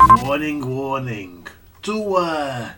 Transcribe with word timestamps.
Warning, 0.00 0.66
warning. 0.66 1.46
Two, 1.82 2.16
uh, 2.16 2.72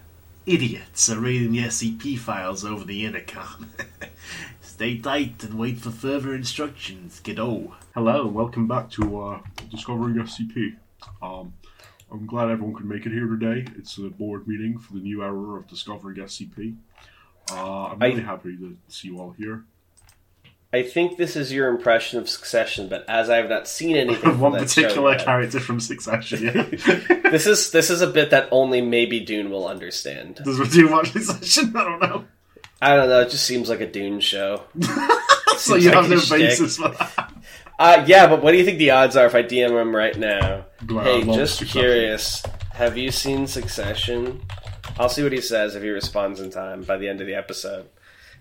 idiots 0.46 1.08
are 1.08 1.18
reading 1.20 1.52
the 1.52 1.60
SCP 1.60 2.18
files 2.18 2.64
over 2.64 2.84
the 2.84 3.04
intercom. 3.04 3.70
Stay 4.60 4.98
tight 4.98 5.42
and 5.44 5.58
wait 5.58 5.78
for 5.78 5.90
further 5.90 6.34
instructions, 6.34 7.20
kiddo. 7.20 7.74
Hello, 7.94 8.22
and 8.26 8.34
welcome 8.34 8.66
back 8.66 8.90
to 8.92 9.20
uh, 9.20 9.40
Discovering 9.70 10.16
SCP. 10.16 10.76
Um, 11.22 11.52
I'm 12.10 12.26
glad 12.26 12.50
everyone 12.50 12.74
could 12.74 12.86
make 12.86 13.06
it 13.06 13.12
here 13.12 13.26
today. 13.26 13.64
It's 13.78 13.96
a 13.98 14.02
board 14.10 14.48
meeting 14.48 14.78
for 14.78 14.94
the 14.94 15.00
new 15.00 15.22
era 15.22 15.58
of 15.58 15.68
Discovering 15.68 16.16
SCP. 16.16 16.76
Uh, 17.52 17.86
I'm 17.92 18.02
I- 18.02 18.06
really 18.08 18.22
happy 18.22 18.56
to 18.56 18.76
see 18.88 19.08
you 19.08 19.20
all 19.20 19.30
here. 19.32 19.64
I 20.74 20.82
think 20.82 21.18
this 21.18 21.36
is 21.36 21.52
your 21.52 21.68
impression 21.68 22.18
of 22.18 22.28
Succession, 22.28 22.88
but 22.88 23.08
as 23.08 23.30
I 23.30 23.36
have 23.36 23.48
not 23.48 23.68
seen 23.68 23.94
anything 23.94 24.32
from 24.32 24.40
One 24.40 24.52
that 24.54 24.68
show 24.68 24.82
particular 24.82 25.12
yet, 25.12 25.24
character 25.24 25.60
from 25.60 25.78
Succession. 25.78 26.42
Yeah, 26.42 26.62
this 27.30 27.46
is 27.46 27.70
this 27.70 27.90
is 27.90 28.00
a 28.00 28.08
bit 28.08 28.30
that 28.30 28.48
only 28.50 28.80
maybe 28.80 29.20
Dune 29.20 29.50
will 29.50 29.68
understand. 29.68 30.40
does 30.44 30.58
do 30.72 30.88
much 30.88 31.12
Succession? 31.12 31.76
I 31.76 31.84
don't 31.84 32.00
know. 32.00 32.24
I 32.82 32.96
don't 32.96 33.08
know. 33.08 33.20
It 33.20 33.30
just 33.30 33.46
seems 33.46 33.68
like 33.68 33.80
a 33.80 33.86
Dune 33.86 34.18
show. 34.18 34.64
So 35.56 35.76
you 35.76 35.90
like 35.90 35.94
have 35.94 36.10
no 36.10 36.18
shtick. 36.18 36.38
basis 36.40 36.76
for 36.78 36.88
that. 36.88 37.32
Uh, 37.78 38.04
yeah, 38.08 38.26
but 38.26 38.42
what 38.42 38.50
do 38.50 38.58
you 38.58 38.64
think 38.64 38.78
the 38.78 38.90
odds 38.90 39.16
are 39.16 39.24
if 39.26 39.36
I 39.36 39.44
DM 39.44 39.80
him 39.80 39.94
right 39.94 40.18
now? 40.18 40.66
Hey, 40.88 41.22
just 41.22 41.58
Succession. 41.58 41.80
curious. 41.80 42.42
Have 42.72 42.98
you 42.98 43.12
seen 43.12 43.46
Succession? 43.46 44.42
I'll 44.98 45.08
see 45.08 45.22
what 45.22 45.30
he 45.30 45.40
says 45.40 45.76
if 45.76 45.82
he 45.84 45.90
responds 45.90 46.40
in 46.40 46.50
time 46.50 46.82
by 46.82 46.96
the 46.96 47.08
end 47.08 47.20
of 47.20 47.28
the 47.28 47.36
episode. 47.36 47.88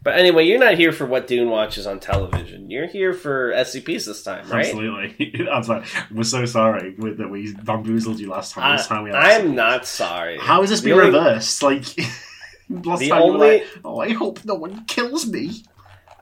But 0.04 0.18
anyway, 0.18 0.46
you're 0.46 0.60
not 0.60 0.76
here 0.76 0.92
for 0.92 1.06
what 1.06 1.28
Dune 1.28 1.50
watches 1.50 1.88
on 1.88 2.00
television. 2.02 2.70
You're 2.70 2.88
here 2.88 3.14
for 3.14 3.54
SCPs 3.54 4.06
this 4.06 4.22
time, 4.22 4.50
right? 4.50 4.66
Absolutely. 4.66 5.48
I'm 5.52 5.64
sorry. 5.64 5.86
We're 6.12 6.24
so 6.24 6.46
sorry 6.46 6.94
with- 6.96 7.18
that 7.20 7.30
we 7.30 7.54
bamboozled 7.54 8.20
you 8.20 8.30
last 8.30 8.52
time. 8.54 8.76
This 8.78 8.88
time 8.88 9.04
we 9.04 9.12
I'm 9.12 9.56
not 9.56 9.86
sorry. 9.86 10.38
How 10.40 10.60
has 10.62 10.70
this 10.72 10.82
only- 10.82 10.94
reversed? 11.06 11.64
Like 11.64 11.84
last 12.70 13.00
The 13.00 13.10
time 13.10 13.22
you 13.22 13.28
were 13.28 13.34
only- 13.34 13.48
like, 13.60 13.68
"Oh, 13.86 14.00
I 14.00 14.10
hope 14.12 14.44
no 14.44 14.56
one 14.56 14.84
kills 14.86 15.26
me." 15.28 15.64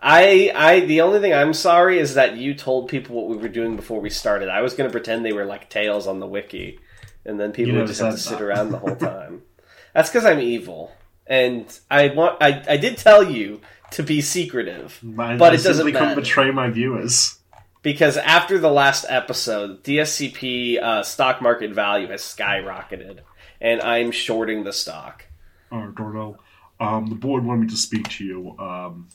I, 0.04 0.52
I, 0.56 0.80
the 0.82 1.02
only 1.02 1.20
thing 1.20 1.32
I'm 1.34 1.54
sorry 1.54 2.00
is 2.00 2.16
that 2.16 2.36
you 2.36 2.56
told 2.56 2.88
people 2.90 3.16
what 3.16 3.28
we 3.30 3.38
were 3.38 3.48
doing 3.48 3.76
before 3.76 4.00
we 4.02 4.09
started. 4.09 4.50
I 4.50 4.62
was 4.62 4.74
going 4.74 4.90
to 4.90 4.92
pretend 4.92 5.24
they 5.24 5.32
were 5.34 5.46
like 5.46 5.70
tales 5.70 6.08
on 6.08 6.20
the 6.20 6.26
wiki, 6.26 6.80
and 7.24 7.40
then 7.40 7.52
people 7.52 7.76
would 7.78 7.86
just 7.88 8.02
have 8.02 8.14
to 8.14 8.20
said 8.20 8.32
sit 8.38 8.42
around 8.42 8.72
the 8.72 8.80
whole 8.80 8.96
time. 9.12 9.44
That's 9.94 10.09
because 10.09 10.26
I'm 10.26 10.40
evil, 10.40 10.92
and 11.28 11.80
I 11.90 12.10
want. 12.10 12.38
I, 12.42 12.64
I 12.68 12.78
did 12.78 12.98
tell 12.98 13.24
you 13.24 13.62
to 13.92 14.04
be 14.04 14.22
secretive 14.22 15.00
Man, 15.04 15.38
But 15.38 15.52
I 15.52 15.56
it 15.56 15.64
doesn't 15.64 15.86
couldn't 15.86 16.02
matter. 16.02 16.22
betray 16.22 16.52
my 16.52 16.70
viewers. 16.70 17.38
because 17.82 18.16
after 18.18 18.58
the 18.58 18.70
last 18.72 19.06
episode, 19.10 19.84
DSCP 19.84 20.82
uh, 20.82 21.04
stock 21.04 21.42
market 21.42 21.72
value 21.74 22.08
has 22.08 22.22
skyrocketed, 22.22 23.20
and 23.60 23.82
I'm 23.82 24.12
shorting 24.12 24.64
the 24.64 24.74
stock. 24.74 25.26
Oh, 25.72 25.88
Darnell. 25.88 26.38
Um, 26.80 27.08
the 27.08 27.16
board 27.16 27.46
wanted 27.46 27.62
me 27.62 27.68
to 27.68 27.78
speak 27.78 28.08
to 28.10 28.24
you. 28.26 28.56
Um, 28.60 29.08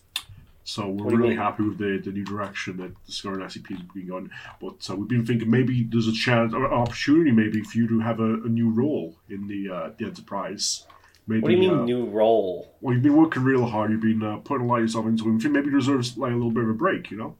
so 0.65 0.89
we're 0.89 1.05
What 1.05 1.11
do 1.11 1.11
you 1.11 1.17
really 1.23 1.29
mean? 1.31 1.39
happy 1.39 1.63
with 1.65 1.79
the, 1.79 1.99
the 2.05 2.11
new 2.13 2.25
direction 2.25 2.77
that 2.79 2.89
the 2.95 3.01
Discovery 3.07 3.43
SCP 3.45 3.73
is 3.73 3.81
been 3.95 4.11
on. 4.11 4.31
But 4.61 4.89
uh, 4.91 4.97
we've 4.97 5.09
been 5.09 5.25
thinking 5.27 5.51
maybe 5.51 5.85
there's 5.85 6.09
a 6.09 6.13
chance, 6.13 6.53
or 6.55 6.67
an 6.67 6.73
opportunity 6.73 7.31
maybe 7.33 7.63
for 7.63 7.79
you 7.79 7.89
to 7.89 8.01
have 8.01 8.21
a, 8.21 8.35
a 8.35 8.49
new 8.49 8.71
role 8.71 9.17
in 9.29 9.47
the 9.49 9.73
uh, 9.75 9.91
the 9.97 10.07
Enterprise. 10.07 10.85
Maybe, 11.29 11.41
What 11.43 11.49
do 11.49 11.55
you 11.55 11.61
mean 11.61 11.79
uh, 11.81 11.85
new 11.85 12.05
role? 12.07 12.73
Well, 12.81 12.95
you've 12.95 13.03
been 13.03 13.17
working 13.17 13.43
real 13.43 13.67
hard. 13.67 13.91
You've 13.91 14.01
been 14.01 14.23
uh, 14.23 14.37
putting 14.39 14.67
a 14.67 14.69
lot 14.69 14.77
of 14.77 14.83
yourself 14.83 15.07
into 15.07 15.29
it. 15.29 15.49
Maybe 15.51 15.67
you 15.67 15.79
deserve 15.79 16.17
like 16.17 16.31
a 16.31 16.35
little 16.37 16.53
bit 16.53 16.63
of 16.65 16.71
a 16.71 16.75
break. 16.75 17.11
You 17.11 17.17
know. 17.17 17.37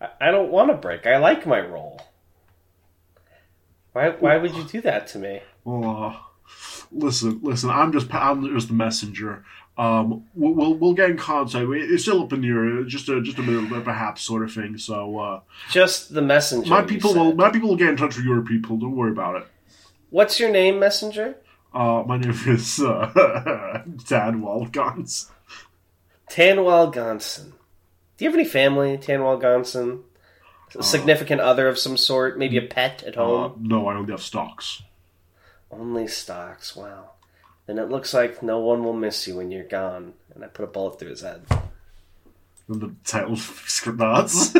I- 0.00 0.08
I 0.20 0.30
don't 0.32 0.50
want 0.50 0.70
a 0.70 0.74
break. 0.74 1.06
I 1.06 1.18
like 1.18 1.46
my 1.46 1.60
role. 1.60 2.00
Why? 3.92 4.10
Why 4.10 4.36
would 4.38 4.54
you 4.54 4.64
do 4.64 4.80
that 4.82 5.06
to 5.08 5.18
me? 5.18 5.40
Well, 5.64 6.02
uh, 6.16 6.16
listen, 6.90 7.40
listen. 7.42 7.70
I'm 7.70 7.92
just 7.92 8.12
I'm 8.12 8.52
just 8.54 8.68
the 8.68 8.74
messenger. 8.74 9.44
Um, 9.78 10.24
we'll 10.34 10.52
we'll, 10.54 10.74
we'll 10.74 10.92
get 10.94 11.10
in 11.10 11.16
contact. 11.16 11.66
It's 11.70 12.02
still 12.02 12.22
up 12.22 12.32
in 12.32 12.40
the 12.42 12.48
air, 12.48 12.82
just 12.84 13.08
a 13.08 13.20
just 13.22 13.38
a 13.38 13.42
little 13.42 13.68
bit 13.68 13.84
perhaps 13.84 14.22
sort 14.22 14.42
of 14.42 14.52
thing. 14.52 14.76
So 14.76 15.18
uh, 15.18 15.40
Just 15.70 16.12
the 16.12 16.22
messenger. 16.22 16.68
my 16.68 16.82
people 16.82 17.14
will 17.14 17.34
my 17.34 17.50
people 17.50 17.68
will 17.68 17.76
get 17.76 17.88
in 17.90 17.96
touch 17.96 18.16
with 18.16 18.24
your 18.24 18.42
people. 18.42 18.76
Don't 18.76 18.96
worry 18.96 19.12
about 19.12 19.36
it. 19.36 19.46
What's 20.10 20.40
your 20.40 20.50
name, 20.50 20.78
messenger? 20.78 21.36
Uh, 21.74 22.02
my 22.06 22.18
name 22.18 22.30
is 22.46 22.80
uh. 22.80 23.82
Tanwell 26.30 26.92
Gonson. 26.92 27.52
Do 28.16 28.24
you 28.24 28.30
have 28.30 28.38
any 28.38 28.48
family, 28.48 28.96
Tanwell 28.98 29.40
Gonson? 29.40 30.02
A 30.78 30.82
significant 30.82 31.40
other 31.42 31.68
of 31.68 31.78
some 31.78 31.98
sort? 31.98 32.38
Maybe 32.38 32.56
a 32.56 32.62
pet 32.62 33.02
at 33.02 33.18
Uh, 33.18 33.24
home? 33.24 33.56
no, 33.60 33.88
I 33.88 33.94
only 33.94 34.12
have 34.12 34.22
stocks. 34.22 34.82
Only 35.70 36.06
stocks. 36.08 36.74
Wow. 36.74 37.10
Then 37.66 37.78
it 37.78 37.90
looks 37.90 38.14
like 38.14 38.42
no 38.42 38.58
one 38.58 38.82
will 38.82 38.94
miss 38.94 39.26
you 39.26 39.36
when 39.36 39.50
you're 39.50 39.64
gone. 39.64 40.14
And 40.34 40.42
I 40.42 40.46
put 40.48 40.64
a 40.64 40.68
bullet 40.68 40.98
through 40.98 41.10
his 41.10 41.20
head. 41.20 41.42
And 42.68 42.80
the 42.80 42.94
title 43.04 43.36
script 43.36 43.98
starts. 43.98 44.54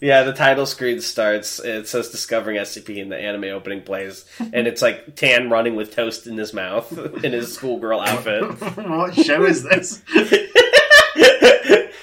Yeah, 0.00 0.22
the 0.22 0.32
title 0.32 0.64
screen 0.64 1.00
starts. 1.00 1.60
It 1.60 1.86
says 1.86 2.08
"Discovering 2.08 2.56
SCP" 2.56 2.96
in 2.96 3.10
the 3.10 3.18
anime 3.18 3.44
opening 3.44 3.82
plays, 3.82 4.24
and 4.38 4.66
it's 4.66 4.80
like 4.82 5.14
Tan 5.14 5.50
running 5.50 5.76
with 5.76 5.94
toast 5.94 6.26
in 6.26 6.36
his 6.38 6.52
mouth 6.54 6.90
in 7.24 7.32
his 7.32 7.54
schoolgirl 7.54 8.00
outfit. 8.00 8.44
what 8.88 9.14
show 9.14 9.44
is 9.44 9.62
this? 9.62 10.02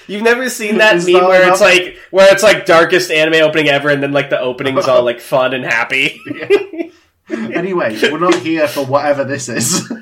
You've 0.06 0.22
never 0.22 0.48
seen 0.48 0.78
that 0.78 0.96
Is 0.96 1.06
meme 1.06 1.24
where 1.24 1.42
enough? 1.42 1.52
it's 1.52 1.60
like 1.60 1.98
where 2.10 2.32
it's 2.32 2.42
like 2.42 2.64
darkest 2.64 3.10
anime 3.10 3.42
opening 3.46 3.68
ever, 3.68 3.90
and 3.90 4.02
then 4.02 4.12
like 4.12 4.30
the 4.30 4.40
opening's 4.40 4.86
all 4.86 5.02
like 5.02 5.20
fun 5.20 5.52
and 5.52 5.64
happy. 5.64 6.18
anyway, 7.30 7.98
we're 8.10 8.18
not 8.18 8.36
here 8.36 8.66
for 8.68 8.86
whatever 8.86 9.24
this 9.24 9.48
is. 9.50 9.92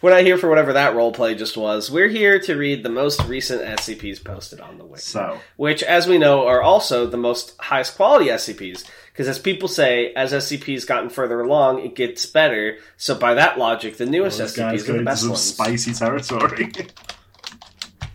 We're 0.00 0.10
not 0.10 0.22
here 0.22 0.38
for 0.38 0.48
whatever 0.48 0.72
that 0.72 0.94
roleplay 0.94 1.36
just 1.36 1.56
was. 1.56 1.90
We're 1.90 2.08
here 2.08 2.38
to 2.40 2.56
read 2.56 2.82
the 2.82 2.88
most 2.88 3.22
recent 3.24 3.62
SCPs 3.62 4.22
posted 4.24 4.60
on 4.60 4.78
the 4.78 4.84
wiki, 4.84 5.02
so. 5.02 5.38
which, 5.56 5.82
as 5.82 6.06
we 6.06 6.18
know, 6.18 6.46
are 6.46 6.62
also 6.62 7.06
the 7.06 7.16
most 7.16 7.54
highest 7.60 7.96
quality 7.96 8.26
SCPs. 8.26 8.88
Because 9.12 9.28
as 9.28 9.38
people 9.38 9.68
say, 9.68 10.14
as 10.14 10.32
SCPs 10.32 10.86
gotten 10.86 11.10
further 11.10 11.40
along, 11.40 11.84
it 11.84 11.94
gets 11.94 12.24
better. 12.26 12.78
So 12.96 13.14
by 13.14 13.34
that 13.34 13.58
logic, 13.58 13.96
the 13.96 14.06
newest 14.06 14.38
guy's 14.38 14.56
SCPs 14.56 14.88
are 14.88 14.98
the 14.98 15.04
best 15.04 15.28
ones. 15.28 15.40
spicy 15.40 15.92
territory. 15.92 16.72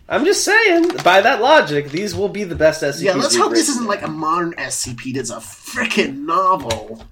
I'm 0.08 0.24
just 0.24 0.44
saying, 0.44 0.88
by 1.04 1.20
that 1.20 1.40
logic, 1.40 1.90
these 1.90 2.14
will 2.14 2.28
be 2.28 2.44
the 2.44 2.54
best 2.54 2.82
SCPs. 2.82 3.02
Yeah, 3.02 3.14
let's 3.14 3.36
hope 3.36 3.52
this 3.52 3.68
isn't 3.68 3.86
like 3.86 4.02
a 4.02 4.08
modern 4.08 4.52
SCP 4.52 5.14
that's 5.14 5.30
a 5.30 5.36
freaking 5.36 6.24
novel. 6.24 7.04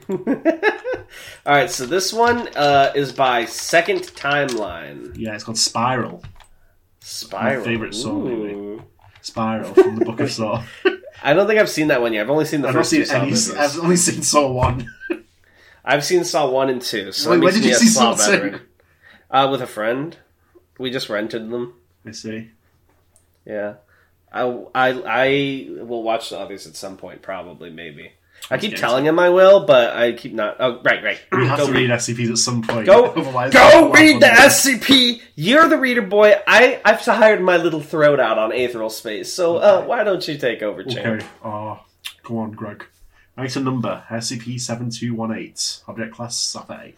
All 0.08 1.54
right, 1.54 1.70
so 1.70 1.84
this 1.86 2.12
one 2.12 2.48
uh, 2.56 2.92
is 2.94 3.12
by 3.12 3.44
Second 3.44 4.00
Timeline. 4.00 5.16
yeah, 5.18 5.34
it's 5.34 5.44
called 5.44 5.58
Spiral. 5.58 6.24
Spiral. 7.00 7.64
favourite 7.64 7.94
song, 7.94 8.24
maybe. 8.24 8.82
Spiral 9.20 9.74
from 9.74 9.96
the 9.96 10.04
Book 10.04 10.20
of 10.20 10.30
Saw. 10.30 10.64
I 11.22 11.34
don't 11.34 11.46
think 11.46 11.60
I've 11.60 11.68
seen 11.68 11.88
that 11.88 12.00
one 12.00 12.12
yet. 12.12 12.22
I've 12.22 12.30
only 12.30 12.44
seen 12.44 12.62
the 12.62 12.68
I've 12.68 12.74
first 12.74 12.90
two 12.90 13.04
Saw 13.04 13.20
movies. 13.20 13.54
I've 13.54 13.78
only 13.78 13.96
seen 13.96 14.22
Saw 14.22 14.50
one. 14.50 14.88
I've 15.84 16.04
seen 16.04 16.24
Saw 16.24 16.50
one 16.50 16.70
and 16.70 16.80
two. 16.80 17.12
So 17.12 17.30
Wait, 17.30 17.40
when 17.40 17.52
did 17.52 17.64
you 17.64 17.74
see 17.74 17.88
Saw 17.88 18.14
two? 18.14 18.60
Uh, 19.30 19.48
with 19.50 19.62
a 19.62 19.66
friend. 19.66 20.16
We 20.78 20.90
just 20.90 21.08
rented 21.08 21.50
them. 21.50 21.74
I 22.06 22.12
see. 22.12 22.50
Yeah. 23.44 23.74
I, 24.32 24.42
I, 24.74 24.88
I 25.04 25.66
will 25.82 26.02
watch 26.02 26.30
the 26.30 26.38
others 26.38 26.66
at 26.66 26.76
some 26.76 26.96
point, 26.96 27.22
probably, 27.22 27.70
maybe. 27.70 28.12
I 28.50 28.58
keep 28.58 28.76
telling 28.76 29.06
him 29.06 29.18
I 29.18 29.30
will, 29.30 29.64
but 29.64 29.96
I 29.96 30.12
keep 30.12 30.32
not. 30.34 30.56
Oh, 30.60 30.80
right, 30.82 31.02
right. 31.02 31.18
We 31.30 31.46
have 31.46 31.58
Go 31.58 31.66
to 31.68 31.72
read. 31.72 31.88
read 31.88 31.98
SCPs 31.98 32.30
at 32.30 32.38
some 32.38 32.62
point. 32.62 32.86
Go, 32.86 33.06
Otherwise, 33.16 33.52
go 33.52 33.90
read 33.92 34.16
the 34.20 34.26
not. 34.26 34.36
SCP. 34.38 35.22
You're 35.36 35.68
the 35.68 35.78
reader 35.78 36.02
boy. 36.02 36.34
I, 36.46 36.80
I've 36.84 37.00
hired 37.00 37.40
my 37.40 37.56
little 37.56 37.80
throat 37.80 38.20
out 38.20 38.38
on 38.38 38.52
Aethereal 38.52 38.90
Space, 38.90 39.32
so 39.32 39.56
uh, 39.58 39.84
why 39.84 40.04
don't 40.04 40.26
you 40.26 40.36
take 40.36 40.62
over, 40.62 40.82
champ? 40.84 41.22
Okay. 41.22 41.26
Uh, 41.42 41.76
go 42.22 42.38
on, 42.38 42.52
Greg. 42.52 42.84
Item 43.36 43.64
number 43.64 44.04
SCP 44.10 44.60
seven 44.60 44.90
two 44.90 45.14
one 45.14 45.32
eight. 45.34 45.80
Object 45.88 46.12
class 46.14 46.36
Sapphire. 46.36 46.92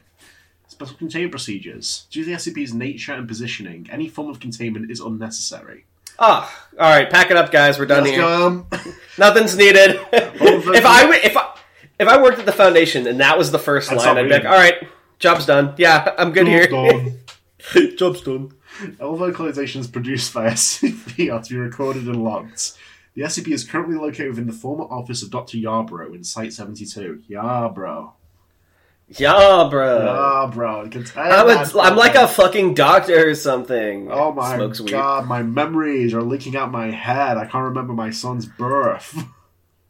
Special 0.67 0.97
containment 0.97 1.31
procedures. 1.31 2.07
Due 2.11 2.25
to 2.25 2.31
the 2.31 2.37
SCP's 2.37 2.75
nature 2.75 3.13
and 3.13 3.29
positioning, 3.29 3.87
any 3.93 4.09
form 4.09 4.29
of 4.29 4.41
containment 4.41 4.91
is 4.91 4.99
unnecessary. 4.99 5.85
Ah, 6.19 6.69
all 6.79 6.91
right, 6.91 7.09
pack 7.11 7.31
it 7.31 7.37
up, 7.37 7.51
guys. 7.51 7.79
We're 7.79 7.87
done 7.87 8.05
Let's 8.05 8.17
here. 8.17 8.23
go. 8.23 8.47
Um, 8.47 8.67
Nothing's 9.19 9.57
needed. 9.57 9.99
if 10.13 10.87
I 10.87 11.03
w- 11.03 11.21
if 11.23 11.37
I 11.37 11.57
if 11.99 12.09
I 12.09 12.21
worked 12.21 12.39
at 12.39 12.47
the 12.47 12.53
foundation 12.53 13.07
and 13.07 13.21
that 13.21 13.39
was 13.39 13.51
the 13.51 13.59
first 13.59 13.91
That's 13.91 14.05
line, 14.05 14.19
I'd 14.19 14.25
be 14.25 14.31
like, 14.31 14.45
all 14.45 14.53
right, 14.53 14.87
job's 15.19 15.47
done. 15.47 15.75
Yeah, 15.77 16.15
I'm 16.19 16.33
good 16.33 16.47
here. 16.47 16.67
Done. 16.67 17.19
job's 17.97 18.21
done. 18.23 18.53
All 19.01 19.17
vocalizations 19.17 19.91
produced 19.91 20.35
by 20.35 20.49
SCP 20.51 21.33
are 21.33 21.43
to 21.43 21.51
be 21.51 21.57
recorded 21.57 22.07
and 22.07 22.25
logged. 22.25 22.73
The 23.15 23.23
SCP 23.23 23.53
is 23.53 23.63
currently 23.63 23.95
located 23.97 24.31
within 24.31 24.47
the 24.49 24.53
former 24.53 24.85
office 24.85 25.23
of 25.23 25.31
Dr. 25.31 25.57
Yarbrough 25.59 26.17
in 26.17 26.25
Site 26.25 26.53
72. 26.53 27.23
Yarbrough. 27.31 28.11
Yeah, 29.19 29.69
bro. 29.71 30.51
Yarbrough. 30.51 30.93
Contain 30.93 31.25
I'm, 31.25 31.49
a, 31.49 31.81
I'm 31.81 31.97
like 31.97 32.15
a 32.15 32.27
fucking 32.27 32.75
doctor 32.75 33.29
or 33.31 33.35
something. 33.35 34.11
Oh 34.11 34.33
my 34.33 34.57
Smokes 34.57 34.81
weed. 34.81 34.91
god, 34.91 35.27
my 35.27 35.43
memories 35.43 36.15
are 36.15 36.23
leaking 36.23 36.57
out 36.57 36.71
my 36.71 36.91
head. 36.91 37.37
I 37.37 37.47
can't 37.47 37.65
remember 37.65 37.93
my 37.93 38.11
son's 38.11 38.47
birth. 38.47 39.17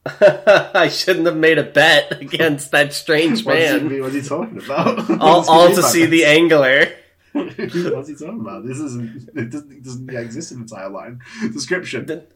I 0.21 0.89
shouldn't 0.89 1.25
have 1.25 1.37
made 1.37 1.59
a 1.59 1.63
bet 1.63 2.21
against 2.21 2.73
that 2.73 2.93
strange 2.93 3.47
man. 3.47 3.91
he, 3.91 4.01
what's 4.03 4.15
he 4.15 4.21
talking 4.21 4.59
about? 4.59 5.11
All, 5.21 5.49
all 5.49 5.75
to 5.75 5.83
see 5.83 6.05
the 6.05 6.27
angler. 6.27 6.93
What's 7.33 8.09
he 8.09 8.15
talking 8.15 8.41
about? 8.41 8.67
This 8.67 8.79
isn't. 8.79 9.31
It 9.35 9.51
doesn't, 9.51 9.73
it 9.73 9.83
doesn't 9.83 10.11
exist 10.11 10.53
in 10.53 10.59
the 10.59 10.63
entire 10.65 10.91
line. 10.91 11.21
Description. 11.53 12.07
The- 12.07 12.27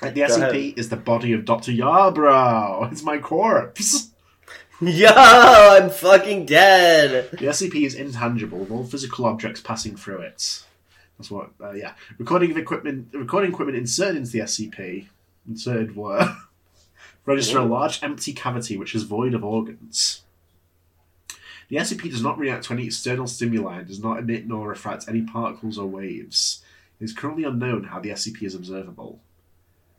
the 0.00 0.20
SCP 0.20 0.36
ahead. 0.36 0.78
is 0.78 0.90
the 0.90 0.96
body 0.96 1.32
of 1.32 1.44
Dr. 1.44 1.72
Yarbrough. 1.72 2.92
It's 2.92 3.02
my 3.02 3.18
corpse. 3.18 4.07
Yo, 4.80 5.08
I'm 5.12 5.90
fucking 5.90 6.46
dead. 6.46 7.32
The 7.32 7.46
SCP 7.46 7.84
is 7.84 7.96
intangible, 7.96 8.58
with 8.58 8.70
all 8.70 8.84
physical 8.84 9.24
objects 9.24 9.60
passing 9.60 9.96
through 9.96 10.20
it. 10.20 10.62
That's 11.18 11.32
what, 11.32 11.50
uh, 11.60 11.72
yeah. 11.72 11.94
Recording 12.16 12.52
of 12.52 12.56
equipment, 12.56 13.08
recording 13.12 13.50
equipment 13.50 13.76
inserted 13.76 14.18
into 14.18 14.30
the 14.30 14.38
SCP, 14.38 15.08
inserted 15.48 15.96
were, 15.96 16.36
register 17.26 17.58
a 17.58 17.64
large 17.64 18.04
empty 18.04 18.32
cavity 18.32 18.76
which 18.76 18.94
is 18.94 19.02
void 19.02 19.34
of 19.34 19.42
organs. 19.42 20.22
The 21.70 21.78
SCP 21.78 22.12
does 22.12 22.22
not 22.22 22.38
react 22.38 22.66
to 22.66 22.74
any 22.74 22.86
external 22.86 23.26
stimuli 23.26 23.80
and 23.80 23.88
does 23.88 24.00
not 24.00 24.20
emit 24.20 24.46
nor 24.46 24.68
refract 24.68 25.08
any 25.08 25.22
particles 25.22 25.76
or 25.76 25.88
waves. 25.88 26.62
It 27.00 27.04
is 27.04 27.12
currently 27.12 27.42
unknown 27.42 27.82
how 27.82 27.98
the 27.98 28.10
SCP 28.10 28.44
is 28.44 28.54
observable. 28.54 29.18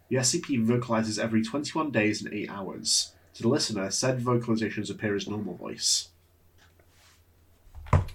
The 0.07 0.15
SCP 0.15 0.63
vocalizes 0.63 1.19
every 1.19 1.43
21 1.43 1.91
days 1.91 2.23
and 2.23 2.33
8 2.33 2.49
hours. 2.49 3.11
To 3.39 3.43
the 3.43 3.47
listener, 3.47 3.89
said 3.89 4.19
vocalizations 4.19 4.91
appear 4.91 5.15
as 5.15 5.25
normal 5.25 5.53
voice. 5.55 6.09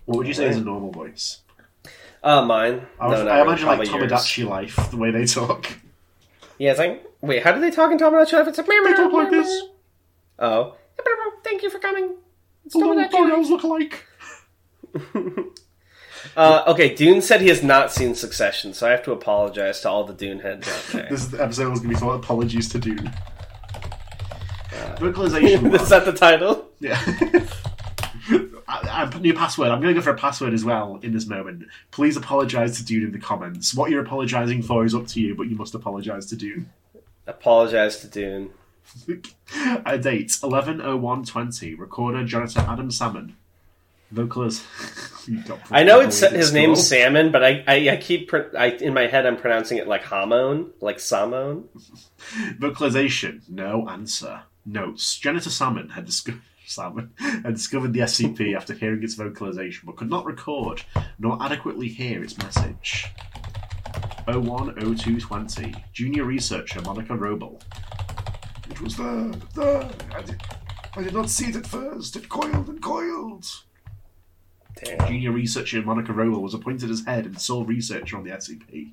What 0.04 0.18
would 0.18 0.26
you 0.26 0.34
say 0.34 0.50
is 0.50 0.58
a 0.58 0.60
normal 0.60 0.90
voice? 0.90 1.38
Uh, 2.22 2.44
mine. 2.44 2.86
I, 3.00 3.08
no, 3.08 3.24
no, 3.24 3.30
I 3.30 3.40
imagine 3.40 3.66
like 3.66 3.88
probably 3.88 4.00
yours. 4.06 4.12
Tomodachi 4.12 4.46
life, 4.46 4.90
the 4.90 4.98
way 4.98 5.10
they 5.12 5.24
talk. 5.24 5.66
Yeah, 6.58 6.72
it's 6.72 6.78
like, 6.78 7.10
wait, 7.22 7.42
how 7.42 7.52
do 7.52 7.62
they 7.62 7.70
talk 7.70 7.90
in 7.90 7.96
Tomodachi 7.96 8.34
Life? 8.34 8.48
It's 8.48 8.58
like, 8.58 8.66
They 8.66 8.92
talk 8.92 9.12
like 9.14 9.30
this. 9.30 9.62
Oh. 10.38 10.76
Thank 11.42 11.62
you 11.62 11.70
for 11.70 11.78
coming. 11.78 12.16
It's 12.66 12.74
Little 12.74 12.94
Tomodachi 12.94 13.38
Life. 13.38 13.48
look 13.48 13.62
alike. 13.62 14.06
Uh, 16.36 16.64
okay, 16.66 16.94
Dune 16.94 17.20
said 17.20 17.42
he 17.42 17.48
has 17.48 17.62
not 17.62 17.92
seen 17.92 18.14
Succession, 18.14 18.72
so 18.72 18.88
I 18.88 18.90
have 18.90 19.04
to 19.04 19.12
apologize 19.12 19.80
to 19.82 19.90
all 19.90 20.04
the 20.04 20.14
Dune 20.14 20.40
heads 20.40 20.66
out 20.66 20.82
there. 20.92 21.06
This 21.10 21.32
episode 21.34 21.70
was 21.70 21.80
going 21.80 21.90
to 21.92 21.96
be 21.96 22.00
called 22.00 22.24
Apologies 22.24 22.68
to 22.70 22.78
Dune. 22.78 23.12
Uh, 24.74 24.96
Vocalization. 24.96 25.74
Is 25.74 25.88
that 25.88 26.04
the 26.04 26.12
title? 26.12 26.68
Yeah. 26.80 27.00
I, 28.66 29.02
I'm 29.02 29.10
putting 29.10 29.26
your 29.26 29.36
password. 29.36 29.68
I'm 29.68 29.80
going 29.80 29.94
to 29.94 30.00
go 30.00 30.04
for 30.04 30.10
a 30.10 30.16
password 30.16 30.54
as 30.54 30.64
well 30.64 30.98
in 31.02 31.12
this 31.12 31.26
moment. 31.26 31.64
Please 31.90 32.16
apologise 32.16 32.78
to 32.78 32.84
Dune 32.84 33.04
in 33.04 33.12
the 33.12 33.18
comments. 33.18 33.74
What 33.74 33.90
you're 33.90 34.02
apologising 34.02 34.62
for 34.62 34.84
is 34.84 34.94
up 34.94 35.06
to 35.08 35.20
you, 35.20 35.34
but 35.34 35.44
you 35.48 35.56
must 35.56 35.74
apologise 35.74 36.26
to 36.26 36.36
Dune. 36.36 36.70
Apologize 37.26 38.00
to 38.00 38.08
Dune. 38.08 38.50
A 39.86 39.98
date 39.98 40.28
11.01.20. 40.28 41.78
Recorder 41.78 42.24
Jonathan 42.24 42.64
Adam 42.66 42.90
Salmon. 42.90 43.36
Vocalist. 44.10 44.62
I 45.70 45.82
know 45.82 46.00
it's 46.00 46.20
his 46.20 46.48
Scroll. 46.48 46.62
name's 46.66 46.86
Salmon, 46.86 47.32
but 47.32 47.42
I, 47.42 47.64
I, 47.66 47.88
I 47.90 47.96
keep 47.96 48.28
pr- 48.28 48.56
I, 48.56 48.66
in 48.66 48.94
my 48.94 49.06
head 49.06 49.26
I'm 49.26 49.36
pronouncing 49.36 49.78
it 49.78 49.88
like 49.88 50.04
Hamon, 50.04 50.70
like 50.80 51.00
Samon. 51.00 51.68
Vocalization, 52.58 53.42
no 53.48 53.88
answer. 53.88 54.42
Notes: 54.66 55.18
Janitor 55.18 55.50
Salmon 55.50 55.90
had 55.90 56.06
discovered 56.06 56.40
Salmon 56.66 57.12
had 57.18 57.54
discovered 57.54 57.92
the 57.92 58.00
SCP 58.00 58.56
after 58.56 58.72
hearing 58.72 59.02
its 59.02 59.14
vocalization, 59.14 59.82
but 59.84 59.96
could 59.96 60.08
not 60.08 60.24
record 60.24 60.82
nor 61.18 61.42
adequately 61.42 61.88
hear 61.88 62.22
its 62.22 62.38
message. 62.38 63.06
010220. 64.26 65.74
Junior 65.92 66.24
researcher 66.24 66.80
Monica 66.82 67.12
Robel. 67.12 67.60
It 68.70 68.80
was 68.80 68.96
there, 68.96 69.30
there. 69.54 69.90
I 70.14 70.22
did, 70.22 70.42
I 70.96 71.02
did 71.02 71.12
not 71.12 71.28
see 71.28 71.50
it 71.50 71.56
at 71.56 71.66
first. 71.66 72.16
It 72.16 72.28
coiled 72.30 72.68
and 72.68 72.82
coiled. 72.82 73.46
Damn. 74.82 75.06
Junior 75.06 75.32
researcher 75.32 75.82
Monica 75.82 76.12
Robel 76.12 76.40
was 76.40 76.54
appointed 76.54 76.90
as 76.90 77.04
head 77.04 77.26
and 77.26 77.40
sole 77.40 77.64
researcher 77.64 78.16
on 78.16 78.24
the 78.24 78.30
SCP. 78.30 78.92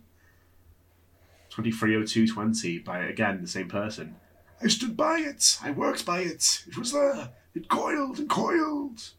230220 1.50 2.79
by, 2.79 3.00
again, 3.00 3.41
the 3.41 3.47
same 3.47 3.68
person. 3.68 4.15
I 4.63 4.68
stood 4.68 4.96
by 4.96 5.19
it. 5.19 5.58
I 5.63 5.72
worked 5.72 6.06
by 6.06 6.19
it. 6.19 6.63
It 6.68 6.78
was 6.78 6.92
there. 6.92 7.30
It 7.56 7.68
coiled 7.68 8.19
and 8.19 8.30
coiled. 8.30 9.10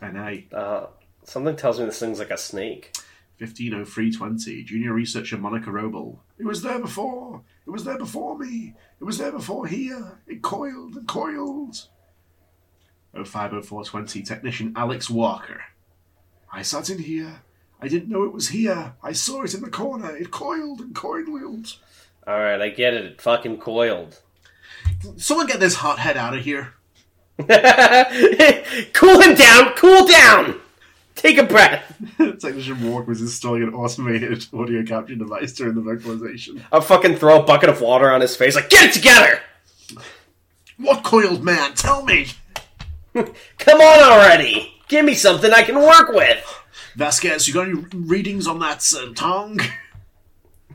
NA. 0.00 0.36
Uh, 0.52 0.86
something 1.24 1.56
tells 1.56 1.78
me 1.78 1.86
this 1.86 1.98
thing's 1.98 2.18
like 2.18 2.30
a 2.30 2.38
snake. 2.38 2.96
150320. 3.38 4.62
Junior 4.62 4.92
researcher 4.92 5.36
Monica 5.36 5.70
Robel. 5.70 6.18
It 6.38 6.46
was 6.46 6.62
there 6.62 6.78
before. 6.78 7.42
It 7.66 7.70
was 7.70 7.84
there 7.84 7.98
before 7.98 8.38
me. 8.38 8.74
It 9.00 9.04
was 9.04 9.18
there 9.18 9.32
before 9.32 9.66
here. 9.66 10.20
It 10.26 10.42
coiled 10.42 10.96
and 10.96 11.08
coiled. 11.08 11.88
050420. 13.12 14.22
Technician 14.22 14.72
Alex 14.76 15.10
Walker. 15.10 15.62
I 16.52 16.62
sat 16.62 16.90
in 16.90 16.98
here. 16.98 17.42
I 17.80 17.88
didn't 17.88 18.08
know 18.08 18.24
it 18.24 18.32
was 18.32 18.48
here. 18.48 18.94
I 19.02 19.12
saw 19.12 19.42
it 19.42 19.52
in 19.54 19.60
the 19.60 19.70
corner. 19.70 20.16
It 20.16 20.30
coiled 20.30 20.80
and 20.80 20.94
coiled. 20.94 21.76
All 22.26 22.38
right, 22.38 22.60
I 22.60 22.70
get 22.70 22.94
it. 22.94 23.04
It 23.04 23.20
fucking 23.20 23.58
coiled. 23.58 24.22
Someone 25.16 25.46
get 25.46 25.60
this 25.60 25.76
hothead 25.76 26.16
out 26.16 26.36
of 26.36 26.44
here. 26.44 26.74
cool 27.38 29.20
him 29.20 29.34
down. 29.34 29.72
Cool 29.74 30.06
down. 30.06 30.60
Take 31.14 31.38
a 31.38 31.44
breath. 31.44 31.82
It's 32.18 32.44
like 32.44 32.54
Technician 32.54 32.90
Walker 32.90 33.08
was 33.08 33.20
installing 33.20 33.62
an 33.62 33.74
automated 33.74 34.46
audio 34.52 34.84
capture 34.84 35.14
device 35.14 35.52
during 35.52 35.74
the 35.74 35.80
vocalization. 35.80 36.62
I'll 36.70 36.80
fucking 36.80 37.16
throw 37.16 37.40
a 37.40 37.42
bucket 37.42 37.70
of 37.70 37.80
water 37.80 38.10
on 38.10 38.20
his 38.20 38.36
face. 38.36 38.54
Like, 38.54 38.68
get 38.68 38.90
it 38.90 38.92
together. 38.92 39.40
What 40.76 41.04
coiled 41.04 41.42
man? 41.42 41.74
Tell 41.74 42.04
me! 42.04 42.26
Come 43.14 43.80
on 43.80 44.02
already. 44.12 44.74
Give 44.88 45.04
me 45.04 45.14
something 45.14 45.50
I 45.52 45.62
can 45.62 45.76
work 45.76 46.10
with. 46.10 46.44
Vasquez, 46.96 47.48
you 47.48 47.54
got 47.54 47.68
any 47.68 47.84
readings 47.94 48.46
on 48.46 48.58
that 48.58 48.86
uh, 48.94 49.12
tongue? 49.14 49.58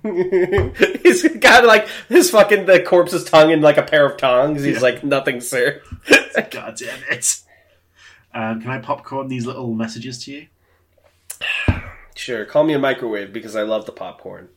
He's 1.03 1.27
got 1.37 1.65
like 1.65 1.87
his 2.09 2.31
fucking 2.31 2.65
the 2.65 2.81
corpse's 2.81 3.23
tongue 3.23 3.51
in 3.51 3.61
like 3.61 3.77
a 3.77 3.83
pair 3.83 4.05
of 4.05 4.17
tongs. 4.17 4.63
He's 4.63 4.75
Yeah. 4.77 4.81
like, 4.81 5.03
nothing, 5.03 5.41
sir. 5.41 5.81
God 6.51 6.75
damn 6.77 6.99
it. 7.09 7.39
Um, 8.33 8.61
can 8.61 8.71
I 8.71 8.79
popcorn 8.79 9.27
these 9.27 9.45
little 9.45 9.73
messages 9.73 10.23
to 10.25 10.31
you? 10.31 10.47
Sure, 12.13 12.43
call 12.45 12.65
me 12.65 12.73
a 12.73 12.79
microwave 12.79 13.31
because 13.31 13.55
I 13.55 13.61
love 13.63 13.85
the 13.85 13.93
popcorn. 13.93 14.49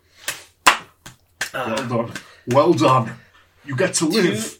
Well 1.55 1.87
done. 1.89 2.13
Well 2.49 2.73
done. 2.75 3.13
You 3.65 3.77
get 3.77 3.95
to 3.95 4.07
live. 4.07 4.59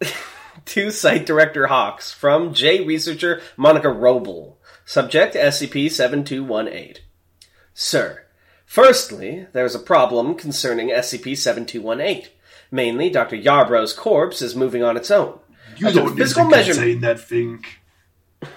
To 0.66 0.90
site 0.90 1.26
director 1.26 1.66
Hawks 1.66 2.10
from 2.12 2.54
J 2.54 2.84
researcher 2.84 3.42
Monica 3.56 3.88
Roble. 3.88 4.54
Subject 4.86 5.34
SCP 5.34 5.90
7218. 5.90 7.02
Sir, 7.74 8.23
firstly, 8.66 9.46
there's 9.52 9.74
a 9.74 9.78
problem 9.80 10.34
concerning 10.34 10.88
SCP 10.90 11.36
7218. 11.36 12.30
Mainly, 12.70 13.10
Dr. 13.10 13.36
Yarbrough's 13.36 13.92
corpse 13.92 14.42
is 14.42 14.56
moving 14.56 14.82
on 14.82 14.96
its 14.96 15.10
own. 15.10 15.38
You 15.76 15.92
don't 15.92 16.16
need 16.16 16.26
to 16.28 16.44
measurement- 16.48 16.76
contain 16.80 17.00
that 17.00 17.20
thing. 17.20 17.64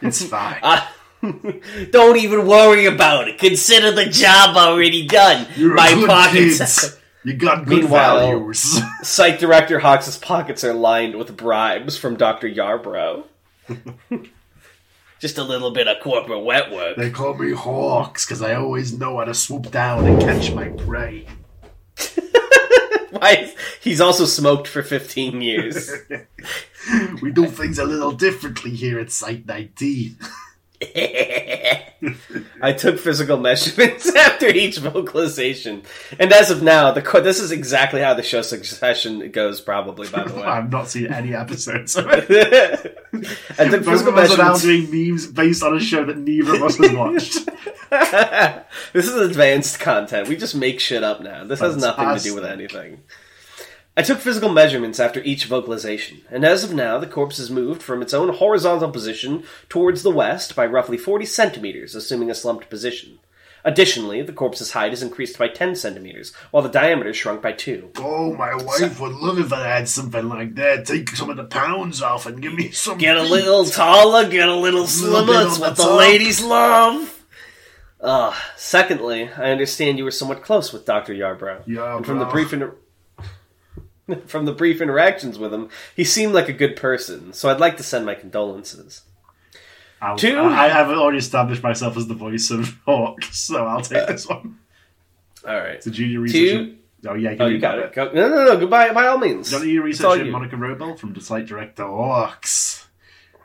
It's 0.02 0.24
fine. 0.30 0.60
Ah, 0.64 0.94
don't 1.92 2.18
even 2.18 2.46
worry 2.48 2.86
about 2.86 3.28
it. 3.28 3.38
Consider 3.40 3.92
the 3.92 4.06
job 4.06 4.56
already 4.56 5.08
done. 5.08 5.48
You're 5.56 5.74
My 5.76 5.94
pockets. 6.08 6.96
You 7.24 7.34
got 7.34 7.66
good 7.66 7.82
Meanwhile- 7.82 8.20
values. 8.20 8.80
Site 9.02 9.38
director 9.38 9.80
Hawks' 9.80 10.18
pockets 10.18 10.64
are 10.64 10.74
lined 10.74 11.16
with 11.18 11.36
bribes 11.36 11.98
from 11.98 12.16
Dr. 12.16 12.48
Yarbrough. 12.50 13.26
Just 15.20 15.38
a 15.38 15.44
little 15.44 15.72
bit 15.72 15.88
of 15.88 16.02
corporate 16.02 16.44
wet 16.44 16.72
work. 16.72 16.96
They 16.96 17.10
call 17.10 17.34
me 17.34 17.52
Hawks 17.52 18.26
because 18.26 18.42
I 18.42 18.54
always 18.56 18.98
know 18.98 19.18
how 19.18 19.26
to 19.26 19.34
swoop 19.34 19.72
down 19.72 20.06
and 20.06 20.22
catch 20.22 20.52
my 20.52 20.70
prey. 20.70 21.26
Why? 23.10 23.54
He's 23.82 24.02
also 24.02 24.26
smoked 24.26 24.68
for 24.68 24.84
15 24.84 25.42
years. 25.42 25.92
We 27.22 27.32
do 27.32 27.48
things 27.48 27.80
a 27.80 27.84
little 27.84 28.14
differently 28.14 28.72
here 28.72 29.00
at 29.00 29.12
Site 29.12 29.46
19. 29.46 30.18
I 32.62 32.74
took 32.74 33.00
physical 33.00 33.38
measurements 33.38 34.14
after 34.16 34.48
each 34.48 34.78
vocalization, 34.78 35.84
and 36.20 36.32
as 36.32 36.52
of 36.52 36.62
now, 36.62 36.92
the 36.92 37.02
co- 37.02 37.22
this 37.22 37.40
is 37.40 37.52
exactly 37.52 38.02
how 38.02 38.14
the 38.14 38.22
show 38.24 38.42
Succession 38.44 39.32
goes. 39.32 39.60
Probably, 39.62 40.08
by 40.08 40.24
the 40.24 40.34
way, 40.40 40.44
I've 40.44 40.72
not 40.72 40.88
seen 40.88 41.08
any 41.12 41.34
episodes 41.34 41.96
of 41.96 42.06
it. 42.10 42.98
I 43.58 43.68
took 43.70 43.84
Both 43.84 44.04
physical 44.04 44.14
of 44.14 44.18
us 44.20 44.34
are 44.34 44.38
now 44.38 44.52
measurements. 44.54 44.62
doing 44.62 45.10
memes 45.10 45.28
based 45.28 45.64
on 45.64 45.76
a 45.76 45.80
show 45.80 46.06
that 46.06 46.18
neither 46.18 46.56
of 46.56 46.64
us 46.64 46.78
has 46.78 46.92
watched. 46.92 47.50
this 48.94 49.08
is 49.08 49.16
advanced 49.16 49.80
content. 49.80 50.28
We 50.28 50.36
just 50.38 50.56
make 50.56 50.80
shit 50.80 51.04
up 51.04 51.22
now. 51.22 51.44
This 51.46 51.60
has 51.62 51.76
nothing 51.78 52.16
to 52.16 52.24
do 52.24 52.36
with 52.36 52.44
Fantastic. 52.44 52.76
anything. 52.76 53.04
I 53.98 54.04
took 54.04 54.20
physical 54.20 54.50
measurements 54.50 55.00
after 55.00 55.24
each 55.24 55.46
vocalization, 55.46 56.22
and 56.30 56.46
as 56.46 56.64
of 56.64 56.72
now, 56.72 57.00
the 57.00 57.08
corpse 57.08 57.38
has 57.38 57.50
moved 57.50 57.82
from 57.82 58.04
its 58.04 58.14
own 58.14 58.30
horizontal 58.30 58.92
position 58.92 59.44
towards 59.70 60.04
the 60.04 60.12
west 60.12 60.56
by 60.56 60.68
roughly 60.68 61.00
40 61.00 61.26
centimeters, 61.26 61.96
assuming 61.96 62.30
a 62.30 62.36
slumped 62.36 62.70
position. 62.70 63.18
Additionally, 63.66 64.22
the 64.22 64.34
corpse's 64.34 64.74
height 64.74 64.94
is 64.94 65.02
increased 65.02 65.40
by 65.40 65.48
10 65.48 65.76
centimeters, 65.76 66.32
while 66.52 66.62
the 66.62 66.70
diameter 66.70 67.12
shrunk 67.12 67.42
by 67.42 67.54
2. 67.54 67.94
Oh, 67.98 68.36
my 68.36 68.54
wife 68.54 69.00
would 69.00 69.16
love 69.16 69.40
if 69.40 69.52
I 69.52 69.68
had 69.68 69.90
something 69.90 70.30
like 70.30 70.54
that. 70.56 70.86
Take 70.86 71.10
some 71.10 71.32
of 71.32 71.38
the 71.38 71.46
pounds 71.46 72.04
off 72.04 72.28
and 72.28 72.40
give 72.40 72.54
me 72.54 72.70
some. 72.70 73.00
Get 73.00 73.18
a 73.18 73.24
little 73.24 73.66
taller, 73.66 74.30
get 74.30 74.48
a 74.48 74.56
little 74.56 74.86
slimmer, 74.86 75.48
it's 75.48 75.58
what 75.58 75.76
the 75.76 75.86
the 75.86 75.96
ladies 75.96 76.44
love! 76.44 77.26
Uh, 78.00 78.36
secondly, 78.58 79.28
I 79.36 79.50
understand 79.50 79.98
you 79.98 80.04
were 80.04 80.12
somewhat 80.12 80.44
close 80.44 80.72
with 80.72 80.86
Dr. 80.86 81.16
Yarbrough. 81.16 81.64
Yeah, 81.66 81.98
and 81.98 82.06
from 82.06 82.20
the 82.20 82.26
brief 82.26 82.54
inter- 82.54 82.76
from 84.28 84.46
the 84.46 84.54
brief 84.54 84.82
interactions 84.82 85.38
with 85.40 85.54
him, 85.54 85.70
he 85.96 86.04
seemed 86.04 86.34
like 86.34 86.50
a 86.50 86.54
good 86.54 86.76
person, 86.76 87.34
so 87.34 87.50
I'd 87.50 87.60
like 87.60 87.78
to 87.78 87.84
send 87.84 88.06
my 88.06 88.16
condolences. 88.16 89.02
I'll, 90.02 90.18
Two- 90.18 90.38
I, 90.38 90.66
I 90.66 90.70
have 90.70 90.90
already 90.90 91.18
established 91.18 91.64
myself 91.64 91.98
as 91.98 92.08
the 92.08 92.14
voice 92.14 92.52
of 92.52 92.78
Hawk, 92.86 93.24
so 93.26 93.66
I'll 93.66 93.82
take 93.82 94.08
this 94.08 94.28
one. 94.28 94.60
Alright. 95.46 95.76
It's 95.76 95.88
a 95.88 95.92
junior 95.92 96.20
researcher. 96.20 96.66
Two. 96.66 96.78
Oh 97.08 97.14
yeah, 97.14 97.36
Oh, 97.40 97.46
you 97.46 97.60
got 97.60 97.80
it. 97.80 97.94
Go- 97.94 98.12
no, 98.12 98.28
no, 98.28 98.46
no, 98.46 98.58
goodbye, 98.58 98.92
by 98.94 99.08
all 99.08 99.18
means. 99.18 99.52
You 99.52 99.58
all 99.80 99.86
researcher 99.86 100.26
you. 100.26 100.32
Monica 100.32 100.56
Robel 100.56 100.98
from 100.98 101.14
the 101.14 101.22
site 101.22 101.46
director 101.46 101.86
Hawks? 101.86 102.88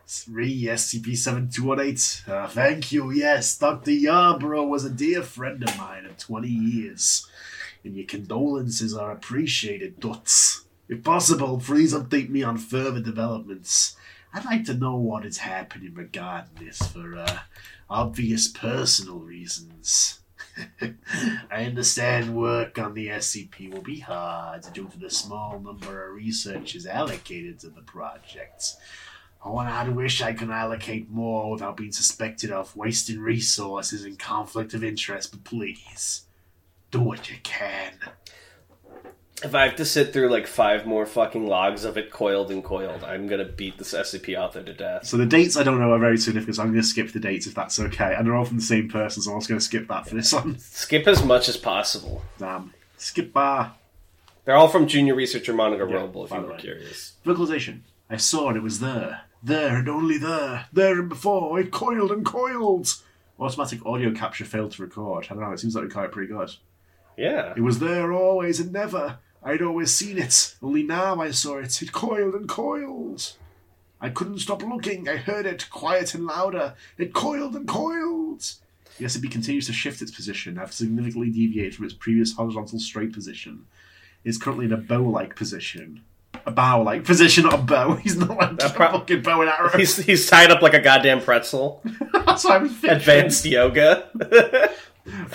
Three 0.07 0.65
SCP 0.65 1.17
7218. 1.17 2.35
Uh, 2.35 2.49
thank 2.49 2.93
you. 2.93 3.11
Yes, 3.13 3.57
Dr. 3.57 3.91
Yarbrough 3.93 4.69
was 4.69 4.85
a 4.85 4.91
dear 4.91 5.23
friend 5.23 5.63
of 5.63 5.79
mine 5.79 6.05
of 6.05 6.19
20 6.19 6.49
years. 6.49 7.27
And 7.85 7.97
your 7.97 8.07
condolences 8.07 8.95
are 8.95 9.11
appreciated, 9.11 10.01
Duts. 10.01 10.65
If 10.89 11.03
possible, 11.03 11.59
please 11.59 11.95
update 11.95 12.29
me 12.29 12.43
on 12.43 12.59
further 12.59 13.01
developments. 13.01 13.97
I'd 14.35 14.45
like 14.45 14.65
to 14.67 14.75
know 14.75 14.97
what 14.97 15.27
is 15.27 15.39
happening 15.39 15.95
regarding 15.95 16.55
this 16.59 16.79
for 16.79 17.17
uh, 17.17 17.41
obvious 17.91 18.49
personal 18.49 19.19
reasons. 19.19 20.21
I 21.51 21.65
understand 21.65 22.35
work 22.35 22.79
on 22.79 22.95
the 22.95 23.09
SCP 23.09 23.73
will 23.73 23.83
be 23.83 24.01
hard 24.01 24.67
due 24.73 24.89
to 24.89 24.99
the 24.99 25.11
small 25.11 25.61
number 25.61 26.09
of 26.09 26.15
researchers 26.15 26.87
allocated 26.87 27.59
to 27.61 27.69
the 27.69 27.83
project. 27.83 28.77
Oh, 29.45 29.59
and 29.59 29.69
I'd 29.69 29.95
wish 29.95 30.23
I 30.23 30.33
could 30.33 30.51
allocate 30.51 31.11
more 31.11 31.51
without 31.51 31.77
being 31.77 31.93
suspected 31.93 32.53
of 32.53 32.77
wasting 32.77 33.19
resources 33.19 34.05
and 34.05 34.19
conflict 34.19 34.73
of 34.73 34.85
interest, 34.85 35.33
but 35.33 35.45
please, 35.45 36.27
do 36.93 37.01
what 37.01 37.29
you 37.29 37.37
can. 37.43 37.93
If 39.43 39.57
I 39.57 39.65
have 39.65 39.75
to 39.77 39.85
sit 39.85 40.13
through 40.13 40.29
like 40.29 40.47
five 40.47 40.87
more 40.87 41.05
fucking 41.05 41.49
logs 41.49 41.85
of 41.85 41.97
it 41.97 42.13
coiled 42.13 42.53
and 42.53 42.63
coiled, 42.63 43.03
I'm 43.03 43.27
gonna 43.27 43.45
beat 43.45 43.77
this 43.77 43.93
SCP 43.93 44.39
author 44.39 44.63
to 44.63 44.73
death. 44.73 45.05
So 45.05 45.17
the 45.17 45.27
dates 45.27 45.57
I 45.57 45.65
don't 45.65 45.81
know 45.81 45.91
are 45.91 45.99
very 45.99 46.17
significant. 46.17 46.57
So 46.57 46.63
I'm 46.63 46.73
to 46.73 46.83
skip 46.85 47.11
the 47.11 47.19
dates 47.19 47.49
if 47.49 47.55
that's 47.55 47.81
okay. 47.81 48.15
And 48.17 48.25
they're 48.25 48.37
all 48.37 48.45
from 48.45 48.59
the 48.59 48.63
same 48.63 48.89
person, 48.89 49.21
so 49.21 49.31
I'm 49.31 49.35
also 49.35 49.49
going 49.49 49.59
to 49.59 49.65
skip 49.65 49.89
that 49.89 50.07
for 50.09 50.15
this 50.15 50.33
one. 50.33 50.59
Skip 50.61 51.09
as 51.09 51.25
much 51.25 51.49
as 51.49 51.57
possible. 51.57 52.23
Damn. 52.39 52.73
Skip 52.99 53.33
bar. 53.33 53.75
They're 54.45 54.55
all 54.55 54.69
from 54.69 54.87
junior 54.87 55.15
researcher 55.17 55.53
Monica 55.53 55.87
Yeah, 55.89 55.97
Roble, 55.97 56.25
if 56.25 56.31
you 56.31 56.41
were 56.41 56.57
curious. 56.57 57.15
Vocalization. 57.25 57.83
I 58.09 58.19
saw 58.19 58.51
it, 58.51 58.57
it 58.57 58.63
was 58.63 58.79
there. 58.79 59.23
There 59.43 59.77
and 59.79 59.89
only 59.89 60.19
there. 60.19 60.67
There 60.73 61.01
and 61.01 61.09
before. 61.09 61.59
It 61.59 61.73
coiled 61.73 62.13
and 62.13 62.25
coiled. 62.25 62.95
Automatic 63.41 63.85
audio 63.85 64.13
capture 64.13 64.45
failed 64.45 64.71
to 64.73 64.83
record. 64.83 65.27
I 65.31 65.35
don't 65.35 65.43
know, 65.43 65.53
it 65.53 65.59
seems 65.59 65.75
like 65.75 65.85
we 65.85 65.91
got 65.91 66.05
it 66.05 66.13
pretty 66.13 66.33
good. 66.33 66.51
Yeah. 67.17 67.53
It 67.57 67.63
was 67.63 67.79
there 67.79 68.13
always 68.13 68.61
and 68.61 68.73
never. 68.73 69.19
I'd 69.43 69.63
always 69.63 69.93
seen 69.93 70.19
it. 70.19 70.55
Only 70.63 70.83
now 70.83 71.21
I 71.21 71.31
saw 71.33 71.59
it. 71.59 71.83
It 71.83 71.93
coiled 71.93 72.35
and 72.35 72.49
coiled. 72.49 73.33
I 74.01 74.09
couldn't 74.09 74.39
stop 74.41 74.63
looking. 74.63 75.09
I 75.09 75.17
heard 75.17 75.47
it, 75.47 75.69
quiet 75.71 76.15
and 76.15 76.27
louder. 76.27 76.75
It 76.99 77.13
coiled 77.13 77.55
and 77.55 77.67
coiled. 77.69 78.45
The 78.99 79.05
SCP 79.07 79.31
continues 79.31 79.67
to 79.67 79.73
shift 79.73 80.03
its 80.03 80.11
position, 80.11 80.59
after 80.59 80.75
significantly 80.75 81.31
deviated 81.31 81.75
from 81.75 81.87
its 81.87 81.95
previous 81.95 82.35
horizontal 82.35 82.79
straight 82.79 83.13
position. 83.13 83.67
It 84.25 84.31
is 84.31 84.39
currently 84.39 84.67
in 84.67 84.73
a 84.73 84.77
bow-like 84.77 85.35
position. 85.35 86.03
A 86.47 86.51
bow-like 86.51 87.05
position, 87.05 87.45
not 87.45 87.55
a 87.55 87.59
bow. 87.59 87.95
He's 88.03 88.17
not 88.17 88.37
like 88.37 88.63
a 88.63 88.71
pro- 88.71 88.93
fucking 88.93 89.23
bow 89.23 89.41
and 89.43 89.51
arrow. 89.51 89.71
He's, 89.77 89.97
he's 89.97 90.29
tied 90.29 90.51
up 90.51 90.63
like 90.63 90.75
a 90.75 90.81
goddamn 90.81 91.21
pretzel. 91.21 91.83
That's 92.13 92.45
what 92.45 92.63
I'm. 92.63 92.67
Advanced 92.85 93.45
yoga. 93.45 94.09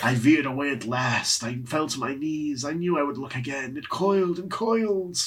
I 0.02 0.14
veered 0.14 0.46
away 0.46 0.70
at 0.70 0.86
last. 0.86 1.44
I 1.44 1.56
fell 1.64 1.88
to 1.88 2.00
my 2.00 2.14
knees. 2.14 2.64
I 2.64 2.72
knew 2.72 2.98
I 2.98 3.02
would 3.02 3.18
look 3.18 3.34
again. 3.34 3.76
It 3.76 3.88
coiled 3.88 4.38
and 4.38 4.50
coiled. 4.50 5.18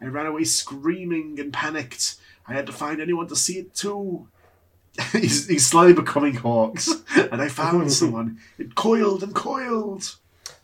I 0.00 0.06
ran 0.06 0.26
away 0.26 0.44
screaming 0.44 1.38
and 1.40 1.52
panicked. 1.52 2.16
I 2.46 2.54
had 2.54 2.66
to 2.66 2.72
find 2.72 3.00
anyone 3.00 3.28
to 3.28 3.36
see 3.36 3.58
it 3.58 3.74
too. 3.74 4.28
he's, 5.12 5.48
he's 5.48 5.66
slowly 5.66 5.94
becoming 5.94 6.34
Hawks. 6.34 6.90
And 7.16 7.40
I 7.40 7.48
found 7.48 7.92
someone. 7.92 8.40
It 8.58 8.74
coiled 8.74 9.22
and 9.22 9.34
coiled. 9.34 10.16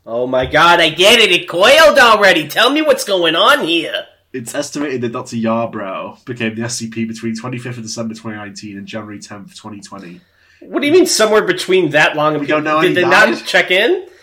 oh 0.06 0.26
my 0.26 0.44
god, 0.44 0.80
I 0.80 0.90
get 0.90 1.20
it. 1.20 1.30
It 1.30 1.48
coiled 1.48 1.98
already. 1.98 2.46
Tell 2.48 2.70
me 2.70 2.82
what's 2.82 3.04
going 3.04 3.36
on 3.36 3.66
here. 3.66 4.06
It's 4.30 4.54
estimated 4.54 5.00
that 5.00 5.12
Dr. 5.12 5.36
Yarbrough 5.36 6.24
became 6.26 6.54
the 6.54 6.62
SCP 6.62 7.08
between 7.08 7.34
25th 7.34 7.78
of 7.78 7.82
December 7.82 8.12
2019 8.12 8.76
and 8.76 8.86
January 8.86 9.18
10th, 9.18 9.54
2020. 9.54 10.20
What 10.60 10.80
do 10.80 10.86
you 10.86 10.92
mean 10.92 11.06
somewhere 11.06 11.42
between 11.42 11.90
that 11.90 12.16
long? 12.16 12.38
We 12.38 12.46
don't 12.46 12.64
know 12.64 12.80
Did 12.82 12.94
they 12.96 13.02
died. 13.02 13.30
not 13.30 13.44
check 13.44 13.70
in? 13.70 14.06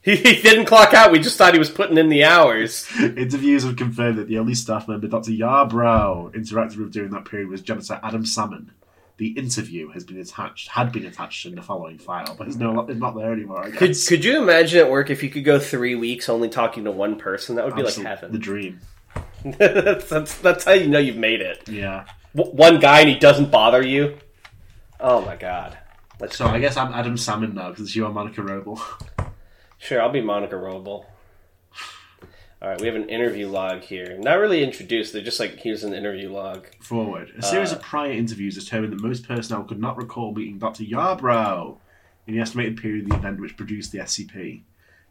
He, 0.00 0.14
he 0.16 0.40
didn't 0.40 0.66
clock 0.66 0.94
out. 0.94 1.10
We 1.12 1.18
just 1.18 1.36
thought 1.36 1.52
he 1.52 1.58
was 1.58 1.68
putting 1.70 1.98
in 1.98 2.08
the 2.08 2.24
hours. 2.24 2.88
Interviews 3.00 3.64
have 3.64 3.76
confirmed 3.76 4.16
that 4.18 4.28
the 4.28 4.38
only 4.38 4.54
staff 4.54 4.88
member 4.88 5.06
Dr. 5.08 5.32
Yarbrough 5.32 6.34
interacted 6.34 6.78
with 6.78 6.92
during 6.92 7.10
that 7.10 7.24
period 7.26 7.48
was 7.48 7.60
janitor 7.60 8.00
Adam 8.02 8.24
Salmon. 8.24 8.70
The 9.18 9.30
interview 9.30 9.90
has 9.90 10.04
been 10.04 10.18
attached, 10.20 10.68
had 10.68 10.92
been 10.92 11.04
attached 11.04 11.44
in 11.46 11.56
the 11.56 11.62
following 11.62 11.98
file, 11.98 12.36
but 12.38 12.46
it's 12.46 12.56
no, 12.56 12.80
it's 12.86 12.98
not 13.00 13.16
there 13.16 13.32
anymore. 13.32 13.64
I 13.64 13.70
Could 13.70 13.88
guess. 13.88 14.08
could 14.08 14.24
you 14.24 14.38
imagine 14.40 14.78
at 14.78 14.90
work 14.90 15.10
if 15.10 15.22
you 15.24 15.28
could 15.28 15.44
go 15.44 15.58
three 15.58 15.96
weeks 15.96 16.28
only 16.28 16.48
talking 16.48 16.84
to 16.84 16.92
one 16.92 17.16
person? 17.16 17.56
That 17.56 17.64
would 17.66 17.74
be 17.74 17.82
Absolute- 17.82 18.04
like 18.04 18.14
heaven. 18.20 18.32
The 18.32 18.38
dream. 18.38 18.80
that's, 19.44 20.08
that's 20.08 20.38
that's 20.38 20.64
how 20.64 20.72
you 20.72 20.88
know 20.88 21.00
you've 21.00 21.16
made 21.16 21.40
it. 21.42 21.68
Yeah. 21.68 22.04
W- 22.36 22.54
one 22.56 22.78
guy 22.78 23.00
and 23.00 23.08
he 23.10 23.18
doesn't 23.18 23.50
bother 23.50 23.82
you. 23.82 24.16
Oh 25.00 25.20
my 25.24 25.36
god. 25.36 25.78
Let's 26.20 26.36
So 26.36 26.46
I 26.46 26.58
guess 26.58 26.76
I'm 26.76 26.92
Adam 26.92 27.16
Salmon 27.16 27.54
now 27.54 27.70
because 27.70 27.94
you 27.94 28.06
are 28.06 28.12
Monica 28.12 28.40
Roble. 28.40 28.80
Sure, 29.80 30.02
I'll 30.02 30.10
be 30.10 30.20
Monica 30.20 30.56
Roble. 30.56 31.04
All 32.60 32.68
right, 32.68 32.80
we 32.80 32.88
have 32.88 32.96
an 32.96 33.08
interview 33.08 33.46
log 33.46 33.82
here. 33.82 34.18
Not 34.18 34.40
really 34.40 34.64
introduced. 34.64 35.12
They're 35.12 35.22
just 35.22 35.38
like 35.38 35.60
here's 35.60 35.84
an 35.84 35.94
interview 35.94 36.32
log. 36.32 36.66
Forward. 36.80 37.32
A 37.38 37.42
series 37.42 37.72
Uh, 37.72 37.76
of 37.76 37.82
prior 37.82 38.10
interviews 38.10 38.56
determined 38.56 38.92
that 38.92 39.00
most 39.00 39.28
personnel 39.28 39.62
could 39.62 39.78
not 39.78 39.96
recall 39.96 40.34
meeting 40.34 40.58
Dr. 40.58 40.82
Yarbrough 40.82 41.76
in 42.26 42.34
the 42.34 42.40
estimated 42.40 42.76
period 42.76 43.04
of 43.04 43.10
the 43.10 43.16
event 43.18 43.38
which 43.40 43.56
produced 43.56 43.92
the 43.92 43.98
SCP. 43.98 44.62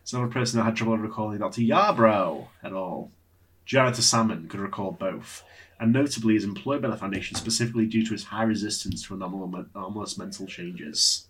Some 0.03 0.22
of 0.24 0.29
the 0.29 0.34
personnel 0.34 0.65
had 0.65 0.75
trouble 0.75 0.98
recalling 0.98 1.38
Dr. 1.39 1.62
Yarbrough 1.62 2.48
at 2.62 2.74
all. 2.74 3.12
Janitor 3.65 4.01
Salmon 4.01 4.50
could 4.50 4.60
recall 4.60 4.91
both, 4.91 5.46
and 5.79 5.93
notably 5.93 6.36
is 6.36 6.43
employed 6.43 6.81
by 6.81 6.89
the 6.89 6.98
Foundation 6.98 7.36
specifically 7.36 7.86
due 7.86 8.05
to 8.05 8.12
his 8.12 8.25
high 8.25 8.43
resistance 8.43 9.03
to 9.03 9.15
anomal- 9.15 9.67
anomalous 9.75 10.17
mental 10.17 10.48
changes. 10.48 11.27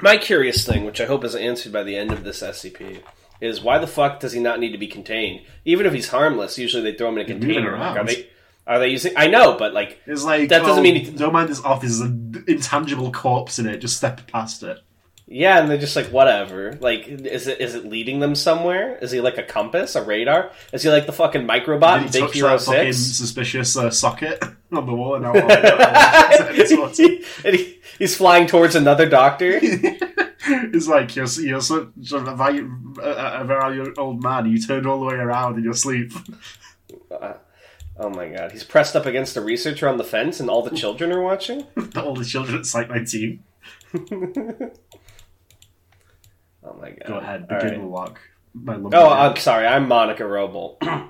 My 0.00 0.16
curious 0.16 0.66
thing, 0.66 0.84
which 0.84 1.00
I 1.00 1.06
hope 1.06 1.24
is 1.24 1.34
answered 1.34 1.72
by 1.72 1.82
the 1.82 1.96
end 1.96 2.12
of 2.12 2.24
this 2.24 2.42
SCP, 2.42 3.00
is 3.40 3.60
why 3.60 3.78
the 3.78 3.86
fuck 3.86 4.20
does 4.20 4.32
he 4.32 4.40
not 4.40 4.60
need 4.60 4.72
to 4.72 4.78
be 4.78 4.86
contained? 4.86 5.42
Even 5.64 5.86
if 5.86 5.92
he's 5.92 6.08
harmless, 6.08 6.58
usually 6.58 6.82
they 6.82 6.96
throw 6.96 7.08
him 7.08 7.18
in 7.18 7.24
a 7.24 7.28
container. 7.28 7.76
Like, 7.78 7.96
are 7.98 8.04
they? 8.04 8.28
Are 8.66 8.78
they 8.78 8.88
using? 8.88 9.12
I 9.16 9.26
know, 9.26 9.56
but 9.58 9.74
like, 9.74 10.00
It's 10.06 10.24
like 10.24 10.48
That 10.48 10.60
doesn't 10.60 10.78
oh, 10.78 10.82
mean 10.82 11.04
he- 11.04 11.10
don't 11.10 11.32
mind 11.32 11.48
this 11.50 11.62
office. 11.62 11.98
There's 11.98 12.10
an 12.10 12.44
intangible 12.48 13.12
corpse 13.12 13.58
in 13.58 13.66
it. 13.66 13.78
Just 13.78 13.96
step 13.96 14.26
past 14.28 14.62
it. 14.62 14.78
Yeah, 15.26 15.58
and 15.58 15.70
they're 15.70 15.78
just 15.78 15.96
like, 15.96 16.06
whatever. 16.06 16.76
Like, 16.80 17.08
is 17.08 17.46
it 17.46 17.60
is 17.60 17.74
it 17.74 17.86
leading 17.86 18.20
them 18.20 18.34
somewhere? 18.34 18.96
Is 18.98 19.10
he 19.10 19.20
like 19.22 19.38
a 19.38 19.42
compass, 19.42 19.94
a 19.94 20.02
radar? 20.02 20.50
Is 20.72 20.82
he 20.82 20.90
like 20.90 21.06
the 21.06 21.12
fucking 21.12 21.46
microbot 21.46 21.98
in 21.98 22.04
he 22.04 22.20
Big 22.20 22.30
Hero 22.32 22.58
Six? 22.58 22.98
suspicious 22.98 23.76
uh, 23.76 23.90
socket 23.90 24.42
on 24.70 24.86
the 24.86 24.94
wall? 24.94 25.14
And 25.14 25.24
now 25.24 25.32
and 27.44 27.56
he, 27.56 27.80
he's 27.98 28.16
flying 28.16 28.46
towards 28.46 28.74
another 28.74 29.08
doctor. 29.08 29.58
it's 30.46 30.88
like 30.88 31.16
you're 31.16 31.26
you're 31.40 31.56
of 31.56 32.40
a, 32.40 32.68
a, 33.02 33.40
a 33.40 33.44
very 33.44 33.96
old 33.96 34.22
man. 34.22 34.46
You 34.46 34.60
turned 34.60 34.86
all 34.86 35.00
the 35.00 35.06
way 35.06 35.14
around 35.14 35.56
in 35.56 35.64
your 35.64 35.72
sleep. 35.72 36.12
Uh, 37.10 37.34
oh 37.96 38.10
my 38.10 38.28
god, 38.28 38.52
he's 38.52 38.64
pressed 38.64 38.94
up 38.94 39.06
against 39.06 39.38
a 39.38 39.40
researcher 39.40 39.88
on 39.88 39.96
the 39.96 40.04
fence, 40.04 40.38
and 40.38 40.50
all 40.50 40.62
the 40.62 40.76
children 40.76 41.12
are 41.12 41.22
watching. 41.22 41.66
all 41.96 42.14
the 42.14 42.24
children 42.24 42.58
at 42.58 42.66
Site 42.66 42.90
19. 42.90 43.42
Oh 46.64 46.74
my 46.80 46.90
god. 46.90 47.04
Go 47.06 47.14
ahead, 47.18 47.46
All 47.50 47.56
begin 47.58 47.70
right. 47.72 47.80
the 47.80 47.86
log. 47.86 48.18
My 48.54 48.76
lump- 48.76 48.94
Oh, 48.94 49.10
I'm 49.10 49.36
sorry. 49.36 49.66
I'm 49.66 49.88
Monica 49.88 50.22
Roble. 50.22 50.76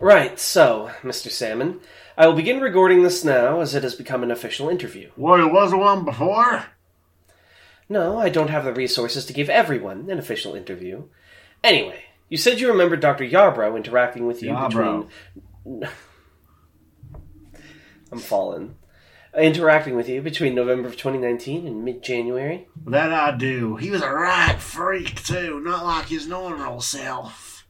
right. 0.00 0.38
So, 0.38 0.90
Mr. 1.02 1.30
Salmon, 1.30 1.80
I 2.16 2.26
will 2.26 2.34
begin 2.34 2.60
recording 2.60 3.02
this 3.02 3.24
now, 3.24 3.60
as 3.60 3.74
it 3.74 3.82
has 3.82 3.94
become 3.94 4.22
an 4.22 4.30
official 4.30 4.68
interview. 4.68 5.10
Well, 5.16 5.36
there 5.36 5.52
was 5.52 5.74
one 5.74 6.04
before. 6.04 6.66
No, 7.88 8.18
I 8.18 8.28
don't 8.30 8.50
have 8.50 8.64
the 8.64 8.72
resources 8.72 9.26
to 9.26 9.32
give 9.32 9.50
everyone 9.50 10.08
an 10.10 10.18
official 10.18 10.54
interview. 10.54 11.04
Anyway, 11.62 12.04
you 12.28 12.36
said 12.36 12.60
you 12.60 12.68
remembered 12.68 13.00
Dr. 13.00 13.24
Yarbrough 13.24 13.76
interacting 13.76 14.26
with 14.26 14.42
you 14.42 14.50
Yarbrough. 14.52 15.08
between. 15.64 15.88
I'm 18.12 18.18
fallen. 18.18 18.76
Interacting 19.36 19.96
with 19.96 20.08
you 20.08 20.22
between 20.22 20.54
November 20.54 20.88
of 20.88 20.96
2019 20.96 21.66
and 21.66 21.84
mid 21.84 22.02
January. 22.02 22.68
That 22.86 23.12
I 23.12 23.36
do. 23.36 23.76
He 23.76 23.90
was 23.90 24.02
a 24.02 24.10
right 24.10 24.58
freak, 24.58 25.22
too, 25.22 25.60
not 25.60 25.84
like 25.84 26.06
his 26.06 26.26
normal 26.26 26.80
self. 26.80 27.66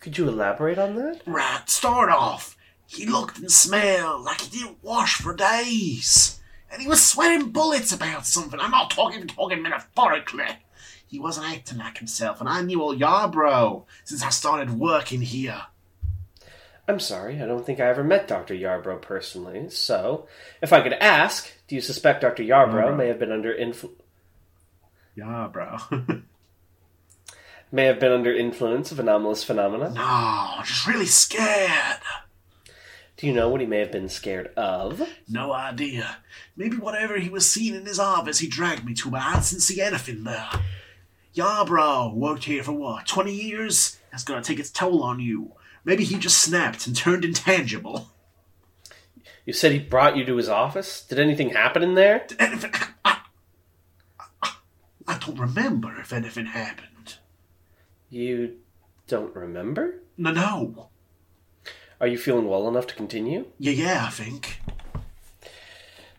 Could 0.00 0.18
you 0.18 0.28
elaborate 0.28 0.78
on 0.78 0.96
that? 0.96 1.22
Right, 1.26 1.62
start 1.68 2.10
off. 2.10 2.56
He 2.86 3.06
looked 3.06 3.38
and 3.38 3.50
smelled 3.50 4.22
like 4.22 4.42
he 4.42 4.58
didn't 4.58 4.82
wash 4.82 5.16
for 5.16 5.34
days. 5.34 6.40
And 6.70 6.82
he 6.82 6.88
was 6.88 7.02
sweating 7.02 7.50
bullets 7.50 7.92
about 7.92 8.26
something. 8.26 8.60
I'm 8.60 8.70
not 8.70 8.90
talking 8.90 9.26
talking 9.26 9.62
metaphorically. 9.62 10.44
He 11.06 11.20
wasn't 11.20 11.46
acting 11.46 11.78
like 11.78 11.98
himself, 11.98 12.40
and 12.40 12.48
I 12.48 12.62
knew 12.62 12.82
old 12.82 12.98
Yarbrough 12.98 13.84
since 14.04 14.22
I 14.22 14.30
started 14.30 14.78
working 14.78 15.22
here. 15.22 15.62
I'm 16.86 17.00
sorry, 17.00 17.40
I 17.40 17.46
don't 17.46 17.64
think 17.64 17.80
I 17.80 17.86
ever 17.86 18.04
met 18.04 18.28
Dr. 18.28 18.54
Yarbrough 18.54 19.00
personally, 19.00 19.70
so 19.70 20.26
if 20.60 20.72
I 20.72 20.82
could 20.82 20.92
ask, 20.94 21.50
do 21.66 21.74
you 21.74 21.80
suspect 21.80 22.20
Dr. 22.20 22.42
Yarbrough 22.42 22.74
Yarbrough. 22.74 22.96
may 22.96 23.08
have 23.08 23.18
been 23.18 23.32
under 23.32 23.54
influ- 23.54 23.94
Yeah, 25.14 25.48
bro. 25.50 25.78
may 27.72 27.84
have 27.86 27.98
been 27.98 28.12
under 28.12 28.34
influence 28.34 28.92
of 28.92 29.00
anomalous 29.00 29.42
phenomena? 29.42 29.90
No, 29.94 30.62
just 30.64 30.86
really 30.86 31.06
scared. 31.06 32.00
Do 33.16 33.26
you 33.28 33.32
know 33.32 33.48
what 33.48 33.60
he 33.62 33.66
may 33.66 33.78
have 33.78 33.92
been 33.92 34.08
scared 34.10 34.48
of? 34.56 35.00
No 35.28 35.52
idea. 35.52 36.18
Maybe 36.56 36.76
whatever 36.76 37.16
he 37.16 37.30
was 37.30 37.50
seeing 37.50 37.74
in 37.74 37.86
his 37.86 37.98
office 38.00 38.40
he 38.40 38.48
dragged 38.48 38.84
me 38.84 38.92
to, 38.94 39.10
but 39.10 39.22
I 39.22 39.34
didn't 39.34 39.60
see 39.60 39.80
anything 39.80 40.24
there. 40.24 40.50
Yarbrough 41.34 42.14
worked 42.14 42.44
here 42.44 42.62
for 42.62 42.72
what, 42.72 43.06
20 43.06 43.32
years? 43.32 43.98
That's 44.10 44.24
gonna 44.24 44.42
take 44.42 44.58
its 44.60 44.70
toll 44.70 45.02
on 45.02 45.18
you. 45.20 45.52
Maybe 45.84 46.04
he 46.04 46.16
just 46.16 46.38
snapped 46.38 46.86
and 46.86 46.96
turned 46.96 47.24
intangible. 47.24 48.10
You 49.44 49.52
said 49.52 49.72
he 49.72 49.78
brought 49.78 50.16
you 50.16 50.24
to 50.24 50.36
his 50.36 50.48
office? 50.48 51.04
Did 51.04 51.18
anything 51.18 51.50
happen 51.50 51.82
in 51.82 51.94
there? 51.94 52.26
I, 52.40 53.18
I, 54.42 54.52
I 55.06 55.18
don't 55.18 55.38
remember 55.38 56.00
if 56.00 56.12
anything 56.12 56.46
happened. 56.46 57.16
You 58.08 58.56
don't 59.06 59.34
remember? 59.34 60.00
No, 60.16 60.32
no. 60.32 60.88
Are 62.00 62.06
you 62.06 62.16
feeling 62.16 62.48
well 62.48 62.68
enough 62.68 62.86
to 62.88 62.94
continue? 62.94 63.46
Yeah, 63.58 63.72
yeah, 63.72 64.04
I 64.06 64.10
think. 64.10 64.60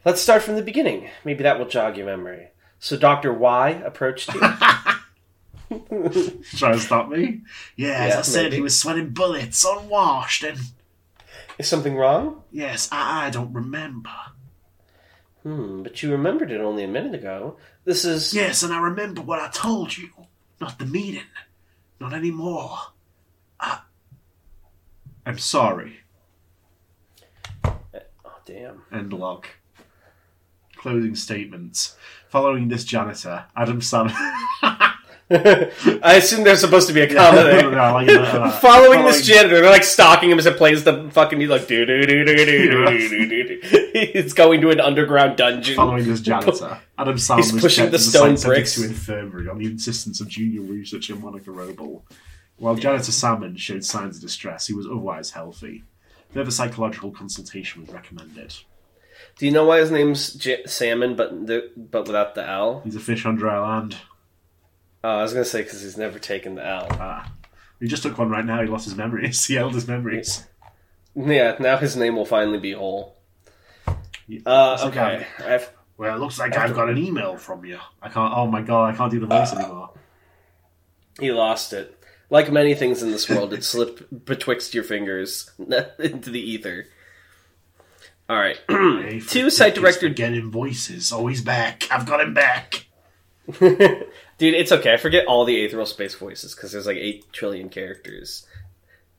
Let's 0.04 0.22
start 0.22 0.44
from 0.44 0.56
the 0.56 0.62
beginning. 0.62 1.10
Maybe 1.24 1.42
that 1.44 1.58
will 1.58 1.68
jog 1.68 1.98
your 1.98 2.06
memory. 2.06 2.50
So 2.78 2.96
Dr. 2.96 3.34
Y 3.34 3.70
approached 3.70 4.34
you. 4.34 4.42
Trying 6.58 6.74
to 6.74 6.80
stop 6.80 7.10
me? 7.10 7.42
Yeah, 7.76 7.90
as 8.04 8.10
Yeah, 8.14 8.20
I 8.20 8.22
said, 8.22 8.44
maybe. 8.44 8.56
he 8.58 8.62
was 8.62 8.78
sweating 8.80 9.10
bullets, 9.10 9.66
unwashed, 9.66 10.44
and. 10.44 10.60
Is 11.58 11.68
something 11.68 11.96
wrong? 11.96 12.44
Yes, 12.52 12.90
I, 12.92 13.28
I 13.28 13.30
don't 13.30 13.54
remember. 13.54 14.10
Hmm, 15.44 15.84
but 15.84 16.02
you 16.04 16.12
remembered 16.12 16.52
it 16.52 16.60
only 16.60 16.84
a 16.84 16.88
minute 16.88 17.14
ago. 17.16 17.58
This 17.86 18.04
is. 18.06 18.34
Yes, 18.34 18.64
and 18.64 18.74
I 18.74 18.80
remember 18.80 19.22
what 19.22 19.40
I 19.40 19.50
told 19.50 19.96
you. 19.98 20.10
Not 20.60 20.80
the 20.80 20.86
meeting. 20.86 21.22
Not 22.00 22.14
anymore. 22.14 22.78
I'm 25.28 25.40
sorry. 25.40 26.02
Oh, 27.64 27.76
damn. 28.46 28.84
End 28.92 29.12
log. 29.12 29.48
Closing 30.78 31.16
statements. 31.16 31.96
Following 32.30 32.68
this 32.68 32.84
janitor, 32.84 33.46
Adam 33.56 33.82
Sam. 33.82 34.08
I 35.32 36.16
assume 36.18 36.44
there's 36.44 36.62
supposed 36.62 36.88
to 36.88 36.94
be 36.94 37.02
a 37.02 37.12
comedy. 37.12 37.44
there. 37.50 37.72
no, 37.72 37.94
like, 37.94 38.08
uh, 38.10 38.26
following, 38.26 38.44
uh, 38.44 38.52
following 38.60 39.06
this 39.06 39.26
janitor, 39.26 39.60
they're 39.60 39.72
like 39.72 39.84
stalking 39.84 40.30
him 40.30 40.38
as 40.38 40.46
it 40.46 40.56
plays 40.56 40.84
the 40.84 41.10
fucking 41.12 41.40
He's 41.40 41.50
like 41.50 41.68
do 41.68 41.84
do 41.84 42.06
do 42.06 42.24
do 42.26 42.36
do 42.36 42.46
do 42.46 43.44
do. 43.44 43.60
It's 43.64 44.34
going 44.34 44.62
to 44.62 44.70
an 44.70 44.80
underground 44.80 45.38
dungeon. 45.38 45.76
Following 45.76 46.06
this 46.06 46.22
janitor, 46.22 46.80
Adam 46.98 47.16
Sandler's 47.16 47.52
He's 47.52 47.62
pushing 47.62 47.90
the 47.90 47.98
stone 47.98 48.36
bricks 48.36 48.76
to 48.76 48.86
infirmary 48.86 49.50
on 49.50 49.58
the 49.58 49.66
insistence 49.66 50.22
of 50.22 50.28
junior 50.28 50.62
researcher 50.62 51.16
Monica 51.16 51.50
Roble. 51.50 52.04
While 52.58 52.76
janitor 52.76 53.12
Salmon 53.12 53.58
showed 53.58 53.84
signs 53.84 54.18
of 54.18 54.22
distress, 54.22 54.68
he 54.68 54.74
was 54.74 54.86
otherwise 54.86 55.32
healthy. 55.32 55.84
Further 56.34 56.52
psychological 56.52 57.12
consultation 57.12 57.82
was 57.82 57.92
recommended. 57.92 58.54
Do 59.38 59.46
you 59.46 59.52
know 59.52 59.66
why 59.66 59.80
his 59.80 59.92
name's 59.92 60.34
J- 60.34 60.66
Salmon, 60.66 61.16
but 61.16 61.48
the, 61.48 61.72
but 61.76 62.06
without 62.06 62.36
the 62.36 62.48
L? 62.48 62.82
He's 62.84 62.96
a 62.96 63.00
fish 63.00 63.26
on 63.26 63.36
dry 63.36 63.60
land. 63.60 63.98
Oh, 65.06 65.20
I 65.20 65.22
was 65.22 65.34
gonna 65.34 65.46
say 65.46 65.62
because 65.62 65.84
he's 65.84 66.00
never 66.00 66.18
taken 66.18 66.56
the 66.56 66.66
L. 66.66 66.88
Ah. 66.94 67.32
He 67.80 67.86
just 67.86 68.02
took 68.02 68.18
one 68.18 68.32
right 68.32 68.44
now. 68.44 68.60
He 68.64 68.68
lost 68.68 68.86
his 68.86 68.96
memories. 68.96 69.46
He 69.48 69.54
held 69.54 69.76
his 69.76 69.88
memories. 69.88 70.48
Yeah, 71.16 71.58
now 71.60 71.78
his 71.78 71.96
name 71.96 72.16
will 72.16 72.26
finally 72.26 72.58
be 72.58 72.72
whole. 72.72 73.16
Uh, 73.88 74.80
like, 74.82 74.98
okay. 74.98 75.28
Well, 75.96 76.16
it 76.16 76.20
looks 76.20 76.40
like 76.40 76.58
I've 76.58 76.74
got 76.74 76.90
an 76.90 76.98
email 76.98 77.38
from 77.38 77.64
you. 77.66 77.78
I 78.02 78.10
can't. 78.10 78.34
Oh 78.36 78.48
my 78.48 78.64
god! 78.64 78.96
I 78.96 78.98
can't 78.98 79.12
do 79.12 79.20
the 79.20 79.28
voice 79.28 79.54
anymore. 79.54 79.92
he 81.20 81.32
lost 81.32 81.72
it. 81.72 82.04
Like 82.32 82.52
many 82.52 82.74
things 82.74 83.04
in 83.04 83.12
this 83.12 83.30
world, 83.30 83.54
it 83.54 83.64
slipped 83.74 84.26
betwixt 84.26 84.74
your 84.74 84.84
fingers 84.84 85.52
into 86.00 86.32
the 86.32 86.42
ether. 86.42 86.88
All 88.28 88.38
right. 88.38 88.60
Two 89.28 89.52
site 89.52 89.76
director 89.76 90.10
Getting 90.10 90.50
voices. 90.50 91.14
Oh, 91.14 91.28
he's 91.28 91.44
back. 91.44 91.88
I've 91.92 92.08
got 92.08 92.22
him 92.22 92.34
back. 92.34 92.88
Dude, 94.38 94.54
it's 94.54 94.72
okay. 94.72 94.94
I 94.94 94.98
forget 94.98 95.28
all 95.28 95.46
the 95.46 95.64
Aethereal 95.64 95.86
Space 95.86 96.16
voices 96.16 96.54
because 96.54 96.72
there's 96.72 96.88
like 96.88 96.98
eight 96.98 97.32
trillion 97.32 97.70
characters, 97.70 98.46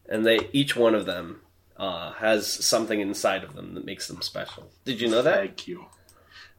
and 0.08 0.26
they 0.26 0.48
each 0.52 0.76
one 0.76 0.94
of 0.94 1.06
them 1.06 1.40
uh, 1.76 2.12
has 2.12 2.46
something 2.46 3.00
inside 3.00 3.42
of 3.42 3.54
them 3.54 3.74
that 3.74 3.86
makes 3.86 4.08
them 4.08 4.20
special. 4.20 4.70
Did 4.84 5.00
you 5.00 5.08
know 5.08 5.22
that? 5.22 5.38
Thank 5.38 5.68
you. 5.68 5.86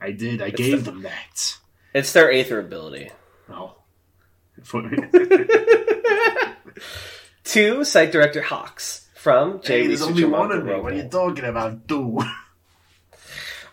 I 0.01 0.11
did. 0.11 0.41
I 0.41 0.49
gave 0.49 0.85
them 0.85 1.03
that. 1.03 1.57
It's 1.93 2.13
their 2.13 2.31
Aether 2.31 2.59
ability. 2.59 3.11
Oh. 3.49 3.75
Two 7.43 7.83
site 7.83 8.11
director 8.11 8.41
Hawks 8.41 9.07
from 9.15 9.61
J. 9.61 9.81
Hey, 9.81 9.87
there's 9.87 10.01
only 10.01 10.25
one 10.25 10.51
of 10.51 10.65
me. 10.65 10.73
What 10.73 10.93
are 10.93 10.95
you 10.95 11.07
talking 11.07 11.45
about, 11.45 11.85
dude? 11.87 12.23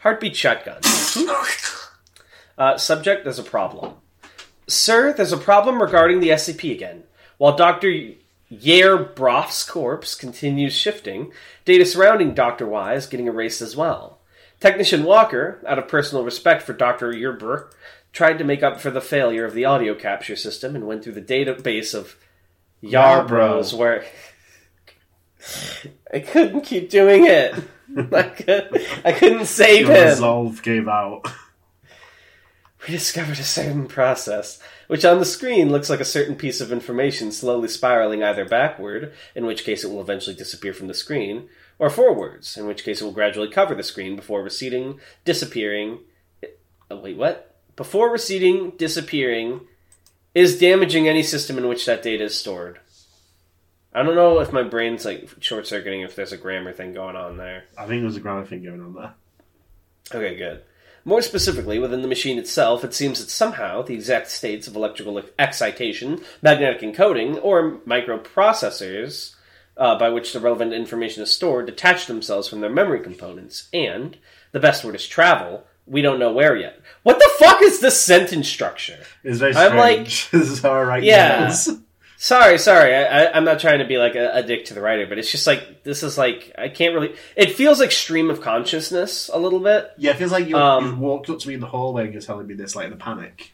Heartbeat 0.01 0.37
shotgun. 0.37 0.81
Uh, 2.57 2.79
subject, 2.79 3.25
there's 3.25 3.41
a 3.41 3.43
problem. 3.43 3.95
Sir, 4.67 5.13
there's 5.13 5.33
a 5.33 5.37
problem 5.37 5.81
regarding 5.81 6.21
the 6.21 6.31
SCP 6.31 6.73
again. 6.73 7.05
While 7.39 7.57
Dr. 7.57 7.93
Yair 8.53 9.15
Broff's 9.15 9.65
corpse 9.65 10.15
continues 10.15 10.75
shifting, 10.75 11.33
data 11.65 11.85
surrounding 11.85 12.35
Dr. 12.35 12.67
Y 12.67 12.95
is 12.95 13.07
getting 13.07 13.27
erased 13.27 13.61
as 13.61 13.77
well. 13.77 14.19
Technician 14.61 15.05
Walker, 15.05 15.61
out 15.67 15.79
of 15.79 15.89
personal 15.89 16.25
respect 16.25 16.63
for 16.63 16.73
Dr. 16.73 17.13
Yerber, 17.13 17.71
tried 18.13 18.39
to 18.39 18.45
make 18.45 18.63
up 18.63 18.81
for 18.81 18.91
the 18.91 19.01
failure 19.01 19.45
of 19.45 19.53
the 19.55 19.65
audio 19.65 19.95
capture 19.95 20.37
system 20.37 20.75
and 20.75 20.87
went 20.87 21.03
through 21.03 21.13
the 21.13 21.21
database 21.21 21.95
of 21.95 22.17
Yarbrough's 22.83 23.75
work. 23.75 24.07
I 26.13 26.21
couldn't 26.21 26.63
keep 26.63 26.89
doing 26.89 27.27
it. 27.27 27.55
I, 28.13 28.23
could, 28.23 28.87
I 29.05 29.13
couldn't 29.13 29.47
save 29.47 29.89
Your 29.89 29.97
him. 29.97 30.09
resolve 30.09 30.63
gave 30.63 30.89
out. 30.89 31.27
We 32.87 32.93
discovered 32.93 33.39
a 33.39 33.45
certain 33.45 33.87
process, 33.87 34.59
which 34.89 35.07
on 35.07 35.19
the 35.19 35.25
screen 35.25 35.71
looks 35.71 35.89
like 35.89 36.01
a 36.01 36.05
certain 36.05 36.37
piece 36.37 36.61
of 36.61 36.71
information 36.71 37.33
slowly 37.33 37.69
spiraling 37.69 38.23
either 38.23 38.45
backward, 38.45 39.15
in 39.35 39.47
which 39.47 39.65
case 39.65 39.85
it 39.85 39.91
will 39.91 40.03
eventually 40.03 40.37
disappear 40.37 40.75
from 40.75 40.89
the 40.89 40.95
screen, 40.95 41.49
or 41.79 41.89
forwards, 41.89 42.59
in 42.59 42.67
which 42.67 42.85
case 42.85 43.01
it 43.01 43.05
will 43.05 43.13
gradually 43.13 43.49
cover 43.49 43.75
the 43.75 43.83
screen 43.83 44.17
before 44.17 44.43
receding, 44.43 45.01
disappearing. 45.25 46.01
Oh, 46.91 47.01
wait, 47.01 47.17
what? 47.17 47.57
Before 47.75 48.11
receding, 48.11 48.73
disappearing, 48.73 49.63
is 50.35 50.59
damaging 50.59 51.09
any 51.09 51.23
system 51.23 51.57
in 51.57 51.69
which 51.69 51.87
that 51.87 52.03
data 52.03 52.25
is 52.25 52.39
stored. 52.39 52.81
I 53.95 54.03
don't 54.03 54.17
know 54.17 54.41
if 54.41 54.53
my 54.53 54.63
brain's 54.63 55.05
like 55.05 55.31
short 55.41 55.67
circuiting 55.67 56.03
if 56.03 56.17
there's 56.17 56.33
a 56.33 56.37
grammar 56.37 56.73
thing 56.73 56.93
going 56.93 57.17
on 57.17 57.37
there. 57.37 57.65
I 57.79 57.87
think 57.87 58.03
there's 58.03 58.17
a 58.17 58.21
grammar 58.21 58.45
thing 58.45 58.63
going 58.65 58.81
on 58.81 58.95
there. 58.95 59.15
Okay, 60.13 60.37
good. 60.37 60.63
More 61.05 61.21
specifically, 61.21 61.79
within 61.79 62.03
the 62.03 62.09
machine 62.09 62.39
itself, 62.39 62.83
it 62.83 62.95
seems 62.95 63.21
that 63.21 63.31
somehow 63.31 63.83
the 63.83 63.95
exact 63.95 64.31
states 64.31 64.67
of 64.67 64.75
electrical 64.75 65.21
excitation, 65.39 66.21
magnetic 66.41 66.81
encoding, 66.81 67.39
or 67.43 67.79
microprocessors 67.87 69.35
uh, 69.77 69.99
by 69.99 70.09
which 70.09 70.33
the 70.33 70.41
relevant 70.41 70.73
information 70.73 71.23
is 71.23 71.31
stored 71.31 71.67
detach 71.67 72.07
themselves 72.07 72.49
from 72.49 72.61
their 72.61 72.71
memory 72.71 73.01
components, 73.01 73.69
and, 73.73 74.17
the 74.53 74.61
best 74.61 74.85
word 74.85 74.95
is 74.95 75.07
travel, 75.07 75.65
we 75.87 76.01
don't 76.01 76.19
know 76.19 76.33
where 76.33 76.57
yet. 76.57 76.81
What 77.03 77.19
the 77.19 77.31
fuck 77.39 77.61
is 77.61 77.81
this 77.81 78.01
sentence 78.01 78.49
structure? 78.49 79.01
It's 79.23 79.41
very 79.41 79.55
I'm 79.55 79.73
strange. 79.73 80.31
this 80.31 80.49
is 80.49 80.61
how 80.61 80.73
I 80.73 80.83
write 80.85 81.03
Yeah. 81.03 81.53
Sorry, 82.25 82.57
sorry, 82.57 82.95
I, 82.97 83.33
I'm 83.33 83.45
not 83.45 83.61
trying 83.61 83.81
to 83.81 83.85
be 83.85 83.99
like 83.99 84.15
a, 84.15 84.37
a 84.37 84.43
dick 84.43 84.65
to 84.67 84.75
the 84.75 84.81
writer, 84.81 85.05
but 85.07 85.19
it's 85.19 85.31
just 85.31 85.47
like, 85.47 85.83
this 85.83 86.03
is 86.03 86.17
like, 86.17 86.55
I 86.57 86.71
can't 86.71 86.95
really. 86.95 87.15
It 87.37 87.53
feels 87.53 87.79
like 87.81 87.93
stream 87.93 88.31
of 88.31 88.41
consciousness 88.41 89.29
a 89.31 89.39
little 89.39 89.61
bit. 89.61 89.91
Yeah, 89.99 90.13
it 90.13 90.17
feels 90.17 90.33
like 90.33 90.49
you, 90.49 90.57
Um, 90.57 90.87
you 90.87 90.97
walked 90.97 91.29
up 91.29 91.39
to 91.41 91.49
me 91.49 91.53
in 91.53 91.61
the 91.61 91.67
hallway 91.67 92.05
and 92.05 92.15
you're 92.15 92.23
telling 92.23 92.47
me 92.47 92.55
this 92.55 92.75
like 92.75 92.87
in 92.87 92.95
a 92.95 92.97
panic. 92.97 93.53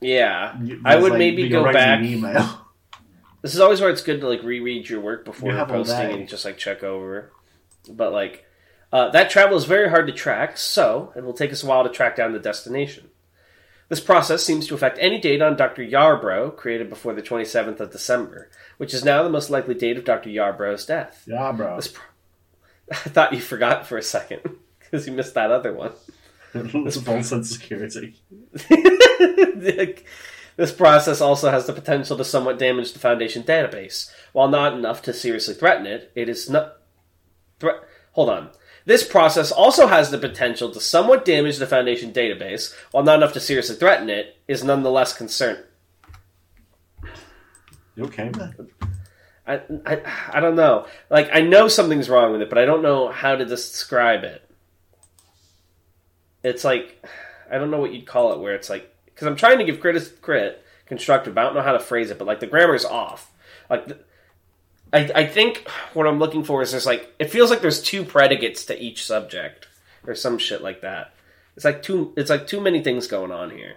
Yeah. 0.00 0.60
You- 0.60 0.80
I 0.84 0.96
would 0.96 1.12
like 1.12 1.18
maybe 1.20 1.48
go 1.48 1.72
back. 1.72 2.00
an 2.00 2.04
email. 2.04 2.66
This 3.42 3.54
is 3.54 3.60
always 3.60 3.80
where 3.80 3.90
it's 3.90 4.02
good 4.02 4.20
to 4.22 4.26
like 4.28 4.42
reread 4.42 4.88
your 4.88 5.00
work 5.00 5.24
before 5.24 5.52
You 5.52 5.64
posting 5.64 6.10
and 6.10 6.28
just 6.28 6.44
like 6.44 6.58
check 6.58 6.82
over. 6.82 7.30
But 7.88 8.12
like, 8.12 8.44
Uh, 8.92 9.10
that 9.10 9.30
travel 9.30 9.56
is 9.56 9.66
very 9.66 9.88
hard 9.88 10.08
to 10.08 10.12
track, 10.12 10.58
so 10.58 11.12
it 11.14 11.22
will 11.22 11.32
take 11.32 11.52
us 11.52 11.62
a 11.62 11.66
while 11.68 11.84
to 11.84 11.90
track 11.90 12.16
down 12.16 12.32
the 12.32 12.40
destination. 12.40 13.09
This 13.90 14.00
process 14.00 14.42
seems 14.44 14.68
to 14.68 14.74
affect 14.74 14.98
any 15.00 15.20
date 15.20 15.42
on 15.42 15.56
Dr. 15.56 15.82
Yarbrough 15.84 16.56
created 16.56 16.88
before 16.88 17.12
the 17.12 17.22
27th 17.22 17.80
of 17.80 17.90
December, 17.90 18.48
which 18.78 18.94
is 18.94 19.04
now 19.04 19.24
the 19.24 19.28
most 19.28 19.50
likely 19.50 19.74
date 19.74 19.98
of 19.98 20.04
Dr. 20.04 20.30
Yarbrough's 20.30 20.86
death. 20.86 21.24
Bro. 21.26 21.74
This 21.74 21.88
pro- 21.88 22.04
I 22.92 22.94
thought 22.94 23.32
you 23.32 23.40
forgot 23.40 23.88
for 23.88 23.98
a 23.98 24.02
second 24.02 24.42
because 24.78 25.08
you 25.08 25.12
missed 25.12 25.34
that 25.34 25.50
other 25.50 25.72
one. 25.74 25.90
It's 26.54 26.96
a 26.96 27.02
false 27.02 27.28
sense 27.30 27.50
security. 27.50 28.14
this 30.56 30.72
process 30.72 31.20
also 31.20 31.50
has 31.50 31.66
the 31.66 31.72
potential 31.72 32.16
to 32.16 32.24
somewhat 32.24 32.60
damage 32.60 32.92
the 32.92 33.00
Foundation 33.00 33.42
database. 33.42 34.08
While 34.32 34.48
not 34.48 34.72
enough 34.74 35.02
to 35.02 35.12
seriously 35.12 35.54
threaten 35.54 35.86
it, 35.86 36.12
it 36.14 36.28
is 36.28 36.48
not. 36.48 36.76
Thre- 37.58 37.82
Hold 38.12 38.30
on. 38.30 38.50
This 38.84 39.06
process 39.06 39.52
also 39.52 39.86
has 39.86 40.10
the 40.10 40.18
potential 40.18 40.70
to 40.70 40.80
somewhat 40.80 41.24
damage 41.24 41.58
the 41.58 41.66
Foundation 41.66 42.12
database, 42.12 42.74
while 42.90 43.04
not 43.04 43.16
enough 43.16 43.32
to 43.34 43.40
seriously 43.40 43.76
threaten 43.76 44.08
it, 44.08 44.36
is 44.48 44.64
nonetheless 44.64 45.16
concerned. 45.16 45.64
You 47.96 48.04
okay, 48.04 48.30
man? 48.30 48.70
I, 49.46 49.60
I, 49.84 50.02
I 50.32 50.40
don't 50.40 50.56
know. 50.56 50.86
Like, 51.10 51.30
I 51.32 51.40
know 51.40 51.68
something's 51.68 52.08
wrong 52.08 52.32
with 52.32 52.42
it, 52.42 52.48
but 52.48 52.58
I 52.58 52.64
don't 52.64 52.82
know 52.82 53.08
how 53.10 53.36
to 53.36 53.44
describe 53.44 54.24
it. 54.24 54.48
It's 56.42 56.64
like, 56.64 57.04
I 57.50 57.58
don't 57.58 57.70
know 57.70 57.80
what 57.80 57.92
you'd 57.92 58.06
call 58.06 58.32
it, 58.32 58.38
where 58.38 58.54
it's 58.54 58.70
like, 58.70 58.94
because 59.06 59.26
I'm 59.26 59.36
trying 59.36 59.58
to 59.58 59.64
give 59.64 59.80
crit, 59.80 60.22
crit 60.22 60.64
constructive, 60.86 61.34
but 61.34 61.40
I 61.40 61.44
don't 61.44 61.54
know 61.54 61.62
how 61.62 61.72
to 61.72 61.80
phrase 61.80 62.10
it, 62.10 62.18
but 62.18 62.26
like 62.26 62.40
the 62.40 62.46
grammar's 62.46 62.84
off. 62.84 63.30
Like, 63.68 63.88
the, 63.88 63.98
I, 64.92 65.10
I 65.14 65.26
think 65.26 65.68
what 65.94 66.06
I'm 66.06 66.18
looking 66.18 66.42
for 66.44 66.62
is 66.62 66.72
there's 66.72 66.86
like, 66.86 67.14
it 67.18 67.30
feels 67.30 67.50
like 67.50 67.60
there's 67.60 67.82
two 67.82 68.04
predicates 68.04 68.64
to 68.66 68.82
each 68.82 69.04
subject, 69.04 69.68
or 70.06 70.14
some 70.14 70.38
shit 70.38 70.62
like 70.62 70.80
that. 70.82 71.14
It's 71.56 71.64
like 71.64 71.82
too, 71.82 72.12
it's 72.16 72.30
like 72.30 72.46
too 72.46 72.60
many 72.60 72.82
things 72.82 73.06
going 73.06 73.30
on 73.32 73.50
here. 73.50 73.76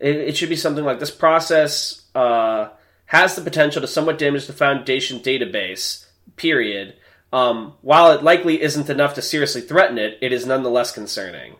It, 0.00 0.16
it 0.16 0.36
should 0.36 0.48
be 0.48 0.56
something 0.56 0.84
like 0.84 0.98
this 1.00 1.10
process, 1.10 2.02
uh, 2.14 2.68
has 3.06 3.36
the 3.36 3.42
potential 3.42 3.80
to 3.80 3.86
somewhat 3.86 4.18
damage 4.18 4.46
the 4.46 4.52
Foundation 4.52 5.20
database, 5.20 6.06
period. 6.36 6.94
Um, 7.32 7.74
while 7.82 8.12
it 8.12 8.22
likely 8.22 8.60
isn't 8.62 8.90
enough 8.90 9.14
to 9.14 9.22
seriously 9.22 9.60
threaten 9.60 9.98
it, 9.98 10.18
it 10.22 10.32
is 10.32 10.46
nonetheless 10.46 10.92
concerning. 10.92 11.56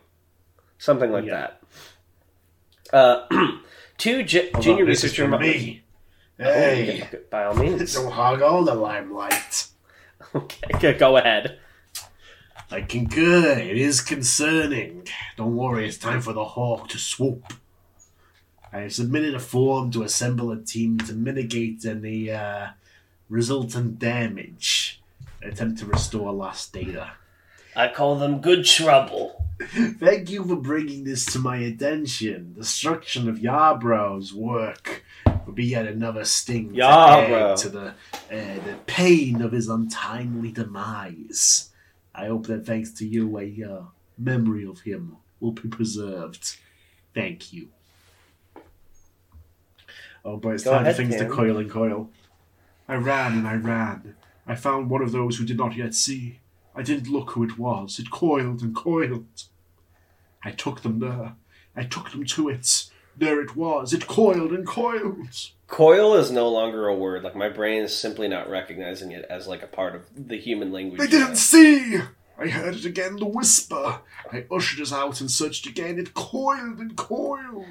Something 0.77 1.11
like 1.11 1.25
Yeah. 1.25 1.51
that. 2.91 2.93
Uh, 2.93 3.27
two 3.97 4.23
junior 4.23 4.49
on, 4.83 4.85
this 4.89 5.03
is 5.03 5.11
researcher. 5.11 5.29
from 5.29 5.41
me. 5.41 5.83
Hey, 6.37 7.07
by 7.31 7.45
all 7.45 7.55
means. 7.55 7.93
don't 7.95 8.11
hog 8.11 8.41
all 8.41 8.63
the 8.63 8.75
limelight. 8.75 9.67
Okay, 10.35 10.93
go 10.93 11.17
ahead. 11.17 11.59
I 12.69 12.81
concur. 12.81 13.57
It 13.57 13.77
is 13.77 14.01
concerning. 14.01 15.07
Don't 15.35 15.55
worry, 15.55 15.87
it's 15.87 15.97
time 15.97 16.21
for 16.21 16.33
the 16.33 16.45
hawk 16.45 16.89
to 16.89 16.99
swoop. 16.99 17.53
I 18.71 18.81
have 18.81 18.93
submitted 18.93 19.33
a 19.33 19.39
form 19.39 19.89
to 19.91 20.03
assemble 20.03 20.51
a 20.51 20.57
team 20.57 20.99
to 20.99 21.13
mitigate 21.13 21.85
any 21.85 22.29
uh, 22.29 22.67
resultant 23.29 23.97
damage. 23.97 25.01
Attempt 25.41 25.79
to 25.79 25.85
restore 25.85 26.31
lost 26.33 26.73
data. 26.73 27.13
I 27.75 27.87
call 27.87 28.17
them 28.17 28.41
good 28.41 28.65
trouble. 28.65 29.45
Thank 29.61 30.29
you 30.29 30.43
for 30.43 30.55
bringing 30.57 31.03
this 31.03 31.25
to 31.27 31.39
my 31.39 31.57
attention. 31.57 32.53
Destruction 32.55 33.29
of 33.29 33.37
Yarbrough's 33.37 34.33
work 34.33 35.03
would 35.47 35.55
be 35.55 35.65
yet 35.65 35.87
another 35.87 36.25
sting 36.25 36.73
to 36.73 36.79
Yarbrough. 36.81 37.51
add 37.53 37.57
to 37.57 37.69
the, 37.69 37.87
uh, 37.87 37.93
the 38.65 38.77
pain 38.85 39.41
of 39.41 39.53
his 39.53 39.69
untimely 39.69 40.51
demise. 40.51 41.69
I 42.13 42.27
hope 42.27 42.47
that 42.47 42.65
thanks 42.65 42.91
to 42.93 43.07
you, 43.07 43.39
a 43.39 43.63
uh, 43.63 43.83
memory 44.17 44.65
of 44.65 44.81
him 44.81 45.17
will 45.39 45.51
be 45.53 45.69
preserved. 45.69 46.57
Thank 47.13 47.53
you. 47.53 47.69
Oh, 50.25 50.35
but 50.37 50.49
it's 50.49 50.63
Go 50.65 50.71
time 50.71 50.79
for 50.79 50.89
ahead, 50.89 50.97
things 50.97 51.15
to 51.15 51.25
Cam. 51.25 51.31
coil 51.31 51.57
and 51.57 51.71
coil. 51.71 52.09
I 52.89 52.95
ran 52.95 53.33
and 53.33 53.47
I 53.47 53.55
ran. 53.55 54.15
I 54.45 54.55
found 54.55 54.89
one 54.89 55.01
of 55.01 55.11
those 55.13 55.37
who 55.37 55.45
did 55.45 55.57
not 55.57 55.75
yet 55.75 55.93
see. 55.93 56.39
I 56.75 56.83
didn't 56.83 57.07
look 57.09 57.31
who 57.31 57.43
it 57.43 57.57
was. 57.57 57.99
It 57.99 58.11
coiled 58.11 58.61
and 58.61 58.75
coiled. 58.75 59.43
I 60.43 60.51
took 60.51 60.81
them 60.81 60.99
there. 60.99 61.35
I 61.75 61.83
took 61.83 62.11
them 62.11 62.25
to 62.25 62.49
it. 62.49 62.89
There 63.17 63.41
it 63.41 63.55
was. 63.55 63.93
It 63.93 64.07
coiled 64.07 64.51
and 64.51 64.65
coiled. 64.67 65.27
Coil 65.67 66.13
is 66.15 66.31
no 66.31 66.47
longer 66.49 66.87
a 66.87 66.95
word. 66.95 67.23
Like 67.23 67.35
my 67.35 67.49
brain 67.49 67.83
is 67.83 67.97
simply 67.97 68.27
not 68.27 68.49
recognizing 68.49 69.11
it 69.11 69.25
as 69.29 69.47
like 69.47 69.63
a 69.63 69.67
part 69.67 69.95
of 69.95 70.01
the 70.15 70.37
human 70.37 70.71
language. 70.71 70.99
They 70.99 71.07
didn't 71.07 71.35
see. 71.37 71.99
I 72.39 72.47
heard 72.47 72.75
it 72.75 72.85
again, 72.85 73.15
the 73.15 73.25
whisper. 73.25 73.99
I 74.31 74.45
ushered 74.51 74.81
us 74.81 74.93
out 74.93 75.19
and 75.21 75.31
searched 75.31 75.65
again. 75.65 75.97
It 75.97 76.13
coiled 76.13 76.77
and 76.79 76.95
coiled. 76.95 77.65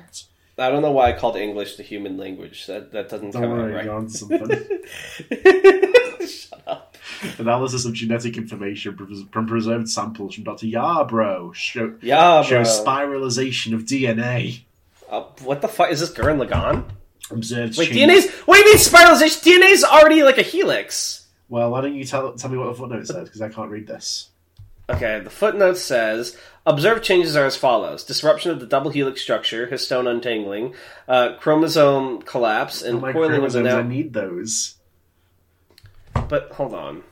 I 0.58 0.70
don't 0.70 0.82
know 0.82 0.90
why 0.90 1.10
I 1.10 1.18
called 1.18 1.36
English 1.36 1.76
the 1.76 1.82
human 1.82 2.16
language. 2.16 2.66
That 2.66 2.90
that 2.92 3.08
doesn't 3.08 3.30
Don't 3.32 3.42
come 3.42 3.50
worry, 3.52 3.72
right. 3.72 3.84
you're 3.84 3.94
on 3.94 4.08
something. 4.10 4.48
Shut 6.26 6.62
up. 6.66 6.96
Analysis 7.38 7.84
of 7.84 7.92
genetic 7.94 8.36
information 8.36 8.96
from- 8.96 9.28
from 9.28 9.46
preserved 9.46 9.88
samples 9.88 10.34
from 10.34 10.44
Dr. 10.44 10.66
Yarbrough 10.66 11.54
show, 11.54 11.94
Yeah, 12.02 12.42
shows 12.42 12.68
spiralization 12.80 13.74
of 13.74 13.84
DNA. 13.84 14.62
Uh, 15.08 15.22
what 15.42 15.62
the 15.62 15.68
fuck 15.68 15.90
is 15.90 16.00
this 16.00 16.12
Gurren 16.12 16.44
Lagann? 16.44 16.84
Observed 17.30 17.76
Wait, 17.76 17.90
DNA's. 17.90 18.30
What 18.44 18.56
do 18.56 18.60
you 18.60 18.66
mean 18.66 18.78
spiralization? 18.78 19.60
DNA's 19.60 19.84
already 19.84 20.22
like 20.22 20.38
a 20.38 20.42
helix. 20.42 21.26
Well, 21.48 21.70
why 21.70 21.80
don't 21.80 21.94
you 21.94 22.04
tell 22.04 22.32
tell 22.34 22.50
me 22.50 22.58
what 22.58 22.66
the 22.66 22.74
footnote 22.74 23.06
says 23.06 23.28
because 23.28 23.42
I 23.42 23.48
can't 23.48 23.70
read 23.70 23.86
this. 23.86 24.30
Okay, 24.88 25.20
the 25.20 25.30
footnote 25.30 25.76
says 25.76 26.38
observed 26.64 27.02
changes 27.02 27.36
are 27.36 27.46
as 27.46 27.56
follows: 27.56 28.04
disruption 28.04 28.52
of 28.52 28.60
the 28.60 28.66
double 28.66 28.90
helix 28.90 29.20
structure, 29.20 29.66
histone 29.66 30.08
untangling, 30.08 30.74
uh, 31.08 31.34
chromosome 31.38 32.22
collapse, 32.22 32.82
and 32.82 32.98
Oh, 32.98 33.12
coiling 33.12 33.44
of 33.44 33.52
the 33.52 33.60
chromosomes, 33.60 33.74
I 33.74 33.82
need 33.82 34.12
those. 34.12 34.76
But 36.28 36.52
hold 36.52 36.74
on. 36.74 37.02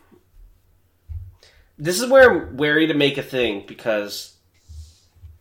This 1.76 2.00
is 2.00 2.08
where 2.08 2.30
I'm 2.30 2.56
wary 2.56 2.86
to 2.86 2.94
make 2.94 3.18
a 3.18 3.22
thing 3.22 3.64
because 3.66 4.34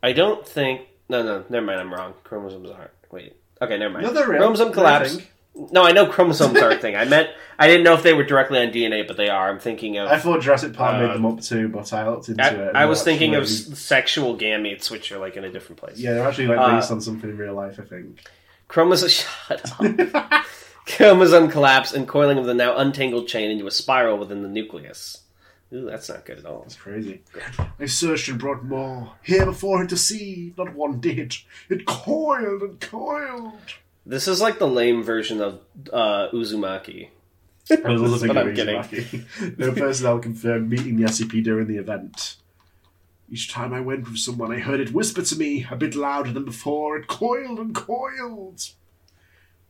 I 0.02 0.14
don't 0.14 0.48
think. 0.48 0.82
No, 1.10 1.22
no, 1.24 1.44
never 1.50 1.66
mind. 1.66 1.80
I'm 1.82 1.94
wrong. 1.94 2.14
Chromosomes 2.24 2.70
aren't. 2.72 2.92
Wait. 3.12 3.36
Okay, 3.62 3.78
never 3.78 3.94
mind. 3.94 4.06
No, 4.06 4.14
they're 4.14 4.28
real. 4.28 4.40
Chromosome 4.40 4.66
They're 4.68 4.72
a 4.72 4.76
collapse. 4.76 5.16
thing. 5.16 5.26
No, 5.72 5.84
I 5.84 5.92
know 5.92 6.08
chromosomes 6.08 6.58
are 6.58 6.72
a 6.72 6.78
thing. 6.78 6.96
I 6.96 7.06
meant 7.06 7.30
I 7.60 7.68
didn't 7.68 7.84
know 7.84 7.94
if 7.94 8.02
they 8.02 8.14
were 8.14 8.24
directly 8.24 8.58
on 8.60 8.70
DNA, 8.70 9.08
but 9.08 9.18
they 9.18 9.30
are. 9.30 9.50
I'm 9.50 9.60
thinking 9.60 9.98
of. 10.00 10.10
I 10.10 10.18
thought 10.18 10.42
Jurassic 10.42 10.74
Park 10.74 11.00
made 11.00 11.14
them 11.14 11.26
up 11.28 11.42
too, 11.42 11.68
but 11.70 11.94
I 11.94 12.10
looked 12.10 12.28
into 12.30 12.44
I, 12.44 12.48
it. 12.48 12.68
and 12.70 12.78
I 12.78 12.86
was 12.86 13.04
they're 13.04 13.14
thinking 13.14 13.36
of 13.36 13.44
actually- 13.44 13.74
s- 13.74 13.80
sexual 13.80 14.36
gametes, 14.36 14.90
which 14.90 15.12
are 15.12 15.20
like 15.20 15.38
in 15.38 15.44
a 15.44 15.52
different 15.52 15.80
place. 15.80 16.00
Yeah, 16.00 16.14
they're 16.16 16.28
actually 16.28 16.48
like 16.48 16.58
uh, 16.58 16.76
based 16.76 16.90
on 16.92 17.02
something 17.02 17.30
in 17.30 17.38
real 17.38 17.54
life, 17.54 17.80
I 17.80 17.84
think. 17.84 18.22
Chromosome. 18.68 19.10
Shut 19.48 19.72
up. 19.80 20.46
Chromosome 20.88 21.50
collapse 21.50 21.94
and 21.94 22.08
coiling 22.08 22.38
of 22.40 22.46
the 22.46 22.54
now 22.54 22.76
untangled 22.78 23.28
chain 23.28 23.52
into 23.52 23.68
a 23.68 23.72
spiral 23.72 24.18
within 24.18 24.42
the 24.42 24.50
nucleus. 24.50 25.22
Ooh, 25.74 25.86
that's 25.86 26.10
not 26.10 26.26
good 26.26 26.40
at 26.40 26.46
all. 26.46 26.62
That's 26.62 26.76
crazy. 26.76 27.22
I 27.80 27.86
searched 27.88 28.30
and 28.30 28.40
brought 28.40 28.64
more. 28.64 29.14
Here 29.24 29.46
before 29.46 29.82
him 29.82 29.88
to 29.88 29.98
see, 29.98 30.54
not 30.58 30.76
one 30.76 31.00
did. 31.00 31.36
It 31.70 31.86
coiled 31.86 32.62
and 32.62 32.80
coiled. 32.80 33.60
This 34.06 34.28
is 34.28 34.40
like 34.42 34.60
the 34.60 34.68
lame 34.68 35.02
version 35.02 35.42
of 35.42 35.62
uh, 35.92 36.28
Uzumaki. 36.32 37.10
I 37.72 37.90
was 37.90 38.02
also 38.02 38.28
thinking 38.34 38.70
I'm. 38.70 39.56
No 39.58 39.72
personnel 39.72 40.20
confirmed 40.20 40.70
meeting 40.70 40.98
the 40.98 41.06
SCP 41.06 41.44
during 41.44 41.68
the 41.68 41.78
event. 41.78 42.36
Each 43.32 43.50
time 43.50 43.74
I 43.74 43.80
went 43.80 44.04
with 44.04 44.20
someone, 44.20 44.52
I 44.52 44.60
heard 44.60 44.80
it 44.80 44.94
whisper 44.94 45.24
to 45.24 45.36
me, 45.36 45.66
a 45.72 45.76
bit 45.76 45.96
louder 45.96 46.32
than 46.32 46.46
before. 46.46 46.98
It 46.98 47.08
coiled 47.08 47.58
and 47.58 47.74
coiled. 47.74 48.70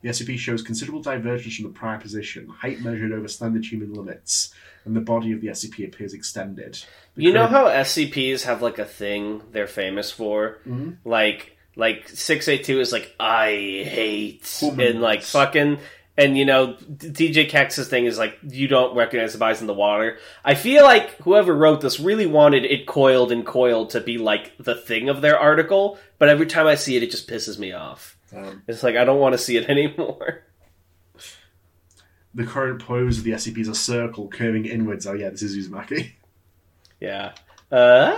The 0.04 0.10
SCP 0.10 0.36
shows 0.38 0.60
considerable 0.60 1.00
divergence 1.00 1.56
from 1.56 1.64
the 1.64 1.70
prior 1.70 1.98
position, 1.98 2.46
height 2.48 2.82
measured 2.82 3.10
over 3.10 3.26
standard 3.26 3.64
human 3.64 3.94
limits, 3.94 4.52
and 4.84 4.94
the 4.94 5.00
body 5.00 5.32
of 5.32 5.40
the 5.40 5.46
SCP 5.48 5.88
appears 5.88 6.12
extended. 6.12 6.78
The 7.14 7.22
You 7.22 7.32
know 7.32 7.46
how 7.46 7.64
SCPs 7.68 8.42
have 8.42 8.60
like 8.60 8.78
a 8.78 8.84
thing 8.84 9.40
they're 9.52 9.66
famous 9.66 10.10
for? 10.10 10.58
Mhm. 10.68 10.98
Like 11.06 11.56
like 11.74 12.06
682 12.10 12.80
is 12.80 12.92
like 12.92 13.14
I 13.18 13.46
hate 13.48 14.46
Humans. 14.60 14.90
and 14.90 15.00
like 15.00 15.22
fucking 15.22 15.78
and 16.18 16.36
you 16.36 16.44
know 16.44 16.76
djkaktus's 16.98 17.88
thing 17.88 18.04
is 18.04 18.18
like 18.18 18.38
you 18.46 18.68
don't 18.68 18.94
recognize 18.94 19.32
the 19.32 19.38
bodies 19.38 19.62
in 19.62 19.66
the 19.66 19.72
water. 19.72 20.18
I 20.44 20.54
feel 20.54 20.84
like 20.84 21.16
whoever 21.22 21.54
wrote 21.56 21.80
this 21.80 21.98
really 21.98 22.26
wanted 22.26 22.66
it 22.66 22.84
coiled 22.86 23.32
and 23.32 23.46
coiled 23.46 23.88
to 23.90 24.02
be 24.02 24.18
like 24.18 24.52
the 24.58 24.74
thing 24.74 25.08
of 25.08 25.22
their 25.22 25.38
article, 25.38 25.98
but 26.18 26.28
every 26.28 26.46
time 26.46 26.66
I 26.66 26.74
see 26.74 26.94
it 26.94 27.02
it 27.02 27.10
just 27.10 27.26
pisses 27.26 27.58
me 27.58 27.72
off. 27.72 28.13
Um, 28.34 28.62
It's 28.66 28.82
like 28.82 28.96
I 28.96 29.04
don't 29.04 29.20
want 29.20 29.32
to 29.34 29.38
see 29.38 29.56
it 29.56 29.68
anymore. 29.70 30.42
the 32.34 32.44
current 32.44 32.82
pose 32.84 33.18
of 33.18 33.24
the 33.24 33.30
SCP 33.32 33.58
is 33.58 33.68
a 33.68 33.74
circle 33.74 34.28
curving 34.28 34.64
inwards. 34.66 35.06
Oh 35.06 35.12
yeah, 35.14 35.30
this 35.30 35.42
is 35.42 35.56
Uzumaki. 35.68 36.12
Yeah. 37.00 37.32
Uh, 37.70 38.14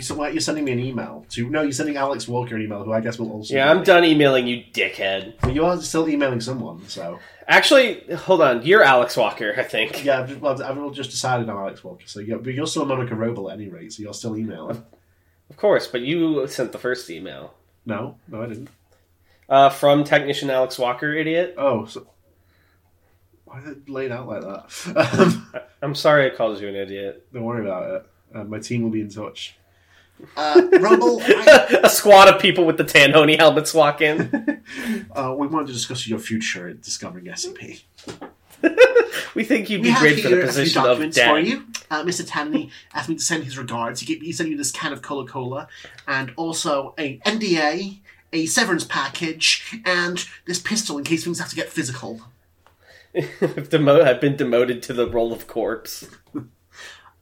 so 0.00 0.14
why- 0.16 0.30
you're 0.30 0.40
sending 0.40 0.64
me 0.64 0.72
an 0.72 0.78
email 0.80 1.24
to 1.30 1.48
no, 1.48 1.62
you're 1.62 1.72
sending 1.72 1.96
Alex 1.96 2.26
Walker 2.28 2.56
an 2.56 2.62
email, 2.62 2.82
who 2.82 2.92
I 2.92 3.00
guess 3.00 3.18
will 3.18 3.30
also. 3.32 3.54
Yeah, 3.54 3.70
I'm 3.70 3.82
done 3.84 4.04
emailing 4.04 4.46
you, 4.46 4.62
dickhead. 4.72 5.34
Well, 5.42 5.52
you 5.54 5.64
are 5.64 5.80
still 5.80 6.08
emailing 6.08 6.40
someone, 6.40 6.86
so 6.88 7.18
Actually, 7.50 8.02
hold 8.14 8.42
on. 8.42 8.62
You're 8.62 8.82
Alex 8.82 9.16
Walker, 9.16 9.54
I 9.56 9.62
think. 9.62 10.04
yeah. 10.04 10.20
I've, 10.20 10.40
well, 10.42 10.62
I've 10.62 10.92
just 10.92 11.10
decided 11.10 11.48
I'm 11.48 11.56
Alex 11.56 11.82
Walker, 11.82 12.06
so 12.06 12.20
yeah, 12.20 12.36
but 12.36 12.52
you're 12.52 12.66
still 12.66 12.82
a 12.82 12.86
Monica 12.86 13.14
Roble 13.14 13.50
at 13.50 13.54
any 13.58 13.68
rate, 13.68 13.92
so 13.92 14.02
you're 14.02 14.12
still 14.12 14.36
emailing. 14.36 14.84
Of 15.48 15.56
course, 15.56 15.86
but 15.86 16.02
you 16.02 16.46
sent 16.46 16.72
the 16.72 16.78
first 16.78 17.08
email. 17.08 17.54
No, 17.86 18.16
no, 18.28 18.42
I 18.42 18.46
didn't. 18.46 18.68
Uh, 19.48 19.70
from 19.70 20.04
technician 20.04 20.50
Alex 20.50 20.78
Walker, 20.78 21.12
idiot. 21.14 21.54
Oh, 21.56 21.86
so 21.86 22.06
why 23.44 23.60
did 23.60 23.68
it 23.78 23.88
laid 23.88 24.12
out 24.12 24.28
like 24.28 24.42
that? 24.42 25.18
Um, 25.18 25.50
I'm 25.80 25.94
sorry 25.94 26.30
I 26.30 26.34
called 26.34 26.60
you 26.60 26.68
an 26.68 26.74
idiot. 26.76 27.26
don't 27.32 27.44
worry 27.44 27.64
about 27.64 27.90
it. 27.94 28.06
Uh, 28.34 28.44
my 28.44 28.58
team 28.58 28.82
will 28.82 28.90
be 28.90 29.00
in 29.00 29.08
touch. 29.08 29.56
Uh, 30.36 30.60
Rumble, 30.80 31.20
I, 31.24 31.80
a 31.84 31.88
squad 31.88 32.28
of 32.28 32.42
people 32.42 32.66
with 32.66 32.76
the 32.76 32.84
Tanhoney 32.84 33.38
helmets 33.38 33.72
walk 33.74 34.00
in. 34.00 34.54
Uh, 35.16 35.34
we 35.36 35.46
wanted 35.46 35.66
to 35.68 35.72
discuss 35.72 36.06
your 36.06 36.18
future 36.18 36.68
in 36.68 36.78
discovering 36.80 37.24
SCP. 37.24 37.80
We 39.34 39.44
think 39.44 39.70
you'd 39.70 39.82
be 39.82 39.90
have 39.90 40.00
great 40.00 40.20
for 40.20 40.28
the 40.28 40.36
here 40.36 40.38
a 40.40 40.42
few 40.42 40.46
position 40.48 40.80
of 40.80 40.86
documents 40.86 41.16
for 41.18 41.24
Dan. 41.24 41.46
you. 41.46 41.66
Uh, 41.90 42.02
Mr. 42.02 42.24
Tanny 42.26 42.70
asked 42.92 43.08
me 43.08 43.14
to 43.14 43.22
send 43.22 43.44
his 43.44 43.56
regards. 43.56 44.00
He, 44.00 44.06
gave, 44.06 44.20
he 44.22 44.32
sent 44.32 44.48
you 44.50 44.56
this 44.56 44.70
can 44.70 44.92
of 44.92 45.00
Cola 45.00 45.26
Cola 45.26 45.68
and 46.06 46.32
also 46.36 46.94
a 46.98 47.18
NDA, 47.20 48.00
a 48.32 48.46
severance 48.46 48.84
package, 48.84 49.80
and 49.84 50.24
this 50.46 50.58
pistol 50.60 50.98
in 50.98 51.04
case 51.04 51.24
things 51.24 51.38
have 51.38 51.48
to 51.50 51.56
get 51.56 51.68
physical. 51.70 52.20
I've, 53.14 53.74
I've 53.74 54.20
been 54.20 54.36
demoted 54.36 54.82
to 54.84 54.92
the 54.92 55.08
role 55.08 55.32
of 55.32 55.46
corpse. 55.46 56.06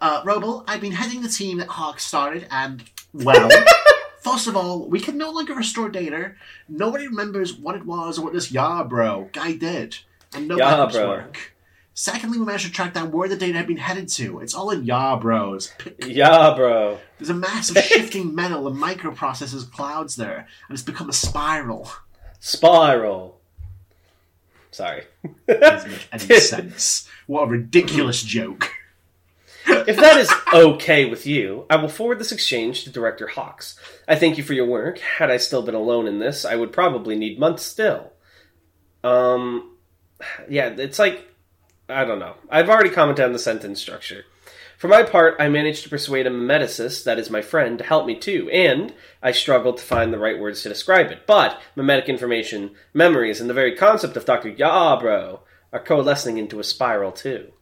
Uh, 0.00 0.22
Roble, 0.24 0.64
I've 0.66 0.80
been 0.80 0.92
heading 0.92 1.22
the 1.22 1.28
team 1.28 1.58
that 1.58 1.68
Hawk 1.68 2.00
started, 2.00 2.46
and 2.50 2.82
Well, 3.14 3.48
first 4.20 4.46
of 4.46 4.56
all, 4.56 4.86
we 4.88 5.00
can 5.00 5.16
no 5.16 5.30
longer 5.30 5.54
restore 5.54 5.88
data. 5.88 6.32
Nobody 6.68 7.06
remembers 7.06 7.54
what 7.54 7.76
it 7.76 7.86
was 7.86 8.18
or 8.18 8.24
what 8.24 8.32
this 8.34 8.50
Yarbrough. 8.52 9.32
guy 9.32 9.54
did, 9.54 9.96
and 10.34 10.48
no 10.48 10.58
Yeah, 10.58 10.86
bro. 10.90 11.08
work. 11.08 11.54
Secondly, 11.98 12.38
we 12.38 12.44
managed 12.44 12.66
to 12.66 12.70
track 12.70 12.92
down 12.92 13.10
where 13.10 13.26
the 13.26 13.36
data 13.36 13.56
had 13.56 13.66
been 13.66 13.78
headed 13.78 14.06
to. 14.06 14.40
It's 14.40 14.52
all 14.52 14.70
in 14.70 14.84
Yarbrough's. 14.84 15.72
Yeah, 16.06 16.52
bro. 16.54 16.98
There's 17.16 17.30
a 17.30 17.34
massive 17.34 17.82
shifting 17.84 18.34
metal 18.34 18.68
and 18.68 18.76
microprocessors 18.76 19.72
clouds 19.72 20.14
there, 20.16 20.46
and 20.68 20.74
it's 20.74 20.82
become 20.82 21.08
a 21.08 21.14
spiral. 21.14 21.90
Spiral. 22.38 23.40
Sorry. 24.72 25.04
Doesn't 25.48 25.90
make 25.90 26.08
any 26.12 26.38
sense. 26.38 27.08
What 27.26 27.44
a 27.44 27.46
ridiculous 27.46 28.22
joke. 28.36 28.70
If 29.66 29.96
that 29.96 30.18
is 30.18 30.30
okay 30.52 31.06
with 31.06 31.26
you, 31.26 31.64
I 31.70 31.76
will 31.76 31.88
forward 31.88 32.18
this 32.18 32.30
exchange 32.30 32.84
to 32.84 32.90
Director 32.90 33.26
Hawks. 33.26 33.80
I 34.06 34.16
thank 34.16 34.36
you 34.36 34.44
for 34.44 34.52
your 34.52 34.66
work. 34.66 34.98
Had 34.98 35.30
I 35.30 35.38
still 35.38 35.62
been 35.62 35.74
alone 35.74 36.06
in 36.06 36.18
this, 36.18 36.44
I 36.44 36.56
would 36.56 36.74
probably 36.74 37.16
need 37.16 37.38
months 37.38 37.62
still. 37.62 38.12
Um, 39.02 39.76
yeah, 40.46 40.66
it's 40.76 40.98
like 40.98 41.26
I 41.88 42.04
don't 42.04 42.18
know. 42.18 42.34
I've 42.50 42.68
already 42.68 42.90
commented 42.90 43.24
on 43.24 43.32
the 43.32 43.38
sentence 43.38 43.80
structure. 43.80 44.24
For 44.76 44.88
my 44.88 45.04
part, 45.04 45.36
I 45.38 45.48
managed 45.48 45.84
to 45.84 45.88
persuade 45.88 46.26
a 46.26 46.30
memeticist, 46.30 47.04
that 47.04 47.18
is 47.18 47.30
my 47.30 47.40
friend, 47.40 47.78
to 47.78 47.84
help 47.84 48.06
me 48.06 48.14
too, 48.14 48.50
and 48.50 48.92
I 49.22 49.32
struggled 49.32 49.78
to 49.78 49.84
find 49.84 50.12
the 50.12 50.18
right 50.18 50.38
words 50.38 50.62
to 50.62 50.68
describe 50.68 51.10
it. 51.10 51.26
But 51.26 51.58
memetic 51.76 52.08
information, 52.08 52.72
memories, 52.92 53.40
and 53.40 53.48
the 53.48 53.54
very 53.54 53.74
concept 53.74 54.16
of 54.18 54.26
Dr. 54.26 54.52
Yabro 54.52 55.40
are 55.72 55.80
coalescing 55.80 56.36
into 56.36 56.60
a 56.60 56.64
spiral 56.64 57.12
too. 57.12 57.52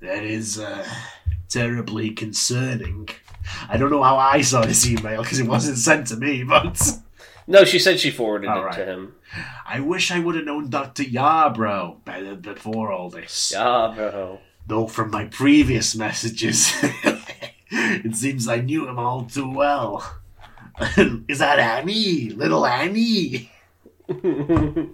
That 0.00 0.22
is 0.22 0.58
uh, 0.58 0.86
terribly 1.48 2.10
concerning. 2.10 3.08
I 3.68 3.78
don't 3.78 3.90
know 3.90 4.02
how 4.02 4.18
I 4.18 4.42
saw 4.42 4.66
this 4.66 4.86
email 4.86 5.22
because 5.22 5.40
it 5.40 5.48
wasn't 5.48 5.78
sent 5.78 6.08
to 6.08 6.16
me, 6.16 6.42
but 6.48 6.78
No, 7.46 7.64
she 7.64 7.78
said 7.78 8.00
she 8.00 8.10
forwarded 8.10 8.50
All 8.50 8.60
it 8.62 8.64
right. 8.64 8.74
to 8.76 8.84
him. 8.84 9.14
I 9.66 9.80
wish 9.80 10.10
I 10.10 10.18
would 10.18 10.34
have 10.34 10.44
known 10.44 10.68
Dr. 10.68 11.04
Yarbrough 11.04 12.04
better 12.04 12.34
before 12.34 12.90
all 12.90 13.08
this. 13.08 13.52
Yabro. 13.54 14.40
Though 14.66 14.88
from 14.88 15.10
my 15.10 15.26
previous 15.26 15.94
messages, 15.94 16.72
it 17.70 18.16
seems 18.16 18.48
I 18.48 18.56
knew 18.56 18.88
him 18.88 18.98
all 18.98 19.24
too 19.24 19.48
well. 19.48 20.18
is 21.28 21.38
that 21.38 21.58
Annie? 21.60 22.30
Little 22.30 22.66
Annie? 22.66 23.50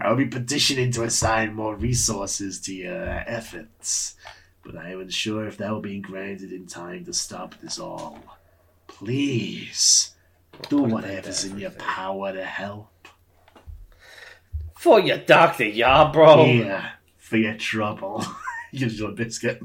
I'll 0.00 0.16
be 0.16 0.26
petitioning 0.26 0.90
to 0.92 1.04
assign 1.04 1.54
more 1.54 1.76
resources 1.76 2.58
to 2.62 2.74
your 2.74 3.04
efforts, 3.04 4.16
but 4.64 4.76
I 4.76 4.90
am 4.92 5.00
unsure 5.00 5.46
if 5.46 5.58
that 5.58 5.70
will 5.70 5.80
be 5.80 5.98
granted 6.00 6.52
in 6.52 6.66
time 6.66 7.04
to 7.04 7.12
stop 7.12 7.54
this 7.60 7.78
all. 7.78 8.18
Please, 8.86 10.12
do 10.68 10.82
whatever's 10.82 11.44
in 11.44 11.58
your 11.58 11.70
power 11.70 12.32
to 12.32 12.44
help. 12.44 12.88
For 14.78 15.00
your 15.00 15.18
doctor, 15.18 15.64
Yabro. 15.64 16.44
Here, 16.46 16.92
for 17.16 17.36
your 17.36 17.54
trouble. 17.54 18.24
Use 18.72 18.98
your 19.00 19.12
biscuit. 19.12 19.60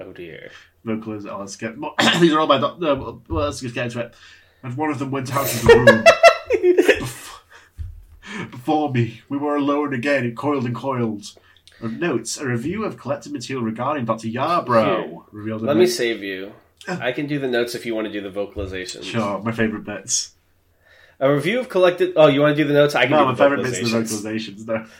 Oh 0.00 0.12
dear. 0.12 0.50
Vocals, 0.84 1.24
let's 1.24 1.56
get. 1.56 1.74
These 2.20 2.32
are 2.32 2.40
all 2.40 2.46
my. 2.46 2.58
doc- 2.58 2.78
No, 2.80 3.22
well, 3.28 3.46
let's 3.46 3.60
just 3.60 3.74
get 3.74 3.86
into 3.86 4.00
it. 4.00 4.14
And 4.62 4.76
one 4.76 4.90
of 4.90 4.98
them 4.98 5.10
went 5.10 5.34
out 5.34 5.52
of 5.52 5.62
the 5.62 5.74
room. 5.74 6.04
Bef- 7.00 8.50
Before 8.50 8.92
me, 8.92 9.22
we 9.28 9.38
were 9.38 9.56
alone 9.56 9.92
again. 9.94 10.24
It 10.24 10.36
coiled 10.36 10.64
and 10.66 10.74
coiled. 10.74 11.24
Of 11.80 11.98
notes, 11.98 12.38
a 12.38 12.46
review 12.46 12.84
of 12.84 12.96
collected 12.96 13.32
material 13.32 13.64
regarding 13.64 14.04
Dr. 14.04 14.28
Yarbrough 14.28 15.24
revealed. 15.32 15.62
a 15.62 15.64
Let 15.64 15.76
me 15.76 15.86
save 15.88 16.22
you. 16.22 16.52
I 16.88 17.12
can 17.12 17.26
do 17.26 17.38
the 17.38 17.48
notes 17.48 17.74
if 17.74 17.86
you 17.86 17.94
want 17.94 18.06
to 18.08 18.12
do 18.12 18.20
the 18.20 18.30
vocalizations. 18.30 19.04
Sure, 19.04 19.40
my 19.42 19.52
favourite 19.52 19.84
bits. 19.84 20.32
A 21.20 21.32
review 21.32 21.60
of 21.60 21.68
collected. 21.68 22.14
Oh, 22.16 22.26
you 22.26 22.40
want 22.40 22.56
to 22.56 22.62
do 22.62 22.66
the 22.66 22.74
notes? 22.74 22.94
I 22.96 23.02
can 23.02 23.12
No, 23.12 23.18
do 23.18 23.24
my 23.26 23.32
the 23.32 23.36
favourite 23.38 23.62
bits 23.62 23.80
are 23.80 23.84
the 23.84 24.04
vocalizations. 24.04 24.66
No. 24.66 24.86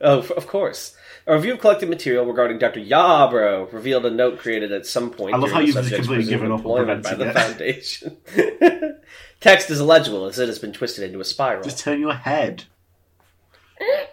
Oh, 0.00 0.18
of 0.18 0.46
course. 0.46 0.94
A 1.26 1.34
review 1.34 1.54
of 1.54 1.58
collected 1.60 1.88
material 1.88 2.26
regarding 2.26 2.58
Dr. 2.58 2.80
Yabro 2.80 3.72
revealed 3.72 4.04
a 4.06 4.10
note 4.10 4.38
created 4.38 4.70
at 4.70 4.86
some 4.86 5.10
point. 5.10 5.34
I 5.34 5.38
love 5.38 5.50
how 5.50 5.58
you've 5.60 5.74
subject's 5.74 6.06
completely 6.06 6.30
given 6.30 6.52
up 6.52 6.64
on 6.66 6.86
by 6.86 7.14
the 7.14 7.24
preventing 7.24 7.32
Foundation. 7.32 8.16
Text 9.40 9.70
is 9.70 9.80
illegible 9.80 10.26
as 10.26 10.38
it 10.38 10.46
has 10.48 10.58
been 10.58 10.72
twisted 10.74 11.02
into 11.02 11.18
a 11.18 11.24
spiral. 11.24 11.64
Just 11.64 11.78
turn 11.80 11.98
your 11.98 12.12
head. 12.14 12.64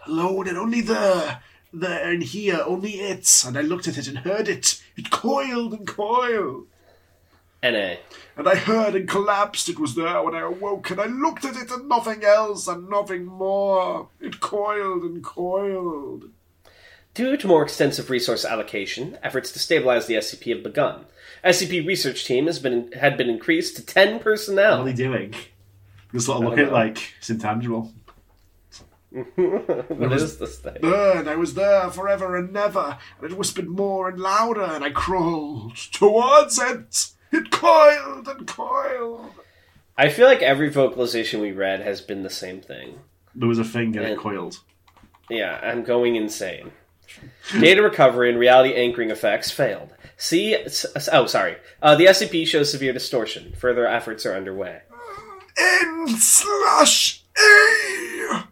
alone 0.08 0.48
and 0.48 0.58
only 0.58 0.82
there, 0.82 1.42
there 1.72 2.10
and 2.12 2.24
here, 2.24 2.62
only 2.66 2.92
it. 2.94 3.44
And 3.46 3.58
I 3.58 3.62
looked 3.62 3.88
at 3.88 3.98
it 3.98 4.08
and 4.08 4.20
heard 4.20 4.48
it. 4.48 4.82
It 4.96 5.12
coiled 5.12 5.74
and 5.74 5.86
coiled. 5.86 6.68
NA. 7.64 7.96
And 8.36 8.48
I 8.48 8.56
heard 8.56 8.96
and 8.96 9.08
collapsed. 9.08 9.70
It 9.70 9.80
was 9.80 9.96
there 9.96 10.22
when 10.22 10.36
I 10.36 10.42
awoke, 10.42 10.90
and 10.90 11.00
I 11.00 11.06
looked 11.06 11.46
at 11.46 11.56
it 11.56 11.72
and 11.72 11.88
nothing 11.88 12.24
else 12.24 12.68
and 12.68 12.90
nothing 12.90 13.26
more. 13.26 14.10
It 14.20 14.40
coiled 14.40 15.04
and 15.04 15.24
coiled. 15.24 16.26
Due 17.14 17.38
to 17.38 17.48
more 17.48 17.64
extensive 17.64 18.10
resource 18.10 18.44
allocation, 18.44 19.18
efforts 19.22 19.52
to 19.52 19.60
stabilize 19.60 20.08
the 20.08 20.16
SCP 20.16 20.54
have 20.54 20.64
begun. 20.64 21.06
SCP 21.44 21.86
research 21.86 22.26
team 22.26 22.48
has 22.48 22.60
been 22.60 22.92
had 22.94 23.18
been 23.18 23.30
increased 23.30 23.76
to 23.76 23.86
ten 23.86 24.20
personnel. 24.20 24.80
What 24.80 24.90
are 24.90 24.92
personnel. 24.92 25.12
they 25.12 25.18
doing? 25.18 25.36
Just 26.12 26.26
sort 26.26 26.44
of 26.44 26.50
look 26.50 26.60
at 26.60 26.68
know. 26.68 26.74
like 26.74 27.14
it's 27.20 27.30
intangible. 27.30 27.94
what 29.36 30.12
is 30.12 30.40
this 30.40 30.58
thing? 30.58 30.78
There, 30.82 31.20
and 31.20 31.30
I 31.30 31.36
was 31.36 31.54
there 31.54 31.90
forever 31.92 32.36
and 32.36 32.52
never. 32.52 32.98
And 33.22 33.32
it 33.32 33.38
whispered 33.38 33.68
more 33.68 34.10
and 34.10 34.20
louder, 34.20 34.64
and 34.64 34.84
I 34.84 34.90
crawled 34.90 35.76
towards 35.76 36.58
it. 36.58 37.12
It 37.34 37.50
coiled 37.52 38.28
and 38.28 38.48
coiled. 38.48 39.32
I 39.98 40.10
feel 40.10 40.28
like 40.28 40.42
every 40.42 40.70
vocalization 40.70 41.42
we 41.42 41.52
read 41.52 41.82
has 41.82 42.02
been 42.02 42.24
the 42.24 42.30
same 42.30 42.62
thing. 42.62 43.00
There 43.36 43.48
was 43.48 43.60
a 43.60 43.64
thing 43.64 43.96
and 43.98 44.06
it 44.06 44.18
coiled. 44.18 44.60
Yeah, 45.30 45.60
I'm 45.64 45.84
going 45.84 46.16
insane. 46.16 46.72
Data 47.60 47.82
recovery 47.82 48.30
and 48.30 48.40
reality 48.40 48.74
anchoring 48.74 49.10
effects 49.12 49.52
failed. 49.52 49.94
See, 50.18 50.56
s- 50.56 50.86
s- 50.96 51.10
oh, 51.12 51.26
sorry. 51.28 51.58
Uh, 51.82 51.96
the 51.96 52.06
SCP 52.06 52.46
shows 52.48 52.72
severe 52.72 52.94
distortion. 52.94 53.54
Further 53.58 53.86
efforts 53.88 54.26
are 54.26 54.36
underway. 54.36 54.82
N 55.60 56.08
slash 56.10 57.24
A. 57.38 58.44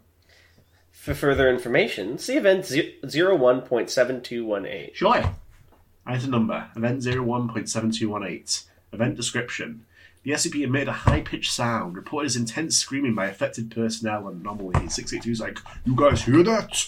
For 0.92 1.14
further 1.16 1.50
information, 1.50 2.18
see 2.20 2.38
event 2.38 2.66
ze- 2.66 2.96
01.7218. 3.04 4.94
Sure. 4.96 5.24
Item 6.06 6.32
number 6.32 6.70
event 6.76 7.02
01.7218. 7.04 8.66
Event 8.94 9.16
description. 9.16 9.86
The 10.24 10.32
SCP 10.32 10.62
emitted 10.62 10.90
a 10.90 10.94
high 10.94 11.22
pitched 11.22 11.52
sound, 11.52 11.96
reported 11.96 12.28
as 12.28 12.36
intense 12.36 12.78
screaming 12.78 13.16
by 13.16 13.26
affected 13.26 13.72
personnel 13.72 14.28
and 14.28 14.42
anomaly. 14.42 14.90
682 14.90 15.32
is 15.32 15.40
like, 15.40 15.60
You 15.84 15.96
guys 15.96 16.24
hear 16.24 16.44
that? 16.44 16.86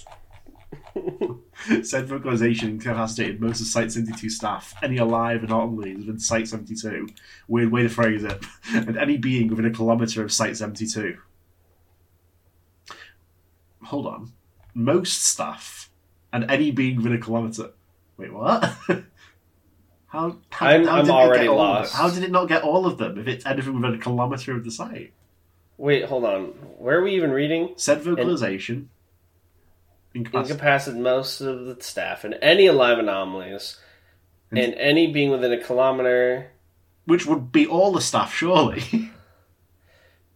Said 1.84 2.08
vocalization 2.08 2.70
incapacitated 2.70 3.42
most 3.42 3.62
of 3.62 3.68
Site 3.68 3.92
72 3.92 4.30
staff. 4.30 4.76
Any 4.84 4.98
alive 4.98 5.44
anomalies 5.44 6.00
within 6.00 6.20
Site 6.20 6.48
72. 6.48 7.08
Weird 7.48 7.72
way 7.72 7.84
to 7.84 7.90
phrase 7.90 8.24
it. 8.24 8.44
and 8.74 8.98
any 8.98 9.18
being 9.18 9.48
within 9.48 9.66
a 9.66 9.72
kilometre 9.72 10.24
of 10.24 10.32
Site 10.32 10.58
72. 10.58 11.18
Hold 13.86 14.08
on. 14.08 14.34
Most 14.76 15.24
staff 15.24 15.90
and 16.32 16.50
any 16.50 16.72
being 16.72 16.98
within 16.98 17.14
a 17.14 17.20
kilometre. 17.20 17.72
Wait, 18.18 18.34
what? 18.34 18.78
How, 20.14 20.38
how, 20.52 20.68
I'm- 20.68 20.86
how 20.86 20.98
I'm 20.98 21.06
did 21.06 21.10
it 21.10 21.14
already 21.16 21.48
lost. 21.50 21.96
How 21.96 22.08
did 22.08 22.24
it 22.24 22.30
not 22.30 22.48
get 22.48 22.62
all 22.62 22.86
of 22.86 23.00
them 23.00 23.18
if 23.18 23.28
it's 23.28 23.48
anything 23.48 23.74
within 23.74 23.96
a 23.96 23.98
kilometre 23.98 24.56
of 24.56 24.64
the 24.64 24.70
site? 24.70 25.12
Wait, 25.78 26.06
hold 26.06 26.24
on. 26.24 26.44
Where 26.78 27.00
are 27.00 27.04
we 27.04 27.16
even 27.16 27.32
reading? 27.32 27.74
Said 27.78 28.02
vocalization. 28.04 28.90
Incapacity. 30.14 30.54
Incapacitated 30.54 31.02
most 31.04 31.42
of 31.42 31.66
the 31.66 31.82
staff 31.82 32.24
and 32.24 32.36
any 32.44 32.68
alive 32.68 33.00
anomalies, 33.00 33.80
and 34.52 34.76
any 34.76 35.12
being 35.12 35.32
within 35.32 35.52
a 35.52 35.58
kilometer. 35.60 36.52
which 37.06 37.26
would 37.26 37.52
be 37.52 37.66
all 37.66 37.92
the 37.92 38.00
staff, 38.02 38.32
surely. 38.36 39.10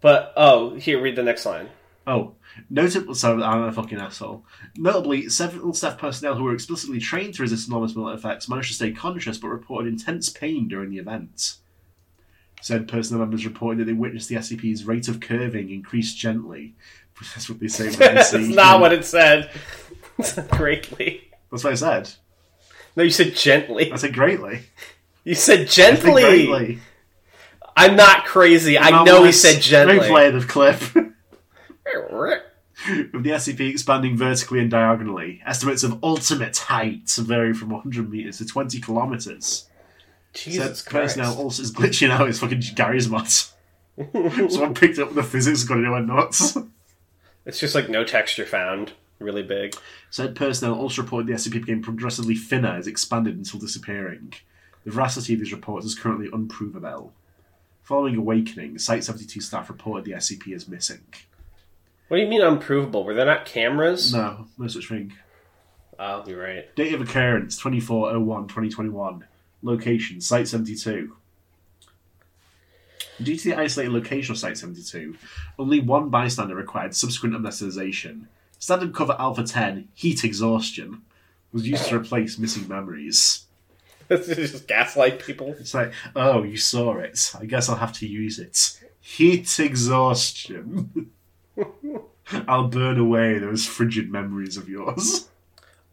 But 0.01 0.33
oh, 0.35 0.75
here, 0.75 1.01
read 1.01 1.15
the 1.15 1.23
next 1.23 1.45
line. 1.45 1.69
oh, 2.07 2.33
notable. 2.69 3.15
So 3.15 3.41
I'm 3.41 3.63
a 3.63 3.71
fucking 3.71 3.99
asshole. 3.99 4.45
Notably, 4.75 5.29
several 5.29 5.73
staff 5.73 5.97
personnel 5.97 6.35
who 6.35 6.43
were 6.43 6.53
explicitly 6.53 6.99
trained 6.99 7.35
to 7.35 7.43
resist 7.43 7.67
enormous 7.67 7.95
mental 7.95 8.13
effects 8.13 8.49
managed 8.49 8.69
to 8.69 8.75
stay 8.75 8.91
conscious 8.91 9.37
but 9.37 9.49
reported 9.49 9.91
intense 9.91 10.29
pain 10.29 10.67
during 10.67 10.89
the 10.89 10.97
event. 10.99 11.55
Said 12.61 12.87
personnel 12.87 13.19
members 13.19 13.45
reported 13.45 13.79
that 13.81 13.85
they 13.85 13.93
witnessed 13.93 14.29
the 14.29 14.35
SCP's 14.35 14.83
rate 14.85 15.07
of 15.07 15.19
curving 15.19 15.69
increase 15.69 16.13
gently. 16.13 16.75
That's 17.33 17.49
what 17.49 17.59
they 17.59 17.67
say 17.67 17.85
when 17.89 17.99
they 17.99 18.05
That's 18.15 18.31
see. 18.31 18.53
not 18.53 18.79
what 18.79 18.93
it 18.93 19.05
said. 19.05 19.51
greatly. 20.51 21.29
That's 21.51 21.63
what 21.63 21.73
I 21.73 21.75
said. 21.75 22.09
No, 22.95 23.03
you 23.03 23.11
said 23.11 23.35
gently. 23.35 23.91
I 23.91 23.95
said 23.97 24.13
greatly. 24.13 24.61
You 25.23 25.35
said 25.35 25.61
I 25.61 25.65
gently. 25.65 26.23
greatly. 26.23 26.79
I'm 27.75 27.95
not 27.95 28.25
crazy. 28.25 28.77
I 28.79 28.89
Now 28.89 29.03
know 29.03 29.23
he 29.23 29.31
said 29.31 29.61
gently. 29.61 29.99
Replay 29.99 30.39
the 30.39 30.45
clip. 30.47 31.06
With 33.11 33.23
the 33.23 33.31
SCP 33.31 33.71
expanding 33.71 34.15
vertically 34.15 34.59
and 34.59 34.69
diagonally, 34.69 35.41
estimates 35.45 35.83
of 35.83 36.03
ultimate 36.03 36.57
height 36.57 37.09
vary 37.17 37.53
from 37.53 37.69
100 37.69 38.09
meters 38.09 38.37
to 38.37 38.45
20 38.45 38.79
kilometers. 38.79 39.67
Jesus 40.33 40.57
Said 40.57 40.89
Christ. 40.89 41.17
personnel 41.17 41.37
also 41.37 41.63
is 41.63 41.73
glitching 41.73 42.11
out 42.11 42.27
his 42.27 42.39
fucking 42.39 42.61
Garry's 42.75 43.09
mod. 43.09 43.27
Someone 44.13 44.73
picked 44.75 44.99
up 44.99 45.15
the 45.15 45.23
physics, 45.23 45.63
got 45.63 45.79
it 45.79 45.89
went 45.89 46.07
nuts. 46.07 46.55
It's 47.45 47.59
just 47.59 47.73
like 47.73 47.89
no 47.89 48.03
texture 48.03 48.45
found. 48.45 48.93
Really 49.19 49.41
big. 49.41 49.75
Said 50.11 50.35
personnel 50.35 50.75
also 50.75 51.01
reported 51.01 51.27
the 51.27 51.33
SCP 51.33 51.61
became 51.61 51.81
progressively 51.81 52.35
thinner 52.35 52.77
as 52.77 52.85
it 52.85 52.91
expanded 52.91 53.35
until 53.35 53.59
disappearing. 53.59 54.33
The 54.83 54.91
veracity 54.91 55.33
of 55.33 55.39
these 55.39 55.51
reports 55.51 55.85
is 55.85 55.95
currently 55.95 56.29
unprovable. 56.31 57.13
Following 57.81 58.17
Awakening, 58.17 58.77
Site 58.77 59.03
72 59.03 59.41
staff 59.41 59.69
reported 59.69 60.05
the 60.05 60.11
SCP 60.11 60.53
as 60.53 60.67
missing. 60.67 61.01
What 62.07 62.17
do 62.17 62.23
you 62.23 62.29
mean 62.29 62.41
unprovable? 62.41 63.03
Were 63.03 63.13
there 63.13 63.25
not 63.25 63.45
cameras? 63.45 64.13
No, 64.13 64.47
no 64.57 64.67
such 64.67 64.87
thing. 64.87 65.13
Oh, 65.99 66.23
you're 66.25 66.41
right. 66.41 66.73
Date 66.75 66.93
of 66.93 67.01
occurrence 67.01 67.57
2401 67.57 68.43
2021. 68.43 69.25
Location 69.63 70.21
Site 70.21 70.47
72. 70.47 71.15
Due 73.21 73.35
to 73.35 73.49
the 73.49 73.55
isolated 73.59 73.91
location 73.91 74.31
of 74.31 74.37
Site 74.37 74.57
72, 74.57 75.17
only 75.57 75.79
one 75.79 76.09
bystander 76.09 76.55
required 76.55 76.95
subsequent 76.95 77.35
amnesticization. 77.35 78.27
Standard 78.59 78.93
cover 78.93 79.15
Alpha 79.17 79.43
10, 79.43 79.87
Heat 79.95 80.23
Exhaustion, 80.23 81.01
was 81.51 81.67
used 81.67 81.85
to 81.87 81.97
replace 81.97 82.37
missing 82.37 82.67
memories. 82.67 83.43
This 84.07 84.29
is 84.29 84.51
just 84.51 84.67
gaslight 84.69 85.19
people. 85.19 85.53
It's 85.59 85.73
like, 85.73 85.91
oh, 86.15 86.43
you 86.43 86.55
saw 86.55 86.95
it. 86.95 87.33
I 87.37 87.43
guess 87.43 87.67
I'll 87.67 87.75
have 87.75 87.91
to 87.93 88.07
use 88.07 88.39
it. 88.39 88.79
Heat 89.01 89.59
Exhaustion. 89.59 91.11
I'll 92.47 92.67
burn 92.67 92.99
away 92.99 93.39
those 93.39 93.65
frigid 93.65 94.11
memories 94.11 94.57
of 94.57 94.67
yours. 94.69 95.29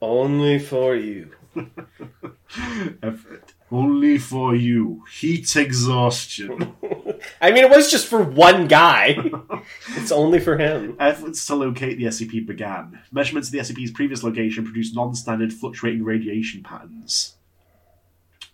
Only 0.00 0.59
for 0.59 0.94
you. 0.94 1.31
Effort. 3.03 3.55
Only 3.70 4.18
for 4.18 4.55
you. 4.55 5.05
Heat 5.11 5.57
exhaustion. 5.57 6.74
I 7.40 7.50
mean, 7.50 7.64
it 7.64 7.70
was 7.70 7.90
just 7.90 8.07
for 8.07 8.22
one 8.22 8.68
guy. 8.68 9.16
it's 9.96 10.12
only 10.12 10.40
for 10.40 10.59
him. 10.59 10.96
Efforts 11.00 11.46
to 11.46 11.55
locate 11.55 11.98
the 11.98 12.05
SCP 12.05 12.46
began. 12.46 13.00
Measurements 13.11 13.48
of 13.48 13.53
the 13.53 13.59
SCP's 13.59 13.92
previous 13.92 14.22
location 14.22 14.64
produced 14.64 14.94
non-standard 14.94 15.53
fluctuating 15.53 16.05
radiation 16.05 16.62
patterns. 16.62 17.37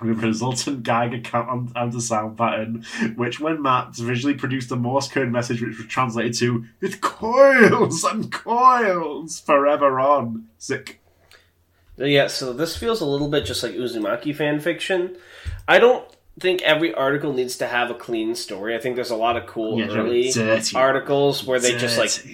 With 0.01 0.23
a 0.25 0.27
resultant 0.29 0.83
Geiger 0.83 1.19
count 1.21 1.73
and 1.77 1.93
the 1.93 2.01
sound 2.01 2.39
pattern, 2.39 2.85
which, 3.17 3.39
when 3.39 3.61
mapped, 3.61 3.97
visually 3.99 4.35
produced 4.35 4.71
a 4.73 4.77
Morse 4.77 5.09
code 5.09 5.29
message 5.31 5.61
which 5.61 5.77
was 5.77 5.87
translated 5.89 6.35
to 6.39 6.65
"It 6.81 7.01
coils 7.03 8.03
and 8.05 8.33
coils 8.33 9.41
forever 9.41 10.01
on." 10.01 10.47
Sick. 10.59 11.01
Uh, 11.99 12.05
yeah, 12.07 12.29
so 12.29 12.55
this 12.55 12.77
feels 12.79 13.03
a 13.03 13.05
little 13.07 13.29
bit 13.29 13.45
just 13.45 13.63
like 13.63 13.75
Uzumaki 13.75 14.35
fan 14.35 14.59
fiction. 14.59 15.17
I 15.69 15.79
don't 15.79 16.05
think 16.39 16.63
every 16.63 16.95
article 16.95 17.35
needs 17.35 17.59
to 17.59 17.67
have 17.67 17.91
a 17.91 17.95
clean 17.95 18.35
story. 18.35 18.75
I 18.75 18.79
think 18.79 18.97
there's 18.97 19.11
a 19.11 19.17
lot 19.17 19.37
of 19.37 19.45
cool 19.47 19.79
Yeah, 19.79 19.89
early 19.89 20.31
dirty. 20.31 20.75
articles 20.77 21.45
where 21.45 21.61
they 21.61 21.77
just 21.77 21.99
like 21.99 22.11
Dirty. 22.11 22.33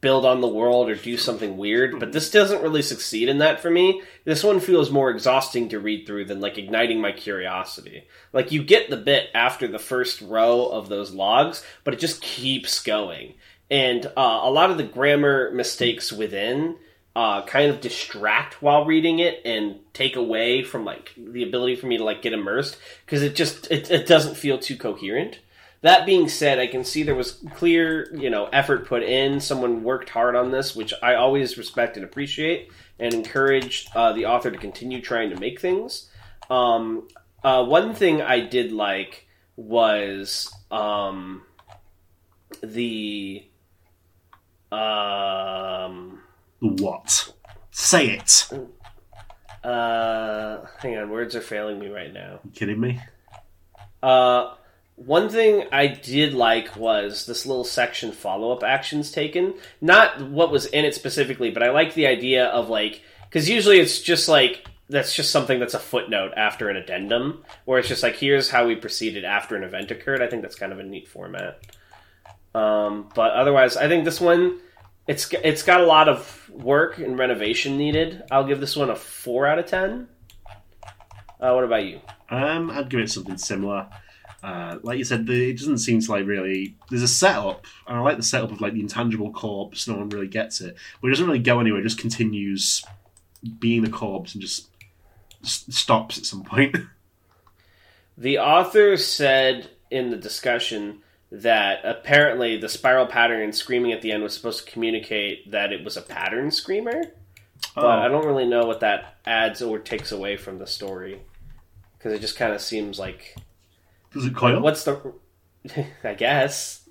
Build 0.00 0.24
on 0.24 0.40
the 0.40 0.48
world 0.48 0.88
or 0.88 0.94
do 0.94 1.16
something 1.16 1.56
weird, 1.56 2.00
but 2.00 2.12
this 2.12 2.30
doesn't 2.30 2.62
really 2.62 2.82
succeed 2.82 3.28
in 3.28 3.38
that 3.38 3.60
for 3.60 3.70
me. 3.70 4.02
This 4.24 4.42
one 4.42 4.60
feels 4.60 4.90
more 4.90 5.10
exhausting 5.10 5.68
to 5.68 5.78
read 5.78 6.06
through 6.06 6.24
than 6.24 6.40
like 6.40 6.56
igniting 6.56 7.00
my 7.00 7.12
curiosity. 7.12 8.04
Like 8.32 8.50
you 8.50 8.64
get 8.64 8.88
the 8.88 8.96
bit 8.96 9.28
after 9.34 9.68
the 9.68 9.78
first 9.78 10.22
row 10.22 10.66
of 10.66 10.88
those 10.88 11.12
logs, 11.12 11.64
but 11.84 11.92
it 11.92 12.00
just 12.00 12.22
keeps 12.22 12.82
going. 12.82 13.34
And 13.70 14.06
uh, 14.06 14.40
a 14.42 14.50
lot 14.50 14.70
of 14.70 14.78
the 14.78 14.84
grammar 14.84 15.50
mistakes 15.52 16.10
within 16.10 16.76
uh, 17.14 17.44
kind 17.44 17.70
of 17.70 17.80
distract 17.80 18.62
while 18.62 18.84
reading 18.84 19.18
it 19.18 19.42
and 19.44 19.80
take 19.92 20.16
away 20.16 20.62
from 20.62 20.84
like 20.84 21.12
the 21.16 21.42
ability 21.42 21.76
for 21.76 21.86
me 21.86 21.98
to 21.98 22.04
like 22.04 22.22
get 22.22 22.32
immersed 22.32 22.78
because 23.04 23.22
it 23.22 23.34
just 23.34 23.70
it, 23.70 23.90
it 23.90 24.06
doesn't 24.06 24.36
feel 24.36 24.58
too 24.58 24.76
coherent. 24.76 25.40
That 25.82 26.04
being 26.04 26.28
said, 26.28 26.58
I 26.58 26.66
can 26.66 26.84
see 26.84 27.02
there 27.02 27.14
was 27.14 27.42
clear, 27.54 28.14
you 28.14 28.28
know, 28.28 28.46
effort 28.46 28.86
put 28.86 29.02
in. 29.02 29.40
Someone 29.40 29.82
worked 29.82 30.10
hard 30.10 30.36
on 30.36 30.50
this, 30.50 30.76
which 30.76 30.92
I 31.02 31.14
always 31.14 31.56
respect 31.56 31.96
and 31.96 32.04
appreciate, 32.04 32.70
and 32.98 33.14
encourage 33.14 33.86
uh, 33.94 34.12
the 34.12 34.26
author 34.26 34.50
to 34.50 34.58
continue 34.58 35.00
trying 35.00 35.30
to 35.30 35.40
make 35.40 35.58
things. 35.58 36.10
Um, 36.50 37.08
uh, 37.42 37.64
one 37.64 37.94
thing 37.94 38.20
I 38.20 38.40
did 38.40 38.72
like 38.72 39.26
was 39.56 40.52
um, 40.70 41.42
the 42.62 43.44
um, 44.70 46.20
What? 46.60 47.32
Say 47.70 48.18
it. 48.18 48.50
uh, 49.64 50.58
hang 50.78 50.98
on, 50.98 51.08
words 51.10 51.34
are 51.34 51.40
failing 51.40 51.78
me 51.78 51.88
right 51.88 52.12
now. 52.12 52.40
You 52.44 52.50
kidding 52.50 52.80
me? 52.80 53.00
Uh, 54.02 54.54
one 55.04 55.30
thing 55.30 55.64
I 55.72 55.86
did 55.86 56.34
like 56.34 56.76
was 56.76 57.24
this 57.24 57.46
little 57.46 57.64
section 57.64 58.12
follow 58.12 58.52
up 58.52 58.62
actions 58.62 59.10
taken. 59.10 59.54
Not 59.80 60.30
what 60.30 60.52
was 60.52 60.66
in 60.66 60.84
it 60.84 60.94
specifically, 60.94 61.50
but 61.50 61.62
I 61.62 61.70
like 61.70 61.94
the 61.94 62.06
idea 62.06 62.46
of 62.46 62.68
like, 62.68 63.02
because 63.24 63.48
usually 63.48 63.80
it's 63.80 64.00
just 64.00 64.28
like, 64.28 64.66
that's 64.90 65.14
just 65.14 65.30
something 65.30 65.58
that's 65.58 65.74
a 65.74 65.78
footnote 65.78 66.32
after 66.36 66.68
an 66.68 66.76
addendum, 66.76 67.44
where 67.64 67.78
it's 67.78 67.88
just 67.88 68.02
like, 68.02 68.16
here's 68.16 68.50
how 68.50 68.66
we 68.66 68.74
proceeded 68.74 69.24
after 69.24 69.56
an 69.56 69.62
event 69.62 69.90
occurred. 69.90 70.20
I 70.20 70.26
think 70.26 70.42
that's 70.42 70.56
kind 70.56 70.72
of 70.72 70.80
a 70.80 70.82
neat 70.82 71.08
format. 71.08 71.60
Um, 72.54 73.08
but 73.14 73.30
otherwise, 73.30 73.76
I 73.76 73.88
think 73.88 74.04
this 74.04 74.20
one, 74.20 74.58
it's 75.06 75.32
it's 75.44 75.62
got 75.62 75.80
a 75.80 75.86
lot 75.86 76.08
of 76.08 76.50
work 76.50 76.98
and 76.98 77.18
renovation 77.18 77.78
needed. 77.78 78.22
I'll 78.30 78.46
give 78.46 78.60
this 78.60 78.76
one 78.76 78.90
a 78.90 78.96
four 78.96 79.46
out 79.46 79.58
of 79.58 79.66
ten. 79.66 80.08
Uh, 81.40 81.52
what 81.52 81.64
about 81.64 81.84
you? 81.84 82.00
Um, 82.28 82.70
I'd 82.70 82.90
give 82.90 83.00
it 83.00 83.10
something 83.10 83.38
similar. 83.38 83.88
Uh, 84.42 84.78
like 84.82 84.98
you 84.98 85.04
said, 85.04 85.26
the, 85.26 85.50
it 85.50 85.58
doesn't 85.58 85.78
seem 85.78 86.00
to 86.00 86.10
like 86.10 86.26
really. 86.26 86.74
There's 86.88 87.02
a 87.02 87.08
setup, 87.08 87.66
and 87.86 87.96
I 87.98 88.00
like 88.00 88.16
the 88.16 88.22
setup 88.22 88.52
of 88.52 88.60
like 88.60 88.72
the 88.72 88.80
intangible 88.80 89.32
corpse. 89.32 89.86
No 89.86 89.96
one 89.96 90.08
really 90.08 90.28
gets 90.28 90.60
it, 90.60 90.76
but 91.00 91.08
it 91.08 91.10
doesn't 91.10 91.26
really 91.26 91.38
go 91.38 91.60
anywhere. 91.60 91.80
It 91.80 91.84
just 91.84 91.98
continues 91.98 92.82
being 93.58 93.82
the 93.82 93.90
corpse 93.90 94.34
and 94.34 94.42
just, 94.42 94.68
stops 95.42 96.18
at 96.18 96.26
some 96.26 96.42
point. 96.42 96.76
The 98.18 98.38
author 98.38 98.98
said 98.98 99.70
in 99.90 100.10
the 100.10 100.16
discussion 100.18 100.98
that 101.32 101.80
apparently 101.84 102.58
the 102.58 102.68
spiral 102.68 103.06
pattern 103.06 103.40
and 103.40 103.54
screaming 103.54 103.92
at 103.92 104.02
the 104.02 104.12
end 104.12 104.22
was 104.22 104.34
supposed 104.34 104.66
to 104.66 104.70
communicate 104.70 105.50
that 105.52 105.72
it 105.72 105.82
was 105.84 105.96
a 105.96 106.02
pattern 106.02 106.50
screamer, 106.50 107.02
but 107.74 107.86
I 107.86 108.06
Oh, 108.06 108.08
don't 108.10 108.26
really 108.26 108.46
know 108.46 108.66
what 108.66 108.80
that 108.80 109.16
adds 109.24 109.62
or 109.62 109.78
takes 109.78 110.12
away 110.12 110.36
from 110.36 110.58
the 110.58 110.66
story 110.66 111.22
because 111.96 112.12
it 112.12 112.20
just 112.20 112.36
kind 112.36 112.52
of 112.52 112.60
seems 112.60 112.98
like 112.98 113.36
does 114.12 114.24
it 114.26 114.34
coil? 114.34 114.60
what's 114.60 114.84
the 114.84 115.12
I 116.04 116.14
guess. 116.14 116.88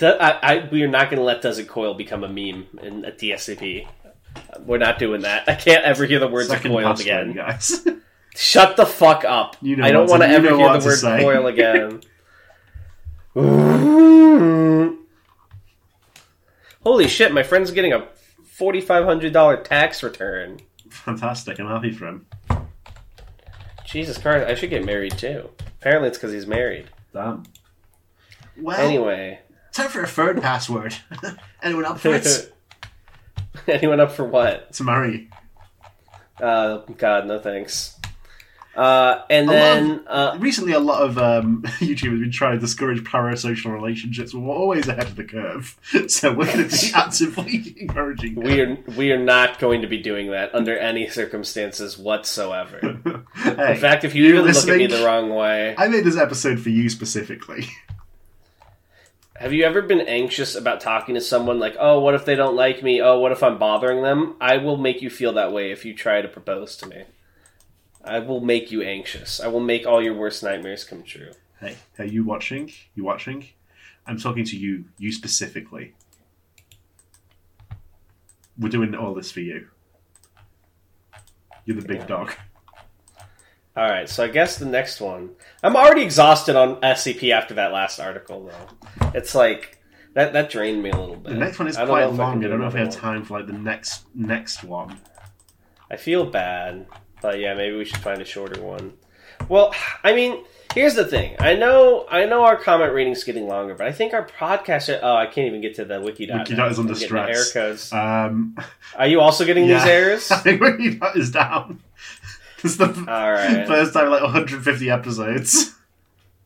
I, 0.00 0.38
I, 0.42 0.68
we 0.70 0.82
are 0.84 0.88
not 0.88 1.10
going 1.10 1.18
to 1.18 1.24
let 1.24 1.42
"Does 1.42 1.58
it 1.58 1.66
coil" 1.68 1.94
become 1.94 2.22
a 2.22 2.28
meme 2.28 2.66
in 2.82 3.04
at 3.04 3.18
DSCP. 3.18 3.86
We're 4.64 4.78
not 4.78 4.98
doing 5.00 5.22
that. 5.22 5.48
I 5.48 5.54
can't 5.56 5.84
ever 5.84 6.04
hear 6.04 6.20
the 6.20 6.28
words 6.28 6.48
Second 6.48 6.72
password, 6.72 7.00
again. 7.00 7.32
guys. 7.32 7.84
Shut 8.36 8.76
the 8.76 8.86
fuck 8.86 9.24
up. 9.24 9.56
You 9.60 9.74
know 9.76 9.84
I 9.84 9.90
don't 9.90 10.08
want 10.08 10.22
to- 10.22 10.28
ever 10.28 10.56
hear 10.56 10.78
the 10.78 10.84
word 10.86 10.96
say. 10.98 11.20
coil 11.20 11.46
again. 11.48 12.00
Holy 16.84 17.08
shit, 17.08 17.32
my 17.32 17.42
friend's 17.42 17.72
getting 17.72 17.92
a 17.92 18.06
$4,500 18.58 19.64
tax 19.64 20.02
return. 20.04 20.60
Fantastic. 20.90 21.58
I'm 21.58 21.66
happy 21.66 21.90
for 21.90 22.06
him. 22.06 22.26
Jesus 23.88 24.18
Christ, 24.18 24.46
I 24.46 24.54
should 24.54 24.68
get 24.70 24.84
married 24.84 25.16
too. 25.16 25.48
Apparently, 25.80 26.08
it's 26.08 26.18
because 26.18 26.32
he's 26.32 26.46
married. 26.46 26.88
Damn. 27.14 27.44
Well, 28.60 28.78
Anyway, 28.78 29.40
time 29.72 29.88
for 29.88 30.02
a 30.02 30.06
third 30.06 30.42
password. 30.42 30.94
Anyone 31.62 31.86
up 31.86 31.98
for 31.98 32.14
it? 32.14 32.54
anyone 33.66 33.98
up 33.98 34.12
for 34.12 34.24
what? 34.24 34.72
To 34.74 34.84
marry. 34.84 35.30
Uh, 36.40 36.78
God, 36.98 37.26
no 37.26 37.38
thanks. 37.38 37.97
Uh, 38.76 39.22
and 39.28 39.48
A 39.48 39.52
then 39.52 39.90
of- 40.06 40.06
uh, 40.06 40.38
Recently, 40.38 40.72
a 40.72 40.78
lot 40.78 41.02
of 41.02 41.18
um, 41.18 41.62
YouTube 41.80 42.12
has 42.12 42.20
been 42.20 42.30
trying 42.30 42.54
to 42.54 42.60
discourage 42.60 43.02
parasocial 43.02 43.72
relationships, 43.72 44.32
we're 44.32 44.54
always 44.54 44.86
ahead 44.86 45.04
of 45.08 45.16
the 45.16 45.24
curve. 45.24 45.76
So 46.08 46.32
we're 46.32 46.46
going 46.46 46.68
to 46.68 46.86
be 46.86 46.92
actively 46.94 47.74
encouraging 47.80 48.36
them. 48.36 48.44
we 48.44 48.60
are 48.60 48.76
we 48.96 49.10
are 49.12 49.18
not 49.18 49.58
going 49.58 49.82
to 49.82 49.88
be 49.88 49.98
doing 49.98 50.30
that 50.30 50.54
under 50.54 50.78
any 50.78 51.08
circumstances 51.08 51.98
whatsoever. 51.98 53.24
Hey, 53.34 53.72
In 53.72 53.78
fact, 53.78 54.04
if 54.04 54.14
you 54.14 54.26
even 54.26 54.42
look 54.44 54.56
at 54.56 54.76
me 54.76 54.86
the 54.86 55.04
wrong 55.04 55.30
way, 55.30 55.74
I 55.76 55.88
made 55.88 56.04
this 56.04 56.16
episode 56.16 56.60
for 56.60 56.68
you 56.70 56.88
specifically. 56.88 57.66
have 59.36 59.52
you 59.52 59.64
ever 59.64 59.82
been 59.82 60.00
anxious 60.02 60.54
about 60.54 60.80
talking 60.80 61.14
to 61.14 61.20
someone 61.20 61.58
like, 61.58 61.76
"Oh, 61.78 62.00
what 62.00 62.14
if 62.14 62.24
they 62.24 62.34
don't 62.36 62.56
like 62.56 62.82
me? 62.82 63.00
Oh, 63.00 63.18
what 63.18 63.32
if 63.32 63.42
I'm 63.42 63.58
bothering 63.58 64.02
them?" 64.02 64.34
I 64.40 64.56
will 64.58 64.76
make 64.76 65.02
you 65.02 65.10
feel 65.10 65.32
that 65.34 65.52
way 65.52 65.70
if 65.72 65.84
you 65.84 65.94
try 65.94 66.20
to 66.22 66.28
propose 66.28 66.76
to 66.78 66.86
me. 66.86 67.02
I 68.08 68.18
will 68.20 68.40
make 68.40 68.70
you 68.72 68.82
anxious. 68.82 69.40
I 69.40 69.48
will 69.48 69.60
make 69.60 69.86
all 69.86 70.02
your 70.02 70.14
worst 70.14 70.42
nightmares 70.42 70.84
come 70.84 71.02
true. 71.02 71.30
Hey, 71.60 71.76
are 71.98 72.04
you 72.04 72.24
watching? 72.24 72.72
You 72.94 73.04
watching? 73.04 73.46
I'm 74.06 74.18
talking 74.18 74.44
to 74.44 74.56
you, 74.56 74.84
you 74.98 75.12
specifically. 75.12 75.94
We're 78.58 78.70
doing 78.70 78.94
all 78.94 79.14
this 79.14 79.30
for 79.30 79.40
you. 79.40 79.68
You're 81.64 81.76
the 81.80 81.86
big 81.86 81.98
Yeah. 81.98 82.06
dog. 82.06 82.32
All 83.76 83.88
right, 83.88 84.08
so 84.08 84.24
I 84.24 84.28
guess 84.28 84.56
the 84.56 84.66
next 84.66 85.00
one. 85.00 85.30
I'm 85.62 85.76
already 85.76 86.02
exhausted 86.02 86.56
on 86.56 86.80
SCP 86.82 87.30
after 87.30 87.54
that 87.54 87.72
last 87.72 88.00
article, 88.00 88.46
though. 88.50 89.10
It's 89.14 89.34
like 89.34 89.78
that 90.14 90.32
that 90.32 90.50
drained 90.50 90.82
me 90.82 90.90
a 90.90 90.96
little 90.96 91.14
bit. 91.16 91.34
The 91.34 91.38
next 91.38 91.58
one 91.60 91.68
is 91.68 91.76
I 91.76 91.80
don't 91.82 91.90
quite 91.90 92.00
know 92.00 92.14
if 92.14 92.20
I 92.20 92.24
long. 92.24 92.38
I 92.38 92.40
do 92.42 92.48
don't 92.48 92.60
know 92.60 92.66
if 92.66 92.74
we 92.74 92.80
have 92.80 92.90
time 92.90 93.22
for 93.24 93.38
like 93.38 93.46
the 93.46 93.52
next 93.52 94.06
next 94.14 94.64
one. 94.64 94.98
I 95.90 95.96
feel 95.96 96.26
bad, 96.26 96.86
but 97.20 97.38
yeah, 97.38 97.54
maybe 97.54 97.76
we 97.76 97.84
should 97.84 97.98
find 97.98 98.20
a 98.20 98.24
shorter 98.24 98.60
one. 98.60 98.94
Well, 99.48 99.74
I 100.02 100.14
mean, 100.14 100.44
here's 100.74 100.94
the 100.94 101.04
thing. 101.04 101.36
I 101.38 101.54
know, 101.54 102.06
I 102.10 102.24
know, 102.26 102.44
our 102.44 102.56
comment 102.56 102.92
reading's 102.92 103.24
getting 103.24 103.46
longer, 103.46 103.74
but 103.74 103.86
I 103.86 103.92
think 103.92 104.14
our 104.14 104.26
podcast. 104.26 104.98
Oh, 105.02 105.14
I 105.16 105.26
can't 105.26 105.46
even 105.46 105.60
get 105.60 105.76
to 105.76 105.84
the 105.84 106.00
wiki. 106.00 106.26
Wikidot 106.26 106.70
is 106.70 106.78
under 106.78 106.92
I'm 106.92 106.98
getting 106.98 107.16
the 107.16 107.34
stress. 107.34 107.56
Error 107.56 107.68
codes. 107.68 107.92
Um, 107.92 108.56
Are 108.96 109.06
you 109.06 109.20
also 109.20 109.44
getting 109.44 109.66
yeah. 109.66 109.78
these 109.78 109.88
errors? 109.88 110.30
I 110.30 110.38
think 110.38 110.60
Wikidot 110.60 111.16
is 111.16 111.30
down. 111.30 111.80
It's 112.64 112.74
the 112.74 112.86
All 112.86 113.32
right. 113.32 113.68
first 113.68 113.92
time 113.92 114.06
in 114.06 114.10
like 114.10 114.20
150 114.20 114.90
episodes. 114.90 115.76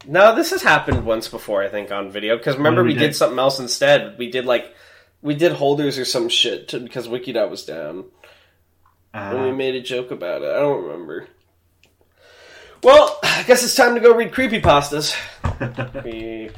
No, 0.07 0.35
this 0.35 0.51
has 0.51 0.63
happened 0.63 1.07
once 1.07 1.29
before, 1.29 1.63
I 1.63 1.69
think, 1.69 1.91
on 1.91 2.11
video. 2.11 2.37
Because 2.37 2.57
remember, 2.57 2.83
we 2.83 2.93
did 2.93 3.01
we 3.01 3.07
did 3.07 3.17
something 3.17 3.39
else 3.39 3.59
instead. 3.59 4.19
We 4.19 4.31
did 4.31 4.45
like, 4.45 4.75
we 5.23 5.35
did 5.35 5.53
holders 5.53 5.99
or 5.99 6.05
some 6.05 6.29
shit 6.29 6.69
to, 6.69 6.81
because 6.81 7.09
Wikidot 7.09 7.49
was 7.49 7.65
down, 7.65 8.05
and 9.15 9.43
we 9.43 9.51
Uh, 9.51 9.53
made 9.55 9.75
a 9.75 9.81
joke 9.83 10.11
about 10.11 10.43
it. 10.43 10.51
I 10.51 10.61
don't 10.61 10.85
remember. 10.85 11.27
Well, 12.83 13.17
I 13.23 13.45
guess 13.47 13.63
it's 13.63 13.77
time 13.77 13.95
to 13.95 14.01
go 14.01 14.13
read 14.13 14.33
creepypastas. 14.33 15.15
Give 15.95 16.05
me 16.05 16.49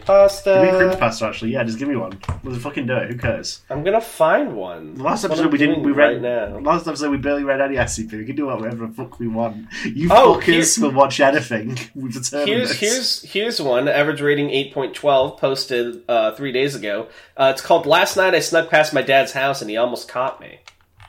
Creepypasta. 0.00 0.70
creepypasta 0.96 1.28
actually. 1.28 1.52
Yeah, 1.52 1.64
just 1.64 1.78
give 1.78 1.88
me 1.88 1.96
one. 1.96 2.18
Let's 2.42 2.62
fucking 2.62 2.86
do 2.86 2.96
it. 2.96 3.10
Who 3.12 3.18
cares? 3.18 3.60
I'm 3.68 3.84
gonna 3.84 4.00
find 4.00 4.56
one. 4.56 4.94
The 4.94 5.02
last 5.02 5.26
episode 5.26 5.52
we 5.52 5.58
didn't. 5.58 5.82
We 5.82 5.92
read. 5.92 6.22
right 6.22 6.22
now. 6.22 6.58
Last 6.60 6.86
episode 6.86 7.10
we 7.10 7.18
barely 7.18 7.44
read 7.44 7.60
any 7.60 7.76
SCP. 7.76 8.12
We 8.12 8.24
can 8.24 8.36
do 8.36 8.46
whatever 8.46 8.86
the 8.86 8.92
fuck 8.94 9.18
we 9.20 9.28
want. 9.28 9.66
You 9.84 10.08
Oh, 10.10 10.40
fuckers 10.42 10.78
will 10.80 10.92
watch 10.92 11.20
anything. 11.20 11.78
We've 11.94 12.14
determined 12.14 12.48
Here's 12.48 12.68
this. 12.70 12.80
here's 12.80 13.22
here's 13.32 13.60
one 13.60 13.86
average 13.86 14.22
rating 14.22 14.48
eight 14.48 14.72
point 14.72 14.94
twelve 14.94 15.38
posted 15.38 16.02
uh, 16.08 16.32
three 16.32 16.52
days 16.52 16.74
ago. 16.74 17.08
Uh, 17.36 17.50
it's 17.52 17.60
called 17.60 17.84
"Last 17.84 18.16
Night 18.16 18.34
I 18.34 18.40
Snuck 18.40 18.70
Past 18.70 18.94
My 18.94 19.02
Dad's 19.02 19.32
House 19.32 19.60
and 19.60 19.68
He 19.70 19.76
Almost 19.76 20.08
Caught 20.08 20.40
Me." 20.40 20.60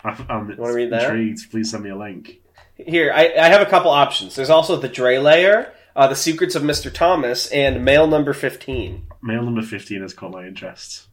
I'm, 0.08 0.26
I'm 0.30 0.58
wanna 0.58 0.74
read 0.74 0.91
that? 0.91 1.03
intrigued. 1.03 1.51
Please 1.51 1.72
send 1.72 1.84
me 1.84 1.89
a 1.89 1.97
link. 1.97 2.41
Here, 2.76 3.12
I, 3.14 3.34
I 3.39 3.47
have 3.49 3.62
a 3.62 3.70
couple 3.70 3.91
options. 3.91 4.36
There's 4.36 4.49
also 4.49 4.76
the 4.78 4.88
Dre 4.88 5.18
layer, 5.18 5.74
uh, 5.95 6.08
the 6.08 6.16
Secrets 6.16 6.53
of 6.55 6.64
Mr. 6.64 6.93
Thomas, 6.93 7.47
and 7.51 7.84
Mail 7.84 8.08
Number 8.08 8.34
Fifteen. 8.34 9.08
Mail 9.22 9.41
number 9.43 9.64
15 9.64 10.01
has 10.01 10.14
caught 10.14 10.32
my 10.32 10.45
interest. 10.45 11.08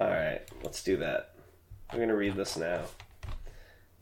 All 0.00 0.08
right, 0.08 0.40
let's 0.62 0.82
do 0.82 0.96
that. 0.98 1.32
I'm 1.90 1.98
gonna 1.98 2.14
read 2.16 2.36
this 2.36 2.56
now. 2.56 2.82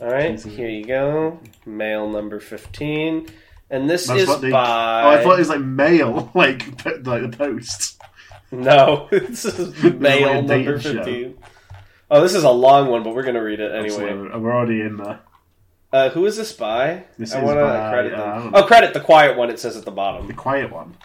All 0.00 0.08
right, 0.10 0.42
here 0.42 0.68
you 0.68 0.84
go. 0.84 1.40
Mail 1.64 2.10
number 2.10 2.38
fifteen, 2.40 3.28
and 3.70 3.88
this 3.88 4.06
That's 4.08 4.22
is 4.22 4.40
they- 4.40 4.50
by. 4.50 5.02
Oh, 5.04 5.08
I 5.10 5.22
thought 5.22 5.36
it 5.36 5.38
was 5.38 5.48
like 5.48 5.60
mail, 5.60 6.30
like 6.34 6.66
like 6.84 7.30
the 7.30 7.34
post. 7.36 7.98
No, 8.50 9.08
this 9.10 9.44
is 9.46 9.82
mail 9.82 10.34
like 10.34 10.44
number 10.44 10.78
dating 10.78 10.80
show. 10.80 11.34
Fifteen. 12.08 12.18
Oh, 12.18 12.22
this 12.22 12.34
is 12.34 12.44
a 12.44 12.50
long 12.50 12.88
one, 12.88 13.02
but 13.02 13.14
we're 13.14 13.24
gonna 13.24 13.42
read 13.42 13.60
it 13.60 13.72
anyway. 13.72 14.10
Absolutely. 14.10 14.40
We're 14.40 14.54
already 14.54 14.80
in 14.80 14.96
there. 14.96 15.20
Uh, 15.92 16.10
who 16.10 16.26
is 16.26 16.36
this 16.36 16.52
by? 16.52 17.04
This 17.18 17.32
I 17.32 17.38
is 17.38 17.44
want 17.44 17.58
to 17.58 17.88
credit 17.90 18.14
uh, 18.14 18.22
I 18.22 18.40
them. 18.40 18.52
Oh, 18.54 18.62
credit 18.64 18.92
the 18.92 19.00
quiet 19.00 19.36
one. 19.36 19.50
It 19.50 19.58
says 19.58 19.76
at 19.76 19.84
the 19.84 19.90
bottom. 19.90 20.26
The 20.26 20.34
quiet 20.34 20.70
one. 20.70 20.96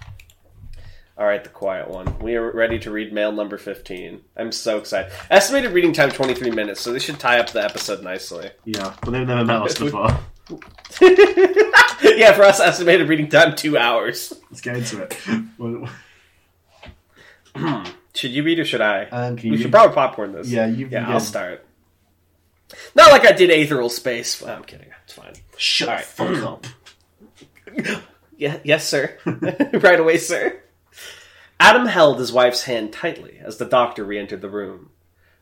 All 1.17 1.25
right, 1.27 1.43
the 1.43 1.49
quiet 1.49 1.87
one. 1.87 2.17
We 2.19 2.35
are 2.35 2.51
ready 2.51 2.79
to 2.79 2.89
read 2.89 3.13
mail 3.13 3.31
number 3.31 3.57
15. 3.57 4.21
I'm 4.37 4.51
so 4.51 4.79
excited. 4.79 5.11
Estimated 5.29 5.71
reading 5.71 5.93
time 5.93 6.09
23 6.09 6.49
minutes, 6.49 6.81
so 6.81 6.91
this 6.91 7.03
should 7.03 7.19
tie 7.19 7.39
up 7.39 7.51
the 7.51 7.63
episode 7.63 8.03
nicely. 8.03 8.49
Yeah, 8.65 8.95
but 9.01 9.11
they've 9.11 9.27
never 9.27 9.45
met 9.45 9.61
us 9.61 9.77
before. 9.79 10.09
yeah, 10.99 12.33
for 12.33 12.43
us, 12.43 12.59
estimated 12.59 13.07
reading 13.07 13.29
time 13.29 13.55
2 13.55 13.77
hours. 13.77 14.33
Let's 14.49 14.61
get 14.61 14.77
into 14.77 15.03
it. 15.03 15.15
Should 18.13 18.31
you 18.31 18.43
read 18.43 18.59
or 18.59 18.65
should 18.65 18.81
I? 18.81 19.05
Um, 19.05 19.35
we 19.35 19.41
should 19.57 19.65
read- 19.65 19.71
probably 19.71 19.95
popcorn 19.95 20.33
this. 20.33 20.49
Yeah, 20.49 20.65
you 20.67 20.87
Yeah, 20.87 20.99
begin. 20.99 21.05
I'll 21.05 21.19
start. 21.19 21.65
Not 22.95 23.11
like 23.11 23.25
I 23.25 23.31
did 23.33 23.49
Aethereal 23.49 23.89
Space. 23.89 24.41
Well, 24.41 24.55
I'm 24.55 24.63
kidding. 24.63 24.87
It's 25.03 25.13
fine. 25.13 25.33
Shut 25.57 25.89
All 26.19 26.27
the 26.27 26.35
fuck 26.35 26.43
up. 26.43 26.65
Yeah, 28.37 28.57
yes, 28.63 28.87
sir. 28.87 29.17
right 29.25 29.99
away, 29.99 30.17
sir. 30.17 30.59
Adam 31.59 31.85
held 31.85 32.17
his 32.17 32.33
wife's 32.33 32.63
hand 32.63 32.91
tightly 32.91 33.37
as 33.39 33.57
the 33.57 33.65
doctor 33.65 34.03
re-entered 34.03 34.41
the 34.41 34.49
room. 34.49 34.89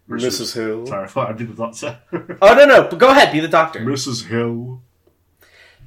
Mrs. 0.10 0.54
Hill. 0.54 0.86
Sorry, 0.86 1.06
I 1.06 1.08
thought 1.08 1.30
I'd 1.30 1.38
be 1.38 1.46
the 1.46 1.54
doctor. 1.54 2.00
Oh 2.42 2.54
no, 2.56 2.66
no, 2.66 2.88
but 2.90 3.00
go 3.00 3.10
ahead, 3.10 3.32
be 3.32 3.40
the 3.40 3.48
doctor. 3.48 3.80
Mrs. 3.80 4.26
Hill. 4.26 4.82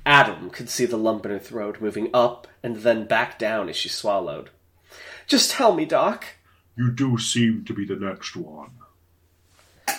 Adam 0.07 0.49
could 0.49 0.71
see 0.71 0.87
the 0.87 0.97
lump 0.97 1.27
in 1.27 1.33
her 1.33 1.39
throat 1.39 1.83
moving 1.83 2.09
up 2.15 2.47
and 2.63 2.77
then 2.77 3.05
back 3.07 3.39
down 3.39 3.69
as 3.69 3.77
she 3.77 3.91
swallowed. 3.91 4.49
Just 5.27 5.51
tell 5.51 5.75
me, 5.75 5.85
Doc. 5.85 6.25
You 6.77 6.91
do 6.91 7.19
seem 7.19 7.65
to 7.67 7.75
be 7.75 7.85
the 7.85 7.97
next 7.97 8.35
one. 8.35 8.71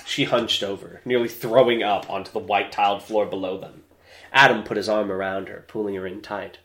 She 0.05 0.25
hunched 0.25 0.63
over, 0.63 1.01
nearly 1.05 1.29
throwing 1.29 1.83
up 1.83 2.09
onto 2.09 2.31
the 2.31 2.39
white 2.39 2.71
tiled 2.71 3.03
floor 3.03 3.25
below 3.25 3.59
them. 3.59 3.83
Adam 4.31 4.63
put 4.63 4.77
his 4.77 4.89
arm 4.89 5.11
around 5.11 5.47
her, 5.47 5.65
pulling 5.67 5.95
her 5.95 6.07
in 6.07 6.21
tight. 6.21 6.59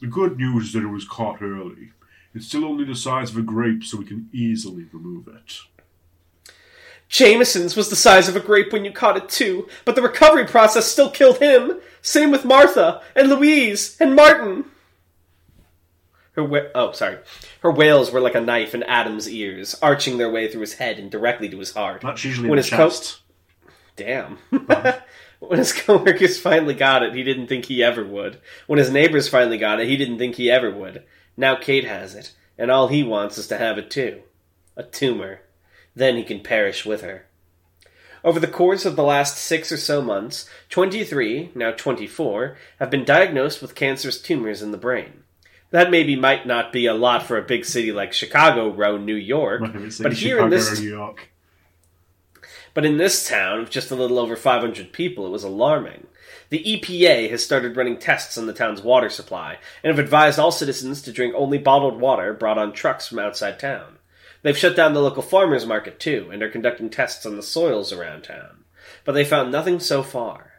The 0.00 0.06
good 0.06 0.38
news 0.38 0.68
is 0.68 0.72
that 0.72 0.82
it 0.82 0.88
was 0.88 1.06
caught 1.06 1.42
early. 1.42 1.92
It's 2.34 2.46
still 2.46 2.64
only 2.64 2.84
the 2.84 2.94
size 2.94 3.30
of 3.30 3.36
a 3.36 3.42
grape, 3.42 3.84
so 3.84 3.98
we 3.98 4.06
can 4.06 4.30
easily 4.32 4.86
remove 4.92 5.28
it. 5.28 5.60
Jameson's 7.08 7.76
was 7.76 7.90
the 7.90 7.96
size 7.96 8.28
of 8.28 8.36
a 8.36 8.40
grape 8.40 8.72
when 8.72 8.84
you 8.84 8.92
caught 8.92 9.16
it 9.16 9.28
too, 9.28 9.68
but 9.84 9.96
the 9.96 10.02
recovery 10.02 10.46
process 10.46 10.86
still 10.86 11.10
killed 11.10 11.38
him. 11.38 11.80
Same 12.00 12.30
with 12.30 12.44
Martha 12.44 13.02
and 13.16 13.28
Louise 13.28 13.96
and 14.00 14.14
Martin. 14.14 14.64
Her 16.40 16.46
wa- 16.46 16.70
oh, 16.74 16.92
sorry. 16.92 17.18
Her 17.60 17.70
wails 17.70 18.10
were 18.10 18.20
like 18.20 18.34
a 18.34 18.40
knife 18.40 18.74
in 18.74 18.82
Adam's 18.84 19.28
ears, 19.28 19.76
arching 19.82 20.16
their 20.16 20.30
way 20.30 20.50
through 20.50 20.62
his 20.62 20.72
head 20.74 20.98
and 20.98 21.10
directly 21.10 21.50
to 21.50 21.58
his 21.58 21.74
heart. 21.74 22.00
That's 22.00 22.24
usually 22.24 22.48
When 22.48 22.58
in 22.58 22.64
his 22.64 22.70
chest. 22.70 23.20
Damn. 23.94 24.38
when 25.38 25.58
his 25.58 25.74
coworkers 25.74 26.40
finally 26.40 26.72
got 26.72 27.02
it, 27.02 27.14
he 27.14 27.22
didn't 27.22 27.48
think 27.48 27.66
he 27.66 27.82
ever 27.82 28.06
would. 28.06 28.40
When 28.66 28.78
his 28.78 28.90
neighbors 28.90 29.28
finally 29.28 29.58
got 29.58 29.80
it, 29.80 29.88
he 29.88 29.98
didn't 29.98 30.16
think 30.16 30.36
he 30.36 30.50
ever 30.50 30.70
would. 30.70 31.02
Now 31.36 31.56
Kate 31.56 31.84
has 31.84 32.14
it, 32.14 32.32
and 32.56 32.70
all 32.70 32.88
he 32.88 33.02
wants 33.02 33.36
is 33.36 33.46
to 33.48 33.58
have 33.58 33.76
it 33.76 33.90
too. 33.90 34.22
A 34.78 34.82
tumor. 34.82 35.42
Then 35.94 36.16
he 36.16 36.24
can 36.24 36.40
perish 36.40 36.86
with 36.86 37.02
her. 37.02 37.26
Over 38.24 38.40
the 38.40 38.46
course 38.46 38.86
of 38.86 38.96
the 38.96 39.02
last 39.02 39.36
six 39.36 39.70
or 39.70 39.76
so 39.76 40.00
months, 40.00 40.48
23, 40.70 41.52
now 41.54 41.72
24, 41.72 42.56
have 42.78 42.88
been 42.88 43.04
diagnosed 43.04 43.60
with 43.60 43.74
cancerous 43.74 44.18
tumors 44.18 44.62
in 44.62 44.70
the 44.70 44.78
brain. 44.78 45.24
That 45.70 45.90
maybe 45.90 46.16
might 46.16 46.46
not 46.46 46.72
be 46.72 46.86
a 46.86 46.94
lot 46.94 47.22
for 47.22 47.38
a 47.38 47.42
big 47.42 47.64
city 47.64 47.92
like 47.92 48.12
Chicago, 48.12 48.70
row 48.72 48.96
New 48.96 49.14
York, 49.14 49.62
but 50.02 50.12
here 50.14 50.40
in 50.40 50.50
this 50.50 50.80
New 50.80 50.88
York. 50.88 51.30
but 52.74 52.84
in 52.84 52.96
this 52.96 53.28
town 53.28 53.60
of 53.60 53.70
just 53.70 53.90
a 53.90 53.94
little 53.94 54.18
over 54.18 54.34
500 54.36 54.92
people, 54.92 55.26
it 55.26 55.30
was 55.30 55.44
alarming. 55.44 56.06
The 56.48 56.64
EPA 56.64 57.30
has 57.30 57.44
started 57.44 57.76
running 57.76 57.98
tests 57.98 58.36
on 58.36 58.46
the 58.46 58.52
town's 58.52 58.82
water 58.82 59.08
supply 59.08 59.58
and 59.84 59.90
have 59.90 60.04
advised 60.04 60.38
all 60.40 60.50
citizens 60.50 61.02
to 61.02 61.12
drink 61.12 61.34
only 61.36 61.58
bottled 61.58 62.00
water 62.00 62.32
brought 62.32 62.58
on 62.58 62.72
trucks 62.72 63.06
from 63.06 63.20
outside 63.20 63.60
town. 63.60 63.98
They've 64.42 64.58
shut 64.58 64.74
down 64.74 64.94
the 64.94 65.00
local 65.02 65.22
farmers 65.22 65.66
market 65.66 66.00
too 66.00 66.28
and 66.32 66.42
are 66.42 66.48
conducting 66.48 66.90
tests 66.90 67.24
on 67.24 67.36
the 67.36 67.42
soils 67.42 67.92
around 67.92 68.22
town. 68.22 68.64
But 69.04 69.12
they 69.12 69.24
found 69.24 69.52
nothing 69.52 69.78
so 69.78 70.02
far. 70.02 70.49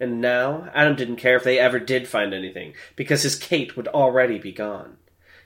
And 0.00 0.20
now, 0.20 0.70
Adam 0.74 0.94
didn't 0.94 1.16
care 1.16 1.36
if 1.36 1.44
they 1.44 1.58
ever 1.58 1.78
did 1.78 2.06
find 2.06 2.32
anything, 2.32 2.74
because 2.94 3.22
his 3.22 3.34
Kate 3.34 3.76
would 3.76 3.88
already 3.88 4.38
be 4.38 4.52
gone. 4.52 4.98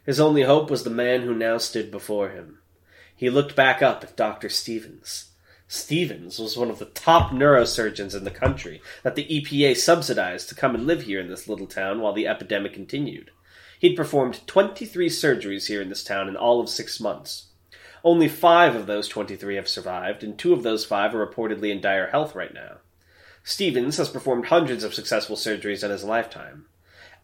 His 0.04 0.20
only 0.20 0.42
hope 0.42 0.70
was 0.70 0.84
the 0.84 0.90
man 0.90 1.22
who 1.22 1.34
now 1.34 1.58
stood 1.58 1.90
before 1.90 2.30
him. 2.30 2.58
He 3.16 3.30
looked 3.30 3.54
back 3.56 3.82
up 3.82 4.02
at 4.02 4.16
Dr. 4.16 4.48
Stevens. 4.48 5.30
Stevens 5.68 6.38
was 6.38 6.56
one 6.56 6.68
of 6.68 6.78
the 6.78 6.86
top 6.86 7.30
neurosurgeons 7.30 8.14
in 8.14 8.24
the 8.24 8.30
country 8.30 8.82
that 9.04 9.14
the 9.14 9.24
EPA 9.24 9.76
subsidized 9.76 10.50
to 10.50 10.54
come 10.54 10.74
and 10.74 10.86
live 10.86 11.02
here 11.02 11.18
in 11.18 11.28
this 11.28 11.48
little 11.48 11.66
town 11.66 12.00
while 12.00 12.12
the 12.12 12.26
epidemic 12.26 12.74
continued. 12.74 13.30
He'd 13.78 13.96
performed 13.96 14.46
23 14.46 15.08
surgeries 15.08 15.68
here 15.68 15.80
in 15.80 15.88
this 15.88 16.04
town 16.04 16.28
in 16.28 16.36
all 16.36 16.60
of 16.60 16.68
six 16.68 17.00
months. 17.00 17.46
Only 18.04 18.28
five 18.28 18.74
of 18.74 18.86
those 18.86 19.08
23 19.08 19.56
have 19.56 19.68
survived, 19.68 20.22
and 20.22 20.38
two 20.38 20.52
of 20.52 20.62
those 20.62 20.84
five 20.84 21.14
are 21.14 21.26
reportedly 21.26 21.70
in 21.70 21.80
dire 21.80 22.08
health 22.08 22.34
right 22.34 22.52
now. 22.52 22.78
Stevens 23.44 23.96
has 23.96 24.08
performed 24.08 24.46
hundreds 24.46 24.84
of 24.84 24.94
successful 24.94 25.36
surgeries 25.36 25.82
in 25.82 25.90
his 25.90 26.04
lifetime. 26.04 26.66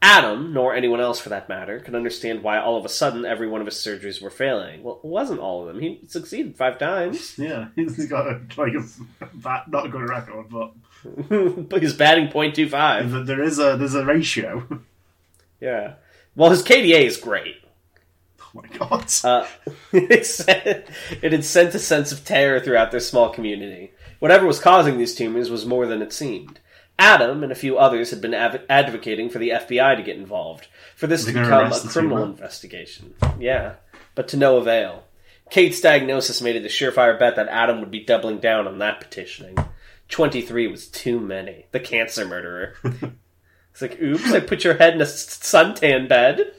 Adam, 0.01 0.53
nor 0.53 0.75
anyone 0.75 1.01
else 1.01 1.19
for 1.19 1.29
that 1.29 1.49
matter, 1.49 1.81
could 1.81 1.95
understand 1.95 2.43
why 2.43 2.59
all 2.59 2.77
of 2.77 2.85
a 2.85 2.89
sudden 2.89 3.25
every 3.25 3.49
one 3.49 3.61
of 3.61 3.67
his 3.67 3.75
surgeries 3.75 4.23
were 4.23 4.31
failing. 4.31 4.83
Well, 4.85 5.01
it 5.03 5.05
wasn't 5.05 5.41
all 5.41 5.63
of 5.63 5.67
them. 5.69 5.83
He 5.83 6.01
succeeded 6.07 6.57
five 6.57 6.79
times. 6.79 7.37
Yeah, 7.39 7.69
he's 7.75 8.07
got 8.07 8.27
a, 8.29 8.41
like 8.57 8.75
a 8.75 9.27
bad, 9.35 9.63
not 9.69 9.87
a 9.87 9.89
good 9.89 10.09
record, 10.09 10.47
but 10.51 10.73
but 11.69 11.83
he's 11.83 11.95
batting 11.95 12.29
.25. 12.29 13.27
there 13.27 13.43
is 13.43 13.59
a 13.59 13.77
there's 13.77 13.95
a 13.95 14.05
ratio. 14.05 14.67
Yeah. 15.61 15.95
Well, 16.37 16.51
his 16.51 16.63
KDA 16.63 17.03
is 17.03 17.17
great. 17.17 17.57
Oh 18.41 18.51
my 18.55 18.69
god! 18.79 19.11
Uh, 19.25 19.45
it 19.93 21.33
had 21.33 21.45
sent 21.45 21.75
a 21.75 21.79
sense 21.81 22.13
of 22.13 22.25
terror 22.25 22.61
throughout 22.61 22.93
their 22.93 23.01
small 23.01 23.31
community. 23.31 23.91
Whatever 24.19 24.47
was 24.47 24.61
causing 24.61 24.99
these 24.99 25.15
tumors 25.15 25.51
was 25.51 25.67
more 25.67 25.87
than 25.87 26.03
it 26.03 26.13
seemed. 26.13 26.61
Adam 26.99 27.45
and 27.45 27.53
a 27.53 27.57
few 27.57 27.79
others 27.79 28.11
had 28.11 28.21
been 28.21 28.35
adv- 28.35 28.65
advocating 28.69 29.31
for 29.31 29.39
the 29.39 29.51
FBI 29.51 29.97
to 29.97 30.03
get 30.03 30.17
involved, 30.17 30.67
for 30.97 31.07
this 31.07 31.25
They're 31.25 31.35
to 31.35 31.41
become 31.41 31.73
a 31.73 31.81
criminal 31.89 32.25
investigation. 32.25 33.15
Yeah, 33.39 33.75
but 34.17 34.27
to 34.29 34.37
no 34.37 34.57
avail. 34.57 35.05
Kate's 35.51 35.81
diagnosis 35.81 36.43
made 36.43 36.57
it 36.57 36.65
a 36.65 36.69
surefire 36.69 37.19
bet 37.19 37.37
that 37.37 37.49
Adam 37.49 37.81
would 37.81 37.91
be 37.91 38.05
doubling 38.05 38.39
down 38.39 38.67
on 38.67 38.79
that 38.79 39.01
petitioning. 39.01 39.57
23 40.09 40.67
was 40.67 40.89
too 40.89 41.21
many. 41.21 41.67
The 41.71 41.81
cancer 41.81 42.27
murderer. 42.27 42.75
it's 43.73 43.81
like, 43.81 44.01
oops, 44.03 44.33
I 44.33 44.41
put 44.41 44.65
your 44.65 44.75
head 44.75 44.95
in 44.95 45.01
a 45.01 45.05
suntan 45.05 46.09
bed 46.09 46.53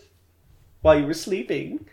while 0.81 0.99
you 0.99 1.05
were 1.05 1.13
sleeping. 1.13 1.85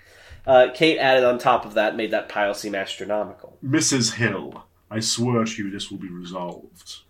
Uh, 0.47 0.69
Kate 0.73 0.99
added 0.99 1.25
on 1.25 1.39
top 1.39 1.65
of 1.65 1.75
that, 1.75 1.97
made 1.97 2.13
that 2.13 2.29
pile 2.29 2.55
seem 2.55 2.75
astronomical. 2.75 3.59
Mrs. 3.65 4.15
Hill, 4.15 4.66
I 4.91 5.01
swear 5.01 5.45
to 5.45 5.65
you, 5.65 5.71
this 5.71 5.91
will 5.91 5.99
be 5.99 6.09
resolved. 6.09 7.01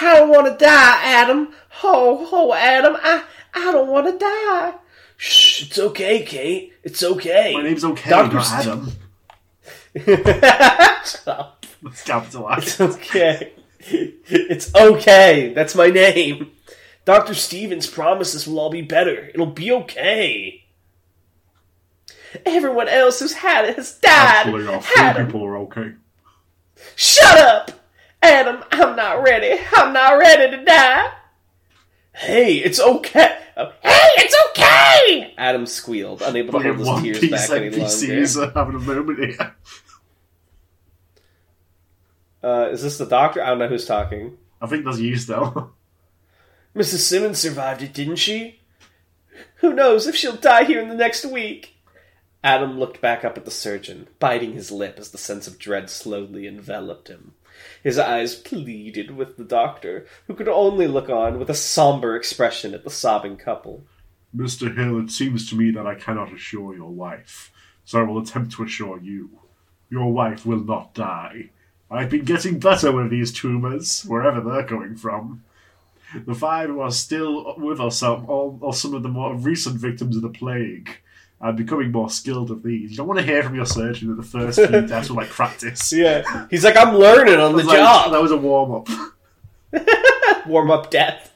I 0.00 0.14
don't 0.18 0.28
want 0.30 0.46
to 0.46 0.64
die, 0.64 1.00
Adam. 1.04 1.52
Oh, 1.82 2.28
oh, 2.32 2.52
Adam, 2.52 2.96
I, 3.00 3.24
I 3.54 3.72
don't 3.72 3.88
want 3.88 4.06
to 4.06 4.18
die. 4.18 4.74
Shh, 5.16 5.66
it's 5.66 5.78
okay, 5.78 6.24
Kate. 6.24 6.72
It's 6.82 7.02
okay. 7.02 7.54
My 7.54 7.62
name's 7.62 7.84
okay, 7.84 8.10
Dr. 8.10 8.34
not 8.34 8.52
Adam. 8.52 8.92
Shut 11.04 11.28
up. 11.28 11.66
Let's 11.82 12.02
capitalize. 12.02 12.80
It's 12.80 12.80
okay. 12.80 13.52
It's 13.86 14.74
okay. 14.74 15.52
That's 15.54 15.74
my 15.74 15.88
name. 15.88 16.50
Dr. 17.04 17.34
Stevens 17.34 17.86
promises 17.86 18.46
we'll 18.46 18.58
all 18.58 18.70
be 18.70 18.82
better. 18.82 19.28
It'll 19.28 19.46
be 19.46 19.70
okay. 19.70 20.64
Everyone 22.46 22.88
else 22.88 23.20
who's 23.20 23.34
had 23.34 23.66
it 23.66 23.76
has 23.76 23.98
died. 23.98 24.46
Actually, 24.46 24.66
our 24.66 24.82
three 24.82 25.02
Adam, 25.02 25.26
people 25.26 25.44
are 25.44 25.58
okay. 25.58 25.92
Shut 26.96 27.38
up! 27.38 27.70
Adam, 28.22 28.64
I'm 28.70 28.96
not 28.96 29.22
ready. 29.22 29.60
I'm 29.74 29.92
not 29.92 30.18
ready 30.18 30.56
to 30.56 30.64
die. 30.64 31.10
Hey, 32.14 32.56
it's 32.56 32.80
okay. 32.80 33.38
Oh, 33.56 33.72
hey, 33.82 34.08
it's 34.16 34.36
okay! 34.50 35.34
Adam 35.36 35.66
squealed, 35.66 36.22
unable 36.22 36.58
to 36.60 36.74
hold 36.74 37.02
his 37.02 37.02
tears 37.02 37.18
Piece 37.20 37.48
back 37.48 37.50
any 37.50 37.70
longer. 37.70 37.84
NPCs 37.84 38.42
are 38.42 38.52
having 38.52 38.76
a 38.76 38.78
moment 38.78 39.18
here. 39.18 39.54
Uh, 42.42 42.68
is 42.70 42.82
this 42.82 42.98
the 42.98 43.06
doctor? 43.06 43.42
I 43.42 43.46
don't 43.46 43.58
know 43.58 43.68
who's 43.68 43.86
talking. 43.86 44.36
I 44.60 44.66
think 44.66 44.84
that's 44.84 44.98
you 44.98 45.16
still. 45.16 45.72
Mrs. 46.76 46.98
Simmons 46.98 47.38
survived 47.38 47.82
it, 47.82 47.94
didn't 47.94 48.16
she? 48.16 48.60
Who 49.56 49.72
knows 49.72 50.06
if 50.06 50.14
she'll 50.16 50.36
die 50.36 50.64
here 50.64 50.80
in 50.80 50.88
the 50.88 50.94
next 50.94 51.24
week? 51.24 51.73
Adam 52.44 52.78
looked 52.78 53.00
back 53.00 53.24
up 53.24 53.38
at 53.38 53.46
the 53.46 53.50
surgeon, 53.50 54.06
biting 54.18 54.52
his 54.52 54.70
lip 54.70 54.96
as 54.98 55.10
the 55.10 55.18
sense 55.18 55.46
of 55.46 55.58
dread 55.58 55.88
slowly 55.88 56.46
enveloped 56.46 57.08
him. 57.08 57.32
His 57.82 57.98
eyes 57.98 58.34
pleaded 58.34 59.12
with 59.12 59.38
the 59.38 59.44
doctor, 59.44 60.06
who 60.26 60.34
could 60.34 60.48
only 60.48 60.86
look 60.86 61.08
on 61.08 61.38
with 61.38 61.48
a 61.48 61.54
somber 61.54 62.14
expression 62.14 62.74
at 62.74 62.84
the 62.84 62.90
sobbing 62.90 63.38
couple. 63.38 63.84
Mr. 64.36 64.76
Hill, 64.76 65.00
it 65.00 65.10
seems 65.10 65.48
to 65.48 65.56
me 65.56 65.70
that 65.70 65.86
I 65.86 65.94
cannot 65.94 66.34
assure 66.34 66.74
your 66.74 66.90
wife, 66.90 67.50
so 67.86 67.98
I 67.98 68.02
will 68.02 68.18
attempt 68.18 68.52
to 68.52 68.64
assure 68.64 69.00
you. 69.00 69.30
Your 69.88 70.12
wife 70.12 70.44
will 70.44 70.60
not 70.60 70.92
die. 70.92 71.48
I've 71.90 72.10
been 72.10 72.24
getting 72.26 72.58
better 72.58 72.92
with 72.92 73.08
these 73.08 73.32
tumours, 73.32 74.02
wherever 74.02 74.42
they're 74.42 74.66
coming 74.66 74.96
from. 74.96 75.44
The 76.26 76.34
five 76.34 76.68
who 76.68 76.80
are 76.80 76.90
still 76.90 77.54
with 77.56 77.80
us 77.80 78.02
are, 78.02 78.22
all, 78.24 78.72
some 78.74 78.92
of 78.92 79.02
the 79.02 79.08
more 79.08 79.34
recent 79.34 79.76
victims 79.76 80.16
of 80.16 80.22
the 80.22 80.28
plague. 80.28 80.98
I'm 81.40 81.56
becoming 81.56 81.92
more 81.92 82.08
skilled 82.08 82.50
of 82.50 82.62
these. 82.62 82.92
You 82.92 82.96
don't 82.96 83.06
want 83.08 83.20
to 83.20 83.26
hear 83.26 83.42
from 83.42 83.54
your 83.54 83.66
surgeon 83.66 84.08
that 84.08 84.14
the 84.16 84.22
first 84.22 84.58
few 84.58 84.86
deaths 84.86 85.10
were 85.10 85.16
like 85.16 85.28
practice. 85.30 85.92
Yeah, 85.92 86.46
he's 86.50 86.64
like, 86.64 86.76
I'm 86.76 86.94
learning 86.96 87.34
on 87.38 87.56
the 87.56 87.64
like- 87.64 87.76
job. 87.76 88.12
that 88.12 88.22
was 88.22 88.30
a 88.30 88.36
warm 88.36 88.72
up. 88.72 88.88
Warm 90.46 90.70
up 90.70 90.90
death. 90.90 91.32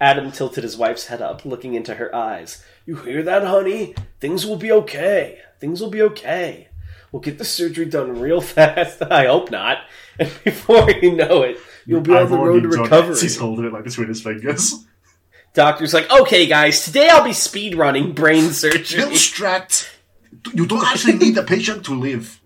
Adam 0.00 0.32
tilted 0.32 0.64
his 0.64 0.76
wife's 0.76 1.06
head 1.06 1.22
up, 1.22 1.44
looking 1.44 1.74
into 1.74 1.94
her 1.94 2.14
eyes. 2.14 2.62
You 2.86 2.96
hear 2.96 3.22
that, 3.22 3.44
honey? 3.44 3.94
Things 4.20 4.44
will 4.44 4.56
be 4.56 4.72
okay. 4.72 5.38
Things 5.60 5.80
will 5.80 5.90
be 5.90 6.02
okay. 6.02 6.68
We'll 7.12 7.22
get 7.22 7.38
the 7.38 7.44
surgery 7.44 7.84
done 7.86 8.18
real 8.20 8.40
fast. 8.42 9.00
I 9.02 9.26
hope 9.26 9.50
not. 9.50 9.78
And 10.18 10.30
before 10.44 10.90
you 10.90 11.14
know 11.14 11.42
it, 11.42 11.58
you'll 11.86 12.00
be 12.00 12.12
on 12.12 12.18
I've 12.24 12.30
the 12.30 12.36
road 12.38 12.62
to 12.64 12.68
recovery. 12.68 13.16
He's 13.16 13.36
holding 13.38 13.64
it 13.66 13.72
like 13.72 13.84
between 13.84 14.08
his 14.08 14.20
fingers. 14.22 14.84
Doctor's 15.54 15.92
like, 15.92 16.10
okay, 16.10 16.46
guys, 16.46 16.84
today 16.84 17.08
I'll 17.10 17.24
be 17.24 17.32
speed 17.32 17.74
running 17.74 18.12
brain 18.12 18.50
surgery. 18.52 19.02
Strat, 19.12 19.88
you 20.54 20.66
don't 20.66 20.86
actually 20.86 21.14
need 21.14 21.34
the 21.34 21.42
patient 21.42 21.84
to 21.86 21.94
live. 21.94 22.40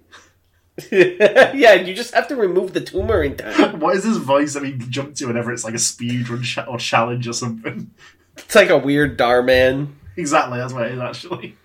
yeah, 0.93 1.73
you 1.75 1.95
just 1.95 2.13
have 2.15 2.29
to 2.29 2.37
remove 2.37 2.75
the 2.75 2.81
tumor 2.81 3.23
in 3.23 3.37
time. 3.37 3.81
What 3.81 3.97
is 3.97 4.05
his 4.05 4.19
voice 4.19 4.55
that 4.55 4.65
he 4.65 4.73
jumped 4.73 5.17
to 5.19 5.27
whenever 5.27 5.53
it's 5.53 5.65
like 5.65 5.75
a 5.75 5.79
speed 5.79 6.29
run 6.29 6.43
ch- 6.43 6.59
or 6.69 6.79
challenge 6.79 7.27
or 7.27 7.33
something? 7.33 7.91
It's 8.37 8.55
like 8.55 8.69
a 8.69 8.77
weird 8.77 9.17
Darman. 9.19 9.93
Exactly, 10.17 10.59
that's 10.59 10.73
what 10.75 10.87
it 10.87 10.93
is 10.93 11.01
actually. 11.01 11.57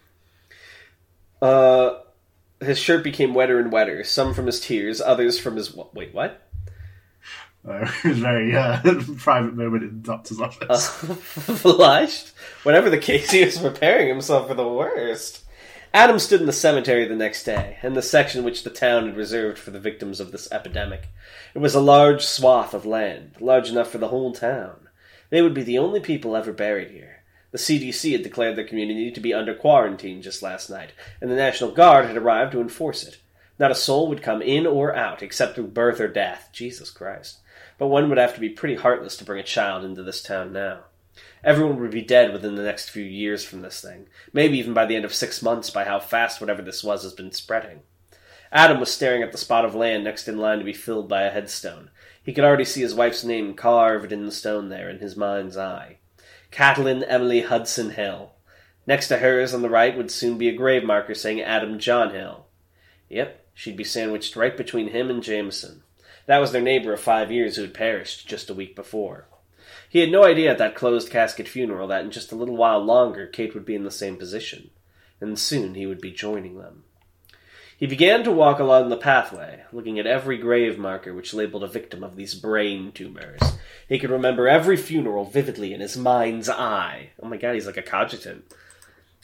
Uh, 1.41 1.99
his 2.61 2.77
shirt 2.79 3.03
became 3.03 3.33
wetter 3.33 3.59
and 3.59 3.71
wetter. 3.71 4.03
Some 4.03 4.33
from 4.33 4.45
his 4.45 4.61
tears, 4.61 5.01
others 5.01 5.39
from 5.39 5.55
his 5.57 5.75
wait, 5.93 6.13
what? 6.13 6.41
Uh, 7.68 7.89
it 8.03 8.07
was 8.07 8.18
very 8.20 8.55
uh, 8.55 8.80
private 9.18 9.55
moment 9.55 9.84
in 9.84 10.01
the 10.01 10.07
doctor's 10.07 10.39
Uh, 10.39 10.45
office. 10.45 10.88
flushed. 11.62 12.32
Whatever 12.64 12.89
the 12.89 12.97
case, 12.97 13.32
he 13.32 13.45
was 13.45 13.59
preparing 13.59 14.07
himself 14.07 14.47
for 14.47 14.53
the 14.55 14.68
worst. 14.68 15.43
Adam 15.93 16.18
stood 16.20 16.39
in 16.39 16.45
the 16.47 16.53
cemetery 16.53 17.05
the 17.05 17.16
next 17.16 17.43
day, 17.43 17.78
in 17.84 17.93
the 17.93 18.01
section 18.01 18.43
which 18.45 18.64
the 18.64 18.70
town 18.70 19.07
had 19.07 19.18
reserved 19.18 19.59
for 19.59 19.72
the 19.72 19.80
victims 19.80 20.22
of 20.22 20.32
this 20.32 20.49
epidemic. 20.51 21.09
It 21.53 21.59
was 21.59 21.76
a 21.76 21.82
large 21.82 22.24
swath 22.24 22.74
of 22.74 22.86
land, 22.86 23.36
large 23.41 23.70
enough 23.70 23.91
for 23.91 23.97
the 23.97 24.07
whole 24.07 24.32
town. 24.32 24.88
They 25.30 25.41
would 25.41 25.53
be 25.53 25.64
the 25.64 25.78
only 25.78 25.99
people 25.99 26.36
ever 26.36 26.53
buried 26.53 26.91
here. 26.91 27.24
The 27.51 27.57
CDC 27.57 28.14
had 28.14 28.24
declared 28.24 28.55
their 28.55 28.64
community 28.68 29.12
to 29.12 29.20
be 29.20 29.34
under 29.34 29.53
quarantine 29.53 30.22
just 30.22 30.41
last 30.41 30.70
night, 30.70 30.93
and 31.20 31.30
the 31.30 31.36
National 31.36 31.72
Guard 31.72 32.05
had 32.05 32.16
arrived 32.16 32.53
to 32.53 32.62
enforce 32.62 33.03
it. 33.05 33.18
Not 33.59 33.72
a 33.72 33.76
soul 33.76 34.07
would 34.07 34.24
come 34.24 34.41
in 34.41 34.66
or 34.66 34.95
out, 34.95 35.22
except 35.22 35.55
through 35.55 35.68
birth 35.68 35.99
or 35.99 36.07
death. 36.07 36.49
Jesus 36.53 36.89
Christ. 36.89 37.39
But 37.82 37.88
one 37.88 38.09
would 38.09 38.19
have 38.19 38.36
to 38.36 38.39
be 38.39 38.49
pretty 38.49 38.75
heartless 38.75 39.17
to 39.17 39.23
bring 39.23 39.39
a 39.39 39.43
child 39.43 39.84
into 39.84 40.03
this 40.03 40.21
town 40.21 40.53
now. 40.53 40.82
Everyone 41.43 41.79
would 41.79 41.89
be 41.89 42.03
dead 42.03 42.32
within 42.32 42.53
the 42.53 42.61
next 42.61 42.91
few 42.91 43.03
years 43.03 43.43
from 43.43 43.63
this 43.63 43.82
thing, 43.82 44.05
maybe 44.32 44.59
even 44.59 44.75
by 44.75 44.86
the 44.86 44.95
end 44.95 45.03
of 45.03 45.15
six 45.15 45.41
months 45.41 45.71
by 45.71 45.86
how 45.86 45.99
fast 45.99 46.39
whatever 46.39 46.61
this 46.61 46.84
was 46.84 47.01
has 47.01 47.13
been 47.13 47.32
spreading. 47.32 47.79
Adam 48.51 48.79
was 48.79 48.91
staring 48.91 49.23
at 49.23 49.32
the 49.32 49.38
spot 49.39 49.65
of 49.65 49.73
land 49.73 50.03
next 50.03 50.27
in 50.27 50.38
line 50.38 50.59
to 50.59 50.63
be 50.63 50.73
filled 50.73 51.09
by 51.09 51.23
a 51.23 51.32
headstone. 51.32 51.89
He 52.21 52.34
could 52.34 52.43
already 52.43 52.65
see 52.65 52.82
his 52.82 52.93
wife's 52.93 53.23
name 53.23 53.55
carved 53.55 54.11
in 54.11 54.27
the 54.27 54.32
stone 54.32 54.69
there 54.69 54.88
in 54.88 54.99
his 54.99 55.17
mind's 55.17 55.57
eye. 55.57 55.97
Catelyn 56.51 57.03
Emily 57.07 57.41
Hudson 57.41 57.89
Hill. 57.89 58.34
Next 58.86 59.07
to 59.07 59.17
hers 59.17 59.55
on 59.55 59.63
the 59.63 59.71
right 59.71 59.97
would 59.97 60.11
soon 60.11 60.38
be 60.38 60.49
a 60.49 60.55
grave 60.55 60.84
marker 60.84 61.15
saying 61.15 61.41
Adam 61.41 61.79
John 61.79 62.13
Hill. 62.13 62.45
Yep, 63.09 63.43
she'd 63.55 63.75
be 63.75 63.84
sandwiched 63.84 64.36
right 64.36 64.55
between 64.55 64.89
him 64.89 65.09
and 65.09 65.23
Jameson. 65.23 65.82
That 66.26 66.39
was 66.39 66.51
their 66.51 66.61
neighbor 66.61 66.93
of 66.93 66.99
five 66.99 67.32
years 67.32 67.55
who 67.55 67.63
had 67.63 67.74
perished 67.74 68.28
just 68.28 68.49
a 68.49 68.53
week 68.53 68.76
before. 68.76 69.26
He 69.89 69.99
had 69.99 70.11
no 70.11 70.24
idea 70.24 70.51
at 70.51 70.57
that 70.59 70.76
closed 70.76 71.09
casket 71.09 71.47
funeral 71.47 71.88
that 71.88 72.05
in 72.05 72.11
just 72.11 72.32
a 72.32 72.36
little 72.36 72.55
while 72.55 72.80
longer 72.80 73.28
Kate 73.28 73.53
would 73.53 73.65
be 73.65 73.76
in 73.76 73.84
the 73.84 73.91
same 73.91 74.15
position, 74.15 74.69
and 75.19 75.38
soon 75.38 75.76
he 75.76 75.86
would 75.86 75.99
be 75.99 76.11
joining 76.11 76.57
them. 76.57 76.84
He 77.82 77.88
began 77.88 78.24
to 78.24 78.32
walk 78.32 78.59
along 78.59 78.89
the 78.89 78.95
pathway, 78.95 79.63
looking 79.74 79.97
at 79.97 80.05
every 80.05 80.38
grave 80.38 80.78
marker 80.78 81.15
which 81.15 81.34
labeled 81.34 81.63
a 81.63 81.67
victim 81.67 82.03
of 82.03 82.15
these 82.15 82.36
brain 82.36 82.91
tumors. 82.91 83.41
He 83.89 83.97
could 83.97 84.11
remember 84.11 84.47
every 84.47 84.78
funeral 84.78 85.26
vividly 85.26 85.74
in 85.74 85.82
his 85.82 85.97
mind's 85.97 86.47
eye. 86.47 87.09
Oh 87.22 87.28
my 87.28 87.38
god, 87.38 87.55
he's 87.55 87.65
like 87.65 87.78
a 87.78 87.82
cogitant. 87.82 88.53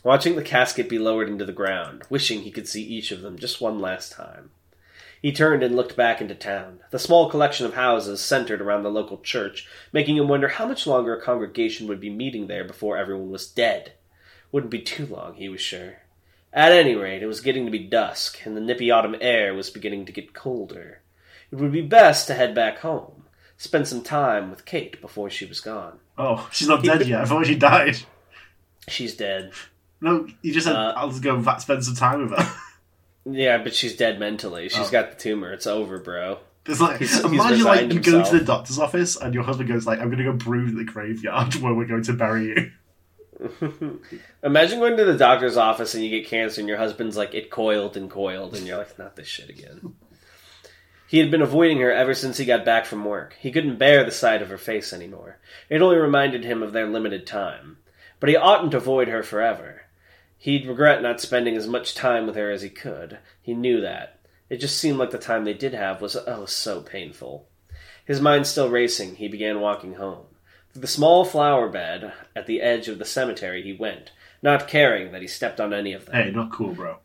Watching 0.04 0.36
the 0.36 0.42
casket 0.42 0.90
be 0.90 0.98
lowered 0.98 1.30
into 1.30 1.46
the 1.46 1.54
ground, 1.54 2.04
wishing 2.10 2.42
he 2.42 2.52
could 2.52 2.68
see 2.68 2.84
each 2.84 3.12
of 3.12 3.22
them 3.22 3.38
just 3.38 3.62
one 3.62 3.80
last 3.80 4.12
time. 4.12 4.50
He 5.22 5.32
turned 5.32 5.64
and 5.64 5.76
looked 5.76 5.96
back 5.96 6.22
into 6.22 6.36
town, 6.36 6.80
the 6.92 7.00
small 7.00 7.30
collection 7.30 7.66
of 7.66 7.74
houses 7.74 8.22
centered 8.22 8.62
around 8.62 8.84
the 8.84 8.92
local 8.92 9.18
church, 9.18 9.68
making 9.92 10.18
him 10.18 10.28
wonder 10.28 10.48
how 10.48 10.68
much 10.68 10.86
longer 10.86 11.16
a 11.16 11.22
congregation 11.22 11.88
would 11.88 12.00
be 12.00 12.10
meeting 12.10 12.48
there 12.48 12.64
before 12.64 12.98
everyone 12.98 13.30
was 13.32 13.48
dead. 13.48 13.94
Wouldn't 14.52 14.72
be 14.72 14.82
too 14.82 15.06
long, 15.08 15.34
he 15.36 15.50
was 15.50 15.60
sure. 15.62 15.98
At 16.54 16.72
any 16.72 16.96
rate, 16.96 17.24
it 17.24 17.28
was 17.28 17.42
getting 17.42 17.66
to 17.66 17.72
be 17.72 17.80
dusk, 17.80 18.46
and 18.46 18.56
the 18.56 18.62
nippy 18.62 18.90
autumn 18.92 19.16
air 19.20 19.54
was 19.54 19.70
beginning 19.70 20.06
to 20.06 20.12
get 20.12 20.34
colder. 20.34 21.02
It 21.52 21.56
would 21.56 21.72
be 21.72 21.82
best 21.82 22.28
to 22.28 22.34
head 22.34 22.54
back 22.56 22.80
home, 22.80 23.26
spend 23.58 23.88
some 23.88 24.04
time 24.04 24.50
with 24.50 24.66
Kate 24.66 25.02
before 25.02 25.30
she 25.30 25.46
was 25.46 25.60
gone. 25.60 26.00
Oh, 26.18 26.48
she's 26.52 26.68
not 26.68 26.84
dead 26.84 27.08
yet. 27.08 27.22
I 27.22 27.26
thought 27.26 27.46
she 27.46 27.56
died. 27.56 27.98
She's 28.88 29.16
dead. 29.16 29.52
No, 30.00 30.28
you 30.42 30.54
just 30.54 30.68
said 30.68 30.76
Uh, 30.76 30.94
I'll 30.96 31.10
just 31.10 31.24
go 31.24 31.42
spend 31.58 31.84
some 31.84 31.96
time 31.96 32.22
with 32.30 32.38
her. 32.40 32.56
Yeah, 33.30 33.58
but 33.64 33.74
she's 33.76 33.96
dead 33.96 34.20
mentally. 34.20 34.70
She's 34.70 34.88
Oh. 34.88 34.92
got 34.92 35.12
the 35.12 35.18
tumor. 35.18 35.52
It's 35.52 35.68
over, 35.68 36.00
bro. 36.00 36.40
It's 36.66 36.80
like 36.82 37.00
He's- 37.00 37.14
he's 37.16 37.24
imagine 37.24 37.64
like 37.64 37.82
resigned 37.82 37.94
you 37.94 38.00
go 38.12 38.24
to 38.24 38.40
the 38.40 38.44
doctor's 38.46 38.80
office 38.80 39.16
and 39.18 39.34
your 39.34 39.44
husband 39.44 39.70
goes 39.70 39.86
like, 39.86 40.00
"I'm 40.00 40.08
going 40.08 40.18
to 40.20 40.24
go 40.26 40.34
brood 40.34 40.70
at 40.70 40.76
the 40.76 40.84
graveyard 40.84 41.56
where 41.62 41.74
we're 41.74 41.86
going 41.86 42.04
to 42.04 42.14
bury 42.14 42.46
you." 42.48 42.72
Imagine 44.44 44.80
going 44.80 44.98
to 44.98 45.06
the 45.06 45.18
doctor's 45.18 45.58
office 45.58 45.94
and 45.94 46.04
you 46.04 46.10
get 46.10 46.28
cancer 46.28 46.60
and 46.62 46.68
your 46.68 46.78
husband's 46.78 47.18
like, 47.18 47.34
it 47.34 47.50
coiled 47.52 47.96
and 47.98 48.10
coiled, 48.10 48.56
and 48.56 48.66
you're 48.66 48.78
like, 48.78 48.98
not 48.98 49.16
this 49.16 49.28
shit 49.28 49.50
again. 49.50 49.94
He 51.08 51.20
had 51.20 51.32
been 51.32 51.42
avoiding 51.42 51.80
her 51.80 51.92
ever 51.92 52.14
since 52.14 52.38
he 52.38 52.46
got 52.46 52.66
back 52.66 52.86
from 52.86 53.06
work. 53.06 53.36
He 53.40 53.52
couldn't 53.52 53.78
bear 53.78 54.04
the 54.04 54.12
sight 54.12 54.42
of 54.42 54.50
her 54.50 54.58
face 54.58 54.92
anymore. 54.92 55.38
It 55.70 55.82
only 55.82 55.98
reminded 55.98 56.44
him 56.44 56.62
of 56.62 56.74
their 56.74 56.88
limited 56.88 57.26
time. 57.26 57.78
But 58.20 58.30
he 58.30 58.36
oughtn't 58.36 58.74
avoid 58.74 59.08
her 59.08 59.24
forever. 59.24 59.84
He'd 60.38 60.68
regret 60.68 61.02
not 61.02 61.20
spending 61.20 61.56
as 61.56 61.68
much 61.68 61.96
time 61.96 62.28
with 62.28 62.36
her 62.36 62.52
as 62.52 62.62
he 62.62 62.70
could. 62.70 63.20
He 63.42 63.54
knew 63.54 63.82
that. 63.82 64.20
It 64.50 64.58
just 64.58 64.78
seemed 64.78 64.98
like 64.98 65.12
the 65.12 65.18
time 65.18 65.44
they 65.44 65.54
did 65.54 65.74
have 65.74 66.02
was, 66.02 66.16
oh, 66.16 66.46
so 66.46 66.82
painful. 66.82 67.48
His 68.06 68.22
mind 68.22 68.48
still 68.48 68.70
racing, 68.70 69.16
he 69.16 69.28
began 69.28 69.60
walking 69.60 69.96
home. 69.96 70.28
Through 70.72 70.82
the 70.82 70.88
small 70.88 71.26
flower 71.26 71.68
bed 71.68 72.14
at 72.36 72.46
the 72.46 72.62
edge 72.62 72.88
of 72.88 73.00
the 73.00 73.06
cemetery 73.06 73.62
he 73.62 73.74
went, 73.74 74.12
not 74.42 74.68
caring 74.68 75.12
that 75.12 75.22
he 75.22 75.28
stepped 75.28 75.60
on 75.60 75.74
any 75.74 75.92
of 75.92 76.06
them. 76.06 76.16
Hey, 76.16 76.32
not 76.32 76.52
cool, 76.52 76.74
bro. 76.74 77.00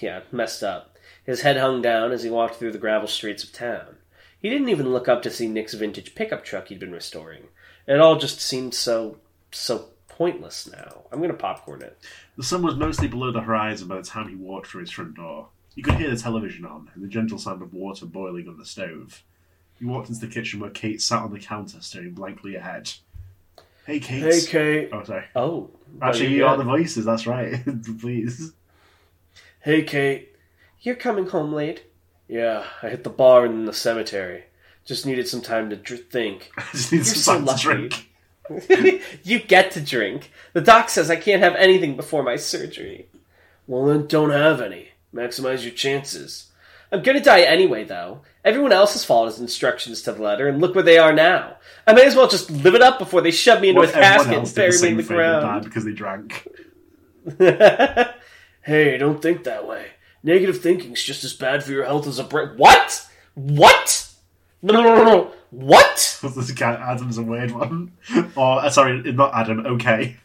Yeah, 0.00 0.22
messed 0.30 0.62
up. 0.62 0.98
His 1.24 1.42
head 1.42 1.56
hung 1.56 1.80
down 1.80 2.12
as 2.12 2.24
he 2.24 2.30
walked 2.30 2.56
through 2.56 2.72
the 2.72 2.78
gravel 2.78 3.08
streets 3.08 3.44
of 3.44 3.52
town. 3.52 3.96
He 4.38 4.50
didn't 4.50 4.68
even 4.68 4.92
look 4.92 5.08
up 5.08 5.22
to 5.22 5.30
see 5.30 5.46
Nick's 5.46 5.74
vintage 5.74 6.14
pickup 6.16 6.44
truck 6.44 6.68
he'd 6.68 6.80
been 6.80 6.92
restoring. 6.92 7.44
It 7.86 8.00
all 8.00 8.16
just 8.16 8.40
seemed 8.40 8.74
so, 8.74 9.18
so 9.52 9.90
pointless 10.22 10.68
now. 10.70 11.02
I'm 11.10 11.20
gonna 11.20 11.34
popcorn 11.34 11.82
it. 11.82 11.98
The 12.36 12.44
sun 12.44 12.62
was 12.62 12.76
mostly 12.76 13.08
below 13.08 13.32
the 13.32 13.40
horizon 13.40 13.88
by 13.88 13.96
the 13.96 14.02
time 14.04 14.28
he 14.28 14.36
walked 14.36 14.68
through 14.68 14.82
his 14.82 14.90
front 14.92 15.14
door. 15.14 15.48
You 15.74 15.82
could 15.82 15.94
hear 15.94 16.10
the 16.10 16.16
television 16.16 16.64
on 16.64 16.88
and 16.94 17.02
the 17.02 17.08
gentle 17.08 17.38
sound 17.38 17.60
of 17.60 17.74
water 17.74 18.06
boiling 18.06 18.46
on 18.48 18.56
the 18.56 18.64
stove. 18.64 19.22
He 19.80 19.84
walked 19.84 20.08
into 20.10 20.20
the 20.20 20.32
kitchen 20.32 20.60
where 20.60 20.70
Kate 20.70 21.02
sat 21.02 21.22
on 21.22 21.32
the 21.32 21.40
counter 21.40 21.78
staring 21.80 22.12
blankly 22.12 22.54
ahead. 22.54 22.92
Hey, 23.84 23.98
Kate. 23.98 24.22
Hey, 24.22 24.40
Kate. 24.46 24.90
Oh, 24.92 25.02
sorry. 25.02 25.24
Oh, 25.34 25.70
Actually, 26.00 26.34
you 26.36 26.46
are 26.46 26.56
the 26.56 26.62
voices. 26.62 27.04
That's 27.04 27.26
right. 27.26 27.60
Please. 28.00 28.52
Hey, 29.60 29.82
Kate. 29.82 30.36
You're 30.82 30.94
coming 30.94 31.26
home 31.26 31.52
late? 31.52 31.82
Yeah, 32.28 32.64
I 32.80 32.90
hit 32.90 33.02
the 33.02 33.10
bar 33.10 33.48
then 33.48 33.64
the 33.64 33.72
cemetery. 33.72 34.44
Just 34.84 35.04
needed 35.04 35.26
some 35.26 35.40
time 35.42 35.68
to 35.70 35.76
dr- 35.76 36.08
think. 36.10 36.52
I 36.56 36.62
just 36.72 36.92
need 36.92 36.98
You're 36.98 37.04
some 37.06 37.16
so 37.22 37.32
time 37.32 37.44
to 37.44 37.50
lucky. 37.50 37.62
drink. 37.62 38.08
you 39.22 39.38
get 39.40 39.70
to 39.72 39.80
drink. 39.80 40.30
The 40.52 40.60
doc 40.60 40.88
says 40.88 41.10
I 41.10 41.16
can't 41.16 41.42
have 41.42 41.54
anything 41.56 41.96
before 41.96 42.22
my 42.22 42.36
surgery. 42.36 43.06
Well, 43.66 43.86
then 43.86 44.06
don't 44.06 44.30
have 44.30 44.60
any. 44.60 44.88
Maximize 45.14 45.62
your 45.62 45.72
chances. 45.72 46.50
I'm 46.90 47.02
gonna 47.02 47.20
die 47.20 47.42
anyway, 47.42 47.84
though. 47.84 48.20
Everyone 48.44 48.72
else 48.72 48.92
has 48.92 49.04
followed 49.04 49.26
his 49.26 49.40
instructions 49.40 50.02
to 50.02 50.12
the 50.12 50.22
letter, 50.22 50.48
and 50.48 50.60
look 50.60 50.74
where 50.74 50.84
they 50.84 50.98
are 50.98 51.12
now. 51.12 51.56
I 51.86 51.94
may 51.94 52.04
as 52.04 52.14
well 52.16 52.28
just 52.28 52.50
live 52.50 52.74
it 52.74 52.82
up 52.82 52.98
before 52.98 53.20
they 53.22 53.30
shove 53.30 53.60
me 53.60 53.70
into 53.70 53.80
What 53.80 53.90
a 53.90 53.92
casket 53.92 54.36
and 54.36 54.54
bury 54.54 54.78
me 54.82 54.88
in 54.88 54.96
the 54.98 55.02
ground. 55.02 55.64
because 55.64 55.84
they 55.84 55.92
drank. 55.92 56.46
hey, 57.38 58.98
don't 58.98 59.22
think 59.22 59.44
that 59.44 59.66
way. 59.66 59.86
Negative 60.22 60.60
thinking's 60.60 61.02
just 61.02 61.24
as 61.24 61.32
bad 61.32 61.64
for 61.64 61.72
your 61.72 61.84
health 61.84 62.06
as 62.06 62.18
a 62.18 62.24
brain. 62.24 62.50
What? 62.56 63.08
What? 63.34 64.08
No, 64.60 64.74
no, 64.74 64.82
no, 64.82 65.04
no. 65.04 65.32
What? 65.52 66.18
this 66.34 66.50
guy 66.52 66.72
Adam's 66.72 67.18
a 67.18 67.22
weird 67.22 67.50
one. 67.52 67.92
Or 68.36 68.64
uh, 68.64 68.70
sorry, 68.70 69.00
not 69.12 69.34
Adam. 69.34 69.66
Okay. 69.66 70.16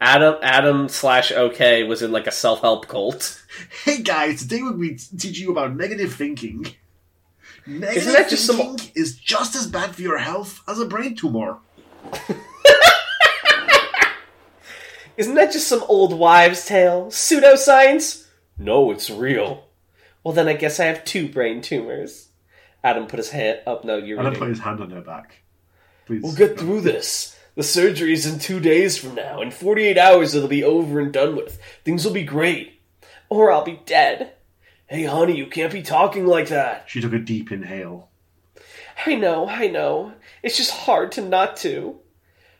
Adam, 0.00 0.36
Adam 0.40 0.88
slash 0.88 1.32
OK 1.32 1.82
was 1.84 2.00
in 2.02 2.12
like 2.12 2.28
a 2.28 2.32
self 2.32 2.60
help 2.60 2.86
cult. 2.86 3.42
Hey 3.84 4.02
guys, 4.02 4.40
today 4.42 4.62
we'll 4.62 4.72
be 4.78 4.96
teaching 4.96 5.46
you 5.46 5.52
about 5.52 5.76
negative 5.76 6.14
thinking. 6.14 6.66
Negative 7.66 7.96
Isn't 7.96 8.12
that 8.14 8.30
just 8.30 8.46
some- 8.46 8.56
thinking 8.56 8.92
is 8.94 9.16
just 9.16 9.54
as 9.56 9.66
bad 9.66 9.94
for 9.96 10.02
your 10.02 10.18
health 10.18 10.60
as 10.68 10.78
a 10.78 10.86
brain 10.86 11.16
tumor. 11.16 11.58
Isn't 15.16 15.34
that 15.34 15.52
just 15.52 15.68
some 15.68 15.84
old 15.88 16.18
wives' 16.18 16.64
tale? 16.64 17.06
Pseudoscience? 17.08 18.26
No, 18.56 18.90
it's 18.90 19.10
real. 19.10 19.64
Well, 20.24 20.32
then 20.34 20.48
I 20.48 20.54
guess 20.54 20.80
I 20.80 20.86
have 20.86 21.04
two 21.04 21.28
brain 21.28 21.60
tumors. 21.60 22.28
Adam 22.84 23.06
put 23.06 23.18
his 23.18 23.30
hand 23.30 23.60
up. 23.66 23.84
No, 23.84 23.96
you're 23.96 24.18
Adam 24.18 24.32
reading. 24.32 24.40
put 24.40 24.48
his 24.48 24.60
hand 24.60 24.80
on 24.80 24.90
her 24.90 25.00
back. 25.00 25.42
Please. 26.06 26.22
We'll 26.22 26.34
get 26.34 26.58
through 26.58 26.80
this. 26.80 27.38
The 27.54 27.62
surgery's 27.62 28.26
in 28.26 28.38
two 28.38 28.60
days 28.60 28.96
from 28.96 29.14
now. 29.14 29.40
In 29.42 29.50
48 29.50 29.98
hours, 29.98 30.34
it'll 30.34 30.48
be 30.48 30.64
over 30.64 30.98
and 31.00 31.12
done 31.12 31.36
with. 31.36 31.60
Things 31.84 32.04
will 32.04 32.12
be 32.12 32.24
great. 32.24 32.80
Or 33.28 33.52
I'll 33.52 33.64
be 33.64 33.80
dead. 33.84 34.32
Hey, 34.86 35.04
honey, 35.04 35.36
you 35.36 35.46
can't 35.46 35.72
be 35.72 35.82
talking 35.82 36.26
like 36.26 36.48
that. 36.48 36.84
She 36.86 37.00
took 37.00 37.12
a 37.12 37.18
deep 37.18 37.52
inhale. 37.52 38.10
I 39.06 39.14
know, 39.14 39.48
I 39.48 39.68
know. 39.68 40.14
It's 40.42 40.56
just 40.56 40.70
hard 40.70 41.12
to 41.12 41.22
not 41.22 41.56
to. 41.58 41.98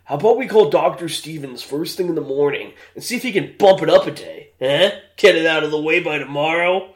How 0.05 0.17
about 0.17 0.39
we 0.39 0.49
call 0.49 0.69
Dr. 0.69 1.09
Stevens 1.09 1.63
first 1.63 1.97
thing 1.97 2.09
in 2.09 2.15
the 2.15 2.21
morning 2.21 2.73
and 2.95 3.05
see 3.05 3.17
if 3.17 3.23
he 3.23 3.33
can 3.33 3.55
bump 3.59 3.83
it 3.83 3.89
up 3.89 4.07
a 4.07 4.11
day? 4.11 4.51
Eh? 4.61 4.91
Get 5.17 5.37
it 5.37 5.47
out 5.47 5.63
of 5.63 5.71
the 5.71 5.81
way 5.81 6.01
by 6.01 6.19
tomorrow? 6.19 6.92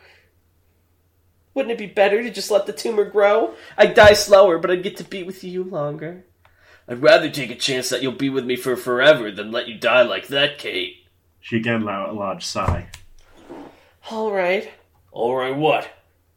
Wouldn't 1.57 1.73
it 1.73 1.79
be 1.79 1.87
better 1.87 2.23
to 2.23 2.31
just 2.31 2.51
let 2.51 2.67
the 2.67 2.73
tumor 2.75 3.07
grow? 3.07 3.55
I'd 3.79 3.95
die 3.95 4.13
slower, 4.13 4.59
but 4.59 4.71
I'd 4.71 4.83
get 4.83 4.99
to 4.99 5.05
be 5.05 5.23
with 5.23 5.43
you 5.43 5.65
longer. 5.65 6.27
I'd 6.87 7.01
rather 7.01 7.31
take 7.31 7.51
a 7.51 7.55
chance 7.55 7.89
that 7.89 8.03
you'll 8.03 8.13
be 8.13 8.29
with 8.29 8.45
me 8.45 8.57
for 8.57 8.77
forever 8.77 9.31
than 9.31 9.51
let 9.51 9.67
you 9.67 9.79
die 9.79 10.03
like 10.03 10.27
that, 10.27 10.59
Kate. 10.59 11.07
She 11.41 11.57
again 11.57 11.83
let 11.83 11.95
out 11.95 12.11
a 12.11 12.13
large 12.13 12.45
sigh. 12.45 12.89
All 14.11 14.33
right. 14.33 14.71
All 15.13 15.35
right, 15.35 15.57
what? 15.57 15.89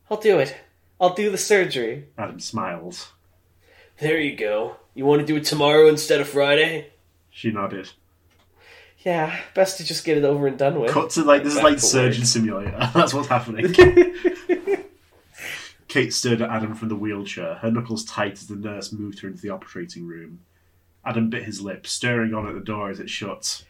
I'll 0.09 0.21
do 0.21 0.39
it. 0.39 0.55
I'll 1.01 1.13
do 1.13 1.29
the 1.29 1.37
surgery. 1.37 2.05
Adam 2.17 2.39
smiles. 2.39 3.11
There 3.99 4.21
you 4.21 4.37
go. 4.37 4.77
You 4.93 5.05
want 5.05 5.19
to 5.19 5.27
do 5.27 5.35
it 5.35 5.43
tomorrow 5.43 5.89
instead 5.89 6.21
of 6.21 6.29
Friday? 6.29 6.91
She 7.29 7.51
nodded. 7.51 7.89
Yeah, 8.99 9.37
best 9.53 9.79
to 9.79 9.83
just 9.83 10.05
get 10.05 10.17
it 10.17 10.23
over 10.23 10.47
and 10.47 10.57
done 10.57 10.79
with. 10.79 10.91
Cut 10.91 11.09
to 11.11 11.25
like 11.25 11.43
this 11.43 11.57
is 11.57 11.61
like 11.61 11.75
to 11.75 11.81
Surgeon 11.81 12.21
work. 12.21 12.27
Simulator. 12.27 12.77
That's 12.93 13.13
what's 13.13 13.27
happening. 13.27 13.75
Kate 15.89 16.13
stared 16.13 16.39
at 16.39 16.51
Adam 16.51 16.75
from 16.75 16.87
the 16.87 16.95
wheelchair, 16.95 17.55
her 17.55 17.71
knuckles 17.71 18.05
tight 18.05 18.33
as 18.33 18.45
the 18.45 18.55
nurse 18.55 18.93
moved 18.93 19.19
her 19.19 19.27
into 19.27 19.41
the 19.41 19.49
operating 19.49 20.05
room. 20.05 20.41
Adam 21.03 21.31
bit 21.31 21.43
his 21.43 21.61
lip, 21.61 21.87
staring 21.87 22.31
on 22.31 22.47
at 22.47 22.53
the 22.53 22.59
door 22.59 22.91
as 22.91 22.99
it 22.99 23.09
shut. 23.09 23.65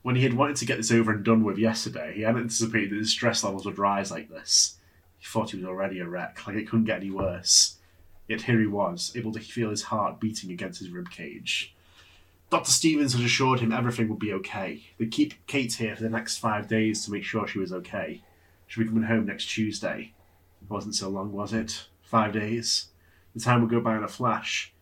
When 0.00 0.16
he 0.16 0.22
had 0.22 0.32
wanted 0.32 0.56
to 0.56 0.64
get 0.64 0.78
this 0.78 0.90
over 0.90 1.12
and 1.12 1.22
done 1.22 1.44
with 1.44 1.58
yesterday, 1.58 2.14
he 2.14 2.22
hadn't 2.22 2.40
anticipated 2.40 2.90
that 2.90 2.96
his 2.96 3.10
stress 3.10 3.44
levels 3.44 3.66
would 3.66 3.78
rise 3.78 4.10
like 4.10 4.30
this. 4.30 4.78
He 5.18 5.26
thought 5.26 5.50
he 5.50 5.58
was 5.58 5.66
already 5.66 6.00
a 6.00 6.08
wreck, 6.08 6.46
like 6.46 6.56
it 6.56 6.66
couldn't 6.66 6.86
get 6.86 7.00
any 7.00 7.10
worse. 7.10 7.76
Yet 8.26 8.40
here 8.40 8.58
he 8.58 8.66
was, 8.66 9.12
able 9.14 9.32
to 9.32 9.40
feel 9.40 9.68
his 9.68 9.82
heart 9.82 10.20
beating 10.20 10.50
against 10.50 10.80
his 10.80 10.88
rib 10.88 11.10
cage. 11.10 11.74
Dr. 12.48 12.70
Stevens 12.70 13.12
had 13.12 13.22
assured 13.22 13.60
him 13.60 13.72
everything 13.72 14.08
would 14.08 14.18
be 14.18 14.32
okay. 14.32 14.84
They'd 14.96 15.12
keep 15.12 15.34
Kate 15.46 15.74
here 15.74 15.94
for 15.94 16.02
the 16.02 16.08
next 16.08 16.38
five 16.38 16.66
days 16.66 17.04
to 17.04 17.12
make 17.12 17.24
sure 17.24 17.46
she 17.46 17.58
was 17.58 17.74
okay. 17.74 18.22
She'll 18.66 18.84
be 18.84 18.88
coming 18.88 19.04
home 19.04 19.26
next 19.26 19.50
Tuesday. 19.50 20.14
Wasn't 20.72 20.94
so 20.94 21.10
long, 21.10 21.32
was 21.32 21.52
it? 21.52 21.84
Five 22.00 22.32
days. 22.32 22.86
The 23.34 23.40
time 23.40 23.60
would 23.60 23.70
go 23.70 23.80
by 23.82 23.94
in 23.98 24.04
a 24.04 24.08
flash. 24.08 24.72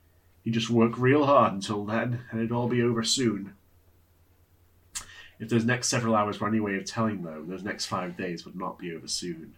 He'd 0.44 0.54
just 0.54 0.70
work 0.70 0.96
real 0.96 1.26
hard 1.26 1.52
until 1.52 1.84
then, 1.84 2.20
and 2.30 2.38
it'd 2.38 2.52
all 2.52 2.68
be 2.68 2.80
over 2.80 3.02
soon. 3.02 3.54
If 5.40 5.48
those 5.48 5.64
next 5.64 5.88
several 5.88 6.14
hours 6.14 6.38
were 6.38 6.46
any 6.46 6.60
way 6.60 6.76
of 6.76 6.84
telling, 6.84 7.22
though, 7.22 7.42
those 7.42 7.64
next 7.64 7.86
five 7.86 8.16
days 8.16 8.44
would 8.44 8.54
not 8.54 8.78
be 8.78 8.94
over 8.94 9.08
soon. 9.08 9.54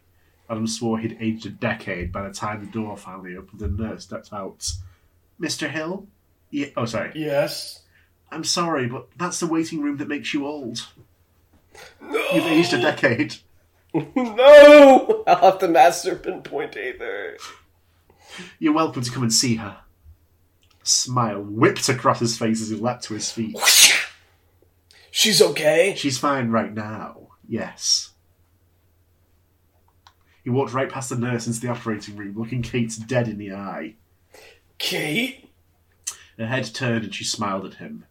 Adam 0.48 0.66
swore 0.66 0.98
he'd 0.98 1.18
aged 1.20 1.44
a 1.44 1.50
decade 1.50 2.12
by 2.12 2.26
the 2.26 2.32
time 2.32 2.64
the 2.64 2.72
door 2.72 2.96
finally 2.96 3.36
opened 3.36 3.60
and 3.60 3.76
the 3.76 3.82
nurse 3.82 4.04
stepped 4.04 4.32
out. 4.32 4.72
Mr. 5.38 5.68
Hill? 5.68 6.06
Yeah, 6.50 6.68
oh, 6.78 6.86
sorry. 6.86 7.12
Yes. 7.14 7.82
I'm 8.30 8.44
sorry, 8.44 8.86
but 8.86 9.08
that's 9.18 9.38
the 9.38 9.46
waiting 9.46 9.82
room 9.82 9.98
that 9.98 10.08
makes 10.08 10.32
you 10.32 10.46
old. 10.46 10.88
No! 12.00 12.30
You've 12.32 12.46
aged 12.46 12.72
a 12.72 12.80
decade. 12.80 13.36
no! 14.16 15.24
I'll 15.26 15.52
have 15.52 15.58
to 15.58 15.68
master 15.68 16.16
pinpoint 16.16 16.76
either. 16.76 17.36
You're 18.58 18.72
welcome 18.72 19.02
to 19.02 19.10
come 19.10 19.22
and 19.22 19.32
see 19.32 19.56
her. 19.56 19.78
A 20.82 20.86
smile 20.86 21.42
whipped 21.42 21.88
across 21.88 22.20
his 22.20 22.38
face 22.38 22.62
as 22.62 22.70
he 22.70 22.76
leapt 22.76 23.04
to 23.04 23.14
his 23.14 23.30
feet. 23.30 23.58
She's 25.10 25.42
okay. 25.42 25.94
She's 25.96 26.18
fine 26.18 26.50
right 26.50 26.72
now. 26.72 27.28
Yes. 27.46 28.12
He 30.42 30.50
walked 30.50 30.72
right 30.72 30.90
past 30.90 31.10
the 31.10 31.16
nurse 31.16 31.46
into 31.46 31.60
the 31.60 31.68
operating 31.68 32.16
room, 32.16 32.36
looking 32.36 32.62
Kate 32.62 32.92
dead 33.06 33.28
in 33.28 33.38
the 33.38 33.52
eye. 33.52 33.96
Kate? 34.78 35.50
Her 36.38 36.46
head 36.46 36.64
turned 36.74 37.04
and 37.04 37.14
she 37.14 37.24
smiled 37.24 37.66
at 37.66 37.74
him. 37.74 38.06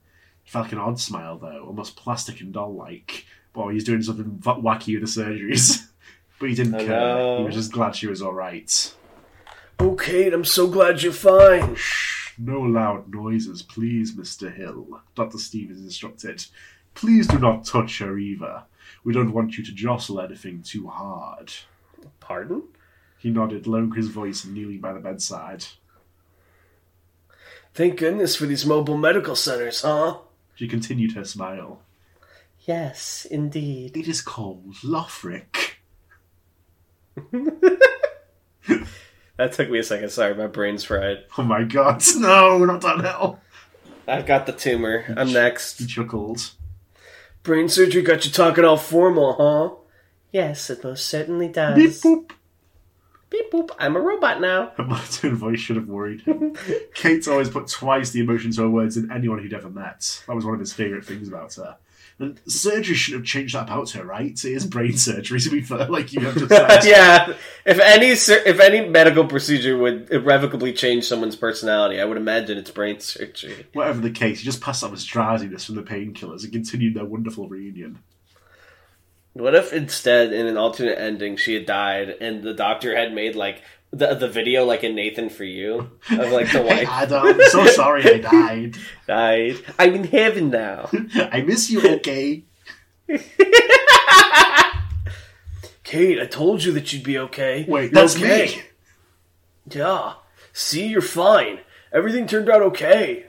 It 0.45 0.51
felt 0.51 0.65
like 0.65 0.73
an 0.73 0.79
odd 0.79 0.99
smile, 0.99 1.37
though, 1.39 1.65
almost 1.65 1.95
plastic 1.95 2.39
and 2.39 2.53
doll 2.53 2.73
like. 2.75 3.25
Boy, 3.53 3.73
he's 3.73 3.83
doing 3.83 4.01
something 4.01 4.37
v- 4.39 4.61
wacky 4.61 4.99
with 4.99 5.13
the 5.13 5.21
surgeries. 5.21 5.87
but 6.39 6.49
he 6.49 6.55
didn't 6.55 6.75
I 6.75 6.85
care. 6.85 7.37
He 7.37 7.43
was 7.43 7.55
just 7.55 7.71
glad 7.71 7.95
she 7.95 8.07
was 8.07 8.21
alright. 8.21 8.93
Oh, 9.79 9.95
Kate, 9.95 10.33
I'm 10.33 10.45
so 10.45 10.67
glad 10.67 11.01
you're 11.01 11.11
fine. 11.11 11.75
Shh, 11.75 12.33
no 12.37 12.59
loud 12.61 13.13
noises, 13.13 13.61
please, 13.61 14.15
Mr. 14.15 14.53
Hill, 14.53 15.01
Dr. 15.15 15.37
Stevens 15.37 15.81
instructed. 15.81 16.45
Please 16.93 17.27
do 17.27 17.39
not 17.39 17.65
touch 17.65 17.99
her 17.99 18.17
either. 18.17 18.63
We 19.03 19.13
don't 19.13 19.33
want 19.33 19.57
you 19.57 19.63
to 19.63 19.71
jostle 19.71 20.21
anything 20.21 20.61
too 20.61 20.87
hard. 20.87 21.51
Pardon? 22.19 22.63
He 23.17 23.29
nodded, 23.29 23.67
lowering 23.67 23.91
his 23.93 24.07
voice 24.07 24.43
and 24.43 24.53
kneeling 24.53 24.79
by 24.79 24.93
the 24.93 24.99
bedside. 24.99 25.65
Thank 27.73 27.97
goodness 27.97 28.35
for 28.35 28.45
these 28.45 28.65
mobile 28.65 28.97
medical 28.97 29.35
centers, 29.35 29.81
huh? 29.81 30.17
She 30.55 30.67
continued 30.67 31.13
her 31.13 31.23
smile. 31.23 31.81
Yes, 32.61 33.25
indeed. 33.29 33.97
It 33.97 34.07
is 34.07 34.21
called 34.21 34.75
Lothric. 34.83 35.75
That 39.41 39.53
took 39.53 39.71
me 39.71 39.79
a 39.79 39.83
second. 39.83 40.09
Sorry, 40.11 40.35
my 40.35 40.45
brain's 40.45 40.83
fried. 40.83 41.23
Oh 41.35 41.41
my 41.41 41.63
god, 41.63 42.03
no, 42.17 42.63
not 42.63 42.81
that 42.81 42.99
hell. 42.99 43.39
I've 44.07 44.27
got 44.27 44.45
the 44.45 44.51
tumor. 44.51 45.03
I'm 45.17 45.33
next. 45.33 45.79
He 45.79 45.87
chuckled. 45.87 46.51
Brain 47.41 47.67
surgery 47.67 48.03
got 48.03 48.23
you 48.23 48.29
talking 48.29 48.63
all 48.63 48.77
formal, 48.77 49.33
huh? 49.33 49.75
Yes, 50.31 50.69
it 50.69 50.83
most 50.83 51.07
certainly 51.07 51.47
does. 51.47 51.75
Beep 51.75 51.89
boop. 51.89 52.31
Beep 53.31 53.51
boop. 53.51 53.71
I'm 53.79 53.95
a 53.95 53.99
robot 53.99 54.41
now. 54.41 54.73
Her 54.77 54.83
monotone 54.83 55.35
voice 55.35 55.59
should 55.59 55.77
have 55.77 55.87
worried 55.87 56.21
him. 56.21 56.55
Kate's 56.93 57.27
always 57.27 57.49
put 57.49 57.67
twice 57.67 58.11
the 58.11 58.19
emotion 58.19 58.51
to 58.51 58.61
her 58.61 58.69
words 58.69 58.93
than 58.93 59.11
anyone 59.11 59.41
he'd 59.41 59.55
ever 59.55 59.71
met. 59.71 60.23
That 60.27 60.35
was 60.35 60.45
one 60.45 60.53
of 60.53 60.59
his 60.59 60.71
favourite 60.71 61.03
things 61.03 61.27
about 61.27 61.55
her. 61.55 61.77
And 62.21 62.39
surgery 62.45 62.93
should 62.93 63.15
have 63.15 63.23
changed 63.23 63.55
that 63.55 63.63
about 63.63 63.89
her, 63.91 64.05
right? 64.05 64.31
It 64.31 64.45
is 64.45 64.67
brain 64.67 64.95
surgery, 64.97 65.39
to 65.39 65.49
be 65.49 65.61
fair, 65.61 65.87
like 65.87 66.13
you 66.13 66.21
have 66.21 66.35
to. 66.35 66.47
yeah. 66.87 67.33
If 67.65 67.79
any 67.79 68.11
if 68.11 68.59
any 68.59 68.87
medical 68.87 69.25
procedure 69.25 69.75
would 69.75 70.11
irrevocably 70.11 70.71
change 70.73 71.05
someone's 71.05 71.35
personality, 71.35 71.99
I 71.99 72.05
would 72.05 72.17
imagine 72.17 72.59
it's 72.59 72.69
brain 72.69 72.99
surgery. 72.99 73.65
Whatever 73.73 74.01
the 74.01 74.11
case, 74.11 74.39
he 74.39 74.45
just 74.45 74.61
passed 74.61 74.83
off 74.83 74.91
his 74.91 75.03
drowsiness 75.03 75.65
from 75.65 75.75
the 75.75 75.81
painkillers 75.81 76.43
and 76.43 76.53
continued 76.53 76.93
their 76.93 77.05
wonderful 77.05 77.47
reunion. 77.47 77.97
What 79.33 79.55
if 79.55 79.73
instead, 79.73 80.31
in 80.31 80.45
an 80.45 80.57
alternate 80.57 80.99
ending, 80.99 81.37
she 81.37 81.55
had 81.55 81.65
died 81.65 82.09
and 82.21 82.43
the 82.43 82.53
doctor 82.53 82.95
had 82.95 83.13
made 83.13 83.35
like 83.35 83.63
the 83.91 84.15
the 84.15 84.27
video 84.27 84.65
like 84.65 84.83
in 84.83 84.95
Nathan 84.95 85.29
for 85.29 85.43
You 85.43 85.91
of 86.09 86.31
like 86.31 86.51
the 86.51 86.63
Hey, 86.63 86.85
wife 86.85 86.87
Adam, 86.89 87.25
I'm 87.27 87.41
so 87.49 87.65
sorry 87.67 88.03
I 88.05 88.17
died. 88.19 88.77
died. 89.07 89.57
I'm 89.77 89.95
in 89.95 90.03
heaven 90.05 90.49
now. 90.49 90.89
I 91.15 91.41
miss 91.41 91.69
you, 91.69 91.81
okay? 91.95 92.43
Kate, 95.83 96.21
I 96.21 96.25
told 96.25 96.63
you 96.63 96.71
that 96.71 96.93
you'd 96.93 97.03
be 97.03 97.17
okay. 97.19 97.65
Wait, 97.67 97.91
You're 97.91 98.01
that's 98.01 98.15
okay. 98.15 98.45
me. 98.55 98.61
Yeah. 99.69 100.13
See, 100.53 100.87
you're 100.87 101.01
fine. 101.01 101.59
Everything 101.91 102.27
turned 102.27 102.49
out 102.49 102.61
okay. 102.61 103.25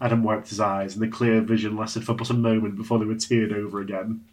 Adam 0.00 0.24
wiped 0.24 0.48
his 0.48 0.60
eyes, 0.60 0.94
and 0.94 1.02
the 1.02 1.08
clear 1.08 1.42
vision 1.42 1.76
lasted 1.76 2.04
for 2.04 2.14
but 2.14 2.30
a 2.30 2.34
moment 2.34 2.76
before 2.76 2.98
they 2.98 3.04
were 3.04 3.14
teared 3.14 3.52
over 3.52 3.80
again. 3.80 4.24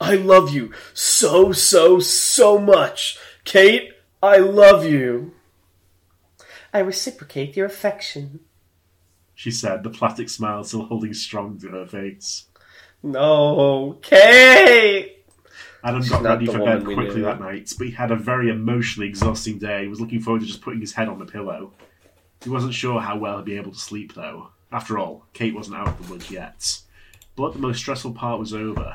I 0.00 0.16
love 0.16 0.50
you 0.52 0.72
so, 0.92 1.52
so, 1.52 1.98
so 2.00 2.58
much. 2.58 3.18
Kate, 3.44 3.92
I 4.22 4.38
love 4.38 4.84
you. 4.84 5.32
I 6.72 6.78
reciprocate 6.78 7.56
your 7.56 7.66
affection. 7.66 8.40
She 9.34 9.50
said, 9.50 9.82
the 9.82 9.90
plastic 9.90 10.28
smile 10.28 10.62
still 10.62 10.84
holding 10.84 11.12
strong 11.12 11.58
to 11.58 11.68
her 11.68 11.86
face. 11.86 12.46
No, 13.02 13.98
Kate! 14.00 15.24
Adam 15.82 16.00
She's 16.00 16.12
got 16.12 16.22
not 16.22 16.34
ready 16.34 16.46
for 16.46 16.58
bed 16.60 16.84
quickly 16.84 17.22
that 17.22 17.40
night, 17.40 17.72
but 17.76 17.88
he 17.88 17.92
had 17.92 18.12
a 18.12 18.16
very 18.16 18.48
emotionally 18.48 19.08
exhausting 19.08 19.58
day. 19.58 19.82
He 19.82 19.88
was 19.88 20.00
looking 20.00 20.20
forward 20.20 20.42
to 20.42 20.46
just 20.46 20.60
putting 20.60 20.80
his 20.80 20.92
head 20.92 21.08
on 21.08 21.18
the 21.18 21.26
pillow. 21.26 21.72
He 22.44 22.50
wasn't 22.50 22.74
sure 22.74 23.00
how 23.00 23.18
well 23.18 23.38
he'd 23.38 23.46
be 23.46 23.56
able 23.56 23.72
to 23.72 23.78
sleep, 23.78 24.14
though. 24.14 24.50
After 24.70 24.98
all, 24.98 25.26
Kate 25.32 25.54
wasn't 25.54 25.76
out 25.76 25.88
of 25.88 26.06
the 26.06 26.12
woods 26.12 26.30
yet. 26.30 26.78
But 27.34 27.54
the 27.54 27.58
most 27.58 27.78
stressful 27.78 28.12
part 28.12 28.38
was 28.38 28.54
over. 28.54 28.94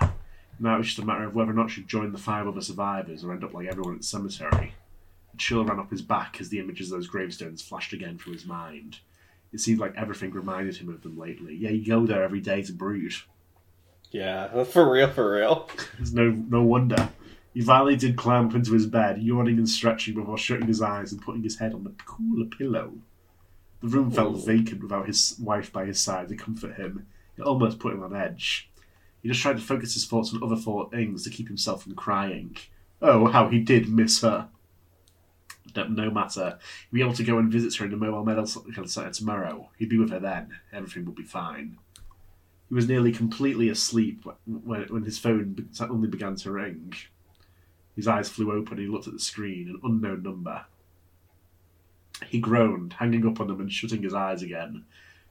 Now 0.60 0.76
it 0.76 0.80
was 0.80 0.88
just 0.88 1.00
a 1.00 1.06
matter 1.06 1.26
of 1.26 1.36
whether 1.36 1.52
or 1.52 1.54
not 1.54 1.70
she'd 1.70 1.88
join 1.88 2.14
the 2.14 2.18
five 2.18 2.48
other 2.48 2.62
survivors 2.62 3.24
or 3.26 3.34
end 3.34 3.44
up 3.44 3.54
like 3.54 3.68
everyone 3.68 3.96
at 3.96 4.00
the 4.00 4.08
cemetery. 4.08 4.74
A 5.38 5.40
chill 5.40 5.64
ran 5.64 5.80
up 5.80 5.92
his 5.92 6.02
back 6.02 6.38
as 6.42 6.50
the 6.50 6.58
images 6.58 6.92
of 6.92 6.98
those 6.98 7.06
gravestones 7.06 7.62
flashed 7.62 7.94
again 7.94 8.18
through 8.18 8.34
his 8.34 8.48
mind. 8.48 9.02
It 9.54 9.60
seemed 9.60 9.80
like 9.80 9.94
everything 9.96 10.32
reminded 10.32 10.78
him 10.78 10.90
of 10.90 11.04
them 11.04 11.16
lately. 11.16 11.54
Yeah, 11.54 11.70
you 11.70 11.86
go 11.86 12.08
there 12.08 12.24
every 12.24 12.42
day 12.42 12.64
to 12.64 12.74
brood. 12.74 13.14
Yeah, 14.10 14.64
for 14.66 14.92
real, 14.92 15.12
for 15.12 15.34
real. 15.36 15.70
There's 15.98 16.12
no 16.12 16.32
no 16.32 16.64
wonder. 16.64 17.10
He 17.54 17.62
finally 17.62 17.96
did 17.96 18.16
climb 18.16 18.48
up 18.48 18.56
into 18.56 18.74
his 18.74 18.88
bed, 18.88 19.22
yawning 19.22 19.60
and 19.60 19.70
stretching 19.70 20.16
before 20.16 20.40
shutting 20.40 20.66
his 20.66 20.82
eyes 20.82 21.12
and 21.12 21.22
putting 21.22 21.44
his 21.44 21.60
head 21.60 21.76
on 21.76 21.84
the 21.84 21.94
cooler 22.04 22.48
pillow. 22.48 22.94
The 23.82 23.90
room 23.90 24.10
felt 24.10 24.38
Ooh. 24.38 24.44
vacant 24.44 24.82
without 24.82 25.06
his 25.06 25.38
wife 25.40 25.72
by 25.72 25.86
his 25.86 26.00
side 26.00 26.30
to 26.30 26.36
comfort 26.36 26.78
him. 26.78 27.06
It 27.38 27.44
almost 27.44 27.78
put 27.78 27.94
him 27.94 28.02
on 28.02 28.16
edge. 28.16 28.72
He 29.22 29.30
just 29.30 29.42
tried 29.42 29.58
to 29.58 29.62
focus 29.62 29.94
his 29.94 30.08
thoughts 30.08 30.34
on 30.34 30.42
other 30.42 30.60
things 30.90 31.24
to 31.26 31.30
keep 31.30 31.48
himself 31.48 31.84
from 31.84 31.94
crying. 31.94 32.58
Oh, 33.04 33.28
how 33.28 33.50
he 33.50 33.60
did 33.60 33.88
miss 33.88 34.22
her. 34.22 34.50
No, 35.76 35.88
no 35.88 36.12
matter. 36.12 36.58
He'd 36.90 36.96
be 36.96 37.02
able 37.02 37.14
to 37.14 37.24
go 37.24 37.38
and 37.38 37.52
visit 37.52 37.76
her 37.76 37.86
in 37.86 37.92
the 37.92 37.98
mobile 37.98 38.24
medical 38.24 38.88
centre 38.88 39.12
tomorrow. 39.12 39.70
He'd 39.78 39.90
be 39.90 39.98
with 39.98 40.12
her 40.12 40.20
then. 40.20 40.58
Everything 40.74 41.06
would 41.06 41.16
be 41.16 41.24
fine. 41.24 41.78
He 42.70 42.76
was 42.76 42.88
nearly 42.88 43.12
completely 43.12 43.70
asleep 43.70 44.26
when, 44.46 44.84
when 44.84 45.04
his 45.04 45.20
phone 45.20 45.70
suddenly 45.72 46.08
began 46.08 46.36
to 46.38 46.52
ring. 46.52 46.94
His 47.96 48.08
eyes 48.08 48.30
flew 48.30 48.52
open 48.52 48.74
and 48.74 48.82
he 48.82 48.88
looked 48.88 49.08
at 49.08 49.14
the 49.14 49.20
screen, 49.20 49.70
an 49.70 49.80
unknown 49.84 50.24
number. 50.24 50.66
He 52.28 52.40
groaned, 52.40 52.94
hanging 52.94 53.26
up 53.28 53.40
on 53.40 53.48
them 53.48 53.62
and 53.62 53.72
shutting 53.72 54.04
his 54.04 54.14
eyes 54.14 54.42
again. 54.42 54.86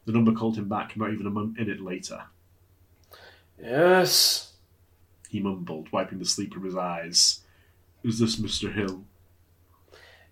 The 0.05 0.13
number 0.13 0.33
called 0.33 0.57
him 0.57 0.69
back 0.69 0.97
not 0.97 1.13
even 1.13 1.27
a 1.27 1.31
minute 1.31 1.81
later. 1.81 2.23
Yes. 3.61 4.55
He 5.29 5.41
mumbled, 5.41 5.91
wiping 5.93 6.19
the 6.19 6.25
sleep 6.25 6.55
from 6.55 6.65
his 6.65 6.77
eyes. 6.77 7.41
Is 8.03 8.19
this 8.19 8.37
Mr. 8.37 8.73
Hill? 8.73 9.05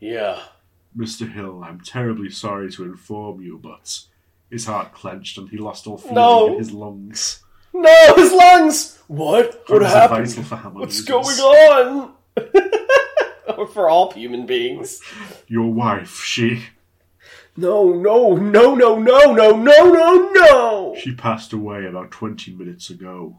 Yeah. 0.05 0.39
Mr. 0.97 1.31
Hill, 1.33 1.63
I'm 1.65 1.81
terribly 1.81 2.29
sorry 2.31 2.71
to 2.73 2.85
inform 2.85 3.41
you, 3.41 3.59
but 3.63 4.01
his 4.51 4.67
heart 4.67 4.93
clenched 4.93 5.39
and 5.39 5.49
he 5.49 5.57
lost 5.57 5.87
all 5.87 5.97
feeling 5.97 6.15
No. 6.17 6.53
in 6.53 6.59
his 6.59 6.73
lungs. 6.73 7.43
No, 7.73 8.15
his 8.15 8.31
lungs! 8.33 8.99
What? 9.09 9.65
What 9.67 9.83
happened? 9.83 10.27
vital 10.29 10.43
for 10.45 10.57
hammer 10.57 10.81
What's 10.81 10.99
users. 10.99 11.09
going 11.09 11.41
on? 11.41 12.13
Or 13.57 13.67
for 13.75 13.89
all 13.89 14.13
human 14.13 14.45
beings. 14.47 15.01
Your 15.49 15.73
wife, 15.73 16.21
she 16.23 16.67
No, 17.57 17.91
no, 17.93 18.37
no, 18.37 18.75
no, 18.75 18.97
no, 18.99 19.33
no, 19.33 19.57
no, 19.57 19.93
no, 19.93 20.31
no! 20.35 20.97
she 21.01 21.15
passed 21.15 21.53
away 21.55 21.87
about 21.87 22.11
twenty 22.13 22.53
minutes 22.53 22.91
ago. 22.91 23.39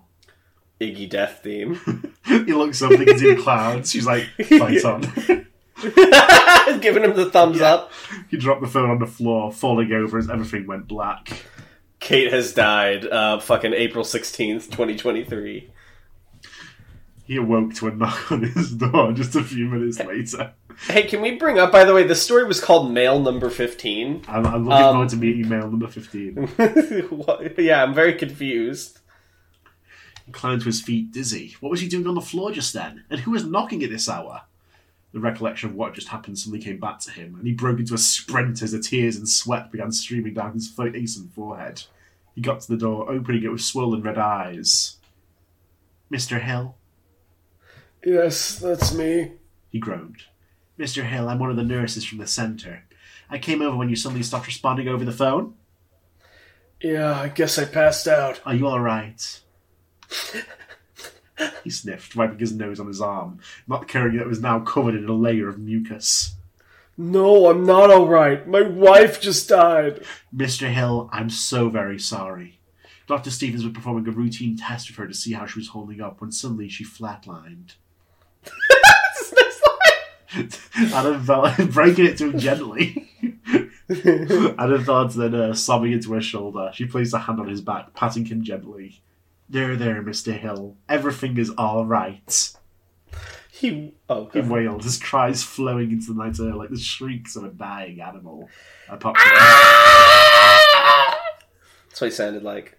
Iggy 0.82 1.10
Death 1.10 1.42
theme. 1.44 1.80
he 2.26 2.52
looks 2.54 2.82
up, 2.82 2.92
looks 2.92 3.22
in 3.22 3.42
clouds. 3.42 3.92
She's 3.92 4.06
like, 4.08 4.24
fight 4.60 4.84
on. 4.84 5.48
Giving 6.82 7.04
him 7.04 7.16
the 7.16 7.30
thumbs 7.32 7.62
up. 7.62 7.92
he 8.30 8.38
dropped 8.38 8.62
the 8.62 8.68
phone 8.68 8.90
on 8.90 9.00
the 9.00 9.08
floor, 9.08 9.52
falling 9.52 9.92
over 9.92 10.18
as 10.18 10.30
everything 10.30 10.68
went 10.68 10.88
black. 10.88 11.46
Kate 12.00 12.32
has 12.32 12.54
died, 12.54 13.06
uh, 13.06 13.40
fucking 13.40 13.74
April 13.74 14.04
16th, 14.04 14.66
2023. 14.66 15.72
He 17.26 17.36
awoke 17.38 17.74
to 17.76 17.88
a 17.88 17.92
knock 17.92 18.32
on 18.32 18.44
his 18.44 18.72
door 18.74 19.12
just 19.14 19.36
a 19.36 19.44
few 19.44 19.66
minutes 19.68 20.00
later. 20.00 20.54
Hey, 20.88 21.04
can 21.04 21.22
we 21.22 21.32
bring 21.38 21.58
up, 21.58 21.72
by 21.72 21.84
the 21.86 21.94
way, 21.94 22.04
the 22.04 22.16
story 22.16 22.44
was 22.46 22.62
called 22.62 22.92
Mail 22.92 23.20
Number 23.20 23.50
15. 23.50 24.26
I'm, 24.28 24.46
I'm 24.46 24.66
looking 24.66 24.84
Um, 24.86 24.94
forward 24.94 25.10
to 25.10 25.16
meeting 25.18 25.46
email 25.46 25.70
number 25.70 25.88
15. 25.88 26.36
What? 27.10 27.58
yeah, 27.58 27.82
I'm 27.82 27.94
very 27.94 28.14
confused. 28.14 29.00
He 30.26 30.32
climbed 30.32 30.62
to 30.62 30.66
his 30.68 30.82
feet, 30.82 31.12
dizzy. 31.12 31.56
What 31.62 31.70
was 31.72 31.82
he 31.82 31.88
doing 31.88 32.06
on 32.08 32.16
the 32.16 32.22
floor 32.22 32.52
just 32.52 32.74
then? 32.74 33.06
And 33.10 33.22
who 33.22 33.32
was 33.32 33.46
knocking 33.46 33.84
at 33.84 33.90
this 33.90 34.08
hour? 34.10 34.42
The 35.16 35.22
recollection 35.22 35.70
of 35.70 35.78
what 35.78 35.94
just 35.94 36.10
happened 36.10 36.38
suddenly 36.38 36.60
came 36.60 36.78
back 36.78 37.00
to 37.00 37.10
him, 37.10 37.36
and 37.36 37.48
he 37.48 37.54
broke 37.54 37.80
into 37.80 37.94
a 37.94 37.98
sprint 37.98 38.62
as 38.62 38.74
the 38.74 38.82
tears 38.82 39.16
and 39.16 39.30
sweat 39.30 39.72
began 39.72 39.94
streaming 39.94 40.34
down 40.34 40.52
his 40.52 40.68
face 40.68 41.16
and 41.16 41.32
forehead. 41.32 41.84
He 42.36 42.42
got 42.42 42.60
to 42.60 42.68
the 42.68 42.76
door, 42.76 43.10
opening 43.10 43.44
it 43.44 43.48
with 43.48 43.62
swollen 43.62 44.02
red 44.02 44.18
eyes. 44.18 44.98
Mr. 46.12 46.42
Hill? 46.42 46.76
Yes, 48.04 48.60
that's 48.60 48.94
me. 48.94 49.32
He 49.70 49.80
groaned. 49.80 50.24
Mr. 50.78 51.06
Hill, 51.06 51.30
I'm 51.30 51.40
one 51.40 51.50
of 51.50 51.56
the 51.56 51.64
nurses 51.64 52.04
from 52.04 52.18
the 52.18 52.28
centre. 52.28 52.84
I 53.30 53.38
came 53.38 53.62
over 53.62 53.78
when 53.78 53.88
you 53.88 53.96
suddenly 53.96 54.22
stopped 54.22 54.48
responding 54.48 54.90
over 54.90 55.06
the 55.06 55.14
phone. 55.14 55.54
Yeah, 56.82 57.18
I 57.18 57.30
guess 57.30 57.58
I 57.58 57.64
passed 57.64 58.10
out. 58.10 58.42
Are 58.46 58.54
you 58.54 58.68
alright? 58.68 59.40
he 61.64 61.70
sniffed, 61.70 62.16
wiping 62.16 62.40
his 62.40 62.54
nose 62.54 62.80
on 62.80 62.88
his 62.88 63.02
arm, 63.02 63.40
not 63.68 63.88
caring 63.88 64.16
that 64.16 64.24
it 64.24 64.28
was 64.28 64.42
now 64.42 64.60
covered 64.60 64.96
in 64.96 65.08
a 65.08 65.14
layer 65.14 65.50
of 65.50 65.60
mucus. 65.60 66.36
No, 66.98 67.50
I'm 67.50 67.66
not 67.66 67.92
alright. 67.92 68.48
My 68.48 68.62
wife 68.62 69.20
just 69.20 69.50
died. 69.50 70.02
Mr. 70.34 70.72
Hill, 70.72 71.10
I'm 71.12 71.30
so 71.30 71.68
very 71.70 72.00
sorry. 72.00 72.60
Dr. 73.08 73.30
Stevens 73.30 73.64
was 73.64 73.74
performing 73.74 74.08
a 74.08 74.12
routine 74.12 74.58
test 74.58 74.90
of 74.90 74.96
her 74.96 75.08
to 75.08 75.14
see 75.14 75.34
how 75.34 75.46
she 75.46 75.60
was 75.60 75.68
holding 75.70 76.02
up 76.02 76.22
when 76.22 76.32
suddenly 76.32 76.70
she 76.70 76.84
flatlined. 76.84 77.76
Adam 80.94 81.24
felt 81.24 81.58
breaking 81.72 82.06
it 82.06 82.18
to 82.18 82.32
him 82.32 82.40
gently. 82.40 83.10
Adam 84.58 84.84
thought 84.84 85.14
then 85.14 85.36
uh, 85.36 85.54
sobbing 85.54 85.92
into 85.92 86.14
her 86.14 86.22
shoulder. 86.22 86.72
She 86.74 86.86
placed 86.86 87.14
a 87.14 87.20
hand 87.20 87.40
on 87.40 87.48
his 87.48 87.62
back, 87.62 87.94
patting 87.94 88.26
him 88.26 88.44
gently. 88.44 89.02
There, 89.50 89.76
there, 89.76 90.02
Mr. 90.02 90.38
Hill. 90.38 90.76
Everything 90.90 91.38
is 91.38 91.52
all 91.52 91.86
right. 91.86 92.54
He. 93.52 93.94
Oh, 94.10 94.30
He 94.34 94.42
God. 94.42 94.50
wailed, 94.50 94.84
his 94.84 94.98
cries 95.02 95.44
flowing 95.44 95.92
into 95.92 96.14
the 96.14 96.24
night 96.24 96.40
air 96.40 96.54
like 96.56 96.70
the 96.72 96.78
shrieks 96.80 97.36
of 97.36 97.44
a 97.46 97.50
dying 97.50 98.02
animal. 98.02 98.50
I 98.90 98.96
popped 98.98 99.20
That's 101.90 102.02
what 102.02 102.08
he 102.08 102.12
sounded 102.12 102.44
like. 102.44 102.78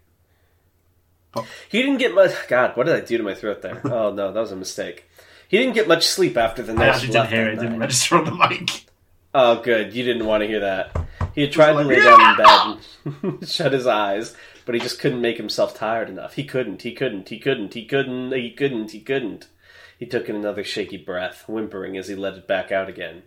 Pop- 1.33 1.47
He 1.69 1.81
didn't 1.83 1.99
get 1.99 2.15
much. 2.15 2.33
God, 2.49 2.77
what 2.77 2.87
did 2.87 2.97
I 2.97 3.01
do 3.01 3.17
to 3.17 3.23
my 3.23 3.35
throat 3.35 3.63
there? 3.63 3.81
Oh 3.85 4.13
no, 4.13 4.33
that 4.33 4.41
was 4.41 4.53
a 4.53 4.57
mistake. 4.57 5.09
He 5.49 5.59
didn't 5.59 5.75
get 5.75 5.87
much 5.89 6.07
sleep 6.07 6.37
after 6.37 6.63
the 6.63 6.73
night. 6.75 6.83
I 6.83 6.87
nurse 6.87 6.97
actually 6.97 7.07
didn't 7.13 7.21
left 7.21 7.33
hear 7.33 7.47
it, 7.49 7.55
it 7.55 7.61
didn't 7.61 7.79
register 7.79 8.17
on 8.17 8.25
the 8.25 8.35
mic. 8.35 8.85
Oh, 9.33 9.63
good. 9.63 9.95
You 9.95 10.03
didn't 10.05 10.27
want 10.27 10.43
to 10.43 10.47
hear 10.49 10.61
that. 10.61 10.97
He 11.35 11.43
had 11.43 11.53
tried 11.53 11.73
to 11.73 11.83
lay 11.83 12.01
down 12.01 12.21
in 12.31 12.37
bed 13.15 13.29
and 13.41 13.49
shut 13.49 13.73
his 13.73 13.87
eyes, 13.87 14.35
but 14.67 14.75
he 14.75 14.81
just 14.81 14.99
couldn't 14.99 15.23
make 15.23 15.39
himself 15.39 15.75
tired 15.75 16.11
enough. 16.11 16.35
He 16.35 16.45
couldn't. 16.45 16.83
He 16.83 16.93
couldn't. 16.93 17.31
He 17.31 17.39
couldn't. 17.39 17.73
He 17.73 17.87
couldn't. 17.87 18.33
He 18.33 18.51
couldn't. 18.51 18.91
He 18.91 19.01
couldn't. 19.01 19.49
He 19.99 20.05
took 20.05 20.29
in 20.29 20.37
another 20.37 20.65
shaky 20.65 20.99
breath, 20.99 21.45
whimpering 21.49 21.97
as 21.97 22.09
he 22.09 22.15
let 22.15 22.35
it 22.35 22.47
back 22.47 22.71
out 22.71 22.89
again. 22.89 23.23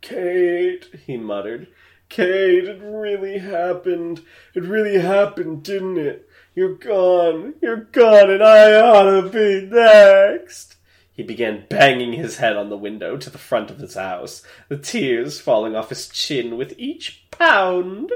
Kate, 0.00 0.86
he 1.06 1.16
muttered. 1.16 1.68
Kate, 2.08 2.64
it 2.64 2.80
really 2.82 3.38
happened. 3.38 4.22
It 4.54 4.64
really 4.64 4.98
happened, 4.98 5.62
didn't 5.62 5.98
it? 5.98 6.28
You're 6.54 6.74
gone. 6.74 7.54
You're 7.60 7.84
gone, 7.84 8.30
and 8.30 8.42
I 8.42 8.80
ought 8.80 9.04
to 9.04 9.28
be 9.28 9.66
next. 9.66 10.76
He 11.12 11.22
began 11.22 11.66
banging 11.68 12.14
his 12.14 12.38
head 12.38 12.56
on 12.56 12.70
the 12.70 12.78
window 12.78 13.18
to 13.18 13.28
the 13.28 13.38
front 13.38 13.70
of 13.70 13.78
his 13.78 13.94
house, 13.94 14.42
the 14.68 14.78
tears 14.78 15.38
falling 15.38 15.76
off 15.76 15.90
his 15.90 16.08
chin 16.08 16.56
with 16.56 16.74
each 16.78 17.26
pound. 17.30 18.10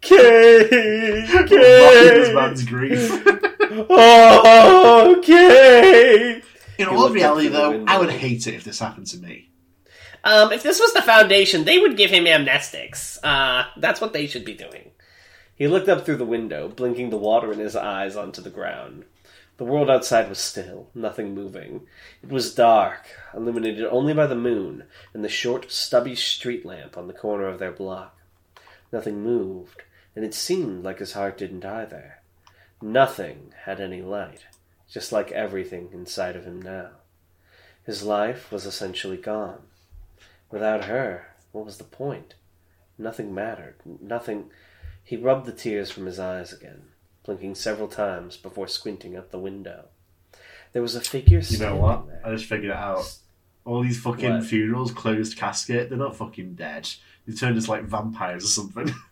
Kate, 0.00 1.28
Mocking 1.28 1.58
this 1.58 2.28
Kate, 2.28 2.34
man's 2.34 2.64
grief. 2.64 3.10
oh, 3.90 5.20
Kate. 5.24 6.42
In 6.78 6.88
He 6.88 6.94
all 6.94 7.10
reality, 7.10 7.48
up 7.48 7.52
through 7.52 7.78
the 7.78 7.84
though. 7.84 7.92
I 7.92 7.98
would 7.98 8.10
hate 8.10 8.46
it 8.46 8.54
if 8.54 8.64
this 8.64 8.78
happened 8.78 9.08
to 9.08 9.18
me. 9.18 9.50
Um, 10.24 10.52
if 10.52 10.62
this 10.62 10.80
was 10.80 10.92
the 10.92 11.02
Foundation, 11.02 11.64
they 11.64 11.78
would 11.78 11.96
give 11.96 12.10
him 12.10 12.24
amnestics. 12.24 13.18
Uh, 13.22 13.64
that's 13.76 14.00
what 14.00 14.12
they 14.12 14.26
should 14.26 14.44
be 14.44 14.54
doing. 14.54 14.90
He 15.54 15.66
looked 15.66 15.88
up 15.88 16.04
through 16.04 16.18
the 16.18 16.24
window, 16.24 16.68
blinking 16.68 17.10
the 17.10 17.16
water 17.16 17.52
in 17.52 17.58
his 17.58 17.74
eyes 17.74 18.14
onto 18.14 18.40
the 18.40 18.50
ground. 18.50 19.04
The 19.56 19.64
world 19.64 19.90
outside 19.90 20.28
was 20.28 20.38
still, 20.38 20.88
nothing 20.94 21.34
moving. 21.34 21.86
It 22.22 22.30
was 22.30 22.54
dark, 22.54 23.08
illuminated 23.34 23.86
only 23.86 24.14
by 24.14 24.26
the 24.28 24.36
moon 24.36 24.84
and 25.12 25.24
the 25.24 25.28
short, 25.28 25.72
stubby 25.72 26.14
street 26.14 26.64
lamp 26.64 26.96
on 26.96 27.08
the 27.08 27.12
corner 27.12 27.48
of 27.48 27.58
their 27.58 27.72
block. 27.72 28.16
Nothing 28.92 29.20
moved, 29.22 29.82
and 30.18 30.24
it 30.24 30.34
seemed 30.34 30.82
like 30.82 30.98
his 30.98 31.12
heart 31.12 31.38
didn't 31.38 31.64
either. 31.64 32.18
Nothing 32.82 33.52
had 33.66 33.80
any 33.80 34.02
light, 34.02 34.46
just 34.90 35.12
like 35.12 35.30
everything 35.30 35.90
inside 35.92 36.34
of 36.34 36.42
him 36.44 36.60
now. 36.60 36.88
His 37.84 38.02
life 38.02 38.50
was 38.50 38.66
essentially 38.66 39.16
gone. 39.16 39.60
Without 40.50 40.86
her, 40.86 41.28
what 41.52 41.64
was 41.64 41.78
the 41.78 41.84
point? 41.84 42.34
Nothing 42.98 43.32
mattered. 43.32 43.76
Nothing. 44.00 44.50
He 45.04 45.16
rubbed 45.16 45.46
the 45.46 45.52
tears 45.52 45.92
from 45.92 46.06
his 46.06 46.18
eyes 46.18 46.52
again, 46.52 46.88
blinking 47.24 47.54
several 47.54 47.86
times 47.86 48.36
before 48.36 48.66
squinting 48.66 49.14
out 49.16 49.30
the 49.30 49.38
window. 49.38 49.84
There 50.72 50.82
was 50.82 50.96
a 50.96 51.00
figure 51.00 51.38
You 51.38 51.58
know 51.58 51.76
what? 51.76 52.08
there. 52.08 52.22
I 52.24 52.32
just 52.32 52.46
figured 52.46 52.72
it 52.72 52.76
out. 52.76 53.04
All 53.64 53.84
these 53.84 54.00
fucking 54.00 54.38
What? 54.38 54.46
funerals, 54.46 54.90
closed 54.90 55.38
casket, 55.38 55.90
they're 55.90 55.96
not 55.98 56.16
fucking 56.16 56.54
dead. 56.56 56.88
They 57.24 57.34
turned 57.34 57.56
into 57.56 57.70
like 57.70 57.84
vampires 57.84 58.44
or 58.44 58.48
something. 58.48 58.92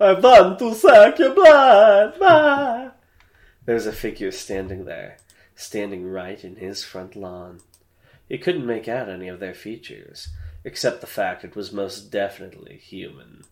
I 0.00 0.12
want 0.14 0.58
to 0.58 0.74
suck 0.74 1.20
your 1.20 1.34
blood. 1.34 2.18
Bye. 2.18 2.90
There 3.64 3.76
was 3.76 3.86
a 3.86 3.92
figure 3.92 4.32
standing 4.32 4.86
there, 4.86 5.18
standing 5.54 6.10
right 6.10 6.42
in 6.44 6.56
his 6.56 6.82
front 6.82 7.14
lawn. 7.14 7.60
He 8.28 8.36
couldn't 8.36 8.66
make 8.66 8.88
out 8.88 9.08
any 9.08 9.28
of 9.28 9.38
their 9.38 9.54
features, 9.54 10.30
except 10.64 11.00
the 11.00 11.06
fact 11.06 11.44
it 11.44 11.54
was 11.54 11.72
most 11.72 12.10
definitely 12.10 12.76
human. 12.76 13.44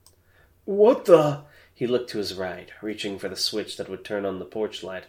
What 0.65 1.05
the? 1.05 1.43
He 1.73 1.87
looked 1.87 2.11
to 2.11 2.19
his 2.19 2.35
right, 2.35 2.71
reaching 2.83 3.21
for 3.21 3.29
the 3.29 3.37
switch 3.37 3.77
that 3.77 3.89
would 3.89 4.05
turn 4.05 4.27
on 4.27 4.41
the 4.41 4.45
porch 4.45 4.83
light. 4.83 5.05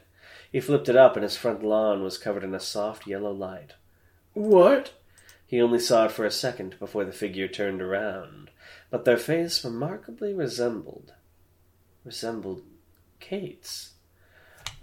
He 0.51 0.59
flipped 0.59 0.88
it 0.88 0.95
up, 0.95 1.15
and 1.15 1.23
his 1.23 1.36
front 1.36 1.63
lawn 1.63 2.03
was 2.03 2.19
covered 2.19 2.43
in 2.43 2.53
a 2.53 2.59
soft 2.59 3.07
yellow 3.07 3.31
light. 3.31 3.73
What? 4.34 4.93
He 5.47 5.59
only 5.59 5.79
saw 5.79 6.05
it 6.05 6.11
for 6.11 6.25
a 6.25 6.31
second 6.31 6.77
before 6.77 7.05
the 7.05 7.11
figure 7.11 7.47
turned 7.47 7.81
around, 7.81 8.51
but 8.91 9.03
their 9.03 9.17
face 9.17 9.65
remarkably 9.65 10.31
resembled 10.31 11.13
resembled 12.05 12.63
Kate's. 13.19 13.91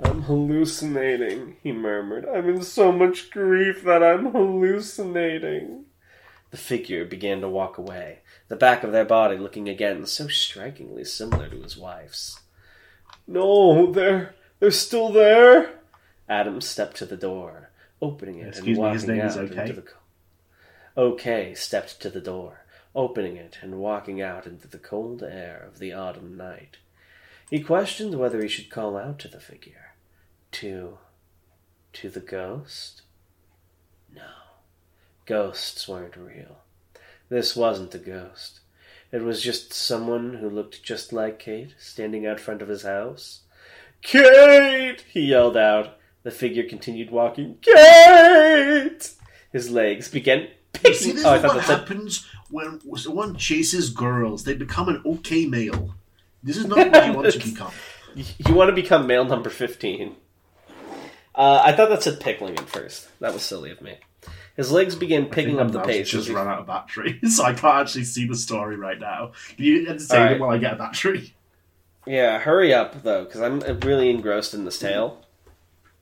I'm 0.02 0.22
hallucinating, 0.22 1.56
he 1.62 1.72
murmured. 1.72 2.26
I'm 2.26 2.48
in 2.48 2.62
so 2.62 2.90
much 2.90 3.30
grief 3.30 3.82
that 3.84 4.02
I'm 4.02 4.32
hallucinating. 4.32 5.84
The 6.50 6.56
figure 6.56 7.04
began 7.04 7.40
to 7.42 7.48
walk 7.48 7.78
away, 7.78 8.20
the 8.48 8.56
back 8.56 8.82
of 8.82 8.92
their 8.92 9.04
body 9.04 9.36
looking 9.36 9.68
again 9.68 10.06
so 10.06 10.26
strikingly 10.26 11.04
similar 11.04 11.48
to 11.48 11.62
his 11.62 11.76
wife's. 11.76 12.40
No, 13.26 13.92
they're 13.92 14.34
they're 14.58 14.70
still 14.70 15.12
there. 15.12 15.78
Adam 16.28 16.60
stepped 16.60 16.96
to 16.96 17.06
the 17.06 17.16
door, 17.16 17.70
opening 18.00 18.38
it 18.38 18.48
Excuse 18.48 18.66
and 18.66 18.76
me, 18.76 18.80
walking 18.82 19.16
is 19.20 19.36
out 19.36 19.44
OK? 19.44 19.60
into 19.60 19.72
the. 19.74 19.82
co- 19.82 19.96
OK 20.96 21.54
stepped 21.54 22.00
to 22.00 22.10
the 22.10 22.20
door, 22.20 22.64
opening 22.94 23.36
it 23.36 23.58
and 23.62 23.78
walking 23.78 24.20
out 24.20 24.46
into 24.46 24.66
the 24.66 24.78
cold 24.78 25.22
air 25.22 25.62
of 25.66 25.78
the 25.78 25.92
autumn 25.92 26.36
night. 26.36 26.78
He 27.50 27.60
questioned 27.60 28.14
whether 28.16 28.40
he 28.40 28.48
should 28.48 28.70
call 28.70 28.96
out 28.96 29.18
to 29.20 29.28
the 29.28 29.40
figure. 29.40 29.94
To. 30.52 30.98
to 31.94 32.08
the 32.08 32.20
ghost? 32.20 33.02
No. 34.14 34.22
Ghosts 35.26 35.88
weren't 35.88 36.16
real. 36.16 36.58
This 37.28 37.56
wasn't 37.56 37.94
a 37.94 37.98
ghost. 37.98 38.60
It 39.12 39.22
was 39.22 39.42
just 39.42 39.72
someone 39.72 40.34
who 40.34 40.48
looked 40.48 40.84
just 40.84 41.12
like 41.12 41.40
Kate 41.40 41.74
standing 41.78 42.26
out 42.26 42.38
front 42.38 42.62
of 42.62 42.68
his 42.68 42.82
house. 42.82 43.40
Kate! 44.02 45.04
he 45.08 45.20
yelled 45.22 45.56
out. 45.56 45.98
The 46.22 46.30
figure 46.30 46.62
continued 46.64 47.10
walking. 47.10 47.58
Kate! 47.62 49.10
His 49.52 49.70
legs 49.70 50.08
began 50.08 50.48
You 50.84 50.94
see, 50.94 51.12
this 51.12 51.24
Oh, 51.24 51.34
is 51.34 51.42
what 51.42 51.64
happens 51.64 52.26
when 52.50 52.80
someone 52.96 53.36
chases 53.36 53.90
girls. 53.90 54.44
They 54.44 54.54
become 54.54 54.88
an 54.88 55.02
okay 55.04 55.46
male. 55.46 55.94
This 56.42 56.56
is 56.56 56.66
not 56.66 56.90
what 56.90 57.06
you 57.06 57.12
want 57.12 57.32
to 57.32 57.38
become. 57.44 57.72
You 58.14 58.54
want 58.54 58.68
to 58.68 58.74
become 58.74 59.06
male 59.06 59.24
number 59.24 59.50
15. 59.50 60.16
Uh, 61.34 61.62
I 61.64 61.72
thought 61.72 61.88
that 61.90 62.02
said 62.02 62.20
pickling 62.20 62.58
at 62.58 62.68
first. 62.68 63.08
That 63.20 63.32
was 63.32 63.42
silly 63.42 63.70
of 63.70 63.80
me. 63.80 63.98
His 64.56 64.72
legs 64.72 64.94
began 64.94 65.26
picking 65.26 65.58
up 65.60 65.70
the 65.70 65.80
pace. 65.80 66.10
Just 66.10 66.28
ran 66.28 66.48
out 66.48 66.58
of 66.58 66.66
battery, 66.66 67.20
so 67.28 67.44
I 67.44 67.54
can't 67.54 67.80
actually 67.80 68.04
see 68.04 68.26
the 68.26 68.34
story 68.34 68.76
right 68.76 68.98
now. 68.98 69.32
Can 69.56 69.64
you 69.64 69.88
entertain 69.88 70.18
Alright. 70.18 70.36
it 70.36 70.40
while 70.40 70.50
I 70.50 70.58
get 70.58 70.74
a 70.74 70.76
battery? 70.76 71.34
Yeah, 72.06 72.38
hurry 72.38 72.74
up, 72.74 73.02
though, 73.02 73.24
because 73.24 73.40
I'm 73.40 73.60
really 73.80 74.10
engrossed 74.10 74.52
in 74.52 74.64
this 74.64 74.78
tale. 74.78 75.24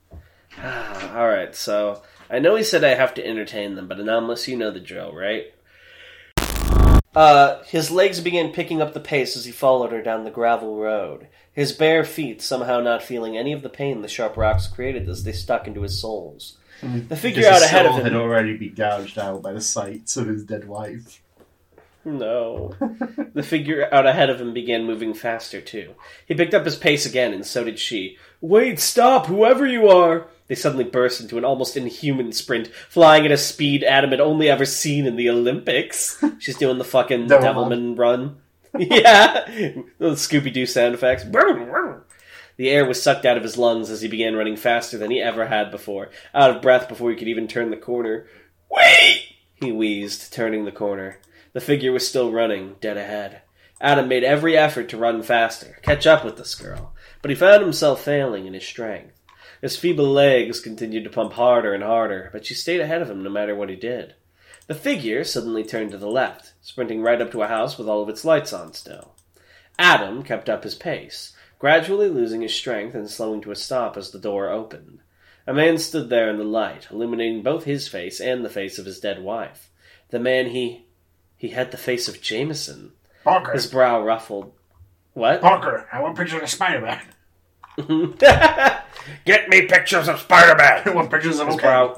Alright, 0.61 1.55
so 1.55 2.01
I 2.29 2.39
know 2.39 2.55
he 2.55 2.63
said 2.63 2.83
I 2.83 2.95
have 2.95 3.13
to 3.15 3.25
entertain 3.25 3.75
them, 3.75 3.87
but 3.87 3.99
Anomalous, 3.99 4.47
you 4.47 4.57
know 4.57 4.71
the 4.71 4.79
drill, 4.79 5.13
right? 5.13 5.53
Uh, 7.19 7.61
his 7.65 7.91
legs 7.91 8.21
began 8.21 8.53
picking 8.53 8.81
up 8.81 8.93
the 8.93 8.99
pace 9.01 9.35
as 9.35 9.43
he 9.43 9.51
followed 9.51 9.91
her 9.91 10.01
down 10.01 10.23
the 10.23 10.31
gravel 10.31 10.77
road, 10.77 11.27
his 11.51 11.73
bare 11.73 12.05
feet 12.05 12.41
somehow 12.41 12.79
not 12.79 13.03
feeling 13.03 13.37
any 13.37 13.51
of 13.51 13.61
the 13.61 13.67
pain 13.67 14.01
the 14.01 14.07
sharp 14.07 14.37
rocks 14.37 14.67
created 14.67 15.09
as 15.09 15.25
they 15.25 15.33
stuck 15.33 15.67
into 15.67 15.81
his 15.81 15.99
soles. 15.99 16.55
The 16.81 17.17
figure 17.17 17.45
out 17.45 17.61
ahead 17.61 17.85
of 17.85 17.95
him 17.95 18.05
had 18.05 18.15
already 18.15 18.55
been 18.55 18.73
gouged 18.73 19.19
out 19.19 19.41
by 19.41 19.51
the 19.51 19.59
sight 19.59 20.15
of 20.15 20.27
his 20.27 20.45
dead 20.45 20.65
wife. 20.65 21.21
No. 22.05 22.73
the 23.33 23.43
figure 23.43 23.93
out 23.93 24.07
ahead 24.07 24.29
of 24.29 24.39
him 24.39 24.53
began 24.53 24.85
moving 24.85 25.13
faster, 25.13 25.59
too. 25.59 25.95
He 26.25 26.35
picked 26.35 26.53
up 26.53 26.63
his 26.63 26.77
pace 26.77 27.05
again, 27.05 27.33
and 27.33 27.45
so 27.45 27.65
did 27.65 27.79
she. 27.79 28.17
Wait, 28.39 28.79
stop, 28.79 29.25
whoever 29.25 29.67
you 29.67 29.89
are! 29.89 30.27
They 30.49 30.55
suddenly 30.55 30.83
burst 30.83 31.21
into 31.21 31.37
an 31.37 31.45
almost 31.45 31.77
inhuman 31.77 32.33
sprint, 32.33 32.67
flying 32.89 33.23
at 33.23 33.31
a 33.31 33.37
speed 33.37 33.83
Adam 33.83 34.09
had 34.09 34.19
only 34.19 34.49
ever 34.49 34.65
seen 34.65 35.05
in 35.05 35.15
the 35.15 35.29
Olympics. 35.29 36.21
She's 36.39 36.57
doing 36.57 36.79
the 36.79 36.83
fucking 36.83 37.27
Devilman. 37.27 37.95
Devilman 37.95 37.97
run. 37.97 38.37
yeah, 38.77 39.45
the 39.99 40.11
Scooby 40.11 40.51
Doo 40.51 40.65
sound 40.65 40.95
effects. 40.95 41.23
The 42.57 42.69
air 42.69 42.85
was 42.85 43.01
sucked 43.01 43.25
out 43.25 43.37
of 43.37 43.43
his 43.43 43.57
lungs 43.57 43.89
as 43.89 44.01
he 44.01 44.07
began 44.07 44.35
running 44.35 44.57
faster 44.57 44.97
than 44.97 45.11
he 45.11 45.21
ever 45.21 45.47
had 45.47 45.71
before, 45.71 46.09
out 46.33 46.49
of 46.49 46.61
breath 46.61 46.89
before 46.89 47.09
he 47.11 47.15
could 47.15 47.27
even 47.27 47.47
turn 47.47 47.69
the 47.69 47.77
corner. 47.77 48.27
Wait! 48.69 49.35
He 49.55 49.71
wheezed, 49.71 50.33
turning 50.33 50.65
the 50.65 50.71
corner. 50.71 51.19
The 51.53 51.61
figure 51.61 51.91
was 51.91 52.07
still 52.07 52.31
running, 52.31 52.75
dead 52.81 52.97
ahead. 52.97 53.41
Adam 53.81 54.07
made 54.07 54.23
every 54.23 54.57
effort 54.57 54.89
to 54.89 54.97
run 54.97 55.23
faster, 55.23 55.79
catch 55.83 56.05
up 56.05 56.25
with 56.25 56.37
this 56.37 56.53
girl, 56.53 56.93
but 57.21 57.29
he 57.29 57.35
found 57.35 57.61
himself 57.61 58.03
failing 58.03 58.45
in 58.45 58.53
his 58.53 58.65
strength. 58.65 59.18
His 59.61 59.77
feeble 59.77 60.09
legs 60.09 60.59
continued 60.59 61.03
to 61.03 61.09
pump 61.09 61.33
harder 61.33 61.73
and 61.73 61.83
harder, 61.83 62.29
but 62.31 62.45
she 62.45 62.53
stayed 62.53 62.79
ahead 62.79 63.01
of 63.01 63.09
him 63.09 63.23
no 63.23 63.29
matter 63.29 63.55
what 63.55 63.69
he 63.69 63.75
did. 63.75 64.15
The 64.67 64.75
figure 64.75 65.23
suddenly 65.23 65.63
turned 65.63 65.91
to 65.91 65.97
the 65.97 66.07
left, 66.07 66.53
sprinting 66.61 67.01
right 67.01 67.21
up 67.21 67.31
to 67.31 67.41
a 67.41 67.47
house 67.47 67.77
with 67.77 67.89
all 67.89 68.01
of 68.01 68.09
its 68.09 68.23
lights 68.23 68.53
on 68.53 68.73
still. 68.73 69.15
Adam 69.77 70.23
kept 70.23 70.47
up 70.47 70.63
his 70.63 70.75
pace, 70.75 71.33
gradually 71.57 72.07
losing 72.07 72.41
his 72.41 72.53
strength 72.53 72.93
and 72.93 73.09
slowing 73.09 73.41
to 73.41 73.51
a 73.51 73.55
stop 73.55 73.97
as 73.97 74.11
the 74.11 74.19
door 74.19 74.49
opened. 74.49 74.99
A 75.47 75.53
man 75.53 75.77
stood 75.77 76.09
there 76.09 76.29
in 76.29 76.37
the 76.37 76.43
light, 76.43 76.87
illuminating 76.91 77.41
both 77.41 77.63
his 77.63 77.87
face 77.87 78.21
and 78.21 78.45
the 78.45 78.49
face 78.49 78.77
of 78.77 78.85
his 78.85 78.99
dead 78.99 79.23
wife. 79.23 79.71
The 80.09 80.19
man 80.19 80.47
he. 80.47 80.85
he 81.35 81.49
had 81.49 81.71
the 81.71 81.77
face 81.77 82.07
of 82.07 82.21
Jameson. 82.21 82.91
Parker. 83.23 83.53
His 83.53 83.67
brow 83.67 84.03
ruffled. 84.03 84.53
What? 85.13 85.41
Parker, 85.41 85.87
I 85.91 86.01
want 86.01 86.17
pictures 86.17 86.43
of 86.43 86.49
Spider-Man. 86.49 87.01
Get 89.25 89.49
me 89.49 89.65
pictures 89.65 90.07
of 90.07 90.19
Spider 90.19 90.61
I 90.61 90.83
Man! 90.85 90.95
want 90.95 91.11
pictures 91.11 91.39
of 91.39 91.57
brow. 91.57 91.95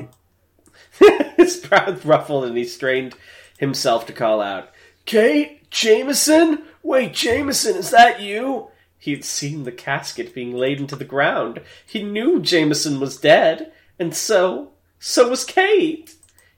his 1.38 1.58
brow 1.58 1.98
ruffled 2.04 2.46
and 2.46 2.58
he 2.58 2.66
strained 2.66 3.16
himself 3.58 4.06
to 4.08 4.14
call 4.14 4.42
out, 4.42 4.70
Kate? 5.06 5.70
Jameson? 5.70 6.64
Wait, 6.84 7.14
Jameson, 7.14 7.78
is 7.78 7.92
that 7.92 8.22
you? 8.22 8.68
He 8.98 9.12
had 9.12 9.24
seen 9.24 9.64
the 9.64 9.72
casket 9.72 10.36
being 10.36 10.54
laid 10.54 10.80
into 10.80 10.96
the 10.96 11.06
ground. 11.06 11.62
He 11.86 12.04
knew 12.04 12.42
Jameson 12.42 13.00
was 13.00 13.18
dead, 13.18 13.72
and 13.98 14.14
so, 14.14 14.74
so 15.00 15.30
was 15.30 15.46
Kate. 15.46 16.14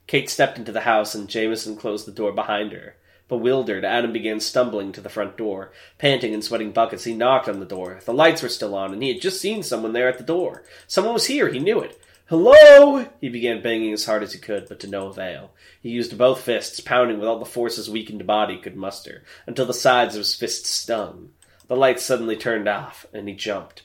Kate 0.08 0.30
stepped 0.30 0.58
into 0.58 0.72
the 0.72 0.82
house 0.82 1.16
and 1.16 1.30
Jameson 1.30 1.78
closed 1.78 2.06
the 2.06 2.12
door 2.12 2.32
behind 2.34 2.72
her. 2.72 2.96
Bewildered, 3.34 3.84
Adam 3.84 4.14
began 4.14 4.40
stumbling 4.40 4.92
to 4.92 5.02
the 5.02 5.10
front 5.10 5.38
door. 5.38 5.72
Panting 5.98 6.36
and 6.36 6.44
sweating 6.44 6.72
buckets, 6.72 7.06
he 7.06 7.16
knocked 7.16 7.50
on 7.50 7.60
the 7.60 7.66
door. 7.66 8.00
The 8.06 8.14
lights 8.14 8.44
were 8.44 8.48
still 8.48 8.76
on, 8.76 8.94
and 8.94 9.02
he 9.02 9.12
had 9.12 9.24
just 9.24 9.42
seen 9.42 9.64
someone 9.64 9.94
there 9.94 10.08
at 10.08 10.20
the 10.20 10.24
door. 10.24 10.64
Someone 10.86 11.16
was 11.16 11.26
here, 11.26 11.50
he 11.50 11.58
knew 11.58 11.80
it. 11.80 12.00
Hello! 12.28 13.08
He 13.22 13.30
began 13.30 13.64
banging 13.64 13.92
as 13.92 14.06
hard 14.06 14.22
as 14.22 14.34
he 14.34 14.40
could, 14.40 14.70
but 14.70 14.80
to 14.82 14.88
no 14.88 15.08
avail. 15.08 15.50
He 15.82 15.90
used 15.90 16.16
both 16.16 16.42
fists, 16.42 16.80
pounding 16.80 17.18
with 17.18 17.28
all 17.28 17.40
the 17.40 17.46
force 17.46 17.78
his 17.78 17.90
weakened 17.90 18.28
body 18.28 18.60
could 18.60 18.76
muster, 18.76 19.24
until 19.48 19.66
the 19.66 19.74
sides 19.74 20.14
of 20.14 20.20
his 20.20 20.36
fists 20.36 20.70
stung. 20.70 21.32
The 21.66 21.76
lights 21.76 22.04
suddenly 22.04 22.36
turned 22.36 22.68
off, 22.70 23.08
and 23.14 23.28
he 23.28 23.34
jumped. 23.34 23.82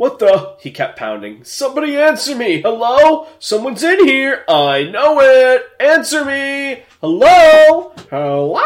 What 0.00 0.18
the? 0.18 0.56
He 0.60 0.70
kept 0.70 0.98
pounding. 0.98 1.44
Somebody 1.44 1.94
answer 1.94 2.34
me! 2.34 2.62
Hello? 2.62 3.26
Someone's 3.38 3.82
in 3.82 4.08
here! 4.08 4.44
I 4.48 4.84
know 4.84 5.20
it! 5.20 5.62
Answer 5.78 6.24
me! 6.24 6.84
Hello? 7.02 7.92
Hello? 8.08 8.62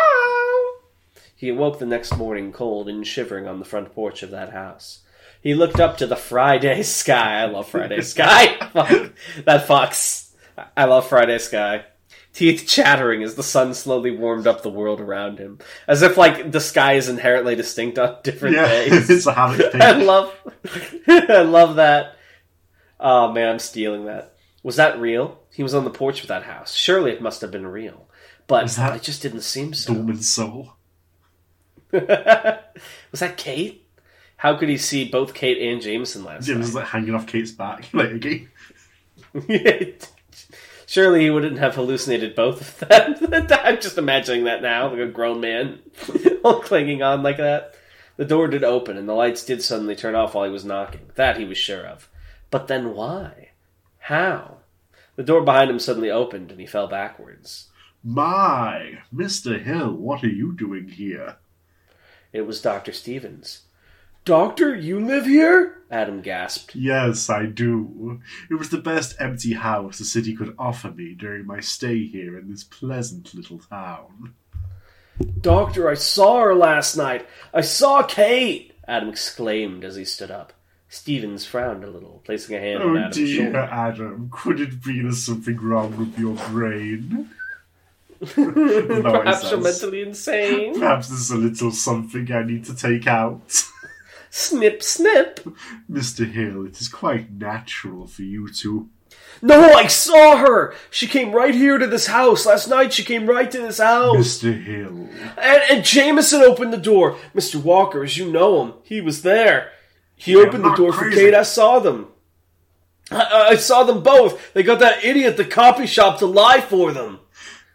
He 1.35 1.49
awoke 1.49 1.81
the 1.81 1.87
next 1.87 2.17
morning 2.17 2.53
cold 2.53 2.89
and 2.89 3.05
shivering 3.05 3.49
on 3.49 3.59
the 3.59 3.65
front 3.65 3.93
porch 3.97 4.23
of 4.23 4.31
that 4.31 4.53
house. 4.53 5.01
He 5.43 5.55
looked 5.55 5.81
up 5.81 5.97
to 5.97 6.07
the 6.07 6.15
Friday 6.15 6.83
sky. 6.85 7.43
I 7.43 7.47
love 7.47 7.69
Friday 7.69 8.03
sky. 8.03 8.55
That 9.45 9.67
fucks. 9.67 10.31
I 10.77 10.85
love 10.85 11.09
Friday 11.09 11.39
sky. 11.39 11.85
Teeth 12.35 12.65
chattering 12.67 13.23
as 13.23 13.37
the 13.37 13.43
sun 13.43 13.73
slowly 13.75 14.11
warmed 14.11 14.47
up 14.47 14.63
the 14.63 14.69
world 14.69 15.01
around 15.01 15.39
him. 15.39 15.61
As 15.89 16.03
if, 16.03 16.17
like, 16.19 16.51
the 16.51 16.61
sky 16.61 16.95
is 16.95 17.09
inherently 17.09 17.55
distinct 17.55 17.99
on 17.99 18.17
different 18.23 18.57
Yeah, 18.57 18.67
days. 18.69 19.09
it's 19.09 19.27
a 19.27 19.33
thing. 19.73 19.81
I 19.81 19.93
love, 19.93 20.35
I 21.09 21.43
love 21.43 21.77
that. 21.77 22.17
Oh 23.01 23.33
man, 23.33 23.49
I'm 23.51 23.59
stealing 23.59 24.07
that. 24.07 24.35
Was 24.63 24.77
that 24.77 24.99
real? 25.01 25.41
He 25.51 25.63
was 25.63 25.75
on 25.75 25.85
the 25.85 25.91
porch 25.91 26.23
of 26.23 26.29
that 26.29 26.43
house. 26.43 26.75
Surely 26.75 27.13
it 27.13 27.23
must 27.23 27.41
have 27.41 27.51
been 27.51 27.67
real, 27.67 28.09
but 28.47 28.65
it 28.79 29.03
just 29.03 29.23
didn't 29.23 29.43
seem 29.43 29.73
so. 29.75 29.95
Dormant 29.95 30.25
soul. 30.25 30.75
was 31.93 32.01
that 33.21 33.37
Kate? 33.37 33.87
How 34.37 34.57
could 34.57 34.69
he 34.69 34.77
see 34.79 35.09
both 35.09 35.35
Kate 35.35 35.59
and 35.73 35.81
Jameson 35.81 36.25
last 36.25 36.47
Jim 36.47 36.57
night? 36.59 36.65
was 36.67 36.75
like 36.75 36.87
hanging 36.87 37.15
off 37.15 37.27
Kate's 37.27 37.53
back, 37.53 37.89
like 37.93 38.11
again. 38.11 38.49
Surely 40.95 41.23
he 41.23 41.31
wouldn't 41.31 41.59
have 41.59 41.75
hallucinated 41.75 42.37
both 42.37 42.61
of 42.83 42.89
them. 42.89 43.17
I'm 43.51 43.81
just 43.81 43.99
imagining 43.99 44.45
that 44.45 44.63
now, 44.63 44.89
like 44.89 45.01
a 45.01 45.07
grown 45.09 45.41
man 45.41 45.81
all 46.45 46.61
clinging 46.61 47.03
on 47.03 47.21
like 47.25 47.39
that. 47.39 47.75
The 48.17 48.25
door 48.25 48.47
did 48.47 48.63
open, 48.63 48.97
and 48.97 49.09
the 49.09 49.13
lights 49.13 49.45
did 49.45 49.61
suddenly 49.61 49.97
turn 49.97 50.15
off 50.15 50.35
while 50.35 50.45
he 50.45 50.53
was 50.53 50.65
knocking. 50.65 51.11
That 51.17 51.37
he 51.37 51.45
was 51.45 51.59
sure 51.59 51.85
of. 51.85 52.09
But 52.49 52.69
then 52.69 52.95
why? 52.95 53.51
How? 53.99 54.59
The 55.17 55.25
door 55.25 55.43
behind 55.43 55.69
him 55.69 55.81
suddenly 55.81 56.13
opened, 56.13 56.53
and 56.53 56.61
he 56.61 56.67
fell 56.67 56.87
backwards. 56.87 57.71
My, 58.05 59.01
Mr. 59.13 59.61
Hill, 59.61 59.95
what 59.95 60.23
are 60.23 60.29
you 60.29 60.53
doing 60.53 60.87
here? 60.87 61.39
It 62.33 62.43
was 62.43 62.63
Dr. 62.63 62.93
Stevens. 62.93 63.63
Doctor, 64.25 64.75
you 64.75 65.01
live 65.01 65.27
here? 65.27 65.83
Adam 65.91 66.23
gasped. 66.23 66.75
Yes, 66.75 67.29
I 67.29 67.45
do. 67.47 68.21
It 68.51 68.55
was 68.55 68.71
the 68.71 68.79
best 68.79 69.15
empty 69.21 69.53
house 69.53 69.99
the 69.99 70.05
city 70.05 70.35
could 70.35 70.55
offer 70.59 70.91
me 70.91 71.15
during 71.15 71.47
my 71.47 71.61
stay 71.61 72.07
here 72.07 72.39
in 72.39 72.51
this 72.51 72.65
pleasant 72.65 73.35
little 73.35 73.59
town. 73.59 74.35
Doctor, 75.41 75.89
I 75.89 75.95
saw 75.95 76.41
her 76.41 76.55
last 76.55 76.97
night. 76.97 77.27
I 77.53 77.61
saw 77.61 78.03
Kate! 78.03 78.73
Adam 78.89 79.11
exclaimed 79.11 79.85
as 79.85 79.95
he 79.97 80.05
stood 80.05 80.31
up. 80.31 80.53
Stevens 80.89 81.45
frowned 81.45 81.85
a 81.85 81.91
little, 81.91 82.23
placing 82.25 82.57
a 82.57 82.61
hand 82.61 82.83
on 82.83 82.97
Oh 82.97 82.99
Adam's 82.99 83.17
dear, 83.17 83.45
shoulder. 83.45 83.59
Adam, 83.59 84.31
could 84.33 84.61
it 84.61 84.83
be 84.83 85.03
there's 85.03 85.25
something 85.25 85.57
wrong 85.57 85.97
with 85.99 86.19
your 86.19 86.35
brain? 86.49 87.31
Perhaps 88.21 89.51
you're 89.51 89.61
mentally 89.61 90.03
insane. 90.03 90.79
Perhaps 90.79 91.09
there's 91.09 91.31
a 91.31 91.37
little 91.37 91.71
something 91.71 92.33
I 92.33 92.43
need 92.43 92.65
to 92.65 92.75
take 92.75 93.07
out. 93.07 93.65
snip, 94.35 94.83
snip. 94.83 95.41
Mr. 95.91 96.31
Hill, 96.31 96.67
it 96.67 96.81
is 96.81 96.89
quite 96.89 97.31
natural 97.33 98.07
for 98.07 98.23
you 98.23 98.49
to. 98.53 98.89
No, 99.41 99.73
I 99.75 99.87
saw 99.87 100.37
her. 100.39 100.75
She 100.91 101.07
came 101.07 101.33
right 101.33 101.55
here 101.55 101.79
to 101.79 101.87
this 101.87 102.07
house 102.07 102.47
last 102.47 102.69
night. 102.69 102.93
She 102.93 103.05
came 103.05 103.27
right 103.27 103.51
to 103.51 103.59
this 103.61 103.79
house, 103.79 104.17
Mr. 104.17 104.61
Hill. 104.63 105.09
and, 105.39 105.63
and 105.71 105.85
Jameson 105.85 106.41
opened 106.43 106.73
the 106.73 106.79
door. 106.79 107.17
Mister 107.33 107.59
Walker, 107.59 108.03
as 108.03 108.17
you 108.17 108.31
know 108.31 108.63
him, 108.65 108.75
he 108.83 109.01
was 109.01 109.23
there. 109.23 109.71
He 110.17 110.33
Yeah, 110.33 110.39
opened 110.41 110.65
the 110.65 110.75
door 110.75 110.93
for. 110.93 111.11
Kate. 111.11 111.35
I 111.35 111.43
saw 111.43 111.79
them. 111.79 112.09
I, 113.11 113.49
I 113.51 113.57
saw 113.57 113.85
them 113.85 114.03
both. 114.03 114.53
They 114.55 114.63
got 114.63 114.79
that 114.81 115.05
idiot 115.05 115.33
at 115.33 115.37
the 115.37 115.45
copy 115.45 115.87
shop 115.87 116.19
to 116.19 116.27
lie 116.27 116.61
for 116.61 116.93
them. 116.93 117.21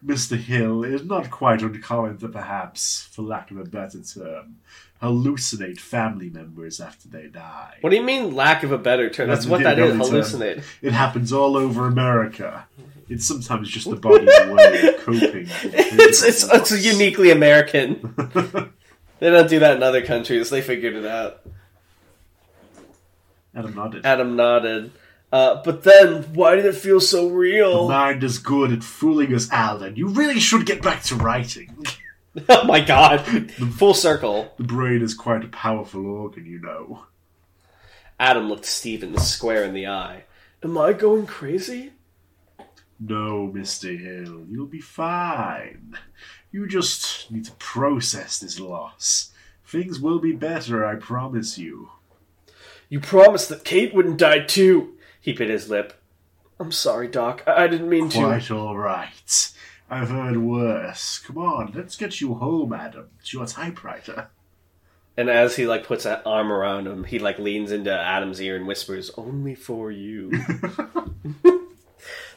Mr. 0.06 0.38
Hill, 0.38 0.84
it 0.84 0.94
is 0.94 1.04
not 1.04 1.30
quite 1.30 1.62
uncommon 1.62 2.18
to 2.20 2.30
perhaps, 2.30 3.08
for 3.12 3.22
lack 3.24 3.52
of 3.52 3.58
a 3.58 3.66
better 3.66 4.02
term, 4.02 4.58
hallucinate 5.02 5.80
family 5.80 6.30
members 6.30 6.80
after 6.80 7.10
they 7.10 7.28
die. 7.28 7.78
What 7.82 7.90
do 7.90 7.96
you 7.98 8.04
mean, 8.04 8.34
lack 8.36 8.64
of 8.64 8.72
a 8.72 8.78
better 8.78 9.10
term? 9.10 9.28
That's 9.28 9.42
That's 9.46 9.52
what 9.52 9.64
that 9.64 9.78
is. 9.80 9.92
only 9.92 10.06
term. 10.10 10.22
Hallucinate. 10.22 10.64
It 10.82 10.94
happens 10.94 11.34
all 11.34 11.58
over 11.58 11.86
America. 11.86 12.66
It's 13.10 13.26
sometimes 13.26 13.70
just 13.70 13.90
the 13.90 13.96
body's 14.08 14.28
way 14.28 14.88
of 14.88 14.98
coping. 15.04 15.48
It's 15.64 16.24
it's 16.24 16.44
it's 16.54 16.86
uniquely 16.86 17.32
American. 17.32 18.16
They 19.20 19.30
don't 19.30 19.50
do 19.50 19.60
that 19.60 19.76
in 19.76 19.84
other 19.84 20.02
countries. 20.02 20.50
They 20.50 20.62
figured 20.62 20.96
it 20.96 21.06
out. 21.06 21.42
Adam 23.54 23.76
nodded. 23.76 24.06
Adam 24.06 24.36
nodded. 24.38 24.92
Uh, 25.32 25.62
but 25.64 25.84
then, 25.84 26.24
why 26.34 26.56
did 26.56 26.66
it 26.66 26.76
feel 26.76 27.00
so 27.00 27.30
real? 27.30 27.88
The 27.88 27.94
Mind 27.94 28.24
is 28.24 28.40
good 28.40 28.72
at 28.72 28.84
fooling 28.84 29.34
us, 29.34 29.52
Alan. 29.52 29.96
You 29.96 30.10
really 30.10 30.40
should 30.40 30.66
get 30.66 30.82
back 30.82 31.04
to 31.04 31.16
writing. 31.16 31.86
oh 32.50 32.64
my 32.66 32.80
god. 32.80 33.52
Full 33.52 33.94
circle. 33.94 34.52
The 34.58 34.64
brain 34.64 35.02
is 35.02 35.14
quite 35.14 35.44
a 35.44 35.50
powerful 35.50 36.06
organ, 36.06 36.46
you 36.46 36.60
know. 36.60 37.06
Adam 38.20 38.50
looked 38.50 38.66
Stevens 38.66 39.26
square 39.28 39.64
in 39.64 39.74
the 39.74 39.88
eye. 39.88 40.24
Am 40.64 40.78
I 40.78 40.94
going 40.94 41.26
crazy? 41.26 41.94
No, 43.00 43.50
Mr. 43.54 43.98
Hill, 43.98 44.46
you'll 44.50 44.66
be 44.66 44.82
fine. 44.82 45.98
You 46.52 46.68
just 46.68 47.32
need 47.32 47.46
to 47.46 47.54
process 47.54 48.40
this 48.40 48.60
loss. 48.60 49.32
Things 49.66 50.02
will 50.02 50.20
be 50.20 50.34
better, 50.34 50.86
I 50.86 50.96
promise 50.96 51.58
you. 51.58 51.92
You 52.90 53.00
promised 53.00 53.48
that 53.50 53.64
Kate 53.64 53.94
wouldn't 53.94 54.18
die 54.18 54.40
too. 54.40 54.98
He 55.20 55.34
bit 55.34 55.50
his 55.50 55.70
lip. 55.70 55.94
I'm 56.60 56.72
sorry, 56.72 57.08
Doc. 57.08 57.44
I, 57.48 57.64
I 57.64 57.68
didn't 57.68 57.90
mean 57.90 58.10
to. 58.10 58.20
Quite 58.20 58.52
all 58.52 58.78
right. 58.78 59.52
I've 59.90 60.10
heard 60.10 60.38
worse. 60.38 61.20
Come 61.20 61.38
on, 61.38 61.74
let's 61.76 61.96
get 61.96 62.22
you 62.22 62.36
home, 62.36 62.74
Adam, 62.74 63.10
to 63.26 63.38
your 63.38 63.48
typewriter. 63.48 64.30
And 65.18 65.30
as 65.30 65.56
he 65.56 65.66
like 65.66 65.86
puts 65.86 66.06
an 66.06 66.20
arm 66.26 66.52
around 66.52 66.88
him, 66.88 67.04
he 67.04 67.20
like 67.20 67.40
leans 67.40 67.72
into 67.72 67.92
Adam's 67.92 68.42
ear 68.42 68.56
and 68.56 68.68
whispers, 68.68 69.12
"Only 69.18 69.56
for 69.56 69.92
you." 69.92 70.32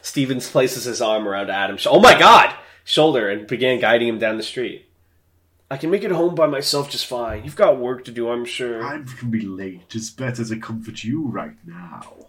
Stevens 0.01 0.49
places 0.49 0.83
his 0.83 1.01
arm 1.01 1.27
around 1.27 1.49
Adam's 1.49 1.81
sh- 1.81 1.87
oh 1.89 1.99
my 1.99 2.17
god 2.19 2.53
shoulder 2.83 3.29
and 3.29 3.47
began 3.47 3.79
guiding 3.79 4.09
him 4.09 4.19
down 4.19 4.37
the 4.37 4.43
street. 4.43 4.85
I 5.71 5.77
can 5.77 5.89
make 5.89 6.03
it 6.03 6.11
home 6.11 6.35
by 6.35 6.45
myself 6.45 6.89
just 6.89 7.07
fine. 7.07 7.43
You've 7.45 7.55
got 7.55 7.79
work 7.79 8.03
to 8.05 8.11
do, 8.11 8.29
I'm 8.29 8.45
sure. 8.45 8.83
I'm 8.85 9.05
gonna 9.05 9.31
be 9.31 9.41
late. 9.41 9.95
It's 9.95 10.09
better 10.09 10.43
to 10.43 10.57
comfort 10.57 11.03
you 11.03 11.27
right 11.27 11.55
now. 11.65 12.27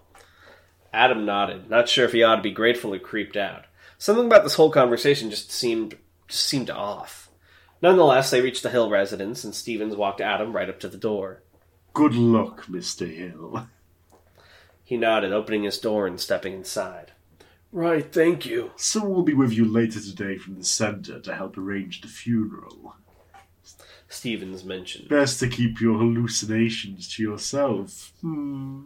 Adam 0.95 1.24
nodded, 1.24 1.68
not 1.68 1.88
sure 1.88 2.05
if 2.05 2.12
he 2.12 2.22
ought 2.22 2.36
to 2.36 2.42
be 2.42 2.53
grateful 2.53 2.95
or 2.95 2.99
creeped 2.99 3.36
out. 3.36 3.64
Something 3.99 4.26
about 4.26 4.45
this 4.45 4.55
whole 4.55 4.70
conversation 4.70 5.28
just 5.28 5.51
seemed 5.51 5.97
just 6.28 6.47
seemed 6.47 6.70
off. 6.70 7.30
Nonetheless, 7.82 8.30
they 8.30 8.40
reached 8.40 8.62
the 8.62 8.70
Hill 8.70 8.88
residence, 8.88 9.45
and 9.45 9.55
Stevens 9.55 9.97
walked 9.97 10.20
Adam 10.20 10.55
right 10.55 10.70
up 10.70 10.80
to 10.80 10.88
the 10.88 10.97
door. 10.97 11.42
Good 11.92 12.14
luck, 12.14 12.66
Mr. 12.66 13.12
Hill. 13.14 13.68
He 14.84 14.97
nodded, 14.97 15.32
opening 15.32 15.64
his 15.64 15.78
door 15.78 16.07
and 16.07 16.20
stepping 16.20 16.55
inside. 16.55 17.12
Right, 17.72 18.11
thank 18.11 18.47
you. 18.47 18.70
Someone 18.76 19.12
will 19.12 19.22
be 19.22 19.34
with 19.34 19.53
you 19.53 19.64
later 19.64 20.01
today 20.01 20.38
from 20.38 20.57
the 20.57 20.64
center 20.64 21.20
to 21.20 21.34
help 21.34 21.59
arrange 21.59 22.01
the 22.01 22.09
funeral. 22.09 22.95
Stevens 24.09 24.64
mentioned. 24.64 25.09
Best 25.09 25.40
to 25.40 25.49
keep 25.49 25.80
your 25.80 25.99
hallucinations 25.99 27.12
to 27.14 27.22
yourself. 27.22 28.12
Hmm. 28.20 28.82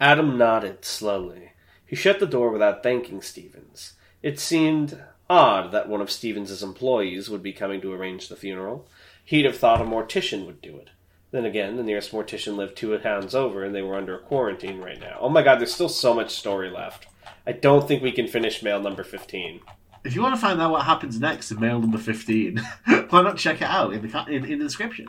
Adam 0.00 0.38
nodded 0.38 0.82
slowly. 0.82 1.52
He 1.84 1.94
shut 1.94 2.20
the 2.20 2.26
door 2.26 2.50
without 2.50 2.82
thanking 2.82 3.20
Stevens. 3.20 3.94
It 4.22 4.40
seemed 4.40 4.98
odd 5.28 5.72
that 5.72 5.88
one 5.88 6.00
of 6.00 6.10
Stevens's 6.10 6.62
employees 6.62 7.28
would 7.28 7.42
be 7.42 7.52
coming 7.52 7.82
to 7.82 7.92
arrange 7.92 8.28
the 8.28 8.36
funeral. 8.36 8.88
He'd 9.24 9.44
have 9.44 9.58
thought 9.58 9.80
a 9.80 9.84
mortician 9.84 10.46
would 10.46 10.62
do 10.62 10.76
it. 10.78 10.88
Then 11.32 11.44
again, 11.44 11.76
the 11.76 11.82
nearest 11.82 12.12
mortician 12.12 12.56
lived 12.56 12.76
two 12.76 12.96
towns 12.98 13.34
over, 13.34 13.62
and 13.62 13.74
they 13.74 13.82
were 13.82 13.96
under 13.96 14.18
quarantine 14.18 14.80
right 14.80 14.98
now. 14.98 15.18
Oh 15.20 15.28
my 15.28 15.42
god, 15.42 15.60
there's 15.60 15.74
still 15.74 15.88
so 15.88 16.14
much 16.14 16.34
story 16.34 16.70
left. 16.70 17.06
I 17.46 17.52
don't 17.52 17.86
think 17.86 18.02
we 18.02 18.10
can 18.10 18.26
finish 18.26 18.62
mail 18.62 18.80
number 18.80 19.04
15. 19.04 19.60
If 20.02 20.14
you 20.14 20.22
want 20.22 20.34
to 20.34 20.40
find 20.40 20.60
out 20.60 20.72
what 20.72 20.86
happens 20.86 21.20
next 21.20 21.50
in 21.50 21.60
mail 21.60 21.78
number 21.78 21.98
15, 21.98 22.58
why 23.10 23.22
not 23.22 23.36
check 23.36 23.60
it 23.60 23.68
out 23.68 23.92
in 23.92 24.08
the, 24.08 24.24
in, 24.28 24.44
in 24.44 24.58
the 24.58 24.64
description? 24.64 25.08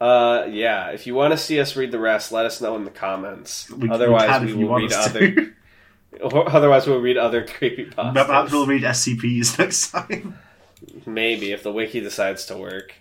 Uh, 0.00 0.46
yeah, 0.48 0.90
if 0.90 1.06
you 1.06 1.14
want 1.14 1.32
to 1.32 1.38
see 1.38 1.60
us 1.60 1.74
read 1.74 1.90
the 1.90 1.98
rest, 1.98 2.30
let 2.30 2.46
us 2.46 2.60
know 2.60 2.76
in 2.76 2.84
the 2.84 2.90
comments. 2.90 3.70
We- 3.70 3.90
otherwise, 3.90 4.42
we 4.42 4.54
will 4.54 4.76
read 4.76 4.92
other. 4.92 5.56
otherwise, 6.22 6.86
we'll 6.86 7.00
read 7.00 7.16
other 7.16 7.44
creepy 7.44 7.84
Perhaps 7.96 8.52
we'll 8.52 8.66
read 8.66 8.82
SCPs 8.82 9.58
next 9.58 9.90
time. 9.90 10.38
Maybe 11.06 11.52
if 11.52 11.62
the 11.62 11.72
wiki 11.72 12.00
decides 12.00 12.46
to 12.46 12.56
work. 12.56 12.94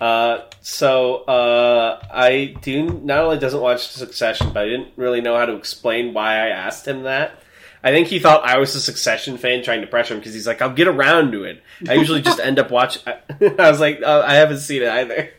Uh, 0.00 0.44
so 0.60 1.24
uh, 1.24 2.00
I 2.10 2.56
do 2.62 2.84
not 3.00 3.24
only 3.24 3.38
doesn't 3.38 3.60
watch 3.60 3.88
Succession, 3.88 4.52
but 4.52 4.64
I 4.64 4.68
didn't 4.68 4.92
really 4.96 5.20
know 5.20 5.36
how 5.36 5.44
to 5.44 5.54
explain 5.54 6.14
why 6.14 6.36
I 6.36 6.48
asked 6.48 6.86
him 6.86 7.02
that. 7.02 7.42
I 7.82 7.90
think 7.90 8.08
he 8.08 8.18
thought 8.18 8.44
I 8.44 8.58
was 8.58 8.74
a 8.74 8.80
Succession 8.80 9.38
fan 9.38 9.62
trying 9.62 9.82
to 9.82 9.86
pressure 9.86 10.14
him 10.14 10.20
because 10.20 10.34
he's 10.34 10.46
like, 10.46 10.62
"I'll 10.62 10.72
get 10.72 10.88
around 10.88 11.32
to 11.32 11.44
it." 11.44 11.62
I 11.88 11.94
usually 11.94 12.22
just 12.22 12.40
end 12.40 12.58
up 12.58 12.70
watching. 12.70 13.02
I 13.06 13.70
was 13.70 13.80
like, 13.80 14.00
oh, 14.04 14.22
"I 14.22 14.34
haven't 14.34 14.58
seen 14.58 14.82
it 14.82 14.88
either." 14.88 15.30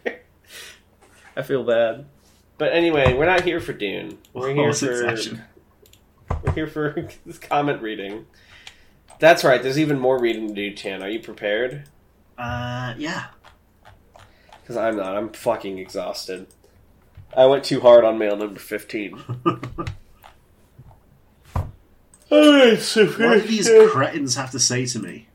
I 1.35 1.41
feel 1.41 1.63
bad, 1.63 2.05
but 2.57 2.73
anyway, 2.73 3.13
we're 3.13 3.25
not 3.25 3.41
here 3.41 3.59
for 3.59 3.73
Dune. 3.73 4.17
We're 4.33 4.53
here 4.53 4.73
for 4.73 5.15
we're 6.43 6.51
here 6.53 6.67
for 6.67 7.07
this 7.25 7.37
comment 7.37 7.81
reading. 7.81 8.27
That's 9.19 9.43
right. 9.43 9.61
There's 9.61 9.79
even 9.79 9.99
more 9.99 10.19
reading 10.19 10.47
to 10.49 10.53
do, 10.53 10.73
Chan. 10.73 11.03
Are 11.03 11.09
you 11.09 11.19
prepared? 11.19 11.83
Uh, 12.37 12.93
yeah. 12.97 13.27
Because 14.61 14.77
I'm 14.77 14.95
not. 14.95 15.17
I'm 15.17 15.29
fucking 15.29 15.77
exhausted. 15.77 16.47
I 17.35 17.45
went 17.45 17.63
too 17.63 17.81
hard 17.81 18.05
on 18.05 18.17
mail 18.17 18.35
number 18.37 18.59
15. 18.59 19.19
Alright, 22.31 22.79
so 22.79 23.07
What 23.07 23.41
do 23.41 23.41
these 23.41 23.69
cretins 23.89 24.35
have 24.35 24.51
to 24.51 24.59
say 24.59 24.85
to 24.85 24.99
me? 24.99 25.28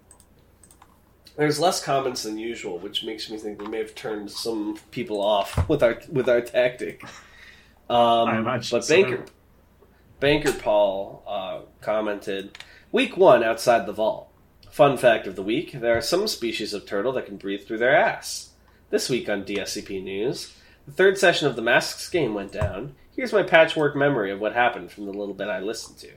There's 1.37 1.59
less 1.59 1.82
comments 1.82 2.22
than 2.22 2.39
usual, 2.39 2.78
which 2.78 3.03
makes 3.03 3.28
me 3.28 3.39
think 3.39 3.61
we 3.61 3.66
may 3.66 3.78
have 3.78 3.95
turned 3.95 4.30
some 4.30 4.78
people 4.91 5.20
off 5.20 5.68
with 5.68 5.82
our 5.82 6.01
with 6.11 6.28
our 6.28 6.41
tactic. 6.41 7.03
Um, 7.91 8.45
but 8.45 8.64
so. 8.64 8.80
Banker 8.80 9.24
Banker 10.20 10.53
Paul 10.53 11.24
uh, 11.26 11.61
commented, 11.80 12.57
"Week 12.93 13.16
one 13.16 13.43
outside 13.43 13.87
the 13.87 13.93
vault. 13.93 14.28
Fun 14.70 14.97
fact 14.97 15.26
of 15.26 15.35
the 15.35 15.43
week: 15.43 15.72
there 15.72 15.97
are 15.97 16.01
some 16.01 16.28
species 16.28 16.72
of 16.72 16.87
turtle 16.87 17.12
that 17.12 17.26
can 17.26 17.37
breathe 17.37 17.66
through 17.66 17.78
their 17.78 17.97
ass. 17.97 18.51
This 18.91 19.11
week 19.11 19.28
on 19.28 19.45
DSCP 19.45 20.03
News, 20.03 20.55
the 20.87 20.93
third 20.93 21.18
session 21.18 21.49
of 21.49 21.57
the 21.57 21.62
Masks 21.62 22.09
game 22.09 22.32
went 22.35 22.53
down. 22.53 22.95
Here's 23.16 23.32
my 23.32 23.43
patchwork 23.43 23.97
memory 23.97 24.30
of 24.30 24.41
what 24.41 24.55
happened 24.55 24.93
from 24.93 25.07
the 25.07 25.12
little 25.12 25.35
bit 25.35 25.49
I 25.49 25.61
listened 25.61 25.99
to. 25.99 26.11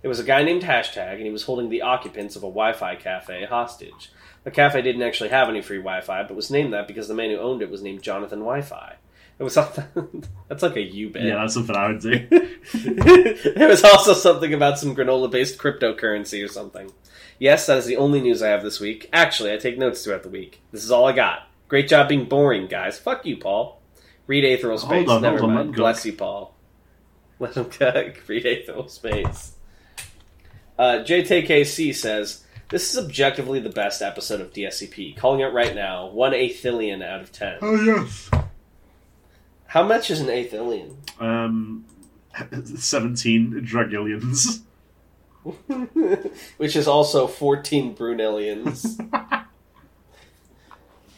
There 0.00 0.08
was 0.08 0.20
a 0.20 0.24
guy 0.24 0.42
named 0.42 0.62
Hashtag, 0.62 1.14
and 1.14 1.24
he 1.24 1.30
was 1.30 1.44
holding 1.44 1.70
the 1.70 1.82
occupants 1.82 2.36
of 2.36 2.42
a 2.42 2.46
Wi-Fi 2.46 2.96
cafe 2.96 3.44
hostage." 3.44 4.10
The 4.44 4.50
cafe 4.50 4.82
didn't 4.82 5.02
actually 5.02 5.30
have 5.30 5.48
any 5.48 5.62
free 5.62 5.78
Wi-Fi, 5.78 6.22
but 6.24 6.34
was 6.36 6.50
named 6.50 6.72
that 6.74 6.86
because 6.86 7.08
the 7.08 7.14
man 7.14 7.30
who 7.30 7.38
owned 7.38 7.62
it 7.62 7.70
was 7.70 7.82
named 7.82 8.02
Jonathan 8.02 8.40
Wi-Fi. 8.40 8.96
It 9.38 9.42
was 9.42 9.54
something 9.54 10.24
that's 10.48 10.62
like 10.62 10.76
a 10.76 10.82
U 10.82 11.10
bit. 11.10 11.22
Yeah, 11.24 11.36
that's 11.36 11.54
something 11.54 11.74
I 11.74 11.88
would 11.88 12.00
do. 12.00 12.26
there 13.54 13.68
was 13.68 13.82
also 13.82 14.12
something 14.14 14.54
about 14.54 14.78
some 14.78 14.94
granola-based 14.94 15.58
cryptocurrency 15.58 16.44
or 16.44 16.48
something. 16.48 16.92
Yes, 17.38 17.66
that 17.66 17.78
is 17.78 17.86
the 17.86 17.96
only 17.96 18.20
news 18.20 18.42
I 18.42 18.48
have 18.50 18.62
this 18.62 18.78
week. 18.78 19.08
Actually, 19.12 19.52
I 19.52 19.56
take 19.56 19.76
notes 19.76 20.04
throughout 20.04 20.22
the 20.22 20.28
week. 20.28 20.60
This 20.70 20.84
is 20.84 20.92
all 20.92 21.06
I 21.06 21.12
got. 21.12 21.48
Great 21.66 21.88
job 21.88 22.08
being 22.08 22.26
boring, 22.26 22.68
guys. 22.68 22.98
Fuck 22.98 23.26
you, 23.26 23.36
Paul. 23.36 23.80
Read 24.28 24.44
Aethereal 24.44 24.78
Hold 24.78 24.90
Space. 25.02 25.08
on, 25.10 25.22
Never 25.22 25.38
hold 25.38 25.50
on, 25.50 25.56
mind. 25.56 25.68
let 25.70 25.76
Bless 25.76 26.06
you, 26.06 26.12
Paul. 26.12 26.54
Let 27.40 27.56
him 27.56 27.64
cook. 27.70 28.22
Read 28.28 28.46
Aethereal 28.46 28.88
Space. 28.88 29.52
Uh, 30.78 31.02
JTKC 31.04 31.94
says, 31.94 32.43
This 32.70 32.92
is 32.92 33.04
objectively 33.04 33.60
the 33.60 33.70
best 33.70 34.02
episode 34.02 34.40
of 34.40 34.52
DSCP. 34.52 35.16
Calling 35.16 35.40
it 35.40 35.52
right 35.52 35.74
now. 35.74 36.06
One 36.08 36.32
aethyllion 36.32 37.02
out 37.06 37.20
of 37.20 37.30
ten. 37.32 37.58
oh, 37.62 37.74
yes. 37.82 38.30
How 39.66 39.82
much 39.82 40.10
is 40.10 40.20
an 40.20 40.28
aethyllion? 40.28 40.94
Um, 41.20 41.84
17 42.76 43.66
Dragillions. 43.66 44.60
Which 46.56 46.76
is 46.76 46.88
also 46.88 47.26
14 47.26 47.94
Brunellians. 47.96 48.98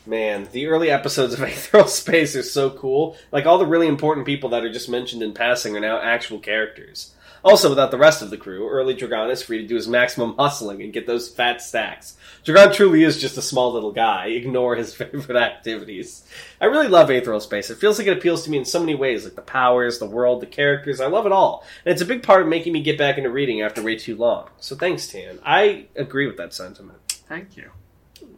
Man, 0.06 0.48
the 0.52 0.66
early 0.68 0.90
episodes 0.90 1.34
of 1.34 1.42
Aethereal 1.42 1.88
Space 1.88 2.36
are 2.36 2.42
so 2.42 2.70
cool. 2.70 3.16
Like, 3.32 3.44
all 3.46 3.58
the 3.58 3.66
really 3.66 3.88
important 3.88 4.24
people 4.24 4.50
that 4.50 4.64
are 4.64 4.72
just 4.72 4.88
mentioned 4.88 5.22
in 5.22 5.32
passing 5.34 5.76
are 5.76 5.80
now 5.80 6.00
actual 6.00 6.38
characters. 6.38 7.14
Also, 7.46 7.68
without 7.68 7.92
the 7.92 7.96
rest 7.96 8.22
of 8.22 8.30
the 8.30 8.36
crew, 8.36 8.68
early 8.68 8.92
Dragon 8.92 9.30
is 9.30 9.40
free 9.40 9.58
to 9.58 9.68
do 9.68 9.76
his 9.76 9.86
maximum 9.86 10.34
hustling 10.36 10.82
and 10.82 10.92
get 10.92 11.06
those 11.06 11.28
fat 11.28 11.62
stacks. 11.62 12.16
Dragon 12.42 12.74
truly 12.74 13.04
is 13.04 13.20
just 13.20 13.38
a 13.38 13.42
small 13.42 13.72
little 13.72 13.92
guy. 13.92 14.26
Ignore 14.26 14.74
his 14.74 14.92
favorite 14.96 15.40
activities. 15.40 16.24
I 16.60 16.64
really 16.64 16.88
love 16.88 17.08
Aethereal 17.08 17.38
Space. 17.38 17.70
It 17.70 17.78
feels 17.78 17.98
like 17.98 18.08
it 18.08 18.18
appeals 18.18 18.42
to 18.42 18.50
me 18.50 18.58
in 18.58 18.64
so 18.64 18.80
many 18.80 18.96
ways, 18.96 19.22
like 19.22 19.36
the 19.36 19.42
powers, 19.42 20.00
the 20.00 20.06
world, 20.06 20.42
the 20.42 20.46
characters. 20.46 21.00
I 21.00 21.06
love 21.06 21.24
it 21.24 21.30
all. 21.30 21.64
And 21.84 21.92
it's 21.92 22.02
a 22.02 22.06
big 22.06 22.24
part 22.24 22.42
of 22.42 22.48
making 22.48 22.72
me 22.72 22.82
get 22.82 22.98
back 22.98 23.16
into 23.16 23.30
reading 23.30 23.62
after 23.62 23.80
way 23.80 23.94
too 23.94 24.16
long. 24.16 24.48
So 24.58 24.74
thanks, 24.74 25.06
Tan. 25.06 25.38
I 25.44 25.86
agree 25.94 26.26
with 26.26 26.38
that 26.38 26.52
sentiment. 26.52 26.98
Thank 27.28 27.56
you. 27.56 27.70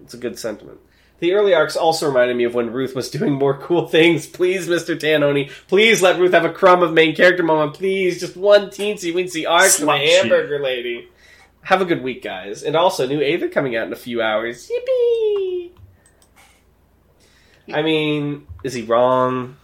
It's 0.02 0.12
a 0.12 0.18
good 0.18 0.38
sentiment. 0.38 0.80
The 1.20 1.32
early 1.32 1.54
arcs 1.54 1.76
also 1.76 2.06
reminded 2.06 2.36
me 2.36 2.44
of 2.44 2.54
when 2.54 2.72
Ruth 2.72 2.94
was 2.94 3.10
doing 3.10 3.32
more 3.32 3.56
cool 3.58 3.88
things. 3.88 4.26
Please, 4.26 4.68
Mr. 4.68 4.96
Tanoni, 4.98 5.50
please 5.66 6.00
let 6.00 6.18
Ruth 6.18 6.32
have 6.32 6.44
a 6.44 6.52
crumb 6.52 6.82
of 6.82 6.92
main 6.92 7.14
character 7.14 7.42
moment. 7.42 7.74
Please, 7.74 8.20
just 8.20 8.36
one 8.36 8.68
teensy 8.68 9.12
weensy 9.12 9.48
arc 9.48 9.70
for 9.70 9.84
my 9.86 9.98
Slut 9.98 10.20
hamburger 10.20 10.60
lady. 10.60 11.08
Have 11.62 11.82
a 11.82 11.84
good 11.84 12.02
week, 12.02 12.22
guys. 12.22 12.62
And 12.62 12.76
also, 12.76 13.06
new 13.06 13.20
Aether 13.20 13.48
coming 13.48 13.76
out 13.76 13.86
in 13.86 13.92
a 13.92 13.96
few 13.96 14.22
hours. 14.22 14.70
Yippee! 14.70 15.72
I 17.72 17.82
mean, 17.82 18.46
is 18.64 18.74
he 18.74 18.82
wrong? 18.82 19.56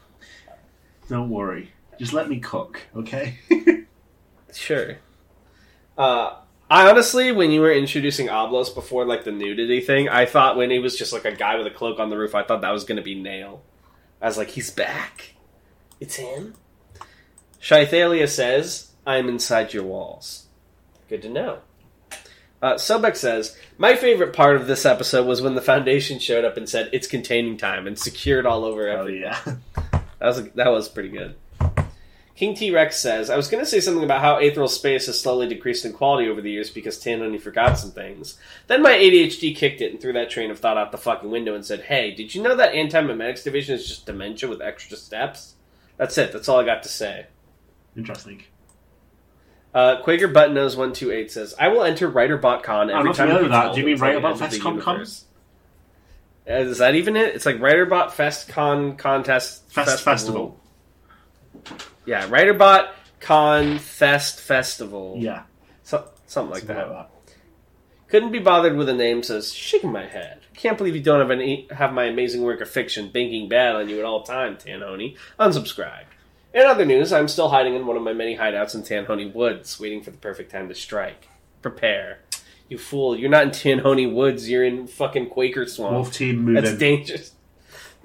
Don't 1.09 1.31
worry. 1.31 1.73
Just 1.99 2.13
let 2.13 2.29
me 2.29 2.41
cook, 2.41 2.81
okay? 2.97 3.39
Sure. 4.55 4.97
Uh, 5.99 6.37
I 6.75 6.91
honestly, 6.91 7.31
when 7.31 7.53
you 7.53 7.61
were 7.61 7.71
introducing 7.71 8.27
Oblos 8.27 8.75
before, 8.75 9.05
like 9.05 9.23
the 9.23 9.31
nudity 9.31 9.81
thing, 9.81 10.09
I 10.09 10.27
thought 10.27 10.57
when 10.57 10.73
he 10.73 10.81
was 10.81 10.99
just 10.99 11.13
like 11.13 11.25
a 11.25 11.31
guy 11.31 11.55
with 11.55 11.69
a 11.69 11.71
cloak 11.71 12.01
on 12.01 12.11
the 12.11 12.19
roof, 12.19 12.35
I 12.35 12.43
thought 12.43 12.63
that 12.63 12.73
was 12.73 12.83
going 12.83 12.97
to 12.97 13.03
be 13.03 13.15
Nail. 13.15 13.63
I 14.21 14.27
was 14.27 14.37
like, 14.37 14.49
he's 14.49 14.73
back. 14.73 15.35
It's 16.01 16.17
him. 16.17 16.55
Shythalia 17.61 18.29
says, 18.29 18.91
"I'm 19.07 19.29
inside 19.29 19.73
your 19.73 19.85
walls." 19.85 20.47
Good 21.09 21.23
to 21.23 21.29
know. 21.29 21.59
Uh, 22.61 22.75
Sobek 22.75 23.15
says, 23.15 23.57
"My 23.79 23.95
favorite 23.95 24.33
part 24.33 24.57
of 24.57 24.67
this 24.67 24.85
episode 24.85 25.29
was 25.29 25.41
when 25.41 25.55
the 25.55 25.63
Foundation 25.63 26.19
showed 26.19 26.45
up 26.45 26.57
and 26.57 26.69
said 26.69 26.91
it's 26.93 27.07
containing 27.07 27.57
time 27.57 27.87
and 27.87 27.97
secured 27.97 28.47
all 28.47 28.65
over 28.65 28.91
oh, 28.91 29.07
yeah. 29.07 29.39
That 30.19 30.27
was 30.27 30.49
that 30.51 30.73
was 30.73 30.89
pretty 30.89 31.11
good. 31.11 31.37
King 32.37 32.57
T 32.57 32.73
Rex 32.73 32.99
says, 32.99 33.31
I 33.31 33.37
was 33.37 33.47
going 33.47 33.63
to 33.63 33.69
say 33.69 33.79
something 33.79 34.03
about 34.03 34.21
how 34.21 34.39
Aethereal 34.39 34.67
Space 34.67 35.07
has 35.07 35.21
slowly 35.21 35.47
decreased 35.47 35.85
in 35.85 35.93
quality 35.93 36.29
over 36.29 36.41
the 36.41 36.51
years 36.51 36.69
because 36.69 36.99
Tan 36.99 37.23
only 37.23 37.39
forgot 37.39 37.79
some 37.79 37.93
things. 37.93 38.37
Then 38.67 38.83
my 38.83 38.91
ADHD 38.91 39.55
kicked 39.55 39.81
it 39.81 39.93
and 39.93 40.01
threw 40.01 40.13
that 40.15 40.31
train 40.31 40.51
of 40.51 40.59
thought 40.59 40.77
out 40.77 40.91
the 40.91 40.99
fucking 40.99 41.31
window 41.31 41.55
and 41.55 41.65
said, 41.65 41.83
Hey, 41.83 42.13
did 42.13 42.35
you 42.35 42.43
know 42.43 42.57
that 42.57 42.73
Antimemetics 42.75 43.45
Division 43.45 43.77
is 43.77 43.87
just 43.87 44.07
dementia 44.07 44.49
with 44.49 44.61
extra 44.61 44.97
steps? 44.97 45.55
That's 45.97 46.19
it. 46.19 46.33
That's 46.33 46.49
all 46.49 46.59
I 46.59 46.65
got 46.65 46.83
to 46.83 46.89
say. 46.89 47.27
Interesting. 47.97 48.43
Uh, 49.73 50.01
Quaker 50.03 50.29
Button 50.29 50.55
Nose 50.55 50.77
one 50.77 50.93
two 50.93 51.11
eight 51.11 51.33
says, 51.33 51.55
"I 51.59 51.69
will 51.69 51.83
enter 51.83 52.11
WriterBot 52.11 52.63
Con 52.63 52.91
every 52.91 53.11
I'm 53.11 53.15
time." 53.15 53.29
familiar 53.29 53.39
it 53.39 53.43
with 53.43 53.53
gets 53.53 53.65
that. 53.65 53.75
Do 53.75 53.81
you 53.81 53.87
mean 53.87 53.99
WriterBot 53.99 54.17
end 54.17 54.27
of 54.27 54.39
the 54.39 54.57
FestCon 54.59 54.81
Con? 54.81 55.01
Uh, 56.49 56.53
Is 56.53 56.79
that 56.79 56.95
even 56.95 57.17
it? 57.17 57.35
It's 57.35 57.47
like 57.47 57.57
WriterBot 57.57 58.13
Fest 58.13 58.49
Con 58.49 58.97
Contest 58.97 59.69
Fest 59.73 60.05
Festival. 60.05 60.61
Yeah, 62.07 62.27
WriterBot 62.29 62.91
Con 63.21 63.79
Fest 63.79 64.41
Festival. 64.41 65.17
Yeah. 65.19 65.45
so, 65.83 66.09
something 66.27 66.51
like 66.53 66.65
something 66.65 66.77
that. 66.77 67.11
Couldn't 68.09 68.33
be 68.33 68.39
bothered 68.39 68.77
with 68.77 68.89
a 68.89 68.95
name. 68.95 69.23
Says 69.23 69.53
shaking 69.53 69.91
my 69.91 70.07
head. 70.07 70.41
Can't 70.55 70.79
believe 70.79 70.95
you 70.95 71.03
don't 71.03 71.21
have 71.21 71.31
any 71.31 71.67
have 71.71 71.93
my 71.93 72.05
amazing 72.05 72.43
work 72.43 72.61
of 72.61 72.69
fiction 72.69 73.09
banking 73.09 73.49
bad 73.49 73.75
on 73.75 73.89
you 73.89 73.99
at 73.99 74.05
all 74.05 74.23
time, 74.23 74.57
Tanhoney. 74.57 75.17
Unsubscribe. 75.41 76.05
In 76.53 76.65
other 76.65 76.85
news, 76.85 77.13
I'm 77.13 77.27
still 77.27 77.49
hiding 77.49 77.75
in 77.75 77.87
one 77.87 77.97
of 77.97 78.05
my 78.05 78.13
many 78.13 78.37
hideouts 78.37 78.77
in 78.77 78.83
Tanhoney 78.83 79.33
Woods, 79.35 79.81
waiting 79.81 80.03
for 80.03 80.13
the 80.13 80.19
perfect 80.19 80.53
time 80.53 80.69
to 80.69 80.75
strike. 80.75 81.29
Prepare. 81.63 82.21
You 82.69 82.79
fool, 82.79 83.19
you're 83.19 83.31
not 83.31 83.43
in 83.43 83.51
Tanhoney 83.51 84.13
Woods, 84.13 84.49
you're 84.49 84.65
in 84.65 84.87
fucking 84.87 85.31
Quaker 85.31 85.67
Swamp. 85.67 85.95
Wolf 85.95 86.13
team 86.13 86.45
move 86.45 86.55
That's 86.55 86.71
in. 86.75 86.79
dangerous. 86.79 87.33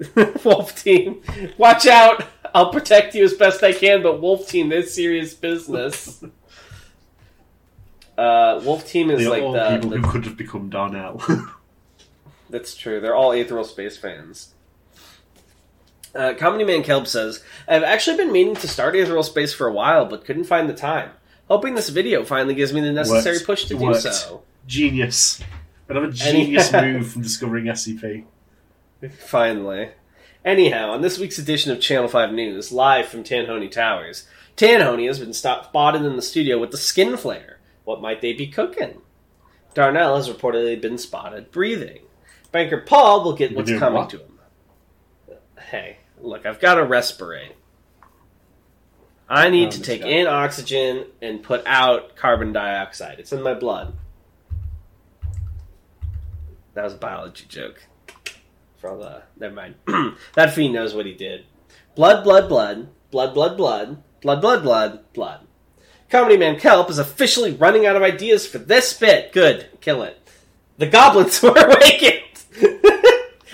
Wolf 0.44 0.82
Team, 0.82 1.22
watch 1.58 1.86
out! 1.86 2.24
I'll 2.54 2.72
protect 2.72 3.14
you 3.14 3.24
as 3.24 3.34
best 3.34 3.62
I 3.62 3.72
can, 3.72 4.02
but 4.02 4.20
Wolf 4.20 4.48
Team, 4.48 4.68
this 4.68 4.94
serious 4.94 5.34
business. 5.34 6.24
Uh, 8.18 8.60
Wolf 8.64 8.86
Team 8.86 9.10
is 9.10 9.20
They 9.20 9.24
are 9.24 9.30
like 9.30 9.42
all 9.42 9.52
the, 9.52 9.70
people 9.76 9.96
who 9.96 10.02
could 10.02 10.26
have 10.26 10.36
become 10.36 10.68
Darnell. 10.68 11.22
That's 12.50 12.74
true. 12.74 13.00
They're 13.00 13.14
all 13.14 13.32
Aethereal 13.32 13.64
Space 13.64 13.96
fans. 13.96 14.52
Uh, 16.14 16.34
Comedy 16.36 16.64
Man 16.64 16.82
Kelp 16.82 17.06
says, 17.06 17.42
I've 17.66 17.82
actually 17.82 18.18
been 18.18 18.30
meaning 18.30 18.56
to 18.56 18.68
start 18.68 18.94
Aethereal 18.94 19.22
Space 19.22 19.54
for 19.54 19.66
a 19.66 19.72
while, 19.72 20.04
but 20.04 20.26
couldn't 20.26 20.44
find 20.44 20.68
the 20.68 20.74
time. 20.74 21.12
Hoping 21.48 21.74
this 21.74 21.88
video 21.88 22.22
finally 22.22 22.54
gives 22.54 22.74
me 22.74 22.82
the 22.82 22.92
necessary 22.92 23.36
Worked. 23.36 23.46
push 23.46 23.64
to 23.64 23.78
do 23.78 23.94
so. 23.94 24.42
genius. 24.66 25.42
Another 25.88 26.10
genius 26.10 26.70
move 26.72 27.10
from 27.10 27.22
discovering 27.22 27.64
SCP. 27.64 28.24
Finally. 29.18 29.90
Anyhow, 30.44 30.90
on 30.90 31.02
this 31.02 31.18
week's 31.18 31.38
edition 31.38 31.70
of 31.72 31.80
Channel 31.80 32.08
5 32.08 32.32
News, 32.32 32.72
live 32.72 33.06
from 33.08 33.22
Tanhoney 33.24 33.70
Towers, 33.70 34.26
Tanhoney 34.56 35.06
has 35.06 35.18
been 35.18 35.32
spotted 35.32 36.02
in 36.04 36.16
the 36.16 36.22
studio 36.22 36.58
with 36.58 36.70
the 36.70 36.76
skin 36.76 37.16
flare. 37.16 37.58
What 37.84 38.00
might 38.00 38.20
they 38.20 38.32
be 38.32 38.46
cooking? 38.46 39.00
Darnell 39.74 40.16
has 40.16 40.28
reportedly 40.28 40.80
been 40.80 40.98
spotted 40.98 41.50
breathing. 41.50 42.00
Banker 42.52 42.78
Paul 42.78 43.22
will 43.24 43.34
get 43.34 43.54
what's 43.54 43.70
coming 43.70 43.94
what? 44.00 44.10
to 44.10 44.18
him. 44.18 44.38
Hey, 45.70 45.98
look, 46.20 46.44
I've 46.46 46.60
got 46.60 46.74
to 46.74 46.82
respirate. 46.82 47.52
I 49.28 49.48
need 49.48 49.68
Oh, 49.68 49.70
to 49.72 49.82
take 49.82 50.02
in 50.02 50.26
oxygen 50.26 51.06
and 51.22 51.42
put 51.42 51.62
out 51.64 52.16
carbon 52.16 52.52
dioxide. 52.52 53.20
It's 53.20 53.32
in 53.32 53.42
my 53.42 53.54
blood. 53.54 53.94
That 56.74 56.82
was 56.84 56.94
a 56.94 56.98
biology 56.98 57.44
joke. 57.48 57.84
All 58.84 58.98
the 58.98 59.06
uh, 59.06 59.22
never 59.38 59.54
mind. 59.54 59.74
that 60.34 60.54
fiend 60.54 60.74
knows 60.74 60.94
what 60.94 61.06
he 61.06 61.14
did. 61.14 61.44
Blood, 61.94 62.24
blood, 62.24 62.48
blood, 62.48 62.88
blood, 63.10 63.34
blood, 63.34 63.56
blood, 63.56 64.02
blood, 64.20 64.40
blood, 64.40 64.62
blood, 64.62 65.12
blood. 65.12 65.46
Comedy 66.08 66.36
Man 66.36 66.58
Kelp 66.58 66.90
is 66.90 66.98
officially 66.98 67.52
running 67.52 67.86
out 67.86 67.96
of 67.96 68.02
ideas 68.02 68.46
for 68.46 68.58
this 68.58 68.92
bit. 68.98 69.32
Good, 69.32 69.68
kill 69.80 70.02
it. 70.02 70.18
The 70.78 70.86
goblins 70.86 71.42
were 71.42 71.50
awakened. 71.50 72.22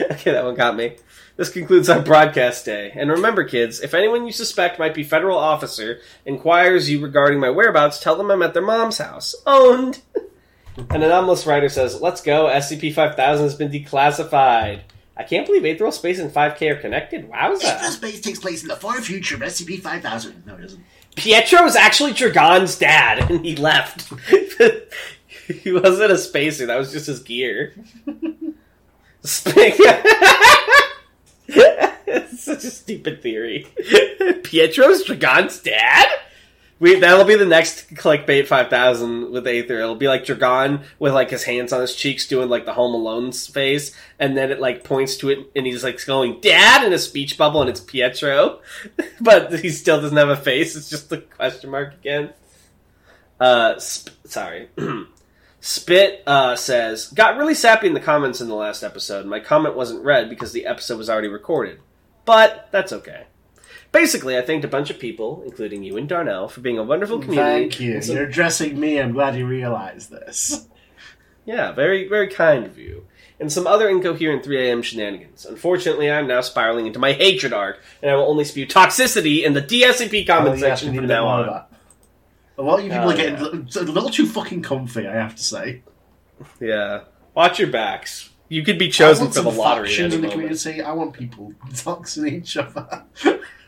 okay, 0.01 0.32
that 0.32 0.44
one 0.44 0.55
got 0.55 0.77
me. 0.77 0.97
This 1.36 1.51
concludes 1.51 1.90
our 1.90 2.01
broadcast 2.01 2.65
day. 2.65 2.93
And 2.94 3.11
remember, 3.11 3.44
kids, 3.44 3.81
if 3.81 3.93
anyone 3.93 4.24
you 4.24 4.32
suspect 4.32 4.78
might 4.78 4.94
be 4.94 5.05
federal 5.05 5.36
officer 5.36 6.01
inquires 6.24 6.89
you 6.89 7.03
regarding 7.03 7.40
my 7.40 7.51
whereabouts, 7.51 8.01
tell 8.01 8.16
them 8.16 8.31
I'm 8.31 8.43
at 8.43 8.55
their 8.55 8.62
mom's 8.62 8.98
house. 8.98 9.35
Owned. 9.47 10.01
An 10.90 11.03
anomalous 11.03 11.47
writer 11.47 11.69
says, 11.69 12.01
"Let's 12.01 12.23
go. 12.23 12.47
SCP 12.47 12.94
5000 12.94 13.44
has 13.44 13.55
been 13.55 13.70
declassified." 13.70 14.81
I 15.16 15.22
can't 15.22 15.47
believe 15.47 15.64
Aethereal 15.64 15.93
Space 15.93 16.18
and 16.18 16.30
5K 16.30 16.72
are 16.72 16.76
connected. 16.76 17.30
Wowza! 17.30 17.90
Space 17.90 18.20
takes 18.20 18.38
place 18.38 18.62
in 18.62 18.68
the 18.68 18.76
far 18.76 19.01
future 19.01 19.34
of 19.34 19.40
SCP-5000. 19.40 20.44
No, 20.47 20.56
it 20.56 20.62
doesn't. 20.62 20.84
Pietro 21.14 21.64
is 21.64 21.74
actually 21.74 22.12
Dragon's 22.12 22.76
dad, 22.76 23.30
and 23.30 23.44
he 23.44 23.56
left. 23.56 24.12
he 25.47 25.72
wasn't 25.72 26.12
a 26.12 26.18
spacer. 26.18 26.66
That 26.66 26.76
was 26.76 26.93
just 26.93 27.06
his 27.06 27.20
gear. 27.20 27.74
It's 32.09 32.44
such 32.44 32.64
a 32.64 32.70
stupid 32.70 33.22
theory. 33.22 33.66
Pietro's 34.44 35.05
Dragon's 35.05 35.59
dad? 35.60 36.06
We, 36.78 37.01
that'll 37.01 37.24
be 37.24 37.36
the 37.36 37.47
next 37.47 37.94
clickbait 37.94 38.47
5000 38.47 39.31
with 39.31 39.47
Aether. 39.47 39.81
It'll 39.81 39.94
be 39.94 40.09
like 40.09 40.27
Dragon 40.27 40.85
with 40.98 41.15
like 41.15 41.31
his 41.31 41.44
hands 41.44 41.73
on 41.73 41.81
his 41.81 41.94
cheeks 41.94 42.28
doing 42.28 42.51
like 42.51 42.66
the 42.66 42.74
Home 42.74 42.94
Alone's 42.94 43.47
face, 43.47 43.97
and 44.19 44.36
then 44.36 44.51
it 44.51 44.61
like 44.61 44.85
points 44.85 45.16
to 45.19 45.31
it 45.31 45.51
and 45.57 45.66
he's 45.66 45.82
like 45.82 46.05
going, 46.05 46.40
Dad! 46.40 46.85
in 46.85 46.93
a 46.93 46.98
speech 46.98 47.39
bubble, 47.39 47.62
and 47.62 47.70
it's 47.70 47.81
Pietro. 47.81 48.61
but 49.20 49.59
he 49.61 49.70
still 49.70 50.01
doesn't 50.01 50.16
have 50.16 50.28
a 50.28 50.36
face, 50.36 50.77
it's 50.77 50.90
just 50.90 51.09
the 51.09 51.19
question 51.19 51.70
mark 51.70 51.94
again. 51.94 52.35
Uh, 53.40 53.78
sp- 53.81 54.12
sorry. 54.24 54.69
Spit 55.61 56.23
uh, 56.27 56.55
says, 56.57 57.09
Got 57.09 57.39
really 57.39 57.55
sappy 57.55 57.86
in 57.86 57.94
the 57.94 58.01
comments 58.01 58.40
in 58.40 58.48
the 58.48 58.55
last 58.55 58.82
episode. 58.82 59.27
My 59.27 59.40
comment 59.40 59.74
wasn't 59.74 60.05
read 60.05 60.28
because 60.28 60.53
the 60.53 60.66
episode 60.66 60.98
was 60.98 61.11
already 61.11 61.28
recorded. 61.28 61.81
But 62.24 62.69
that's 62.70 62.93
okay. 62.93 63.27
Basically, 63.97 64.36
I 64.36 64.43
thanked 64.43 64.62
a 64.64 64.68
bunch 64.68 64.90
of 64.90 64.98
people, 64.98 65.43
including 65.47 65.82
you 65.82 65.97
and 65.97 66.06
Darnell, 66.06 66.48
for 66.48 66.60
being 66.60 66.77
a 66.77 66.82
wonderful 66.82 67.18
community. 67.18 67.60
Thank 67.62 67.81
you. 67.81 68.02
some- 68.02 68.14
You're 68.16 68.27
addressing 68.27 68.78
me. 68.78 69.01
I'm 69.01 69.12
glad 69.12 69.36
you 69.36 69.47
realized 69.47 70.10
this. 70.10 70.66
yeah, 71.47 71.73
very, 71.73 72.06
very 72.06 72.28
kind 72.28 72.66
of 72.66 72.77
you. 72.78 73.06
And 73.40 73.51
some 73.51 73.66
other 73.66 73.89
incoherent 73.89 74.44
3am 74.44 74.85
shenanigans. 74.85 75.47
Unfortunately, 75.47 76.10
I'm 76.10 76.27
now 76.27 76.43
spiraling 76.43 76.86
into 76.86 76.98
my 76.98 77.12
hatred 77.14 77.55
arc, 77.55 77.82
and 78.02 78.10
I 78.10 78.14
will 78.16 78.28
only 78.28 78.44
spew 78.44 78.66
toxicity 78.66 79.44
in 79.44 79.55
the 79.55 79.62
DSCP 79.62 80.24
oh, 80.24 80.27
comment 80.27 80.56
Oh, 80.56 80.59
section 80.60 80.94
from 80.94 81.06
now 81.06 81.27
on. 81.27 81.47
that. 81.47 81.70
A 82.59 82.62
lot 82.62 82.78
of 82.81 82.85
you 82.85 82.90
people 82.90 83.06
Oh, 83.06 83.10
are 83.10 83.14
uh, 83.14 83.16
getting 83.16 83.39
yeah. 83.43 83.81
a 83.81 83.85
little 83.85 84.10
too 84.10 84.27
fucking 84.27 84.60
comfy, 84.62 85.06
I 85.06 85.14
have 85.14 85.36
to 85.36 85.43
say. 85.43 85.82
Yeah. 86.60 87.05
Watch 87.35 87.59
your 87.59 87.68
backs. 87.68 88.28
You 88.51 88.62
could 88.62 88.78
be 88.78 88.90
chosen 88.90 89.31
for 89.31 89.40
the 89.40 89.51
lottery. 89.51 89.94
in 89.98 90.10
the 90.10 90.16
moment. 90.16 90.32
community. 90.32 90.82
I 90.82 90.93
want 90.93 91.14
people 91.14 91.55
doxing 91.70 92.31
each 92.31 92.59
other. 92.59 93.05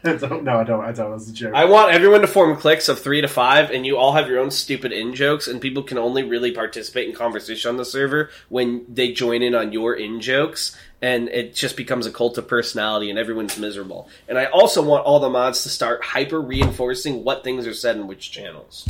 I. 0.05 0.13
No, 0.13 0.59
I 0.59 0.65
don't. 0.65 0.85
I 0.85 0.93
don't. 0.93 1.11
That's 1.11 1.29
a 1.29 1.33
joke. 1.33 1.55
I 1.55 1.65
want 1.65 1.93
everyone 1.93 2.21
to 2.21 2.27
form 2.29 2.57
cliques 2.57 2.89
of 2.89 3.01
three 3.01 3.21
to 3.21 3.29
five, 3.29 3.71
and 3.71 3.85
you 3.85 3.97
all 3.97 4.13
have 4.13 4.29
your 4.29 4.39
own 4.39 4.51
stupid 4.51 4.93
in 4.93 5.15
jokes, 5.15 5.49
and 5.49 5.61
people 5.61 5.83
can 5.83 5.99
only 5.99 6.23
really 6.23 6.53
participate 6.53 7.09
in 7.09 7.15
conversation 7.15 7.71
on 7.71 7.77
the 7.77 7.85
server 7.85 8.31
when 8.49 8.85
they 8.89 9.13
join 9.13 9.43
in 9.43 9.55
on 9.55 9.73
your 9.73 9.95
in 9.95 10.21
jokes, 10.21 10.77
and 11.03 11.29
it 11.29 11.55
just 11.55 11.77
becomes 11.77 12.07
a 12.07 12.13
cult 12.13 12.39
of 12.39 12.47
personality, 12.47 13.11
and 13.11 13.19
everyone's 13.19 13.59
miserable. 13.59 14.09
And 14.29 14.39
I 14.39 14.45
also 14.47 14.83
want 14.83 15.05
all 15.05 15.19
the 15.19 15.31
mods 15.31 15.65
to 15.65 15.69
start 15.69 16.05
hyper 16.05 16.41
reinforcing 16.41 17.25
what 17.25 17.43
things 17.43 17.67
are 17.67 17.75
said 17.75 17.97
in 17.97 18.07
which 18.07 18.31
channels. 18.31 18.87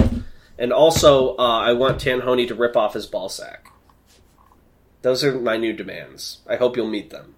And 0.58 0.72
also, 0.72 1.36
uh, 1.36 1.60
I 1.60 1.72
want 1.72 2.00
Tanhoney 2.00 2.48
to 2.48 2.54
rip 2.54 2.76
off 2.76 2.94
his 2.94 3.06
ball 3.06 3.28
sack. 3.28 3.72
Those 5.02 5.22
are 5.22 5.38
my 5.38 5.56
new 5.56 5.72
demands. 5.72 6.40
I 6.46 6.56
hope 6.56 6.76
you'll 6.76 6.90
meet 6.90 7.10
them. 7.10 7.36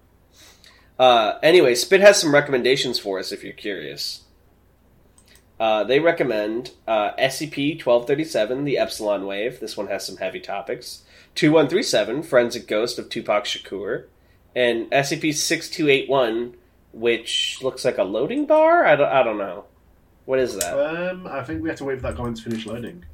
Uh, 1.01 1.39
anyway, 1.41 1.73
Spit 1.73 1.99
has 2.01 2.21
some 2.21 2.31
recommendations 2.31 2.99
for 2.99 3.17
us 3.17 3.31
if 3.31 3.43
you're 3.43 3.53
curious. 3.53 4.21
Uh, 5.59 5.83
they 5.83 5.99
recommend 5.99 6.73
uh, 6.87 7.13
SCP 7.15 7.83
1237, 7.83 8.65
the 8.65 8.77
Epsilon 8.77 9.25
Wave. 9.25 9.59
This 9.59 9.75
one 9.75 9.87
has 9.87 10.05
some 10.05 10.17
heavy 10.17 10.39
topics. 10.39 11.01
2137, 11.33 12.21
Forensic 12.21 12.67
Ghost 12.67 12.99
of 12.99 13.09
Tupac 13.09 13.45
Shakur. 13.45 14.05
And 14.55 14.91
SCP 14.91 15.33
6281, 15.33 16.55
which 16.93 17.57
looks 17.63 17.83
like 17.83 17.97
a 17.97 18.03
loading 18.03 18.45
bar? 18.45 18.85
I 18.85 18.95
don't, 18.95 19.11
I 19.11 19.23
don't 19.23 19.39
know. 19.39 19.65
What 20.25 20.37
is 20.37 20.55
that? 20.59 20.77
Um, 20.77 21.25
I 21.25 21.43
think 21.43 21.63
we 21.63 21.69
have 21.69 21.79
to 21.79 21.85
wait 21.85 21.95
for 21.99 22.03
that 22.03 22.15
comment 22.15 22.37
to 22.37 22.43
finish 22.43 22.67
loading. 22.67 23.05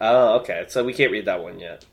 Oh, 0.00 0.40
okay. 0.40 0.64
So 0.66 0.82
we 0.82 0.92
can't 0.92 1.12
read 1.12 1.26
that 1.26 1.40
one 1.40 1.60
yet. 1.60 1.84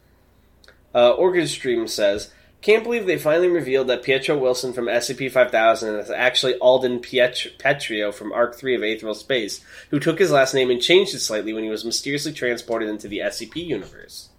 Uh, 0.96 1.12
Orchid 1.12 1.50
Stream 1.50 1.88
says, 1.88 2.34
"Can't 2.62 2.84
believe 2.84 3.06
they 3.08 3.18
finally 3.18 3.48
revealed 3.48 3.88
that 3.88 4.04
Pietro 4.04 4.38
Wilson 4.38 4.72
from 4.74 4.86
SCP-5000 4.88 6.00
is 6.00 6.12
actually 6.12 6.56
Alden 6.60 7.00
Piet- 7.00 7.54
Petrio 7.58 8.14
from 8.14 8.32
Arc 8.32 8.56
3 8.56 8.76
of 8.76 8.84
Aethereal 8.84 9.16
Space, 9.16 9.62
who 9.90 10.00
took 10.00 10.20
his 10.20 10.30
last 10.32 10.54
name 10.54 10.70
and 10.70 10.82
changed 10.82 11.16
it 11.16 11.20
slightly 11.22 11.54
when 11.54 11.64
he 11.64 11.70
was 11.72 11.84
mysteriously 11.86 12.32
transported 12.34 12.88
into 12.90 13.08
the 13.08 13.20
SCP 13.20 13.66
universe. 13.66 14.30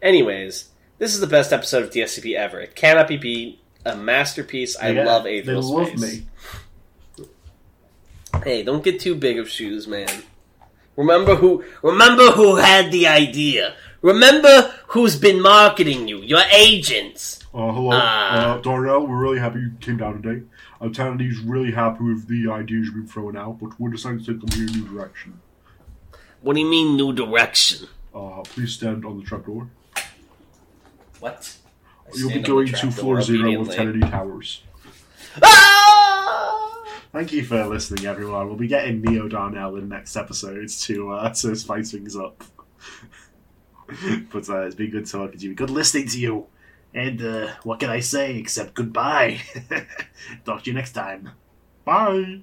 Anyways, 0.00 0.68
this 0.98 1.12
is 1.14 1.20
the 1.20 1.26
best 1.26 1.52
episode 1.52 1.82
of 1.82 1.90
DSCP 1.90 2.36
ever. 2.36 2.60
It 2.60 2.74
cannot 2.76 3.08
be 3.08 3.16
beat. 3.16 3.58
A 3.84 3.96
masterpiece. 3.96 4.76
I 4.76 4.90
Yeah, 4.90 5.04
love 5.04 5.24
They 5.24 5.38
Aethereal 5.38 5.62
love 5.76 5.88
Space. 5.88 6.22
me. 7.18 7.24
Hey, 8.44 8.62
don't 8.62 8.84
get 8.84 9.00
too 9.00 9.14
big 9.16 9.38
of 9.38 9.48
shoes, 9.48 9.86
man. 9.88 10.08
Remember 10.96 11.34
who 11.34 11.64
remember 11.82 12.30
who 12.30 12.56
had 12.56 12.92
the 12.92 13.06
idea. 13.08 13.74
Remember 14.00 14.72
who's 14.88 15.16
been 15.16 15.40
marketing 15.40 16.06
you, 16.06 16.18
your 16.18 16.42
agents. 16.52 17.41
Uh, 17.54 17.70
hello, 17.70 17.90
Ah. 17.92 18.54
uh, 18.54 18.60
Darnell. 18.62 19.06
We're 19.06 19.20
really 19.20 19.38
happy 19.38 19.60
you 19.60 19.72
came 19.80 19.98
down 19.98 20.22
today. 20.22 20.42
Uh, 20.80 20.88
Tannedy's 20.88 21.38
really 21.40 21.70
happy 21.72 22.02
with 22.04 22.26
the 22.26 22.50
ideas 22.50 22.86
you've 22.86 22.94
been 22.94 23.06
throwing 23.06 23.36
out, 23.36 23.58
but 23.60 23.78
we're 23.78 23.90
deciding 23.90 24.24
to 24.24 24.32
take 24.32 24.40
them 24.40 24.62
in 24.62 24.68
a 24.68 24.72
new 24.72 24.88
direction. 24.88 25.40
What 26.40 26.54
do 26.54 26.60
you 26.60 26.66
mean 26.66 26.96
new 26.96 27.12
direction? 27.12 27.88
Uh, 28.14 28.40
please 28.42 28.72
stand 28.72 29.04
on 29.04 29.18
the 29.18 29.24
trapdoor. 29.24 29.68
What? 31.20 31.56
You'll 32.14 32.32
be 32.32 32.40
going 32.40 32.68
to 32.68 32.90
floor 32.90 33.20
zero 33.22 33.58
with 33.60 33.72
Kennedy 33.74 34.00
Towers. 34.00 34.62
Ah! 35.42 36.84
Thank 37.12 37.32
you 37.32 37.44
for 37.44 37.66
listening, 37.66 38.06
everyone. 38.06 38.46
We'll 38.46 38.56
be 38.56 38.66
getting 38.66 39.02
Neo 39.02 39.28
Darnell 39.28 39.76
in 39.76 39.88
the 39.88 39.94
next 39.94 40.16
episodes 40.16 40.80
to 40.86 41.10
uh, 41.12 41.28
to 41.34 41.54
spice 41.54 41.90
things 41.92 42.16
up. 42.16 42.42
but 44.32 44.48
uh, 44.48 44.62
it's 44.62 44.74
been 44.74 44.90
good 44.90 45.06
talking 45.06 45.38
to 45.38 45.46
you. 45.46 45.54
Good 45.54 45.70
listening 45.70 46.08
to 46.08 46.18
you. 46.18 46.46
And 46.94 47.22
uh, 47.22 47.54
what 47.64 47.80
can 47.80 47.90
I 47.90 48.00
say 48.00 48.36
except 48.36 48.74
goodbye? 48.74 49.40
Talk 50.44 50.62
to 50.64 50.70
you 50.70 50.74
next 50.74 50.92
time. 50.92 51.30
Bye. 51.84 52.42